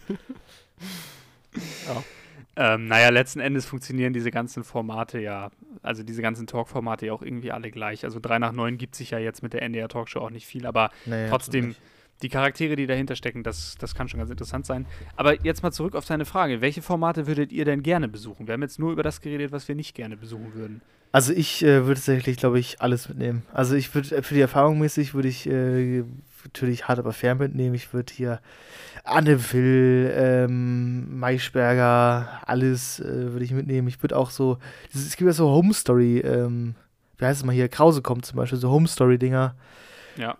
Ähm, 2.58 2.88
naja, 2.88 3.10
letzten 3.10 3.40
Endes 3.42 3.66
funktionieren 3.66 4.14
diese 4.14 4.32
ganzen 4.32 4.64
Formate 4.64 5.20
ja, 5.20 5.52
also 5.82 6.04
diese 6.04 6.22
ganzen 6.22 6.48
Talk-Formate 6.48 7.06
ja 7.08 7.14
auch 7.14 7.22
irgendwie 7.22 7.52
alle 7.52 7.70
gleich. 7.72 8.04
Also 8.06 8.20
3 8.22 8.40
nach 8.40 8.52
9 8.54 8.78
gibt 8.78 8.96
sich 8.96 9.12
ja 9.12 9.20
jetzt 9.20 9.44
mit 9.44 9.54
der 9.54 9.62
NDR 9.62 9.90
Talkshow 9.90 10.20
auch 10.20 10.30
nicht 10.30 10.46
viel, 10.48 10.66
aber 10.66 10.90
Naja, 11.06 11.30
trotzdem, 11.30 11.70
nicht. 11.70 11.82
Die 12.26 12.30
Charaktere, 12.30 12.76
die 12.76 12.88
dahinter 12.88 13.16
stecken, 13.16 13.44
das, 13.44 13.76
das 13.80 13.94
kann 13.94 14.10
schon 14.10 14.18
ganz 14.18 14.32
interessant 14.32 14.66
sein. 14.66 14.88
Aber 15.16 15.40
jetzt 15.44 15.62
mal 15.62 15.72
zurück 15.72 15.96
auf 15.96 16.06
deine 16.06 16.26
Frage. 16.26 16.60
Welche 16.60 16.82
Formate 16.82 17.28
würdet 17.28 17.52
ihr 17.52 17.66
denn 17.66 17.84
gerne 17.84 18.08
besuchen? 18.08 18.48
Wir 18.48 18.54
haben 18.54 18.64
jetzt 18.64 18.80
nur 18.80 18.92
über 18.92 19.04
das 19.04 19.22
geredet, 19.22 19.52
was 19.52 19.68
wir 19.68 19.76
nicht 19.76 19.94
gerne 19.94 20.18
besuchen 20.18 20.56
würden. 20.56 20.82
Also 21.12 21.34
ich 21.34 21.64
äh, 21.64 21.86
würde 21.86 21.96
tatsächlich, 21.96 22.38
glaube 22.38 22.60
ich, 22.60 22.82
alles 22.82 23.08
mitnehmen. 23.08 23.44
Also 23.54 23.76
ich 23.76 23.94
würde, 23.94 24.18
äh, 24.18 24.22
für 24.24 24.34
die 24.34 24.42
Erfahrung 24.42 24.80
mäßig 24.80 25.14
würde 25.14 25.28
ich 25.28 25.48
äh, 25.48 26.04
natürlich 26.44 26.88
hart 26.88 26.98
aber 26.98 27.14
fair 27.14 27.36
mitnehmen. 27.36 27.76
Ich 27.76 27.94
würde 27.94 28.12
hier 28.12 28.42
Anne 29.04 29.54
Will, 29.54 30.12
ähm, 30.16 31.20
Maischberger, 31.20 32.42
alles 32.48 33.00
äh, 33.00 33.32
würde 33.34 33.46
ich 33.46 33.52
mitnehmen. 33.52 33.88
Ich 33.88 34.02
würde 34.02 34.18
auch 34.18 34.32
so, 34.32 34.58
es 34.94 35.16
gibt 35.16 35.28
ja 35.28 35.34
so 35.34 35.50
Home 35.50 35.76
Story, 35.76 36.20
ähm, 36.20 36.74
wie 37.20 37.26
heißt 37.26 37.42
es 37.42 37.46
mal 37.46 37.54
hier, 37.54 37.70
Krause 37.70 38.02
kommt 38.02 38.26
zum 38.26 38.38
Beispiel, 38.38 38.58
so 38.58 38.72
Home 38.72 38.88
Story-Dinger. 38.88 39.56
Ja. 40.18 40.36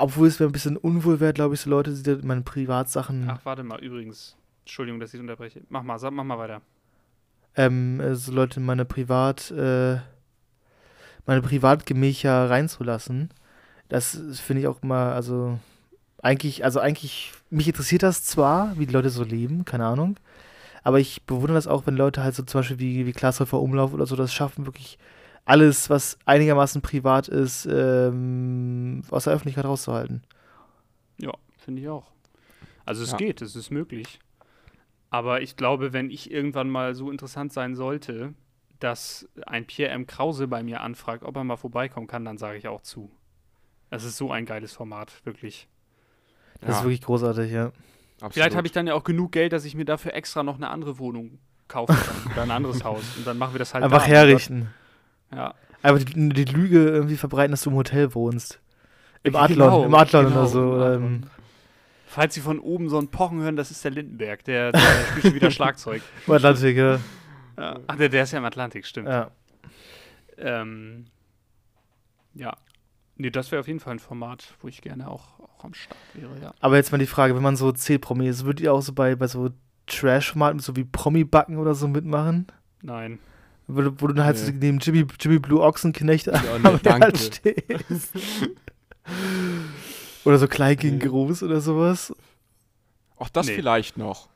Obwohl 0.00 0.28
es 0.28 0.40
mir 0.40 0.46
ein 0.46 0.52
bisschen 0.52 0.76
unwohl 0.76 1.20
wäre, 1.20 1.32
glaube 1.32 1.54
ich, 1.54 1.60
so 1.60 1.70
Leute, 1.70 1.92
die 1.92 2.26
meine 2.26 2.42
Privatsachen, 2.42 3.28
Ach, 3.30 3.40
warte 3.44 3.62
mal, 3.62 3.78
übrigens. 3.80 4.36
Entschuldigung, 4.64 5.00
dass 5.00 5.12
ich 5.14 5.20
unterbreche. 5.20 5.62
Mach 5.68 5.82
mal, 5.82 5.98
sag, 5.98 6.12
mach 6.12 6.24
mal 6.24 6.38
weiter. 6.38 6.60
ähm, 7.56 8.00
äh, 8.00 8.14
so 8.14 8.32
Leute 8.32 8.60
in 8.60 8.66
meine 8.66 8.84
Privat, 8.84 9.50
äh, 9.50 9.96
meine 11.26 11.42
Privatgemächer 11.42 12.48
reinzulassen. 12.50 13.30
Das 13.88 14.18
finde 14.40 14.62
ich 14.62 14.68
auch 14.68 14.82
mal, 14.82 15.12
also 15.12 15.58
eigentlich, 16.22 16.64
also 16.64 16.78
eigentlich, 16.80 17.32
mich 17.50 17.66
interessiert 17.66 18.02
das 18.04 18.24
zwar, 18.24 18.78
wie 18.78 18.86
die 18.86 18.92
Leute 18.92 19.10
so 19.10 19.24
leben, 19.24 19.64
keine 19.64 19.86
Ahnung, 19.86 20.16
aber 20.84 21.00
ich 21.00 21.22
bewundere 21.24 21.54
das 21.54 21.66
auch, 21.66 21.86
wenn 21.86 21.96
Leute 21.96 22.22
halt 22.22 22.34
so 22.36 22.42
zum 22.44 22.60
Beispiel 22.60 22.78
wie, 22.78 23.06
wie 23.06 23.12
Glashäufer 23.12 23.60
Umlauf 23.60 23.92
oder 23.92 24.06
so 24.06 24.14
das 24.16 24.32
schaffen, 24.32 24.66
wirklich 24.66 24.98
alles, 25.50 25.90
was 25.90 26.16
einigermaßen 26.26 26.80
privat 26.80 27.26
ist, 27.28 27.66
ähm, 27.70 29.02
aus 29.10 29.24
der 29.24 29.32
Öffentlichkeit 29.32 29.64
rauszuhalten. 29.64 30.22
Ja, 31.18 31.32
finde 31.58 31.82
ich 31.82 31.88
auch. 31.88 32.06
Also 32.86 33.02
es 33.02 33.10
Ja. 33.10 33.16
geht, 33.16 33.42
es 33.42 33.56
ist 33.56 33.70
möglich. 33.70 34.20
Aber 35.10 35.42
ich 35.42 35.56
glaube, 35.56 35.92
wenn 35.92 36.08
ich 36.08 36.30
irgendwann 36.30 36.70
mal 36.70 36.94
so 36.94 37.10
interessant 37.10 37.52
sein 37.52 37.74
sollte, 37.74 38.32
dass 38.78 39.28
ein 39.46 39.66
Pierre 39.66 39.90
M. 39.92 40.06
Krause 40.06 40.46
bei 40.46 40.62
mir 40.62 40.82
anfragt, 40.82 41.24
ob 41.24 41.34
er 41.36 41.42
mal 41.44 41.56
vorbeikommen 41.56 42.06
kann, 42.06 42.24
dann 42.24 42.38
sage 42.38 42.56
ich 42.56 42.68
auch 42.68 42.82
zu. 42.82 43.10
Das 43.90 44.04
ist 44.04 44.16
so 44.16 44.30
ein 44.30 44.46
geiles 44.46 44.72
Format, 44.72 45.12
wirklich. 45.24 45.66
Das 46.60 46.70
ist 46.70 46.76
Ja, 46.76 46.84
wirklich 46.84 47.02
großartig, 47.02 47.50
ja. 47.50 47.72
absolut. 48.16 48.34
Vielleicht 48.34 48.56
habe 48.56 48.66
ich 48.68 48.72
dann 48.72 48.86
ja 48.86 48.94
auch 48.94 49.02
genug 49.04 49.32
Geld, 49.32 49.52
dass 49.52 49.64
ich 49.64 49.74
mir 49.74 49.84
dafür 49.84 50.14
extra 50.14 50.44
noch 50.44 50.56
eine 50.56 50.68
andere 50.70 50.98
Wohnung 51.00 51.40
kaufen 51.66 51.96
kann 51.96 52.32
oder 52.32 52.42
ein 52.42 52.50
anderes 52.52 52.84
Haus. 52.84 53.02
Und 53.16 53.26
dann 53.26 53.36
machen 53.36 53.54
wir 53.54 53.58
das 53.58 53.74
halt 53.74 53.82
Einfach 53.84 54.02
da. 54.02 54.06
herrichten. 54.06 54.68
Ja. 55.34 55.54
Einfach 55.82 56.04
die, 56.04 56.28
die 56.30 56.44
Lüge 56.44 56.88
irgendwie 56.88 57.16
verbreiten, 57.16 57.52
dass 57.52 57.62
du 57.62 57.70
im 57.70 57.76
Hotel 57.76 58.14
wohnst. 58.14 58.60
Im 59.22 59.32
Genau, 59.32 59.44
Adlon, 59.44 59.84
im 59.86 59.94
Adlon 59.94 60.24
genau, 60.26 60.36
oder 60.40 60.46
so. 60.46 60.60
Oder 60.72 60.94
im, 60.94 61.22
Falls 62.06 62.34
Sie 62.34 62.40
von 62.40 62.58
oben 62.58 62.88
so 62.88 62.98
ein 62.98 63.08
Pochen 63.08 63.40
hören, 63.40 63.56
das 63.56 63.70
ist 63.70 63.84
der 63.84 63.92
Lindenberg. 63.92 64.42
Der, 64.44 64.72
der 64.72 64.80
spielt 64.80 65.22
schon 65.26 65.34
wieder 65.34 65.50
Schlagzeug. 65.52 66.02
im 66.26 66.32
Atlantik, 66.32 66.76
ja. 66.76 66.98
Ja. 67.56 67.78
Ach, 67.86 67.96
der, 67.96 68.08
der 68.08 68.22
ist 68.24 68.32
ja 68.32 68.38
im 68.38 68.44
Atlantik, 68.44 68.84
stimmt. 68.86 69.08
ja. 69.08 69.30
Ähm, 70.38 71.06
ja. 72.34 72.56
Nee, 73.16 73.30
das 73.30 73.52
wäre 73.52 73.60
auf 73.60 73.66
jeden 73.68 73.80
Fall 73.80 73.94
ein 73.94 73.98
Format, 73.98 74.54
wo 74.62 74.68
ich 74.68 74.80
gerne 74.80 75.08
auch, 75.08 75.38
auch 75.40 75.64
am 75.64 75.74
Start 75.74 75.98
wäre, 76.14 76.30
ja. 76.40 76.54
Aber 76.60 76.76
jetzt 76.76 76.90
mal 76.90 76.98
die 76.98 77.06
Frage, 77.06 77.34
wenn 77.36 77.42
man 77.42 77.56
so 77.56 77.70
C-Promis, 77.70 78.44
würdet 78.44 78.60
ihr 78.60 78.72
auch 78.72 78.80
so 78.80 78.92
bei, 78.94 79.14
bei 79.14 79.26
so 79.26 79.50
Trash-Formaten, 79.86 80.58
so 80.60 80.74
wie 80.76 80.84
Promi-Backen 80.84 81.58
oder 81.58 81.74
so 81.74 81.86
mitmachen? 81.86 82.46
Nein. 82.82 83.18
Wo, 83.76 83.80
du- 83.82 83.94
wo 84.00 84.06
du 84.08 84.14
dann 84.14 84.24
halt 84.26 84.36
Nee. 84.46 84.52
neben 84.60 84.78
Jimmy, 84.78 85.06
Jimmy 85.20 85.38
Blue 85.38 85.60
Ochsenknecht 85.60 86.26
Ja, 86.26 86.40
nee, 86.62 86.78
danke. 86.82 87.16
stehst. 87.16 88.12
oder 90.24 90.38
so 90.38 90.46
klein 90.48 90.76
gegen 90.76 90.98
Nee. 90.98 91.06
groß 91.06 91.42
oder 91.42 91.60
sowas. 91.60 92.12
Auch 93.16 93.28
das 93.28 93.46
Nee. 93.46 93.54
vielleicht 93.54 93.96
noch. 93.98 94.28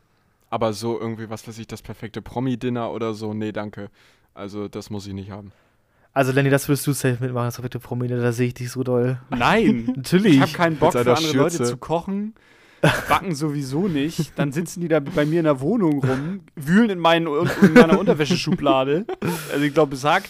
Aber 0.51 0.72
so 0.72 0.99
irgendwie, 1.01 1.28
was 1.30 1.47
weiß 1.49 1.59
ich, 1.59 1.66
das 1.66 1.82
perfekte 1.82 2.22
Promi-Dinner 2.22 2.93
oder 2.93 3.14
so, 3.14 3.35
nee, 3.35 3.53
danke. 3.53 3.91
Also 4.35 4.68
das 4.68 4.91
muss 4.91 5.07
ich 5.07 5.12
nicht 5.14 5.30
haben. 5.30 5.53
Also, 6.12 6.30
Lenny, 6.30 6.49
das 6.49 6.68
würdest 6.68 6.87
du 6.87 6.93
safe 6.93 7.16
mitmachen, 7.20 7.47
das 7.49 7.57
perfekte 7.57 7.80
Prominente, 7.80 8.22
da 8.22 8.30
sehe 8.30 8.47
ich 8.49 8.55
dich 8.55 8.70
so 8.70 8.85
doll. 8.85 9.18
Nein, 9.30 9.93
Natürlich. 9.97 10.35
ich 10.37 10.41
habe 10.41 10.53
keinen 10.53 10.76
Bock 10.76 10.93
für 10.93 10.99
andere 11.01 11.14
Leute 11.37 11.57
Schürze. 11.57 11.64
zu 11.64 11.76
kochen. 11.76 12.35
Backen 13.09 13.35
sowieso 13.35 13.89
nicht. 13.89 14.39
Dann 14.39 14.53
sitzen 14.53 14.80
die 14.80 14.89
da 14.89 15.01
bei 15.01 15.24
mir 15.26 15.39
in 15.41 15.45
der 15.45 15.61
Wohnung 15.61 16.05
rum, 16.05 16.41
wühlen 16.57 16.91
in, 16.91 16.99
meinen, 16.99 17.26
in 17.62 17.72
meiner 17.72 17.99
Unterwäscheschublade. 17.99 19.07
Also 19.53 19.64
ich 19.64 19.72
glaube, 19.74 19.91
besagt. 19.91 20.28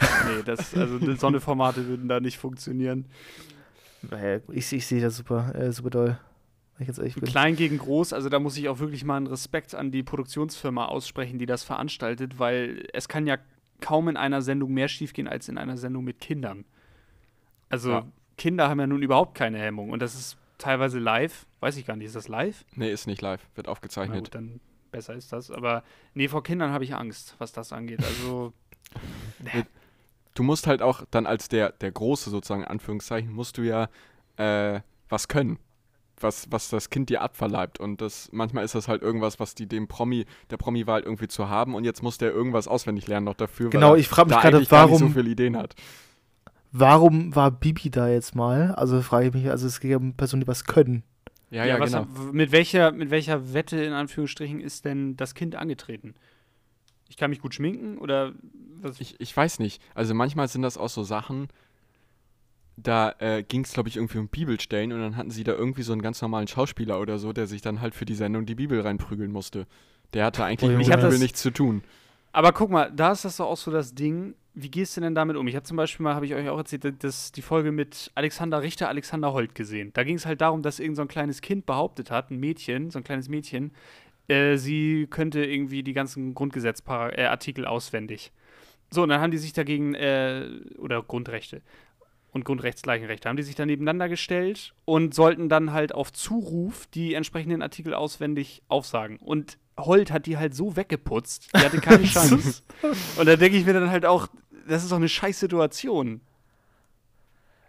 Nee, 0.00 0.42
das, 0.44 0.74
also 0.74 0.98
so 1.16 1.26
eine 1.26 1.40
Formate 1.40 1.86
würden 1.88 2.08
da 2.08 2.20
nicht 2.20 2.38
funktionieren. 2.38 3.06
Naja, 4.08 4.40
ich, 4.52 4.72
ich 4.72 4.86
sehe 4.86 5.00
das 5.00 5.16
super, 5.16 5.54
äh, 5.54 5.72
super 5.72 5.90
doll. 5.90 6.18
Ich 6.78 6.86
jetzt 6.86 6.98
ehrlich 6.98 7.16
bin. 7.16 7.24
Klein 7.24 7.56
gegen 7.56 7.78
groß, 7.78 8.12
also 8.12 8.28
da 8.28 8.38
muss 8.38 8.56
ich 8.56 8.68
auch 8.68 8.78
wirklich 8.78 9.04
mal 9.04 9.16
einen 9.16 9.26
Respekt 9.26 9.74
an 9.74 9.90
die 9.90 10.04
Produktionsfirma 10.04 10.84
aussprechen, 10.86 11.38
die 11.40 11.46
das 11.46 11.64
veranstaltet, 11.64 12.38
weil 12.38 12.86
es 12.92 13.08
kann 13.08 13.26
ja 13.26 13.36
kaum 13.80 14.08
in 14.08 14.16
einer 14.16 14.42
Sendung 14.42 14.72
mehr 14.72 14.86
schiefgehen 14.86 15.26
als 15.26 15.48
in 15.48 15.58
einer 15.58 15.76
Sendung 15.76 16.04
mit 16.04 16.20
Kindern. 16.20 16.64
Also 17.68 17.90
Ja. 17.90 18.06
Kinder 18.36 18.68
haben 18.68 18.78
ja 18.78 18.86
nun 18.86 19.02
überhaupt 19.02 19.34
keine 19.34 19.58
Hemmung 19.58 19.90
und 19.90 20.00
das 20.00 20.14
ist 20.14 20.36
teilweise 20.58 20.98
live. 20.98 21.46
Weiß 21.60 21.76
ich 21.76 21.86
gar 21.86 21.96
nicht, 21.96 22.06
ist 22.06 22.16
das 22.16 22.28
live? 22.28 22.64
Nee, 22.74 22.90
ist 22.90 23.06
nicht 23.06 23.22
live, 23.22 23.40
wird 23.54 23.66
Na 23.66 23.72
aufgezeichnet. 23.72 24.24
gut, 24.24 24.34
dann 24.34 24.60
besser 24.90 25.14
ist 25.14 25.32
das. 25.32 25.50
Aber 25.50 25.82
nee, 26.14 26.28
vor 26.28 26.42
Kindern 26.42 26.72
habe 26.72 26.84
ich 26.84 26.94
Angst, 26.94 27.34
was 27.38 27.52
das 27.52 27.72
angeht. 27.72 28.00
Also 28.04 28.52
Du 30.34 30.44
musst 30.44 30.68
halt 30.68 30.82
auch 30.82 31.02
dann 31.10 31.26
als 31.26 31.48
der, 31.48 31.72
der 31.72 31.90
Große 31.90 32.30
sozusagen, 32.30 32.64
Anführungszeichen, 32.64 33.32
musst 33.32 33.58
du 33.58 33.62
ja 33.62 33.88
äh, 34.36 34.80
was 35.08 35.26
können. 35.26 35.58
Was, 36.20 36.50
was 36.50 36.68
das 36.68 36.90
Kind 36.90 37.10
dir 37.10 37.22
abverleibt. 37.22 37.78
Und 37.78 38.00
das, 38.00 38.28
manchmal 38.32 38.64
ist 38.64 38.74
das 38.74 38.88
halt 38.88 39.02
irgendwas, 39.02 39.38
was 39.40 39.54
die 39.54 39.66
dem 39.66 39.86
Promi, 39.88 40.26
der 40.50 40.56
Promi 40.56 40.86
war 40.86 40.94
halt 40.94 41.04
irgendwie 41.06 41.28
zu 41.28 41.48
haben 41.48 41.74
und 41.74 41.84
jetzt 41.84 42.02
muss 42.02 42.18
der 42.18 42.32
irgendwas 42.32 42.66
auswendig 42.66 43.06
lernen 43.06 43.24
noch 43.24 43.34
dafür, 43.34 43.70
Genau, 43.70 43.90
weil 43.90 43.96
er 43.96 44.00
ich 44.00 44.08
frage 44.08 44.28
mich 44.28 44.36
da 44.36 44.42
gerade, 44.42 44.58
nicht 44.58 44.68
so 44.68 44.76
warum, 44.76 45.12
viele 45.12 45.28
Ideen 45.30 45.56
hat. 45.56 45.74
Warum 46.72 47.34
war 47.34 47.50
Bibi 47.50 47.90
da 47.90 48.08
jetzt 48.08 48.34
mal? 48.34 48.72
Also 48.72 49.00
frage 49.02 49.28
ich 49.28 49.34
mich, 49.34 49.50
also 49.50 49.66
es 49.66 49.80
geht 49.80 49.90
ja 49.90 49.96
um 49.96 50.14
Personen, 50.14 50.42
die 50.42 50.48
was 50.48 50.64
können. 50.64 51.02
Ja, 51.50 51.64
ja, 51.64 51.76
ja, 51.76 51.80
was, 51.80 51.92
genau. 51.92 52.06
mit, 52.32 52.52
welcher, 52.52 52.92
mit 52.92 53.10
welcher 53.10 53.54
Wette 53.54 53.82
in 53.82 53.92
Anführungsstrichen 53.92 54.60
ist 54.60 54.84
denn 54.84 55.16
das 55.16 55.34
Kind 55.34 55.56
angetreten? 55.56 56.14
Ich 57.08 57.16
kann 57.16 57.30
mich 57.30 57.40
gut 57.40 57.54
schminken 57.54 57.96
oder 57.98 58.32
was? 58.80 59.00
Ich, 59.00 59.18
ich 59.18 59.34
weiß 59.34 59.58
nicht. 59.60 59.82
Also 59.94 60.14
manchmal 60.14 60.48
sind 60.48 60.62
das 60.62 60.76
auch 60.76 60.90
so 60.90 61.02
Sachen, 61.02 61.48
da 62.82 63.14
äh, 63.18 63.42
ging 63.42 63.64
es, 63.64 63.72
glaube 63.72 63.88
ich, 63.88 63.96
irgendwie 63.96 64.18
um 64.18 64.28
Bibelstellen 64.28 64.92
und 64.92 65.00
dann 65.00 65.16
hatten 65.16 65.30
sie 65.30 65.44
da 65.44 65.52
irgendwie 65.52 65.82
so 65.82 65.92
einen 65.92 66.02
ganz 66.02 66.22
normalen 66.22 66.48
Schauspieler 66.48 67.00
oder 67.00 67.18
so, 67.18 67.32
der 67.32 67.46
sich 67.46 67.60
dann 67.60 67.80
halt 67.80 67.94
für 67.94 68.04
die 68.04 68.14
Sendung 68.14 68.46
die 68.46 68.54
Bibel 68.54 68.80
reinprügeln 68.80 69.32
musste. 69.32 69.66
Der 70.14 70.24
hatte 70.24 70.44
eigentlich 70.44 70.76
mit 70.76 70.86
Bibel 70.86 71.18
nichts 71.18 71.42
zu 71.42 71.50
tun. 71.50 71.82
Aber 72.32 72.52
guck 72.52 72.70
mal, 72.70 72.92
da 72.94 73.12
ist 73.12 73.24
das 73.24 73.38
doch 73.38 73.46
auch 73.46 73.56
so 73.56 73.70
das 73.70 73.94
Ding. 73.94 74.34
Wie 74.60 74.70
gehst 74.70 74.96
du 74.96 75.00
denn 75.00 75.14
damit 75.14 75.36
um? 75.36 75.46
Ich 75.46 75.54
habe 75.54 75.64
zum 75.64 75.76
Beispiel 75.76 76.02
mal, 76.02 76.16
habe 76.16 76.26
ich 76.26 76.34
euch 76.34 76.48
auch 76.48 76.58
erzählt, 76.58 77.04
das, 77.04 77.30
die 77.30 77.42
Folge 77.42 77.70
mit 77.70 78.10
Alexander 78.16 78.60
Richter, 78.60 78.88
Alexander 78.88 79.32
Holt 79.32 79.54
gesehen. 79.54 79.92
Da 79.94 80.02
ging 80.02 80.16
es 80.16 80.26
halt 80.26 80.40
darum, 80.40 80.62
dass 80.62 80.80
irgend 80.80 80.96
so 80.96 81.02
ein 81.02 81.08
kleines 81.08 81.42
Kind 81.42 81.64
behauptet 81.64 82.10
hat, 82.10 82.32
ein 82.32 82.40
Mädchen, 82.40 82.90
so 82.90 82.98
ein 82.98 83.04
kleines 83.04 83.28
Mädchen, 83.28 83.70
äh, 84.26 84.56
sie 84.56 85.06
könnte 85.08 85.44
irgendwie 85.44 85.84
die 85.84 85.92
ganzen 85.92 86.34
Grundgesetzartikel 86.34 87.24
äh, 87.24 87.28
Artikel 87.28 87.66
auswendig. 87.66 88.32
So, 88.90 89.04
und 89.04 89.10
dann 89.10 89.20
haben 89.20 89.30
die 89.30 89.38
sich 89.38 89.52
dagegen, 89.52 89.94
äh, 89.94 90.48
oder 90.78 91.02
Grundrechte 91.02 91.62
und 92.32 92.44
Grundrechtsgleichenrechte, 92.44 93.28
haben 93.28 93.36
die 93.36 93.42
sich 93.42 93.54
dann 93.54 93.68
nebeneinander 93.68 94.08
gestellt 94.08 94.74
und 94.84 95.14
sollten 95.14 95.48
dann 95.48 95.72
halt 95.72 95.94
auf 95.94 96.12
Zuruf 96.12 96.86
die 96.88 97.14
entsprechenden 97.14 97.62
Artikel 97.62 97.94
auswendig 97.94 98.62
aufsagen. 98.68 99.18
Und 99.18 99.58
Holt 99.78 100.10
hat 100.10 100.26
die 100.26 100.36
halt 100.36 100.54
so 100.54 100.76
weggeputzt, 100.76 101.50
die 101.54 101.60
hatte 101.60 101.80
keine 101.80 102.04
Chance. 102.04 102.62
Und 103.16 103.26
da 103.26 103.36
denke 103.36 103.56
ich 103.56 103.64
mir 103.64 103.72
dann 103.72 103.90
halt 103.90 104.04
auch, 104.04 104.28
das 104.68 104.82
ist 104.84 104.92
doch 104.92 104.96
eine 104.98 105.08
scheiß 105.08 105.40
Situation. 105.40 106.20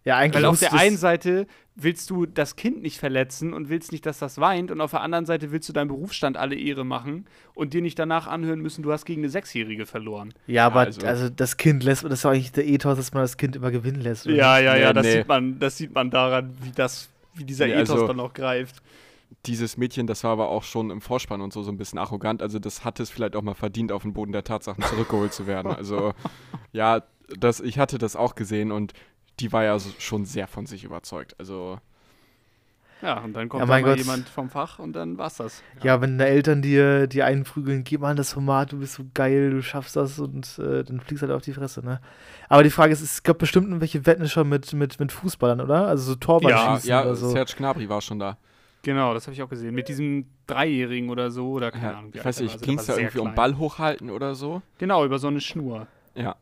Ja, 0.05 0.17
eigentlich 0.17 0.43
Weil 0.43 0.49
auf 0.49 0.59
der 0.59 0.73
einen 0.73 0.97
Seite 0.97 1.45
willst 1.75 2.09
du 2.09 2.25
das 2.25 2.55
Kind 2.55 2.81
nicht 2.81 2.97
verletzen 2.99 3.53
und 3.53 3.69
willst 3.69 3.91
nicht, 3.91 4.05
dass 4.05 4.17
das 4.17 4.37
weint, 4.39 4.71
und 4.71 4.79
auf 4.81 4.91
der 4.91 5.01
anderen 5.01 5.25
Seite 5.25 5.51
willst 5.51 5.67
du 5.69 5.73
deinem 5.73 5.89
Berufsstand 5.89 6.37
alle 6.37 6.55
Ehre 6.55 6.85
machen 6.85 7.25
und 7.53 7.73
dir 7.73 7.81
nicht 7.81 7.99
danach 7.99 8.25
anhören 8.27 8.59
müssen, 8.59 8.81
du 8.81 8.91
hast 8.91 9.05
gegen 9.05 9.21
eine 9.21 9.29
Sechsjährige 9.29 9.85
verloren. 9.85 10.33
Ja, 10.47 10.65
aber 10.67 10.81
also- 10.81 11.05
also, 11.05 11.29
das 11.29 11.57
Kind 11.57 11.83
lässt, 11.83 12.03
das 12.05 12.13
ist 12.13 12.25
doch 12.25 12.31
eigentlich 12.31 12.51
der 12.53 12.65
Ethos, 12.67 12.97
dass 12.97 13.13
man 13.13 13.23
das 13.23 13.37
Kind 13.37 13.55
immer 13.57 13.71
gewinnen 13.71 14.01
lässt. 14.01 14.25
oder 14.25 14.35
Ja, 14.35 14.57
ja, 14.59 14.75
ja, 14.77 14.87
Nee, 14.87 14.93
das, 14.93 15.05
nee. 15.05 15.11
Sieht 15.17 15.27
man, 15.27 15.59
das 15.59 15.77
sieht 15.77 15.93
man 15.93 16.09
daran, 16.09 16.55
wie, 16.63 16.71
das, 16.71 17.09
wie 17.35 17.43
dieser 17.43 17.67
Nee, 17.67 17.73
Ethos 17.73 17.91
also- 17.91 18.07
dann 18.07 18.19
auch 18.21 18.33
greift. 18.33 18.81
Dieses 19.45 19.77
Mädchen, 19.77 20.05
das 20.07 20.23
war 20.23 20.31
aber 20.31 20.49
auch 20.49 20.63
schon 20.63 20.89
im 20.91 21.01
Vorspann 21.01 21.41
und 21.41 21.53
so 21.53 21.63
so 21.63 21.71
ein 21.71 21.77
bisschen 21.77 21.97
arrogant. 21.99 22.41
Also 22.41 22.59
das 22.59 22.83
hat 22.83 22.99
es 22.99 23.09
vielleicht 23.09 23.35
auch 23.35 23.41
mal 23.41 23.53
verdient, 23.55 23.91
auf 23.91 24.01
den 24.03 24.13
Boden 24.13 24.31
der 24.33 24.43
Tatsachen 24.43 24.83
zurückgeholt 24.83 25.33
zu 25.33 25.47
werden. 25.47 25.71
Also 25.71 26.13
ja, 26.73 27.03
das, 27.37 27.59
ich 27.61 27.79
hatte 27.79 27.97
das 27.97 28.15
auch 28.15 28.35
gesehen 28.35 28.71
und 28.71 28.93
die 29.39 29.51
war 29.53 29.63
ja 29.63 29.79
so, 29.79 29.91
schon 29.97 30.25
sehr 30.25 30.47
von 30.47 30.65
sich 30.65 30.83
überzeugt. 30.83 31.35
Also 31.39 31.79
Ja, 33.01 33.19
und 33.23 33.31
dann 33.33 33.47
kommt 33.47 33.61
Ja, 33.61 33.65
da 33.65 33.65
mein 33.65 33.81
mal 33.81 33.91
Gott. 33.91 33.97
jemand 33.97 34.27
vom 34.27 34.49
Fach 34.49 34.77
und 34.77 34.91
dann 34.91 35.17
war's 35.17 35.37
das. 35.37 35.63
Ja, 35.81 36.01
wenn 36.01 36.17
deine 36.17 36.29
Eltern 36.29 36.61
dir, 36.61 37.07
dir 37.07 37.25
einprügeln, 37.25 37.85
gib 37.85 38.01
mal 38.01 38.13
das 38.15 38.33
Format, 38.33 38.73
du 38.73 38.79
bist 38.79 38.95
so 38.95 39.03
geil, 39.13 39.51
du 39.51 39.61
schaffst 39.63 39.95
das 39.95 40.19
und 40.19 40.59
äh, 40.59 40.83
dann 40.83 40.99
fliegst 40.99 41.21
halt 41.21 41.31
auf 41.31 41.41
die 41.41 41.53
Fresse, 41.53 41.81
ne? 41.85 42.01
Aber 42.49 42.61
die 42.63 42.69
Frage 42.69 42.91
ist, 42.91 43.01
es 43.01 43.23
gab 43.23 43.37
bestimmt 43.37 43.67
irgendwelche 43.67 44.05
Wetten 44.05 44.27
schon 44.27 44.49
mit, 44.49 44.73
mit, 44.73 44.99
mit 44.99 45.13
Fußballern, 45.13 45.61
oder? 45.61 45.87
Also 45.87 46.03
so 46.03 46.11
ja, 46.11 46.17
Torwartschießen 46.17 46.89
ja 46.89 47.01
oder 47.03 47.15
so. 47.15 47.29
Serge 47.29 47.53
Gnabry 47.57 47.87
war 47.87 48.01
schon 48.01 48.19
da. 48.19 48.37
Genau, 48.83 49.13
das 49.13 49.25
habe 49.27 49.33
ich 49.33 49.41
auch 49.41 49.49
gesehen. 49.49 49.75
Mit 49.75 49.89
diesem 49.89 50.25
Dreijährigen 50.47 51.09
oder 51.09 51.31
so, 51.31 51.51
oder 51.51 51.69
keine 51.71 51.83
Ja, 51.91 51.97
Ahnung. 51.97 52.13
wie 52.13 52.17
ich 52.19 52.25
weiß 52.25 52.39
nicht. 52.41 52.53
Also 52.53 52.65
ging 52.65 52.79
es 52.79 52.85
da 52.85 52.95
irgendwie 52.97 53.19
um 53.19 53.25
klein. 53.25 53.35
Ball 53.35 53.57
hochhalten 53.57 54.09
oder 54.09 54.35
so? 54.35 54.61
Genau, 54.77 55.03
über 55.05 55.19
so 55.19 55.27
eine 55.27 55.41
Schnur. 55.41 55.87
Ja. 56.15 56.35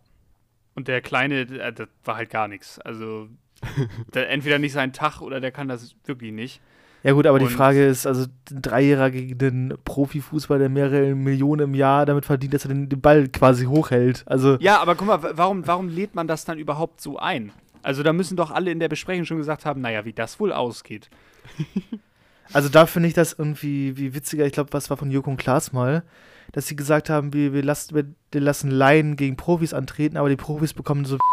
Und 0.76 0.88
der 0.88 1.02
Kleine, 1.02 1.42
äh, 1.42 1.74
das 1.74 1.88
war 2.06 2.16
halt 2.18 2.30
gar 2.30 2.48
nichts. 2.48 2.78
Also, 2.80 3.28
der, 4.14 4.30
entweder 4.30 4.60
nicht 4.60 4.74
sein 4.74 4.94
Tag 4.94 5.22
oder 5.22 5.40
der 5.40 5.52
kann 5.52 5.68
das 5.68 5.96
wirklich 6.06 6.32
nicht. 6.32 6.62
Ja 7.04 7.14
gut, 7.14 7.26
aber 7.26 7.40
die 7.40 7.46
Und- 7.46 7.52
Frage 7.52 7.86
ist, 7.86 8.06
also 8.06 8.26
ein 8.52 8.62
Dreijähriger 8.62 9.10
gegen 9.12 9.38
den 9.38 9.74
Profifußball, 9.86 10.60
der 10.60 10.70
mehrere 10.70 11.16
Millionen 11.16 11.70
im 11.70 11.74
Jahr 11.74 12.06
damit 12.06 12.26
verdient, 12.26 12.54
dass 12.54 12.66
er 12.66 12.70
den, 12.70 12.90
den 12.90 13.02
Ball 13.02 13.28
quasi 13.30 13.66
hochhält. 13.66 14.24
Also 14.28 14.58
Ja, 14.60 14.80
aber 14.80 14.96
guck 14.96 15.08
mal, 15.08 15.24
wa- 15.24 15.32
warum, 15.36 15.66
warum 15.66 15.90
lädt 15.90 16.14
man 16.16 16.28
das 16.28 16.46
dann 16.46 16.60
überhaupt 16.60 17.02
so 17.02 17.18
ein? 17.18 17.52
Also, 17.82 18.04
da 18.04 18.14
müssen 18.14 18.36
doch 18.36 18.52
alle 18.52 18.70
in 18.72 18.80
der 18.80 18.90
Besprechung 18.90 19.26
schon 19.26 19.38
gesagt 19.38 19.66
haben, 19.66 19.82
naja, 19.82 20.06
wie 20.06 20.14
das 20.14 20.40
wohl 20.40 20.52
ausgeht. 20.54 21.10
Also 22.54 22.70
da 22.70 22.86
finde 22.86 23.10
ich 23.10 23.14
das 23.14 23.34
irgendwie 23.34 23.98
wie 23.98 24.14
witziger. 24.14 24.46
Ich 24.46 24.54
glaube, 24.54 24.74
was 24.74 24.90
war 24.90 24.98
von 24.98 25.12
Joko 25.12 25.30
und 25.30 25.38
Klaas 25.38 25.74
mal, 25.74 26.04
dass 26.52 26.68
sie 26.68 26.76
gesagt 26.76 27.10
haben, 27.10 27.34
wir, 27.34 27.54
wir, 27.54 27.64
lassen, 27.64 27.96
wir, 27.96 28.06
wir 28.32 28.42
lassen 28.42 28.72
Laien 28.72 29.16
gegen 29.16 29.36
Profis 29.36 29.74
antreten, 29.74 30.18
aber 30.18 30.30
die 30.30 30.36
Profis 30.36 30.74
bekommen 30.74 31.06
so. 31.06 31.18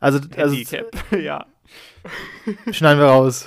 Also, 0.00 0.20
also 0.36 0.54
Handicap, 0.54 0.86
ja. 1.20 1.44
schneiden 2.70 3.00
wir 3.00 3.08
raus. 3.08 3.44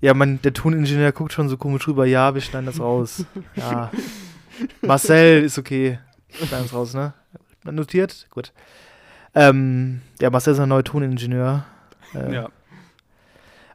ja, 0.00 0.14
man, 0.14 0.42
der 0.42 0.52
Toningenieur 0.52 1.12
guckt 1.12 1.32
schon 1.32 1.48
so 1.48 1.56
komisch 1.56 1.86
rüber. 1.86 2.06
Ja, 2.06 2.34
wir 2.34 2.40
schneiden 2.40 2.66
das 2.66 2.80
raus. 2.80 3.24
Ja. 3.54 3.92
Marcel 4.82 5.44
ist 5.44 5.58
okay. 5.58 6.00
Schneiden 6.32 6.66
es 6.66 6.72
raus, 6.72 6.92
ne? 6.94 7.14
Notiert? 7.62 8.26
Gut. 8.30 8.52
Ähm, 9.34 10.00
ja, 10.20 10.28
Marcel 10.30 10.54
ist 10.54 10.58
ein 10.58 10.68
neuer 10.68 10.82
Toningenieur. 10.82 11.64
Äh, 12.14 12.34
ja. 12.34 12.48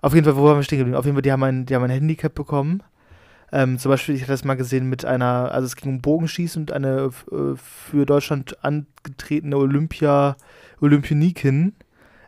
Auf 0.02 0.14
jeden 0.14 0.26
Fall, 0.26 0.36
wo 0.36 0.46
waren 0.46 0.58
wir 0.58 0.64
stehen 0.64 0.80
geblieben? 0.80 0.98
Auf 0.98 1.06
jeden 1.06 1.16
Fall, 1.16 1.22
die 1.22 1.32
haben 1.32 1.44
ein, 1.44 1.66
die 1.66 1.76
haben 1.76 1.84
ein 1.84 1.90
Handicap 1.90 2.34
bekommen. 2.34 2.84
Ähm, 3.52 3.80
zum 3.80 3.90
Beispiel, 3.90 4.16
ich 4.16 4.22
hatte 4.22 4.32
das 4.32 4.46
mal 4.46 4.56
gesehen 4.56 4.88
mit 4.90 5.06
einer, 5.06 5.52
also 5.52 5.66
es 5.66 5.76
ging 5.76 5.90
um 5.90 6.02
Bogenschießen 6.02 6.64
und 6.64 6.72
eine 6.72 7.10
äh, 7.32 7.56
für 7.56 8.06
Deutschland 8.06 8.64
angetretene 8.64 9.58
Olympia, 9.58 10.38
Olympionikin 10.80 11.74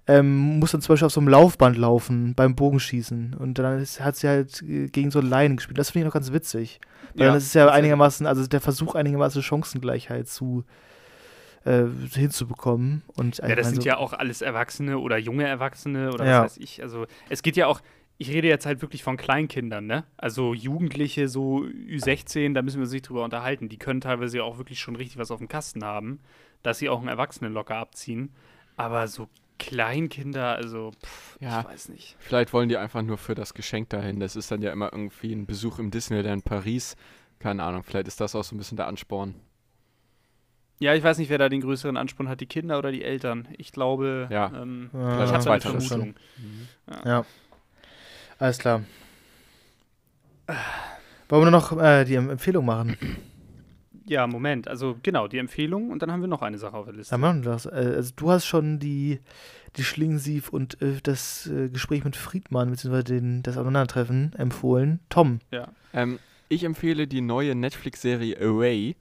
ähm, 0.08 0.60
muss 0.60 0.72
dann 0.72 0.82
zum 0.82 0.94
Beispiel 0.94 1.06
auf 1.06 1.14
so 1.14 1.22
einem 1.22 1.30
Laufband 1.30 1.78
laufen 1.78 2.34
beim 2.34 2.56
Bogenschießen. 2.56 3.36
Und 3.36 3.60
dann 3.60 3.80
ist, 3.80 4.02
hat 4.02 4.16
sie 4.16 4.28
halt 4.28 4.62
äh, 4.64 4.88
gegen 4.88 5.12
so 5.12 5.20
einen 5.20 5.30
Laien 5.30 5.56
gespielt. 5.56 5.78
Das 5.78 5.92
finde 5.92 6.04
ich 6.04 6.06
noch 6.08 6.14
ganz 6.14 6.34
witzig. 6.34 6.82
Weil 7.14 7.28
dann 7.28 7.38
ist 7.38 7.46
es 7.46 7.54
ja 7.54 7.70
einigermaßen, 7.70 8.26
also 8.26 8.46
der 8.48 8.62
Versuch 8.62 8.96
einigermaßen 8.96 9.44
Chancengleichheit 9.44 10.28
zu 10.28 10.64
äh, 10.64 10.91
hinzubekommen. 11.64 13.04
Und 13.16 13.38
Ja, 13.38 13.56
das 13.56 13.70
sind 13.70 13.82
so- 13.84 13.88
ja 13.88 13.98
auch 13.98 14.14
alles 14.14 14.42
Erwachsene 14.42 14.98
oder 15.00 15.18
junge 15.18 15.46
Erwachsene 15.48 16.12
oder 16.14 16.26
Ja. 16.26 16.44
was 16.44 16.54
weiß 16.54 16.64
ich. 16.64 16.82
Also 16.82 17.06
es 17.30 17.44
geht 17.44 17.56
ja 17.56 17.68
auch, 17.68 17.82
ich 18.18 18.30
rede 18.30 18.48
jetzt 18.48 18.66
halt 18.66 18.82
wirklich 18.82 19.04
von 19.04 19.18
Kleinkindern, 19.18 19.86
ne? 19.86 20.06
Also 20.18 20.54
Jugendliche, 20.54 21.28
so 21.28 21.62
Ü16, 21.64 22.54
da 22.54 22.62
müssen 22.62 22.78
wir 22.78 22.84
uns 22.84 22.92
nicht 22.94 23.08
drüber 23.10 23.24
unterhalten. 23.24 23.70
Die 23.70 23.78
können 23.78 24.02
teilweise 24.02 24.38
ja 24.38 24.44
auch 24.44 24.58
wirklich 24.58 24.80
schon 24.80 24.96
richtig 24.96 25.18
was 25.18 25.32
auf 25.32 25.40
dem 25.40 25.48
Kasten 25.48 25.84
haben, 25.84 26.20
dass 26.64 26.78
sie 26.80 26.90
auch 26.90 27.00
einen 27.00 27.08
Erwachsenen 27.08 27.54
locker 27.54 27.76
abziehen. 27.78 28.34
Aber 28.78 29.08
so 29.08 29.28
Kleinkinder, 29.60 30.56
also 30.56 30.92
pff, 31.04 31.38
Ja. 31.40 31.62
ich 31.62 31.66
weiß 31.68 31.90
nicht. 31.90 32.16
Vielleicht 32.20 32.52
wollen 32.54 32.68
die 32.70 32.78
einfach 32.78 33.04
nur 33.04 33.18
für 33.18 33.36
das 33.36 33.54
Geschenk 33.54 33.90
dahin. 33.90 34.20
Das 34.20 34.36
ist 34.36 34.50
dann 34.52 34.62
ja 34.62 34.72
immer 34.72 34.92
irgendwie 34.92 35.32
ein 35.34 35.46
Besuch 35.46 35.78
im 35.80 35.92
Disneyland 35.92 36.44
Paris. 36.44 36.96
Keine 37.40 37.64
Ahnung, 37.64 37.84
vielleicht 37.84 38.08
ist 38.08 38.20
das 38.22 38.36
auch 38.36 38.44
so 38.44 38.56
ein 38.56 38.58
bisschen 38.58 38.78
der 38.78 38.88
Ansporn. 38.88 39.36
Ja, 40.82 40.96
ich 40.96 41.04
weiß 41.04 41.20
nicht, 41.20 41.30
wer 41.30 41.38
da 41.38 41.48
den 41.48 41.62
größeren 41.62 41.96
Ansporn 41.96 42.28
hat, 42.28 42.42
die 42.42 42.48
Kinder 42.48 42.78
oder 42.80 42.92
die 42.92 43.04
Eltern. 43.04 43.48
Ich 43.58 43.72
glaube, 43.72 44.28
Ja. 44.32 44.52
ähm, 44.54 44.90
Ja, 44.94 45.24
ich 45.26 45.32
habe 45.32 45.44
da 45.44 45.52
eine. 45.54 45.62
Vermutung. 45.62 46.16
Ja. 47.06 47.24
Alles 48.40 48.58
klar. 48.58 48.82
Wollen 51.30 51.42
wir 51.46 51.52
nur 51.52 51.60
noch 51.60 51.78
äh, 51.82 52.04
die 52.04 52.16
Em- 52.16 52.30
Empfehlung 52.32 52.66
machen? 52.66 52.98
Ja, 54.06 54.28
Moment. 54.28 54.68
Also 54.68 54.98
genau, 55.04 55.28
die 55.28 55.38
Empfehlung 55.38 55.92
und 55.92 56.02
dann 56.02 56.12
haben 56.12 56.22
wir 56.22 56.28
noch 56.28 56.42
eine 56.42 56.58
Sache 56.58 56.76
auf 56.76 56.86
der 56.86 56.96
Liste. 56.96 57.14
Ja, 57.14 57.18
machen 57.18 57.46
wir 57.46 57.52
das. 57.52 57.66
Äh, 57.68 57.94
Also 57.96 58.12
du 58.16 58.32
hast 58.32 58.46
schon 58.46 58.80
die, 58.80 59.20
die 59.78 59.84
Schlingensief 59.84 60.50
und 60.50 60.82
äh, 60.82 60.96
das 61.04 61.48
äh, 61.48 61.70
Gespräch 61.70 62.04
mit 62.04 62.16
Friedmann, 62.18 62.72
beziehungsweise 62.72 63.04
den, 63.06 63.44
das 63.44 63.56
Aufeinandertreffen 63.58 64.34
empfohlen. 64.36 65.00
Tom. 65.10 65.40
Ähm, 65.94 66.20
ich 66.50 66.64
empfehle 66.66 67.08
die 67.08 67.22
neue 67.22 67.56
Netflix-Serie 67.56 68.38
Away. 68.42 68.96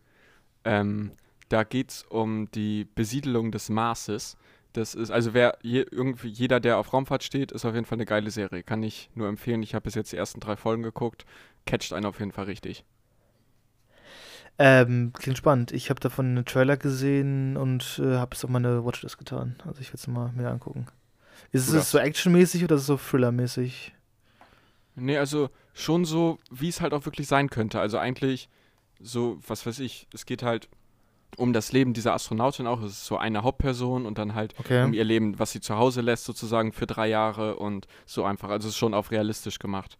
Ähm, 0.64 1.10
da 1.50 1.64
geht 1.64 1.90
es 1.90 2.02
um 2.08 2.50
die 2.52 2.86
Besiedelung 2.94 3.52
des 3.52 3.68
Marses. 3.68 4.36
Das 4.72 4.94
ist, 4.94 5.10
also 5.10 5.34
wer 5.34 5.58
je, 5.62 5.84
irgendwie 5.90 6.28
jeder, 6.28 6.60
der 6.60 6.78
auf 6.78 6.92
Raumfahrt 6.92 7.24
steht, 7.24 7.50
ist 7.50 7.64
auf 7.64 7.74
jeden 7.74 7.84
Fall 7.86 7.96
eine 7.96 8.06
geile 8.06 8.30
Serie. 8.30 8.62
Kann 8.62 8.82
ich 8.84 9.10
nur 9.14 9.28
empfehlen. 9.28 9.62
Ich 9.62 9.74
habe 9.74 9.82
bis 9.82 9.96
jetzt 9.96 10.12
die 10.12 10.16
ersten 10.16 10.40
drei 10.40 10.56
Folgen 10.56 10.84
geguckt. 10.84 11.26
Catcht 11.66 11.92
einen 11.92 12.06
auf 12.06 12.20
jeden 12.20 12.30
Fall 12.30 12.44
richtig. 12.44 12.84
Ähm, 14.58 15.12
klingt 15.12 15.38
spannend. 15.38 15.72
Ich 15.72 15.90
habe 15.90 15.98
davon 15.98 16.26
einen 16.26 16.44
Trailer 16.44 16.76
gesehen 16.76 17.56
und 17.56 18.00
äh, 18.02 18.16
habe 18.16 18.36
es 18.36 18.44
auf 18.44 18.50
meine 18.50 18.84
Watchlist 18.84 19.18
getan. 19.18 19.56
Also 19.66 19.80
ich 19.80 19.88
werde 19.88 19.96
es 19.96 20.06
mal 20.06 20.30
mir 20.32 20.50
angucken. 20.50 20.86
Ist 21.50 21.68
es 21.68 21.90
so 21.90 21.98
actionmäßig 21.98 22.62
oder 22.62 22.76
ist 22.76 22.82
es 22.82 22.86
so 22.86 22.96
thrillermäßig? 22.96 23.92
Nee, 24.94 25.18
also 25.18 25.50
schon 25.72 26.04
so, 26.04 26.38
wie 26.50 26.68
es 26.68 26.80
halt 26.80 26.92
auch 26.92 27.06
wirklich 27.06 27.26
sein 27.26 27.50
könnte. 27.50 27.80
Also 27.80 27.98
eigentlich 27.98 28.48
so, 29.00 29.40
was 29.48 29.66
weiß 29.66 29.80
ich, 29.80 30.06
es 30.14 30.26
geht 30.26 30.42
halt 30.44 30.68
um 31.36 31.52
das 31.52 31.72
Leben 31.72 31.92
dieser 31.92 32.14
Astronautin 32.14 32.66
auch. 32.66 32.82
Es 32.82 32.92
ist 32.92 33.06
so 33.06 33.16
eine 33.16 33.42
Hauptperson 33.42 34.06
und 34.06 34.18
dann 34.18 34.34
halt 34.34 34.54
Okay. 34.58 34.84
um 34.84 34.92
ihr 34.92 35.04
Leben, 35.04 35.38
was 35.38 35.52
sie 35.52 35.60
zu 35.60 35.76
Hause 35.76 36.00
lässt, 36.00 36.24
sozusagen 36.24 36.72
für 36.72 36.86
drei 36.86 37.08
Jahre 37.08 37.56
und 37.56 37.86
so 38.06 38.24
einfach. 38.24 38.48
Also 38.50 38.68
es 38.68 38.74
ist 38.74 38.78
schon 38.78 38.94
auf 38.94 39.10
realistisch 39.10 39.58
gemacht. 39.58 39.96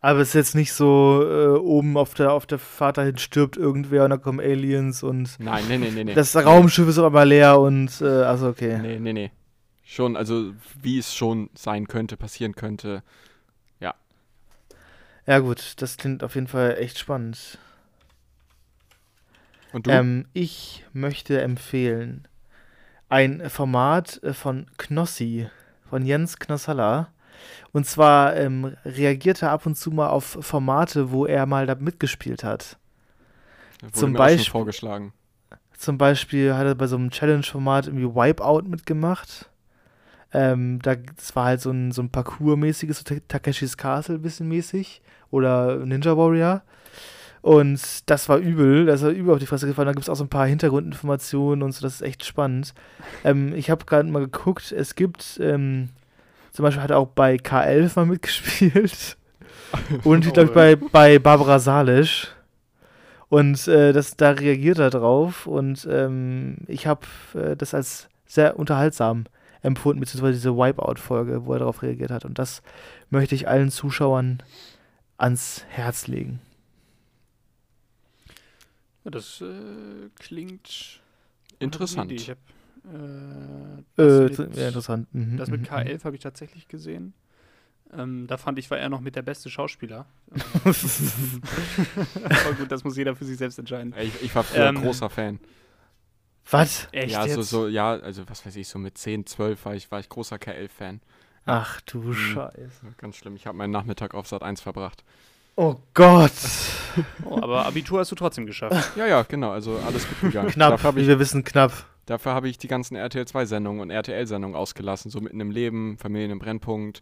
Aber 0.00 0.20
es 0.20 0.28
ist 0.28 0.34
jetzt 0.34 0.54
nicht 0.54 0.72
so, 0.72 1.22
äh, 1.24 1.58
oben 1.58 1.96
auf 1.96 2.14
der, 2.14 2.32
auf 2.32 2.46
der 2.46 2.58
Fahrt 2.60 2.98
dahin 2.98 3.18
stirbt 3.18 3.56
irgendwer 3.56 4.04
und 4.04 4.10
dann 4.10 4.22
kommen 4.22 4.38
Aliens 4.38 5.02
und 5.02 5.40
Nein, 5.40 5.64
nee, 5.68 5.78
nee, 5.78 5.90
nee, 5.90 6.04
nee. 6.04 6.14
das 6.14 6.36
Raumschiff 6.36 6.86
ist 6.88 6.98
einmal 7.00 7.26
leer 7.26 7.58
und, 7.58 8.00
äh, 8.00 8.04
also 8.04 8.48
okay. 8.48 8.78
Nee, 8.80 8.98
nee, 9.00 9.12
nee. 9.12 9.30
Schon, 9.84 10.16
also 10.16 10.52
wie 10.80 10.98
es 10.98 11.14
schon 11.14 11.50
sein 11.54 11.88
könnte, 11.88 12.16
passieren 12.16 12.54
könnte. 12.54 13.02
Ja 15.28 15.40
gut, 15.40 15.74
das 15.82 15.98
klingt 15.98 16.24
auf 16.24 16.36
jeden 16.36 16.46
Fall 16.46 16.78
echt 16.78 16.98
spannend. 16.98 17.58
Ähm, 19.86 20.26
ich 20.32 20.84
möchte 20.92 21.40
empfehlen 21.40 22.26
ein 23.08 23.48
Format 23.48 24.22
äh, 24.22 24.32
von 24.32 24.66
Knossi, 24.76 25.48
von 25.88 26.04
Jens 26.04 26.38
Knossalla. 26.38 27.08
Und 27.72 27.86
zwar 27.86 28.36
ähm, 28.36 28.76
reagiert 28.84 29.42
er 29.42 29.50
ab 29.52 29.64
und 29.66 29.76
zu 29.76 29.90
mal 29.90 30.08
auf 30.08 30.38
Formate, 30.40 31.10
wo 31.12 31.24
er 31.26 31.46
mal 31.46 31.66
da 31.66 31.74
mitgespielt 31.76 32.42
hat. 32.44 32.78
Wurde 33.80 33.92
zum 33.92 34.12
mir 34.12 34.18
Beispiel- 34.18 34.50
vorgeschlagen. 34.50 35.12
Zum 35.76 35.96
Beispiel 35.96 36.54
hat 36.54 36.66
er 36.66 36.74
bei 36.74 36.88
so 36.88 36.96
einem 36.96 37.10
Challenge-Format 37.10 37.86
irgendwie 37.86 38.12
Wipeout 38.12 38.62
mitgemacht. 38.68 39.48
Ähm, 40.32 40.80
da, 40.82 40.96
das 40.96 41.36
war 41.36 41.44
halt 41.44 41.60
so 41.60 41.70
ein, 41.70 41.92
so 41.92 42.02
ein 42.02 42.10
Parcours-mäßiges, 42.10 42.98
so 42.98 43.04
Ta- 43.04 43.22
Takeshis 43.28 43.76
Castle 43.76 44.18
bisschen 44.18 44.48
mäßig. 44.48 45.00
Oder 45.30 45.76
Ninja 45.86 46.16
Warrior. 46.16 46.62
Und 47.48 48.10
das 48.10 48.28
war 48.28 48.36
übel, 48.36 48.84
das 48.84 49.02
war 49.02 49.08
übel 49.08 49.32
auf 49.32 49.38
die 49.38 49.46
Fresse 49.46 49.66
gefallen. 49.66 49.86
Da 49.86 49.92
gibt 49.92 50.02
es 50.02 50.10
auch 50.10 50.16
so 50.16 50.24
ein 50.24 50.28
paar 50.28 50.46
Hintergrundinformationen 50.46 51.62
und 51.62 51.72
so, 51.72 51.80
das 51.80 51.94
ist 51.94 52.02
echt 52.02 52.26
spannend. 52.26 52.74
Ähm, 53.24 53.54
ich 53.54 53.70
habe 53.70 53.86
gerade 53.86 54.06
mal 54.10 54.18
geguckt, 54.20 54.70
es 54.70 54.94
gibt, 54.96 55.40
ähm, 55.42 55.88
zum 56.52 56.64
Beispiel 56.64 56.82
hat 56.82 56.90
er 56.90 56.98
auch 56.98 57.06
bei 57.06 57.36
K11 57.36 57.92
mal 57.96 58.04
mitgespielt. 58.04 59.16
Und 60.04 60.26
ich 60.26 60.34
glaube 60.34 60.50
Oh, 60.50 60.54
bei, 60.54 60.76
bei 60.76 61.18
Barbara 61.18 61.58
Salisch. 61.58 62.28
Und 63.30 63.66
äh, 63.66 63.94
das, 63.94 64.18
da 64.18 64.32
reagiert 64.32 64.78
er 64.78 64.90
drauf. 64.90 65.46
Und 65.46 65.88
ähm, 65.90 66.58
ich 66.66 66.86
habe 66.86 67.06
äh, 67.32 67.56
das 67.56 67.72
als 67.72 68.08
sehr 68.26 68.58
unterhaltsam 68.58 69.24
empfunden, 69.62 70.00
beziehungsweise 70.00 70.34
diese 70.34 70.54
Wipeout-Folge, 70.54 71.46
wo 71.46 71.54
er 71.54 71.60
darauf 71.60 71.80
reagiert 71.80 72.10
hat. 72.10 72.26
Und 72.26 72.38
das 72.38 72.60
möchte 73.08 73.34
ich 73.34 73.48
allen 73.48 73.70
Zuschauern 73.70 74.42
ans 75.16 75.64
Herz 75.70 76.08
legen. 76.08 76.40
Ja, 79.08 79.10
das 79.10 79.40
äh, 79.40 80.10
klingt 80.18 81.00
Interessant. 81.60 82.12
Ich 82.12 82.30
hab, 82.30 82.38
äh, 82.84 83.82
Äh, 83.96 84.30
das 84.30 84.38
mit, 84.38 84.56
ja, 84.56 84.68
interessant. 84.68 85.08
Mhm, 85.14 85.36
das 85.38 85.50
mit 85.50 85.60
mhm, 85.60 85.64
K11 85.64 86.04
habe 86.04 86.16
ich 86.16 86.22
tatsächlich 86.22 86.68
gesehen. 86.68 87.14
Ähm, 87.92 88.26
da 88.28 88.36
fand 88.36 88.58
ich, 88.58 88.70
war 88.70 88.78
er 88.78 88.88
noch 88.88 89.00
mit 89.00 89.16
der 89.16 89.22
beste 89.22 89.50
Schauspieler. 89.50 90.06
Aber 92.24 92.54
gut, 92.54 92.70
das 92.72 92.84
muss 92.84 92.96
jeder 92.96 93.16
für 93.16 93.24
sich 93.24 93.38
selbst 93.38 93.58
entscheiden. 93.58 93.94
Ich, 93.98 94.22
ich 94.22 94.34
war 94.34 94.44
früher 94.44 94.68
Ähm, 94.68 94.74
großer 94.74 95.10
Fan. 95.10 95.40
Was? 96.50 96.88
Echt 96.92 97.12
ja, 97.12 97.28
so, 97.28 97.40
jetzt? 97.40 97.50
so, 97.50 97.68
ja, 97.68 97.92
also 97.92 98.28
was 98.28 98.44
weiß 98.46 98.56
ich, 98.56 98.68
so 98.68 98.78
mit 98.78 98.96
10, 98.98 99.26
12 99.26 99.64
war 99.64 99.74
ich, 99.74 99.90
war 99.90 100.00
ich 100.00 100.08
großer 100.08 100.38
KL-Fan. 100.38 101.00
Ach 101.46 101.80
du 101.80 102.12
Mhm. 102.12 102.14
Scheiße. 102.14 102.94
Ganz 102.98 103.16
schlimm. 103.16 103.36
Ich 103.36 103.46
habe 103.46 103.56
meinen 103.58 103.70
Nachmittag 103.70 104.14
auf 104.14 104.26
Sat 104.28 104.42
1 104.42 104.60
verbracht. 104.60 105.04
Oh 105.60 105.74
Gott. 105.92 106.30
Oh, 107.24 107.36
aber 107.42 107.66
Abitur 107.66 107.98
hast 107.98 108.12
du 108.12 108.14
trotzdem 108.14 108.46
geschafft. 108.46 108.92
Ja, 108.96 109.06
ja, 109.08 109.22
genau. 109.22 109.50
Also 109.50 109.76
alles 109.84 110.06
gut 110.08 110.20
gegangen. 110.20 110.50
Knapp, 110.50 110.70
Dafür 110.74 110.86
habe 110.88 110.96
wie 110.98 111.02
ich, 111.02 111.08
wir 111.08 111.18
wissen, 111.18 111.42
knapp. 111.42 111.72
dafür 112.06 112.32
hab 112.34 112.44
ich 112.44 112.58
die 112.58 112.68
ganzen 112.68 112.94
RTL 112.94 113.24
2-Sendungen 113.24 113.80
und 113.80 113.90
RTL-Sendungen 113.90 114.54
ausgelassen. 114.56 115.10
So 115.10 115.20
mitten 115.20 115.40
im 115.40 115.50
Leben, 115.50 115.98
Familien 115.98 116.30
im 116.30 116.38
Brennpunkt, 116.38 117.00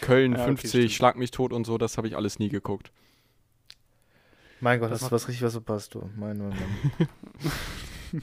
Köln 0.00 0.32
Ja, 0.34 0.38
okay, 0.38 0.46
50, 0.46 0.70
stimmt. 0.70 0.92
Schlag 0.92 1.16
mich 1.16 1.32
tot 1.32 1.52
und 1.52 1.66
so. 1.66 1.76
Das 1.76 1.96
habe 1.96 2.06
ich 2.06 2.14
alles 2.16 2.38
nie 2.38 2.48
geguckt. 2.50 2.92
Mein 4.60 4.78
Gott, 4.78 4.90
Das 4.92 4.98
ist 4.98 5.02
macht- 5.02 5.12
was 5.12 5.26
richtig, 5.28 5.44
was 5.44 5.52
verpasst, 5.54 5.94
du. 5.94 6.08
Mein, 6.16 6.38
mein, 6.38 6.50
mein. 6.50 7.08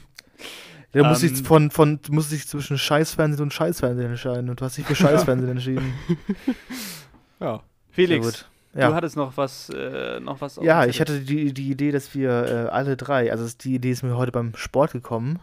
Da 0.92 1.06
muss 1.06 1.22
Ähm, 1.22 1.34
ich 1.34 1.42
von, 1.42 1.70
von, 1.70 2.00
du 2.00 2.12
musst 2.14 2.32
dich 2.32 2.46
zwischen 2.48 2.78
Scheißfernsehen 2.78 3.42
und 3.42 3.52
Scheißfernsehen 3.52 4.08
entscheiden 4.10 4.48
und 4.48 4.58
du 4.60 4.64
hast 4.64 4.78
dich 4.78 4.86
für 4.86 4.94
Scheißfernsehen 4.94 5.50
entschieden. 5.50 5.92
Ja. 7.40 7.56
Sehr 7.58 7.62
Felix, 7.90 8.46
gut. 8.76 8.90
du 8.90 8.90
Ja, 8.90 8.94
hattest 8.94 9.16
noch 9.16 9.36
was, 9.36 9.70
äh, 9.70 10.20
noch 10.20 10.40
was 10.40 10.58
auf 10.58 10.64
ja 10.64 10.86
ich 10.86 11.00
hatte 11.00 11.20
die, 11.20 11.52
die 11.52 11.70
Idee, 11.70 11.90
dass 11.92 12.14
wir 12.14 12.30
äh, 12.30 12.68
alle 12.68 12.96
drei, 12.96 13.30
also 13.30 13.46
die 13.60 13.74
Idee 13.74 13.90
ist 13.90 14.02
mir 14.02 14.16
heute 14.16 14.32
beim 14.32 14.54
Sport 14.54 14.92
gekommen. 14.92 15.40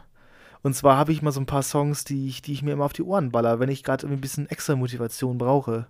Und 0.62 0.76
zwar 0.76 0.98
habe 0.98 1.12
ich 1.12 1.22
mal 1.22 1.32
so 1.32 1.42
ein 1.42 1.46
paar 1.46 1.64
Songs, 1.64 2.06
die 2.06 2.28
ich, 2.28 2.42
die 2.42 2.54
ich 2.54 2.64
mir 2.64 2.72
immer 2.72 2.86
auf 2.86 2.94
die 2.94 3.04
Ohren 3.04 3.32
baller, 3.32 3.60
wenn 3.60 3.70
ich 3.70 3.84
gerade 3.84 4.04
irgendwie 4.04 4.20
ein 4.20 4.22
bisschen 4.22 4.50
extra 4.50 4.76
Motivation 4.78 5.38
brauche. 5.38 5.88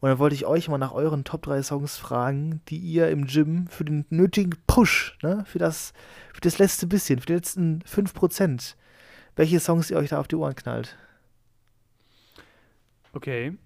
Und 0.00 0.08
dann 0.08 0.18
wollte 0.18 0.34
ich 0.34 0.46
euch 0.46 0.68
mal 0.68 0.78
nach 0.78 0.92
euren 0.92 1.24
Top 1.24 1.42
3 1.42 1.62
Songs 1.62 1.96
fragen, 1.96 2.62
die 2.68 2.78
ihr 2.78 3.08
im 3.10 3.26
Gym 3.26 3.68
für 3.68 3.84
den 3.84 4.06
nötigen 4.08 4.54
Push, 4.66 5.16
ne, 5.22 5.44
für 5.46 5.58
das, 5.58 5.92
für 6.32 6.40
das 6.40 6.58
letzte 6.58 6.86
bisschen, 6.86 7.20
für 7.20 7.26
die 7.26 7.34
letzten 7.34 7.82
5%, 7.82 8.74
welche 9.36 9.60
Songs 9.60 9.90
ihr 9.90 9.98
euch 9.98 10.08
da 10.08 10.18
auf 10.18 10.26
die 10.26 10.36
Ohren 10.36 10.56
knallt. 10.56 10.96
Okay. 13.12 13.56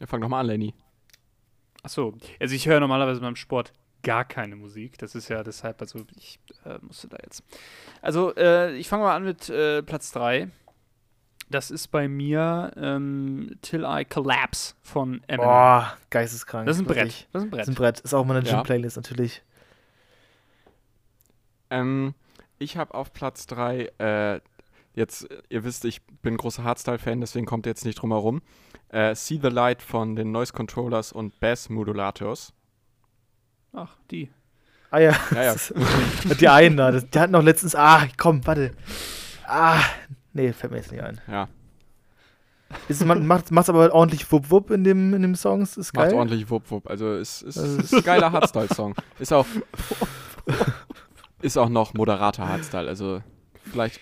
ja 0.00 0.06
fang 0.06 0.20
doch 0.20 0.28
mal 0.28 0.40
an, 0.40 0.46
Lenny. 0.46 0.74
Achso, 1.86 2.14
also 2.40 2.54
ich 2.54 2.66
höre 2.66 2.80
normalerweise 2.80 3.20
beim 3.20 3.36
Sport 3.36 3.72
gar 4.02 4.24
keine 4.24 4.56
Musik. 4.56 4.98
Das 4.98 5.14
ist 5.14 5.28
ja 5.28 5.42
deshalb, 5.44 5.80
also 5.80 6.00
ich 6.16 6.40
äh, 6.64 6.78
musste 6.80 7.06
da 7.08 7.16
jetzt. 7.22 7.44
Also 8.02 8.34
äh, 8.36 8.74
ich 8.76 8.88
fange 8.88 9.04
mal 9.04 9.14
an 9.14 9.22
mit 9.24 9.48
äh, 9.48 9.82
Platz 9.84 10.10
3. 10.10 10.48
Das 11.48 11.70
ist 11.70 11.88
bei 11.92 12.08
mir 12.08 12.72
ähm, 12.76 13.56
Till 13.62 13.84
I 13.86 14.04
Collapse 14.04 14.74
von 14.82 15.22
Eminem. 15.28 15.46
Boah, 15.46 15.96
geisteskrank. 16.10 16.66
das 16.66 16.76
ist 16.76 16.82
ein 16.82 16.86
Brett. 16.86 17.28
Das 17.32 17.44
ist 17.44 17.46
ein 17.46 17.50
Das 17.50 17.50
Brett. 17.50 17.62
ist 17.62 17.68
ein 17.68 17.74
Brett. 17.76 18.00
Ist 18.00 18.14
auch 18.14 18.24
meine 18.24 18.44
Ja. 18.44 18.54
Gym-Playlist 18.56 18.96
natürlich. 18.96 19.42
Ähm, 21.70 22.14
ich 22.58 22.76
habe 22.76 22.94
auf 22.94 23.12
Platz 23.12 23.46
3, 23.46 23.92
äh, 23.98 24.40
jetzt, 24.96 25.30
äh, 25.30 25.42
ihr 25.48 25.62
wisst, 25.62 25.84
ich 25.84 26.04
bin 26.22 26.36
großer 26.36 26.64
Hardstyle-Fan, 26.64 27.20
deswegen 27.20 27.46
kommt 27.46 27.66
ihr 27.66 27.70
jetzt 27.70 27.84
nicht 27.84 27.96
drum 28.02 28.10
herum. 28.10 28.42
Äh, 28.88 29.14
See 29.14 29.38
the 29.40 29.48
Light 29.48 29.82
von 29.82 30.16
den 30.16 30.32
Noise 30.32 30.52
Controllers 30.52 31.12
und 31.12 31.38
Bass 31.38 31.68
Modulators. 31.68 32.52
Ach, 33.72 33.96
die. 34.10 34.30
Ah 34.90 34.98
ja. 34.98 35.14
Ja, 35.34 35.42
ja. 35.42 35.54
die 36.40 36.48
einen 36.48 36.76
da. 36.76 36.90
Die 36.92 37.18
hatten 37.18 37.32
noch 37.32 37.42
letztens. 37.42 37.74
Ah, 37.74 38.06
komm, 38.16 38.44
warte. 38.46 38.72
Ah, 39.46 39.80
nee, 40.32 40.52
fällt 40.52 40.72
mir 40.72 40.78
jetzt 40.78 40.90
nicht 40.92 41.02
ein. 41.02 41.20
Ja, 41.28 41.48
Ist, 42.88 43.04
man 43.04 43.26
macht 43.26 43.50
macht's 43.50 43.68
aber 43.68 43.92
ordentlich 43.94 44.30
Wupp 44.32 44.50
Wupp 44.50 44.70
in 44.70 44.82
dem, 44.84 45.14
in 45.14 45.22
dem 45.22 45.34
Song. 45.34 45.62
Ist 45.62 45.76
ist 45.76 45.94
macht 45.94 46.10
geil. 46.10 46.18
ordentlich 46.18 46.48
Wupp 46.50 46.70
Wupp. 46.70 46.88
Also 46.88 47.12
es 47.14 47.42
ist, 47.42 47.56
Also 47.58 47.78
ist 47.78 47.94
ein 47.94 48.02
geiler 48.02 48.32
Hardstyle-Song. 48.32 48.94
Ist 49.18 49.32
auch, 49.32 49.46
ist 51.42 51.56
auch 51.58 51.68
noch 51.68 51.94
moderater 51.94 52.48
Hardstyle. 52.48 52.88
Also 52.88 53.22
vielleicht, 53.70 54.00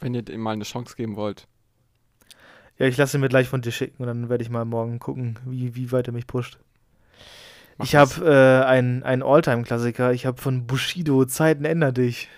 wenn 0.00 0.14
ihr 0.14 0.22
dem 0.22 0.40
mal 0.40 0.52
eine 0.52 0.64
Chance 0.64 0.96
geben 0.96 1.16
wollt. 1.16 1.46
Ja, 2.78 2.86
ich 2.86 2.96
lasse 2.96 3.16
ihn 3.16 3.20
mir 3.22 3.28
gleich 3.28 3.48
von 3.48 3.62
dir 3.62 3.72
schicken 3.72 4.02
und 4.02 4.06
dann 4.06 4.28
werde 4.28 4.42
ich 4.44 4.50
mal 4.50 4.64
morgen 4.64 4.98
gucken, 4.98 5.38
wie, 5.46 5.74
wie 5.74 5.92
weit 5.92 6.08
er 6.08 6.12
mich 6.12 6.26
pusht. 6.26 6.58
macht 7.78 7.88
ich 7.88 7.94
habe 7.96 8.24
äh, 8.26 8.66
einen, 8.66 9.02
einen 9.02 9.22
Alltime-Klassiker. 9.22 10.12
Ich 10.12 10.26
habe 10.26 10.40
von 10.40 10.66
Bushido 10.66 11.24
Zeiten 11.24 11.64
änder 11.64 11.92
dich. 11.92 12.28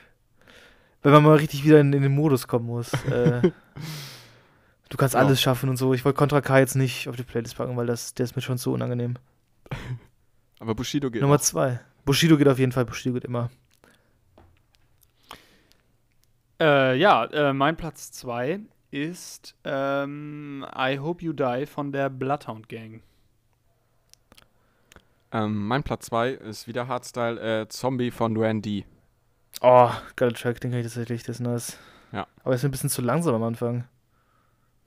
Wenn 1.03 1.13
man 1.13 1.23
mal 1.25 1.37
richtig 1.37 1.65
wieder 1.65 1.81
in, 1.81 1.93
in 1.93 2.03
den 2.03 2.15
Modus 2.15 2.47
kommen 2.47 2.67
muss. 2.67 2.93
äh, 3.05 3.41
du 4.89 4.97
kannst 4.97 5.15
Ja. 5.15 5.21
alles 5.21 5.41
schaffen 5.41 5.69
und 5.69 5.77
so. 5.77 5.93
Ich 5.95 6.05
wollte 6.05 6.17
Contra 6.19 6.41
K 6.41 6.59
jetzt 6.61 6.77
nicht 6.77 7.09
auf 7.09 7.17
die 7.17 7.23
Playlist 7.25 7.57
packen, 7.57 7.77
weil 7.77 7.87
das, 7.87 8.15
der 8.15 8.25
ist 8.25 8.37
mir 8.37 8.43
schon 8.43 8.59
zu 8.59 8.73
unangenehm. 8.73 9.15
Aber 10.61 10.75
Bushido 10.75 11.11
geht 11.11 11.23
Nummer 11.23 11.37
auch. 11.37 11.41
zwei. 11.41 11.81
Bushido 12.05 12.37
geht 12.37 12.49
auf 12.49 12.59
jeden 12.59 12.73
Fall. 12.73 12.85
Bushido 12.85 13.15
geht 13.15 13.25
immer. 13.25 13.51
Äh, 16.61 16.97
ja, 16.97 17.25
äh, 17.27 17.53
mein 17.53 17.77
Platz 17.77 18.11
2 18.13 18.61
ist 18.91 19.55
ähm, 19.65 20.67
I 20.77 20.99
Hope 20.99 21.25
You 21.25 21.33
Die 21.33 21.67
von 21.67 21.93
der 21.93 22.09
Bloodhound 22.11 22.69
Gang. 22.69 23.03
Ähm, 25.31 25.67
mein 25.69 25.83
Platz 25.83 26.07
2 26.07 26.31
ist 26.31 26.67
wieder 26.67 26.89
Hardstyle 26.89 27.63
äh, 27.63 27.69
Zombie 27.69 28.11
von 28.11 28.37
Randy. 28.37 28.87
Oh, 29.61 29.91
geiler 30.17 30.33
Track, 30.33 30.61
den 30.61 30.71
kann 30.71 30.81
ich 30.81 30.87
tatsächlich, 30.87 31.23
das 31.23 31.37
ist 31.37 31.41
nice. 31.41 31.79
Ja. 32.13 32.27
Aber 32.43 32.55
ist 32.55 32.65
ein 32.65 32.71
bisschen 32.71 32.91
zu 32.91 33.03
langsam 33.03 33.35
am 33.35 33.43
Anfang. 33.43 33.85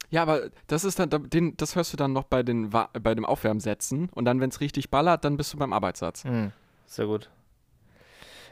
Ja, 0.09 0.23
aber 0.23 0.49
das 0.67 0.83
ist 0.83 0.99
dann, 0.99 1.09
da- 1.09 1.19
den, 1.19 1.55
das 1.57 1.75
hörst 1.75 1.93
du 1.93 1.97
dann 1.97 2.11
noch 2.11 2.23
bei, 2.23 2.41
den, 2.43 2.73
Wa- 2.73 2.89
bei 2.99 3.13
dem 3.15 3.23
Aufwärmsätzen 3.25 4.09
und 4.09 4.25
dann, 4.25 4.39
wenn 4.41 4.49
es 4.49 4.59
richtig 4.59 4.89
ballert, 4.89 5.23
dann 5.23 5.37
bist 5.37 5.53
du 5.53 5.57
beim 5.57 5.73
Arbeitssatz. 5.73 6.25
Mhm. 6.25 6.51
Sehr 6.87 7.05
gut. 7.05 7.29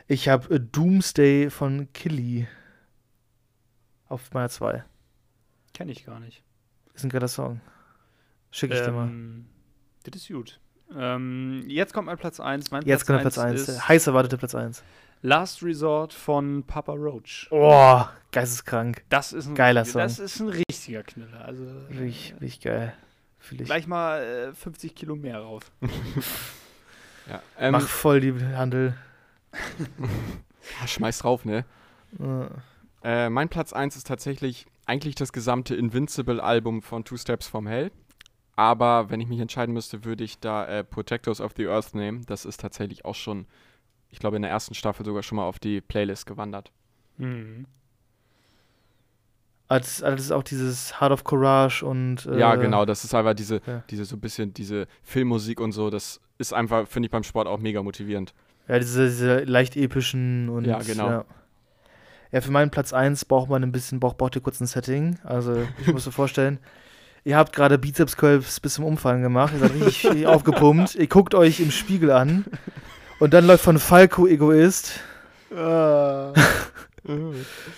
Ich 0.08 0.30
habe 0.30 0.56
äh, 0.56 0.60
Doomsday 0.60 1.50
von 1.50 1.92
Killy 1.94 2.48
auf 4.10 4.32
meiner 4.34 4.50
2. 4.50 4.84
Kenne 5.74 5.92
ich 5.92 6.06
gar 6.06 6.20
nicht. 6.20 6.44
Ist 6.94 7.04
ein 7.06 7.10
geiler 7.10 7.28
Song. 7.28 7.62
Schick 8.52 8.74
ich 8.74 8.82
dir 8.82 8.92
mal. 8.92 9.08
Ähm, 9.08 9.46
das 10.04 10.22
ist 10.22 10.28
gut. 10.28 10.60
Ähm, 10.98 11.64
jetzt 11.68 11.94
kommt 11.94 12.08
mein 12.08 12.18
Platz 12.18 12.40
1. 12.40 12.72
Mein 12.72 12.84
Jetzt 12.84 13.06
kommt 13.06 13.18
der 13.20 13.22
Platz 13.22 13.38
eins 13.38 13.62
1. 13.62 13.70
ist 13.70 13.88
Heiß 13.88 14.08
erwartete 14.08 14.38
Platz 14.38 14.56
1. 14.56 14.84
Last 15.22 15.62
Resort 15.64 16.14
von 16.14 16.64
Papa 16.64 16.94
Roach. 16.94 17.48
Oh, 17.52 18.04
geisteskrank. 18.32 19.04
Das 19.10 19.34
ist 19.34 19.48
ein 19.48 19.56
Geiler 19.56 19.82
richtiger- 19.82 20.04
Das 20.04 20.16
Song. 20.16 20.26
ist 20.26 20.40
ein 20.40 20.50
richtiger 20.50 21.04
Knüller. 21.04 21.46
Also 21.46 21.64
Richtig, 21.90 22.34
richtig 22.42 22.62
geil. 22.62 22.94
Fühl 23.38 23.62
ich. 23.62 23.68
gleich 23.68 23.86
mal 23.88 24.22
äh, 24.24 24.54
50 24.54 24.96
Kilo 24.96 25.16
mehr 25.16 25.40
rauf. 25.40 25.72
Ja. 27.30 27.44
Ähm, 27.60 27.74
Mach 27.74 27.82
voll 27.88 28.22
die 28.22 28.34
Handel. 28.56 28.96
schmeiß 30.88 31.20
drauf, 31.20 31.46
ne? 31.46 31.64
Äh, 32.20 32.46
Äh, 33.04 33.30
mein 33.30 33.50
Platz 33.50 33.74
1 33.74 33.96
ist 33.96 34.08
tatsächlich 34.08 34.66
eigentlich 34.86 35.16
das 35.16 35.32
gesamte 35.32 35.76
Invincible-Album 35.76 36.82
von 36.82 37.06
Two 37.06 37.18
Steps 37.18 37.48
from 37.48 37.68
Hell. 37.68 37.92
Aber 38.56 39.10
wenn 39.10 39.22
ich 39.22 39.28
mich 39.28 39.40
entscheiden 39.40 39.74
müsste, 39.74 40.04
würde 40.04 40.24
ich 40.24 40.40
da 40.40 40.66
äh, 40.66 40.84
Protectors 40.84 41.40
of 41.40 41.54
the 41.56 41.68
Earth 41.68 41.96
nehmen. 41.96 42.26
Das 42.26 42.44
ist 42.44 42.60
tatsächlich 42.60 43.06
auch 43.06 43.16
schon, 43.16 43.46
ich 44.10 44.20
glaube, 44.20 44.36
in 44.36 44.42
der 44.42 44.52
ersten 44.52 44.74
Staffel 44.74 45.06
sogar 45.06 45.24
schon 45.24 45.38
mal 45.38 45.46
auf 45.46 45.60
die 45.60 45.80
Playlist 45.80 46.26
gewandert. 46.26 46.72
Mhm. 47.18 47.66
als, 49.68 50.02
als 50.02 50.32
auch 50.32 50.44
dieses 50.44 51.00
Heart 51.00 51.12
of 51.12 51.24
Courage 51.24 51.86
und. 51.86 52.26
Äh, 52.26 52.40
ja, 52.40 52.56
genau, 52.56 52.86
das 52.86 53.04
ist 53.04 53.14
einfach 53.14 53.34
diese, 53.34 53.62
ja. 53.66 53.84
diese 53.90 54.06
so 54.06 54.16
ein 54.16 54.20
bisschen, 54.20 54.54
diese 54.54 54.88
Filmmusik 55.04 55.60
und 55.60 55.72
so, 55.72 55.90
das 55.90 56.20
ist 56.38 56.54
einfach, 56.54 56.88
finde 56.88 57.08
ich 57.08 57.12
beim 57.12 57.24
Sport 57.24 57.48
auch 57.48 57.60
mega 57.60 57.84
motivierend. 57.84 58.34
Ja, 58.68 58.80
diese, 58.80 59.08
diese 59.08 59.44
leicht 59.44 59.78
epischen 59.78 60.50
und. 60.50 60.66
Ja, 60.66 60.80
genau. 60.80 61.10
Ja. 61.10 61.26
Ja, 62.32 62.42
für 62.42 62.52
meinen 62.52 62.70
Platz 62.70 62.94
1 62.94 63.26
braucht 63.26 63.50
man 63.50 63.64
ein 63.64 63.72
bisschen, 63.72 64.00
braucht, 64.00 64.18
braucht 64.18 64.36
ihr 64.36 64.42
kurz 64.42 64.60
ein 64.60 64.68
Setting. 64.68 65.18
Also, 65.24 65.58
ich 65.82 65.88
muss 65.92 66.06
mir 66.06 66.12
vorstellen, 66.12 66.60
ihr 67.24 67.38
habt 67.38 67.54
gerade 67.54 67.78
Bizeps 67.78 68.16
Curls 68.18 68.60
bis 68.60 68.76
zum 68.76 68.86
Umfallen 68.86 69.22
gemacht, 69.22 69.54
ihr 69.54 69.60
seid 69.60 69.74
richtig 69.74 70.28
aufgepumpt, 70.28 70.96
ihr 70.96 71.08
guckt 71.08 71.34
euch 71.36 71.60
im 71.60 71.72
Spiegel 71.72 72.12
an 72.12 72.46
und 73.20 73.34
dann 73.34 73.48
läuft 73.48 73.64
von 73.64 73.80
Falco 73.80 74.28
Egoist 74.28 75.00
und 75.50 76.36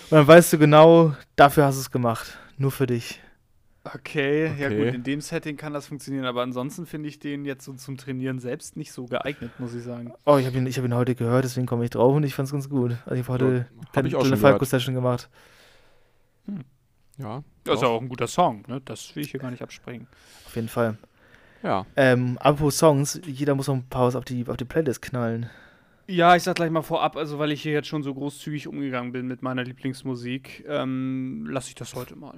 dann 0.10 0.28
weißt 0.28 0.54
du 0.54 0.58
genau, 0.58 1.16
dafür 1.38 1.66
hast 1.66 1.78
du 1.78 1.82
es 1.82 1.91
gemacht. 1.91 2.38
Nur 2.58 2.72
für 2.72 2.86
dich. 2.86 3.22
Okay, 3.84 4.45
ja 4.59 4.67
Okay. 4.67 4.77
gut, 4.86 4.93
in 4.93 5.03
dem 5.03 5.21
Setting 5.21 5.57
kann 5.57 5.73
das 5.73 5.88
funktionieren, 5.88 6.25
aber 6.25 6.43
ansonsten 6.43 6.86
finde 6.86 7.09
ich 7.09 7.17
den 7.17 7.45
jetzt 7.45 7.65
so 7.65 7.73
zum 7.73 7.97
Trainieren 7.97 8.38
selbst 8.39 8.77
nicht 8.77 8.91
so 8.91 9.05
geeignet, 9.05 9.51
muss 9.59 9.73
ich 9.73 9.84
sagen. 9.84 10.13
Oh, 10.25 10.38
ich 10.38 10.45
habe 10.45 10.55
ihn, 10.57 10.67
ich 10.67 10.77
hab 10.77 10.86
ihn 10.86 10.93
heute 10.93 11.15
gehört, 11.15 11.45
deswegen 11.45 11.65
komme 11.65 11.84
ich 11.84 11.89
drauf 11.89 12.15
und 12.15 12.23
ich 12.23 12.36
fand's 12.36 12.51
ganz 12.51 12.69
gut. 12.69 12.91
Also 13.05 13.15
ich 13.15 13.27
habe 13.27 13.34
heute 13.43 13.67
Habe 13.95 14.07
ich 14.07 14.15
auch 14.15 14.19
eine 14.21 14.29
schon 14.29 14.38
Falco 14.38 14.57
gehört. 14.59 14.69
Session 14.69 14.93
gemacht. 14.93 15.29
Ja, 17.17 17.43
Das 17.63 17.75
ist 17.75 17.82
ja 17.82 17.88
auch 17.88 18.01
ein 18.01 18.09
guter 18.09 18.27
Song, 18.27 18.63
ne? 18.67 18.82
Das 18.86 19.15
will 19.15 19.23
ich 19.23 19.32
hier 19.32 19.39
gar 19.39 19.51
nicht 19.51 19.61
absprechen. 19.61 20.07
Auf 20.45 20.55
jeden 20.55 20.67
Fall. 20.69 20.97
ja. 21.63 21.86
Ähm, 21.95 22.38
apropos 22.39 22.77
Songs, 22.77 23.19
jeder 23.25 23.55
muss 23.55 23.67
noch 23.67 23.75
ein 23.75 23.89
paar 23.89 24.07
was 24.07 24.15
auf 24.15 24.25
die, 24.25 24.47
auf 24.47 24.57
die 24.57 24.65
Playlist 24.65 25.01
knallen. 25.01 25.49
Ja, 26.07 26.36
ich 26.36 26.43
sag 26.43 26.55
gleich 26.55 26.71
mal 26.71 26.82
vorab, 26.82 27.15
also 27.15 27.39
weil 27.39 27.51
ich 27.51 27.61
hier 27.61 27.71
jetzt 27.73 27.88
schon 27.88 28.03
so 28.03 28.13
großzügig 28.13 28.67
umgegangen 28.67 29.11
bin 29.11 29.27
mit 29.27 29.41
meiner 29.41 29.63
Lieblingsmusik, 29.63 30.65
ähm, 30.67 31.45
lasse 31.49 31.69
ich 31.69 31.75
das 31.75 31.95
heute 31.95 32.15
mal. 32.15 32.36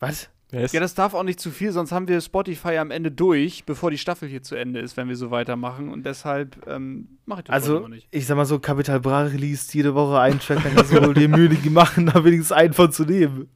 Was? 0.00 0.28
Ist? 0.50 0.72
Ja, 0.72 0.80
das 0.80 0.94
darf 0.94 1.12
auch 1.12 1.24
nicht 1.24 1.40
zu 1.40 1.50
viel, 1.50 1.72
sonst 1.72 1.92
haben 1.92 2.08
wir 2.08 2.18
Spotify 2.22 2.78
am 2.78 2.90
Ende 2.90 3.10
durch, 3.10 3.64
bevor 3.66 3.90
die 3.90 3.98
Staffel 3.98 4.30
hier 4.30 4.42
zu 4.42 4.54
Ende 4.54 4.80
ist, 4.80 4.96
wenn 4.96 5.06
wir 5.08 5.16
so 5.16 5.30
weitermachen. 5.30 5.90
Und 5.90 6.06
deshalb 6.06 6.66
ähm, 6.66 7.18
mache 7.26 7.40
ich 7.40 7.44
das 7.46 7.52
Also, 7.54 7.86
nicht. 7.88 8.08
ich 8.10 8.26
sag 8.26 8.36
mal 8.36 8.46
so, 8.46 8.58
Capital 8.58 8.98
Bra 9.00 9.24
released 9.24 9.74
jede 9.74 9.94
Woche 9.94 10.18
einen 10.20 10.40
Track, 10.40 10.62
dann 10.62 10.74
kannst 10.74 10.90
du 10.94 11.06
wohl 11.06 11.12
die 11.12 11.28
Mühe 11.28 11.50
machen, 11.70 12.06
da 12.06 12.24
wenigstens 12.24 12.52
einen 12.52 12.72
von 12.72 12.90
zu 12.92 13.04
nehmen. 13.04 13.48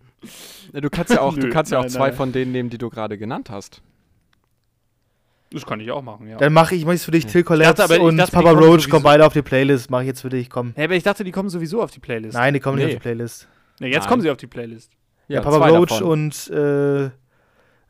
Ja, 0.74 0.82
du 0.82 0.90
kannst 0.90 1.12
ja 1.14 1.22
auch, 1.22 1.34
du 1.34 1.48
kannst 1.48 1.72
ja 1.72 1.78
auch 1.78 1.82
nein, 1.84 1.90
zwei 1.90 2.08
nein. 2.08 2.16
von 2.16 2.30
denen 2.32 2.52
nehmen, 2.52 2.68
die 2.68 2.76
du 2.78 2.90
gerade 2.90 3.16
genannt 3.16 3.48
hast. 3.48 3.80
Das 5.50 5.64
kann 5.66 5.80
ich 5.80 5.90
auch 5.90 6.02
machen, 6.02 6.28
ja. 6.28 6.36
Dann 6.38 6.52
mache 6.52 6.74
ich, 6.74 6.84
mach 6.84 6.92
ich's 6.92 7.04
für 7.04 7.10
dich, 7.10 7.26
Till 7.26 7.40
Ich 7.40 7.46
Collapse 7.46 7.74
dachte 7.74 7.84
aber- 7.94 7.96
ich 7.96 8.00
und 8.02 8.16
dachte, 8.18 8.32
Papa 8.32 8.50
Roach 8.52 8.64
sowieso. 8.82 8.90
kommen 8.90 9.02
beide 9.04 9.24
auf 9.26 9.32
die 9.32 9.42
Playlist. 9.42 9.90
Mach 9.90 10.00
ich 10.00 10.06
jetzt 10.08 10.20
für 10.22 10.28
dich, 10.30 10.48
komm. 10.50 10.72
Hä, 10.76 10.84
aber 10.84 10.94
ich 10.94 11.02
dachte, 11.02 11.24
die 11.24 11.30
kommen 11.30 11.48
sowieso 11.50 11.82
auf 11.82 11.90
die 11.90 12.00
Playlist. 12.00 12.34
Nein, 12.34 12.54
die 12.54 12.60
kommen 12.60 12.76
nicht 12.76 12.86
Nee. 12.86 12.92
auf 12.92 12.98
die 12.98 13.02
Playlist. 13.02 13.48
Ne, 13.80 13.88
jetzt 13.88 14.00
Nein. 14.04 14.08
kommen 14.08 14.22
sie 14.22 14.30
auf 14.30 14.36
die 14.38 14.46
Playlist. 14.46 14.90
Ja, 15.32 15.40
Papa 15.40 15.68
Roach 15.68 15.88
davon. 15.88 16.02
und 16.06 16.50
äh, 16.50 17.10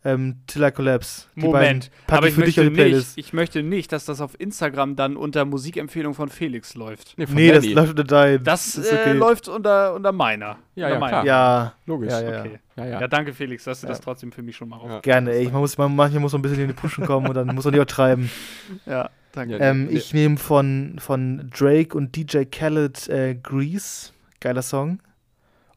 ähm, 0.04 0.36
Till 0.46 0.62
I 0.64 0.70
Collapse. 0.70 1.26
Die 1.36 1.40
Moment, 1.40 1.90
aber 2.08 2.26
ich 2.26 2.30
ich 2.30 2.34
für 2.34 2.44
dich 2.44 2.60
auf 2.60 2.66
möchte, 2.66 2.96
nicht, 2.96 3.12
ich 3.16 3.32
möchte 3.32 3.62
nicht, 3.62 3.92
dass 3.92 4.04
das 4.04 4.20
auf 4.20 4.38
Instagram 4.38 4.96
dann 4.96 5.16
unter 5.16 5.44
Musikempfehlung 5.44 6.14
von 6.14 6.28
Felix 6.28 6.74
läuft. 6.74 7.14
Nee, 7.16 7.26
von 7.26 7.36
Nee, 7.36 7.52
das 7.52 7.64
läuft 7.66 7.90
unter 7.90 8.04
dein. 8.04 8.42
Das 8.42 8.76
äh, 8.76 8.80
okay. 8.80 9.12
läuft 9.12 9.48
unter, 9.48 9.94
unter 9.94 10.12
meiner. 10.12 10.58
Ja, 10.74 10.86
unter 10.86 10.94
ja, 10.94 10.98
meiner. 10.98 11.22
klar. 11.22 11.26
Ja, 11.26 11.72
Logisch. 11.86 12.10
ja, 12.10 12.20
ja. 12.20 12.40
Okay. 12.40 12.58
Ja, 12.76 12.84
Ja. 12.84 13.00
ja. 13.00 13.08
danke 13.08 13.32
Felix, 13.32 13.64
dass 13.64 13.80
du 13.82 13.86
das 13.86 14.00
trotzdem 14.00 14.32
für 14.32 14.42
mich 14.42 14.56
schon 14.56 14.68
mal 14.68 14.78
raus. 14.78 14.90
Ja. 14.90 15.00
Gerne, 15.00 15.32
ey. 15.32 15.44
Man 15.44 15.60
muss, 15.60 15.78
man, 15.78 15.94
manchmal 15.94 16.20
muss 16.20 16.32
man 16.32 16.40
ein 16.40 16.42
bisschen 16.42 16.60
in 16.62 16.68
die 16.68 16.74
Pushen 16.74 17.06
kommen 17.06 17.28
und 17.28 17.34
dann 17.34 17.54
muss 17.54 17.64
man 17.64 17.74
die 17.74 17.80
auch 17.80 17.84
treiben. 17.84 18.30
Ja, 18.86 19.10
danke. 19.32 19.56
Ähm, 19.58 19.88
ich 19.90 20.12
nehme 20.12 20.36
von, 20.36 20.96
von 20.98 21.50
Drake 21.56 21.96
und 21.96 22.16
DJ 22.16 22.44
Khaled 22.44 23.08
äh, 23.08 23.34
Grease, 23.34 24.12
geiler 24.40 24.62
Song. 24.62 24.98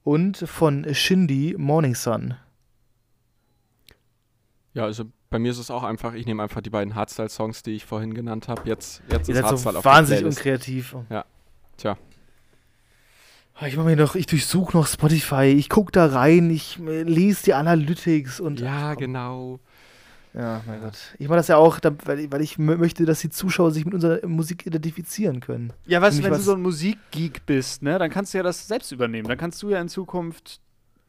Und 0.06 0.38
von 0.38 0.86
Shindy 0.94 1.56
Morning 1.58 1.96
Sun. 1.96 2.36
Ja, 4.76 4.84
also 4.84 5.06
bei 5.32 5.40
mir 5.40 5.50
ist 5.50 5.58
es 5.58 5.72
auch 5.72 5.82
einfach, 5.82 6.14
ich 6.14 6.28
nehme 6.28 6.44
einfach 6.44 6.62
die 6.62 6.70
beiden 6.70 6.94
Hardstyle-Songs, 6.94 7.64
die 7.64 7.72
ich 7.72 7.86
vorhin 7.86 8.14
genannt 8.14 8.48
habe. 8.48 8.62
Jetzt, 8.66 9.02
jetzt 9.10 9.28
Ihr 9.28 9.34
ist 9.34 9.44
Hardstyle 9.44 9.74
so 9.74 9.80
auf 9.80 9.86
wahnsinnig 9.86 10.26
unkreativ. 10.26 10.96
Ja. 11.10 11.26
Tja. 11.78 11.98
Ich 13.66 13.76
mache 13.78 13.88
mir 13.88 13.96
noch, 13.96 14.14
ich 14.14 14.28
durchsuche 14.28 14.78
noch 14.78 14.86
Spotify, 14.86 15.46
ich 15.46 15.70
gucke 15.70 15.92
da 15.92 16.06
rein, 16.06 16.52
ich 16.52 16.80
äh, 16.80 17.02
lese 17.02 17.46
die 17.46 17.54
Analytics 17.56 18.40
und. 18.40 18.60
Ja, 18.60 18.94
genau. 18.94 19.60
Ja, 20.38 20.62
mein 20.68 20.82
Gott. 20.82 20.98
Ich 21.18 21.28
mache 21.30 21.38
das 21.38 21.48
ja 21.48 21.56
auch, 21.58 21.80
weil, 22.04 22.20
ich- 22.20 22.34
ich 22.42 22.58
möchte, 22.58 23.06
dass 23.06 23.22
die 23.22 23.30
Zuschauer 23.30 23.72
sich 23.72 23.86
mit 23.86 23.94
unserer 23.94 24.28
Musik 24.28 24.66
identifizieren 24.66 25.40
können. 25.40 25.72
Ja, 25.86 26.02
weißt 26.02 26.20
du, 26.20 26.24
wenn 26.24 26.34
du 26.34 26.40
so 26.40 26.54
ein 26.54 26.62
Musikgeek 26.62 27.46
bist, 27.46 27.82
ne, 27.84 27.98
dann 27.98 28.10
kannst 28.10 28.34
du 28.34 28.40
ja 28.40 28.44
das 28.44 28.68
selbst 28.68 28.92
übernehmen. 28.92 29.28
Dann 29.30 29.38
kannst 29.38 29.64
du 29.64 29.70
ja 29.70 29.80
in 29.80 29.88
Zukunft 29.88 30.60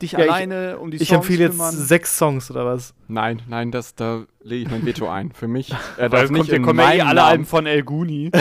dich 0.01 0.13
Ja, 0.13 0.21
ich- 0.21 0.31
alleine 0.31 0.79
um 0.79 0.91
die 0.93 0.99
Ich 0.99 1.09
Songs 1.09 1.21
empfehle 1.27 1.45
jetzt 1.45 1.53
kümmern. 1.53 1.75
sechs 1.75 2.17
Songs 2.19 2.51
oder 2.53 2.67
was? 2.67 2.95
Nein, 3.09 3.43
nein, 3.49 3.73
das, 3.73 3.95
da 3.97 4.25
lege 4.43 4.65
ich 4.67 4.71
mein 4.71 4.85
Veto 4.87 5.09
ein. 5.11 5.33
Für 5.33 5.49
mich, 5.49 5.73
er 5.97 6.13
Weil 6.13 6.21
darf 6.21 6.31
nicht 6.31 6.39
kommt, 6.41 6.49
ja- 6.51 6.57
in 6.57 6.63
kommen 6.63 6.79
ja 6.79 6.93
eh 6.93 7.01
alle 7.01 7.23
Alben 7.25 7.47
von 7.47 7.67
El 7.67 7.83
Guni. 7.83 8.31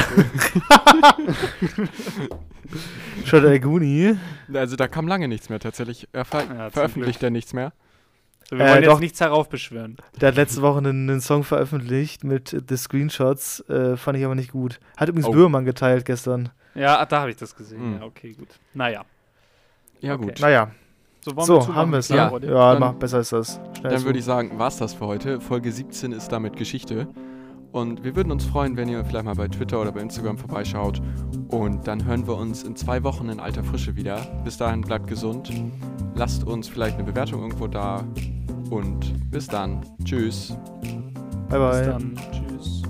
Schaut 3.25 3.43
der 3.43 3.59
Guni. 3.59 4.15
Also 4.53 4.75
da 4.75 4.87
kam 4.87 5.07
lange 5.07 5.27
nichts 5.27 5.49
mehr 5.49 5.59
tatsächlich. 5.59 6.07
Er 6.11 6.25
ver 6.25 6.43
Ja, 6.43 6.69
veröffentlicht 6.69 7.23
er 7.23 7.29
nichts 7.31 7.53
mehr. 7.53 7.73
So, 8.49 8.57
wir 8.57 8.65
Äh, 8.65 8.69
wollen 8.73 8.83
doch. 8.83 8.91
jetzt 8.91 8.99
nichts 9.01 9.21
heraufbeschwören. 9.21 9.97
Der 10.21 10.27
hat 10.29 10.35
letzte 10.35 10.61
Woche 10.61 10.77
einen, 10.77 11.09
einen 11.09 11.21
Song 11.21 11.43
veröffentlicht 11.43 12.23
mit 12.23 12.53
äh, 12.53 12.61
The 12.67 12.77
Screenshots, 12.77 13.61
äh, 13.69 13.97
fand 13.97 14.17
ich 14.17 14.25
aber 14.25 14.35
nicht 14.35 14.51
gut. 14.51 14.79
Hat 14.97 15.09
übrigens 15.09 15.27
Oh. 15.27 15.31
Böhmermann 15.31 15.65
geteilt 15.65 16.05
gestern. 16.05 16.49
Ja, 16.75 16.99
ach, 16.99 17.05
da 17.05 17.21
habe 17.21 17.31
ich 17.31 17.37
das 17.37 17.55
gesehen. 17.55 17.79
Hm. 17.81 17.97
Ja, 17.99 18.05
okay, 18.05 18.33
gut. 18.33 18.49
Naja. 18.73 19.03
Ja 20.01 20.13
Okay. 20.15 20.25
gut. 20.25 20.39
Naja, 20.41 20.71
So, 21.21 21.35
wollen 21.35 21.47
so, 21.47 21.59
zumachen 21.59 21.75
haben 21.75 21.91
wir 21.91 21.97
es. 21.99 22.09
Ja, 22.09 22.37
ja 22.37 22.75
Dann- 22.79 22.99
besser 22.99 23.19
ist 23.19 23.31
das. 23.33 23.59
Schnell 23.79 23.91
Dann 23.93 24.03
würde 24.05 24.19
ich 24.19 24.25
sagen, 24.25 24.59
war's 24.59 24.77
das 24.77 24.93
für 24.93 25.07
heute. 25.07 25.41
Folge 25.41 25.71
17 25.71 26.11
ist 26.11 26.27
damit 26.31 26.55
Geschichte. 26.55 27.07
Und 27.75 28.05
wir 28.05 28.15
würden 28.15 28.31
uns 28.31 28.45
freuen, 28.45 28.77
wenn 28.77 28.87
ihr 28.87 29.03
vielleicht 29.03 29.25
mal 29.25 29.35
bei 29.35 29.49
Twitter 29.49 29.81
oder 29.81 29.91
bei 29.91 29.99
Instagram 29.99 30.37
vorbeischaut. 30.37 31.01
Und 31.49 31.85
dann 31.85 32.05
hören 32.05 32.25
wir 32.25 32.37
uns 32.37 32.63
in 32.63 32.73
zwei 32.77 33.03
Wochen 33.03 33.27
in 33.27 33.41
alter 33.41 33.65
Frische 33.65 33.97
wieder. 33.97 34.15
Bis 34.45 34.55
dahin 34.55 34.79
bleibt 34.79 35.07
gesund. 35.07 35.51
Lasst 36.15 36.45
uns 36.45 36.69
vielleicht 36.69 36.95
eine 36.95 37.03
Bewertung 37.03 37.41
irgendwo 37.41 37.67
da. 37.67 38.05
Und 38.69 39.29
bis 39.29 39.47
dann. 39.47 39.81
Tschüss. 40.05 40.55
Bye, 41.49 41.59
bye. 41.59 41.79
Bis 41.79 41.87
dann. 41.87 42.15
Tschüss. 42.31 42.84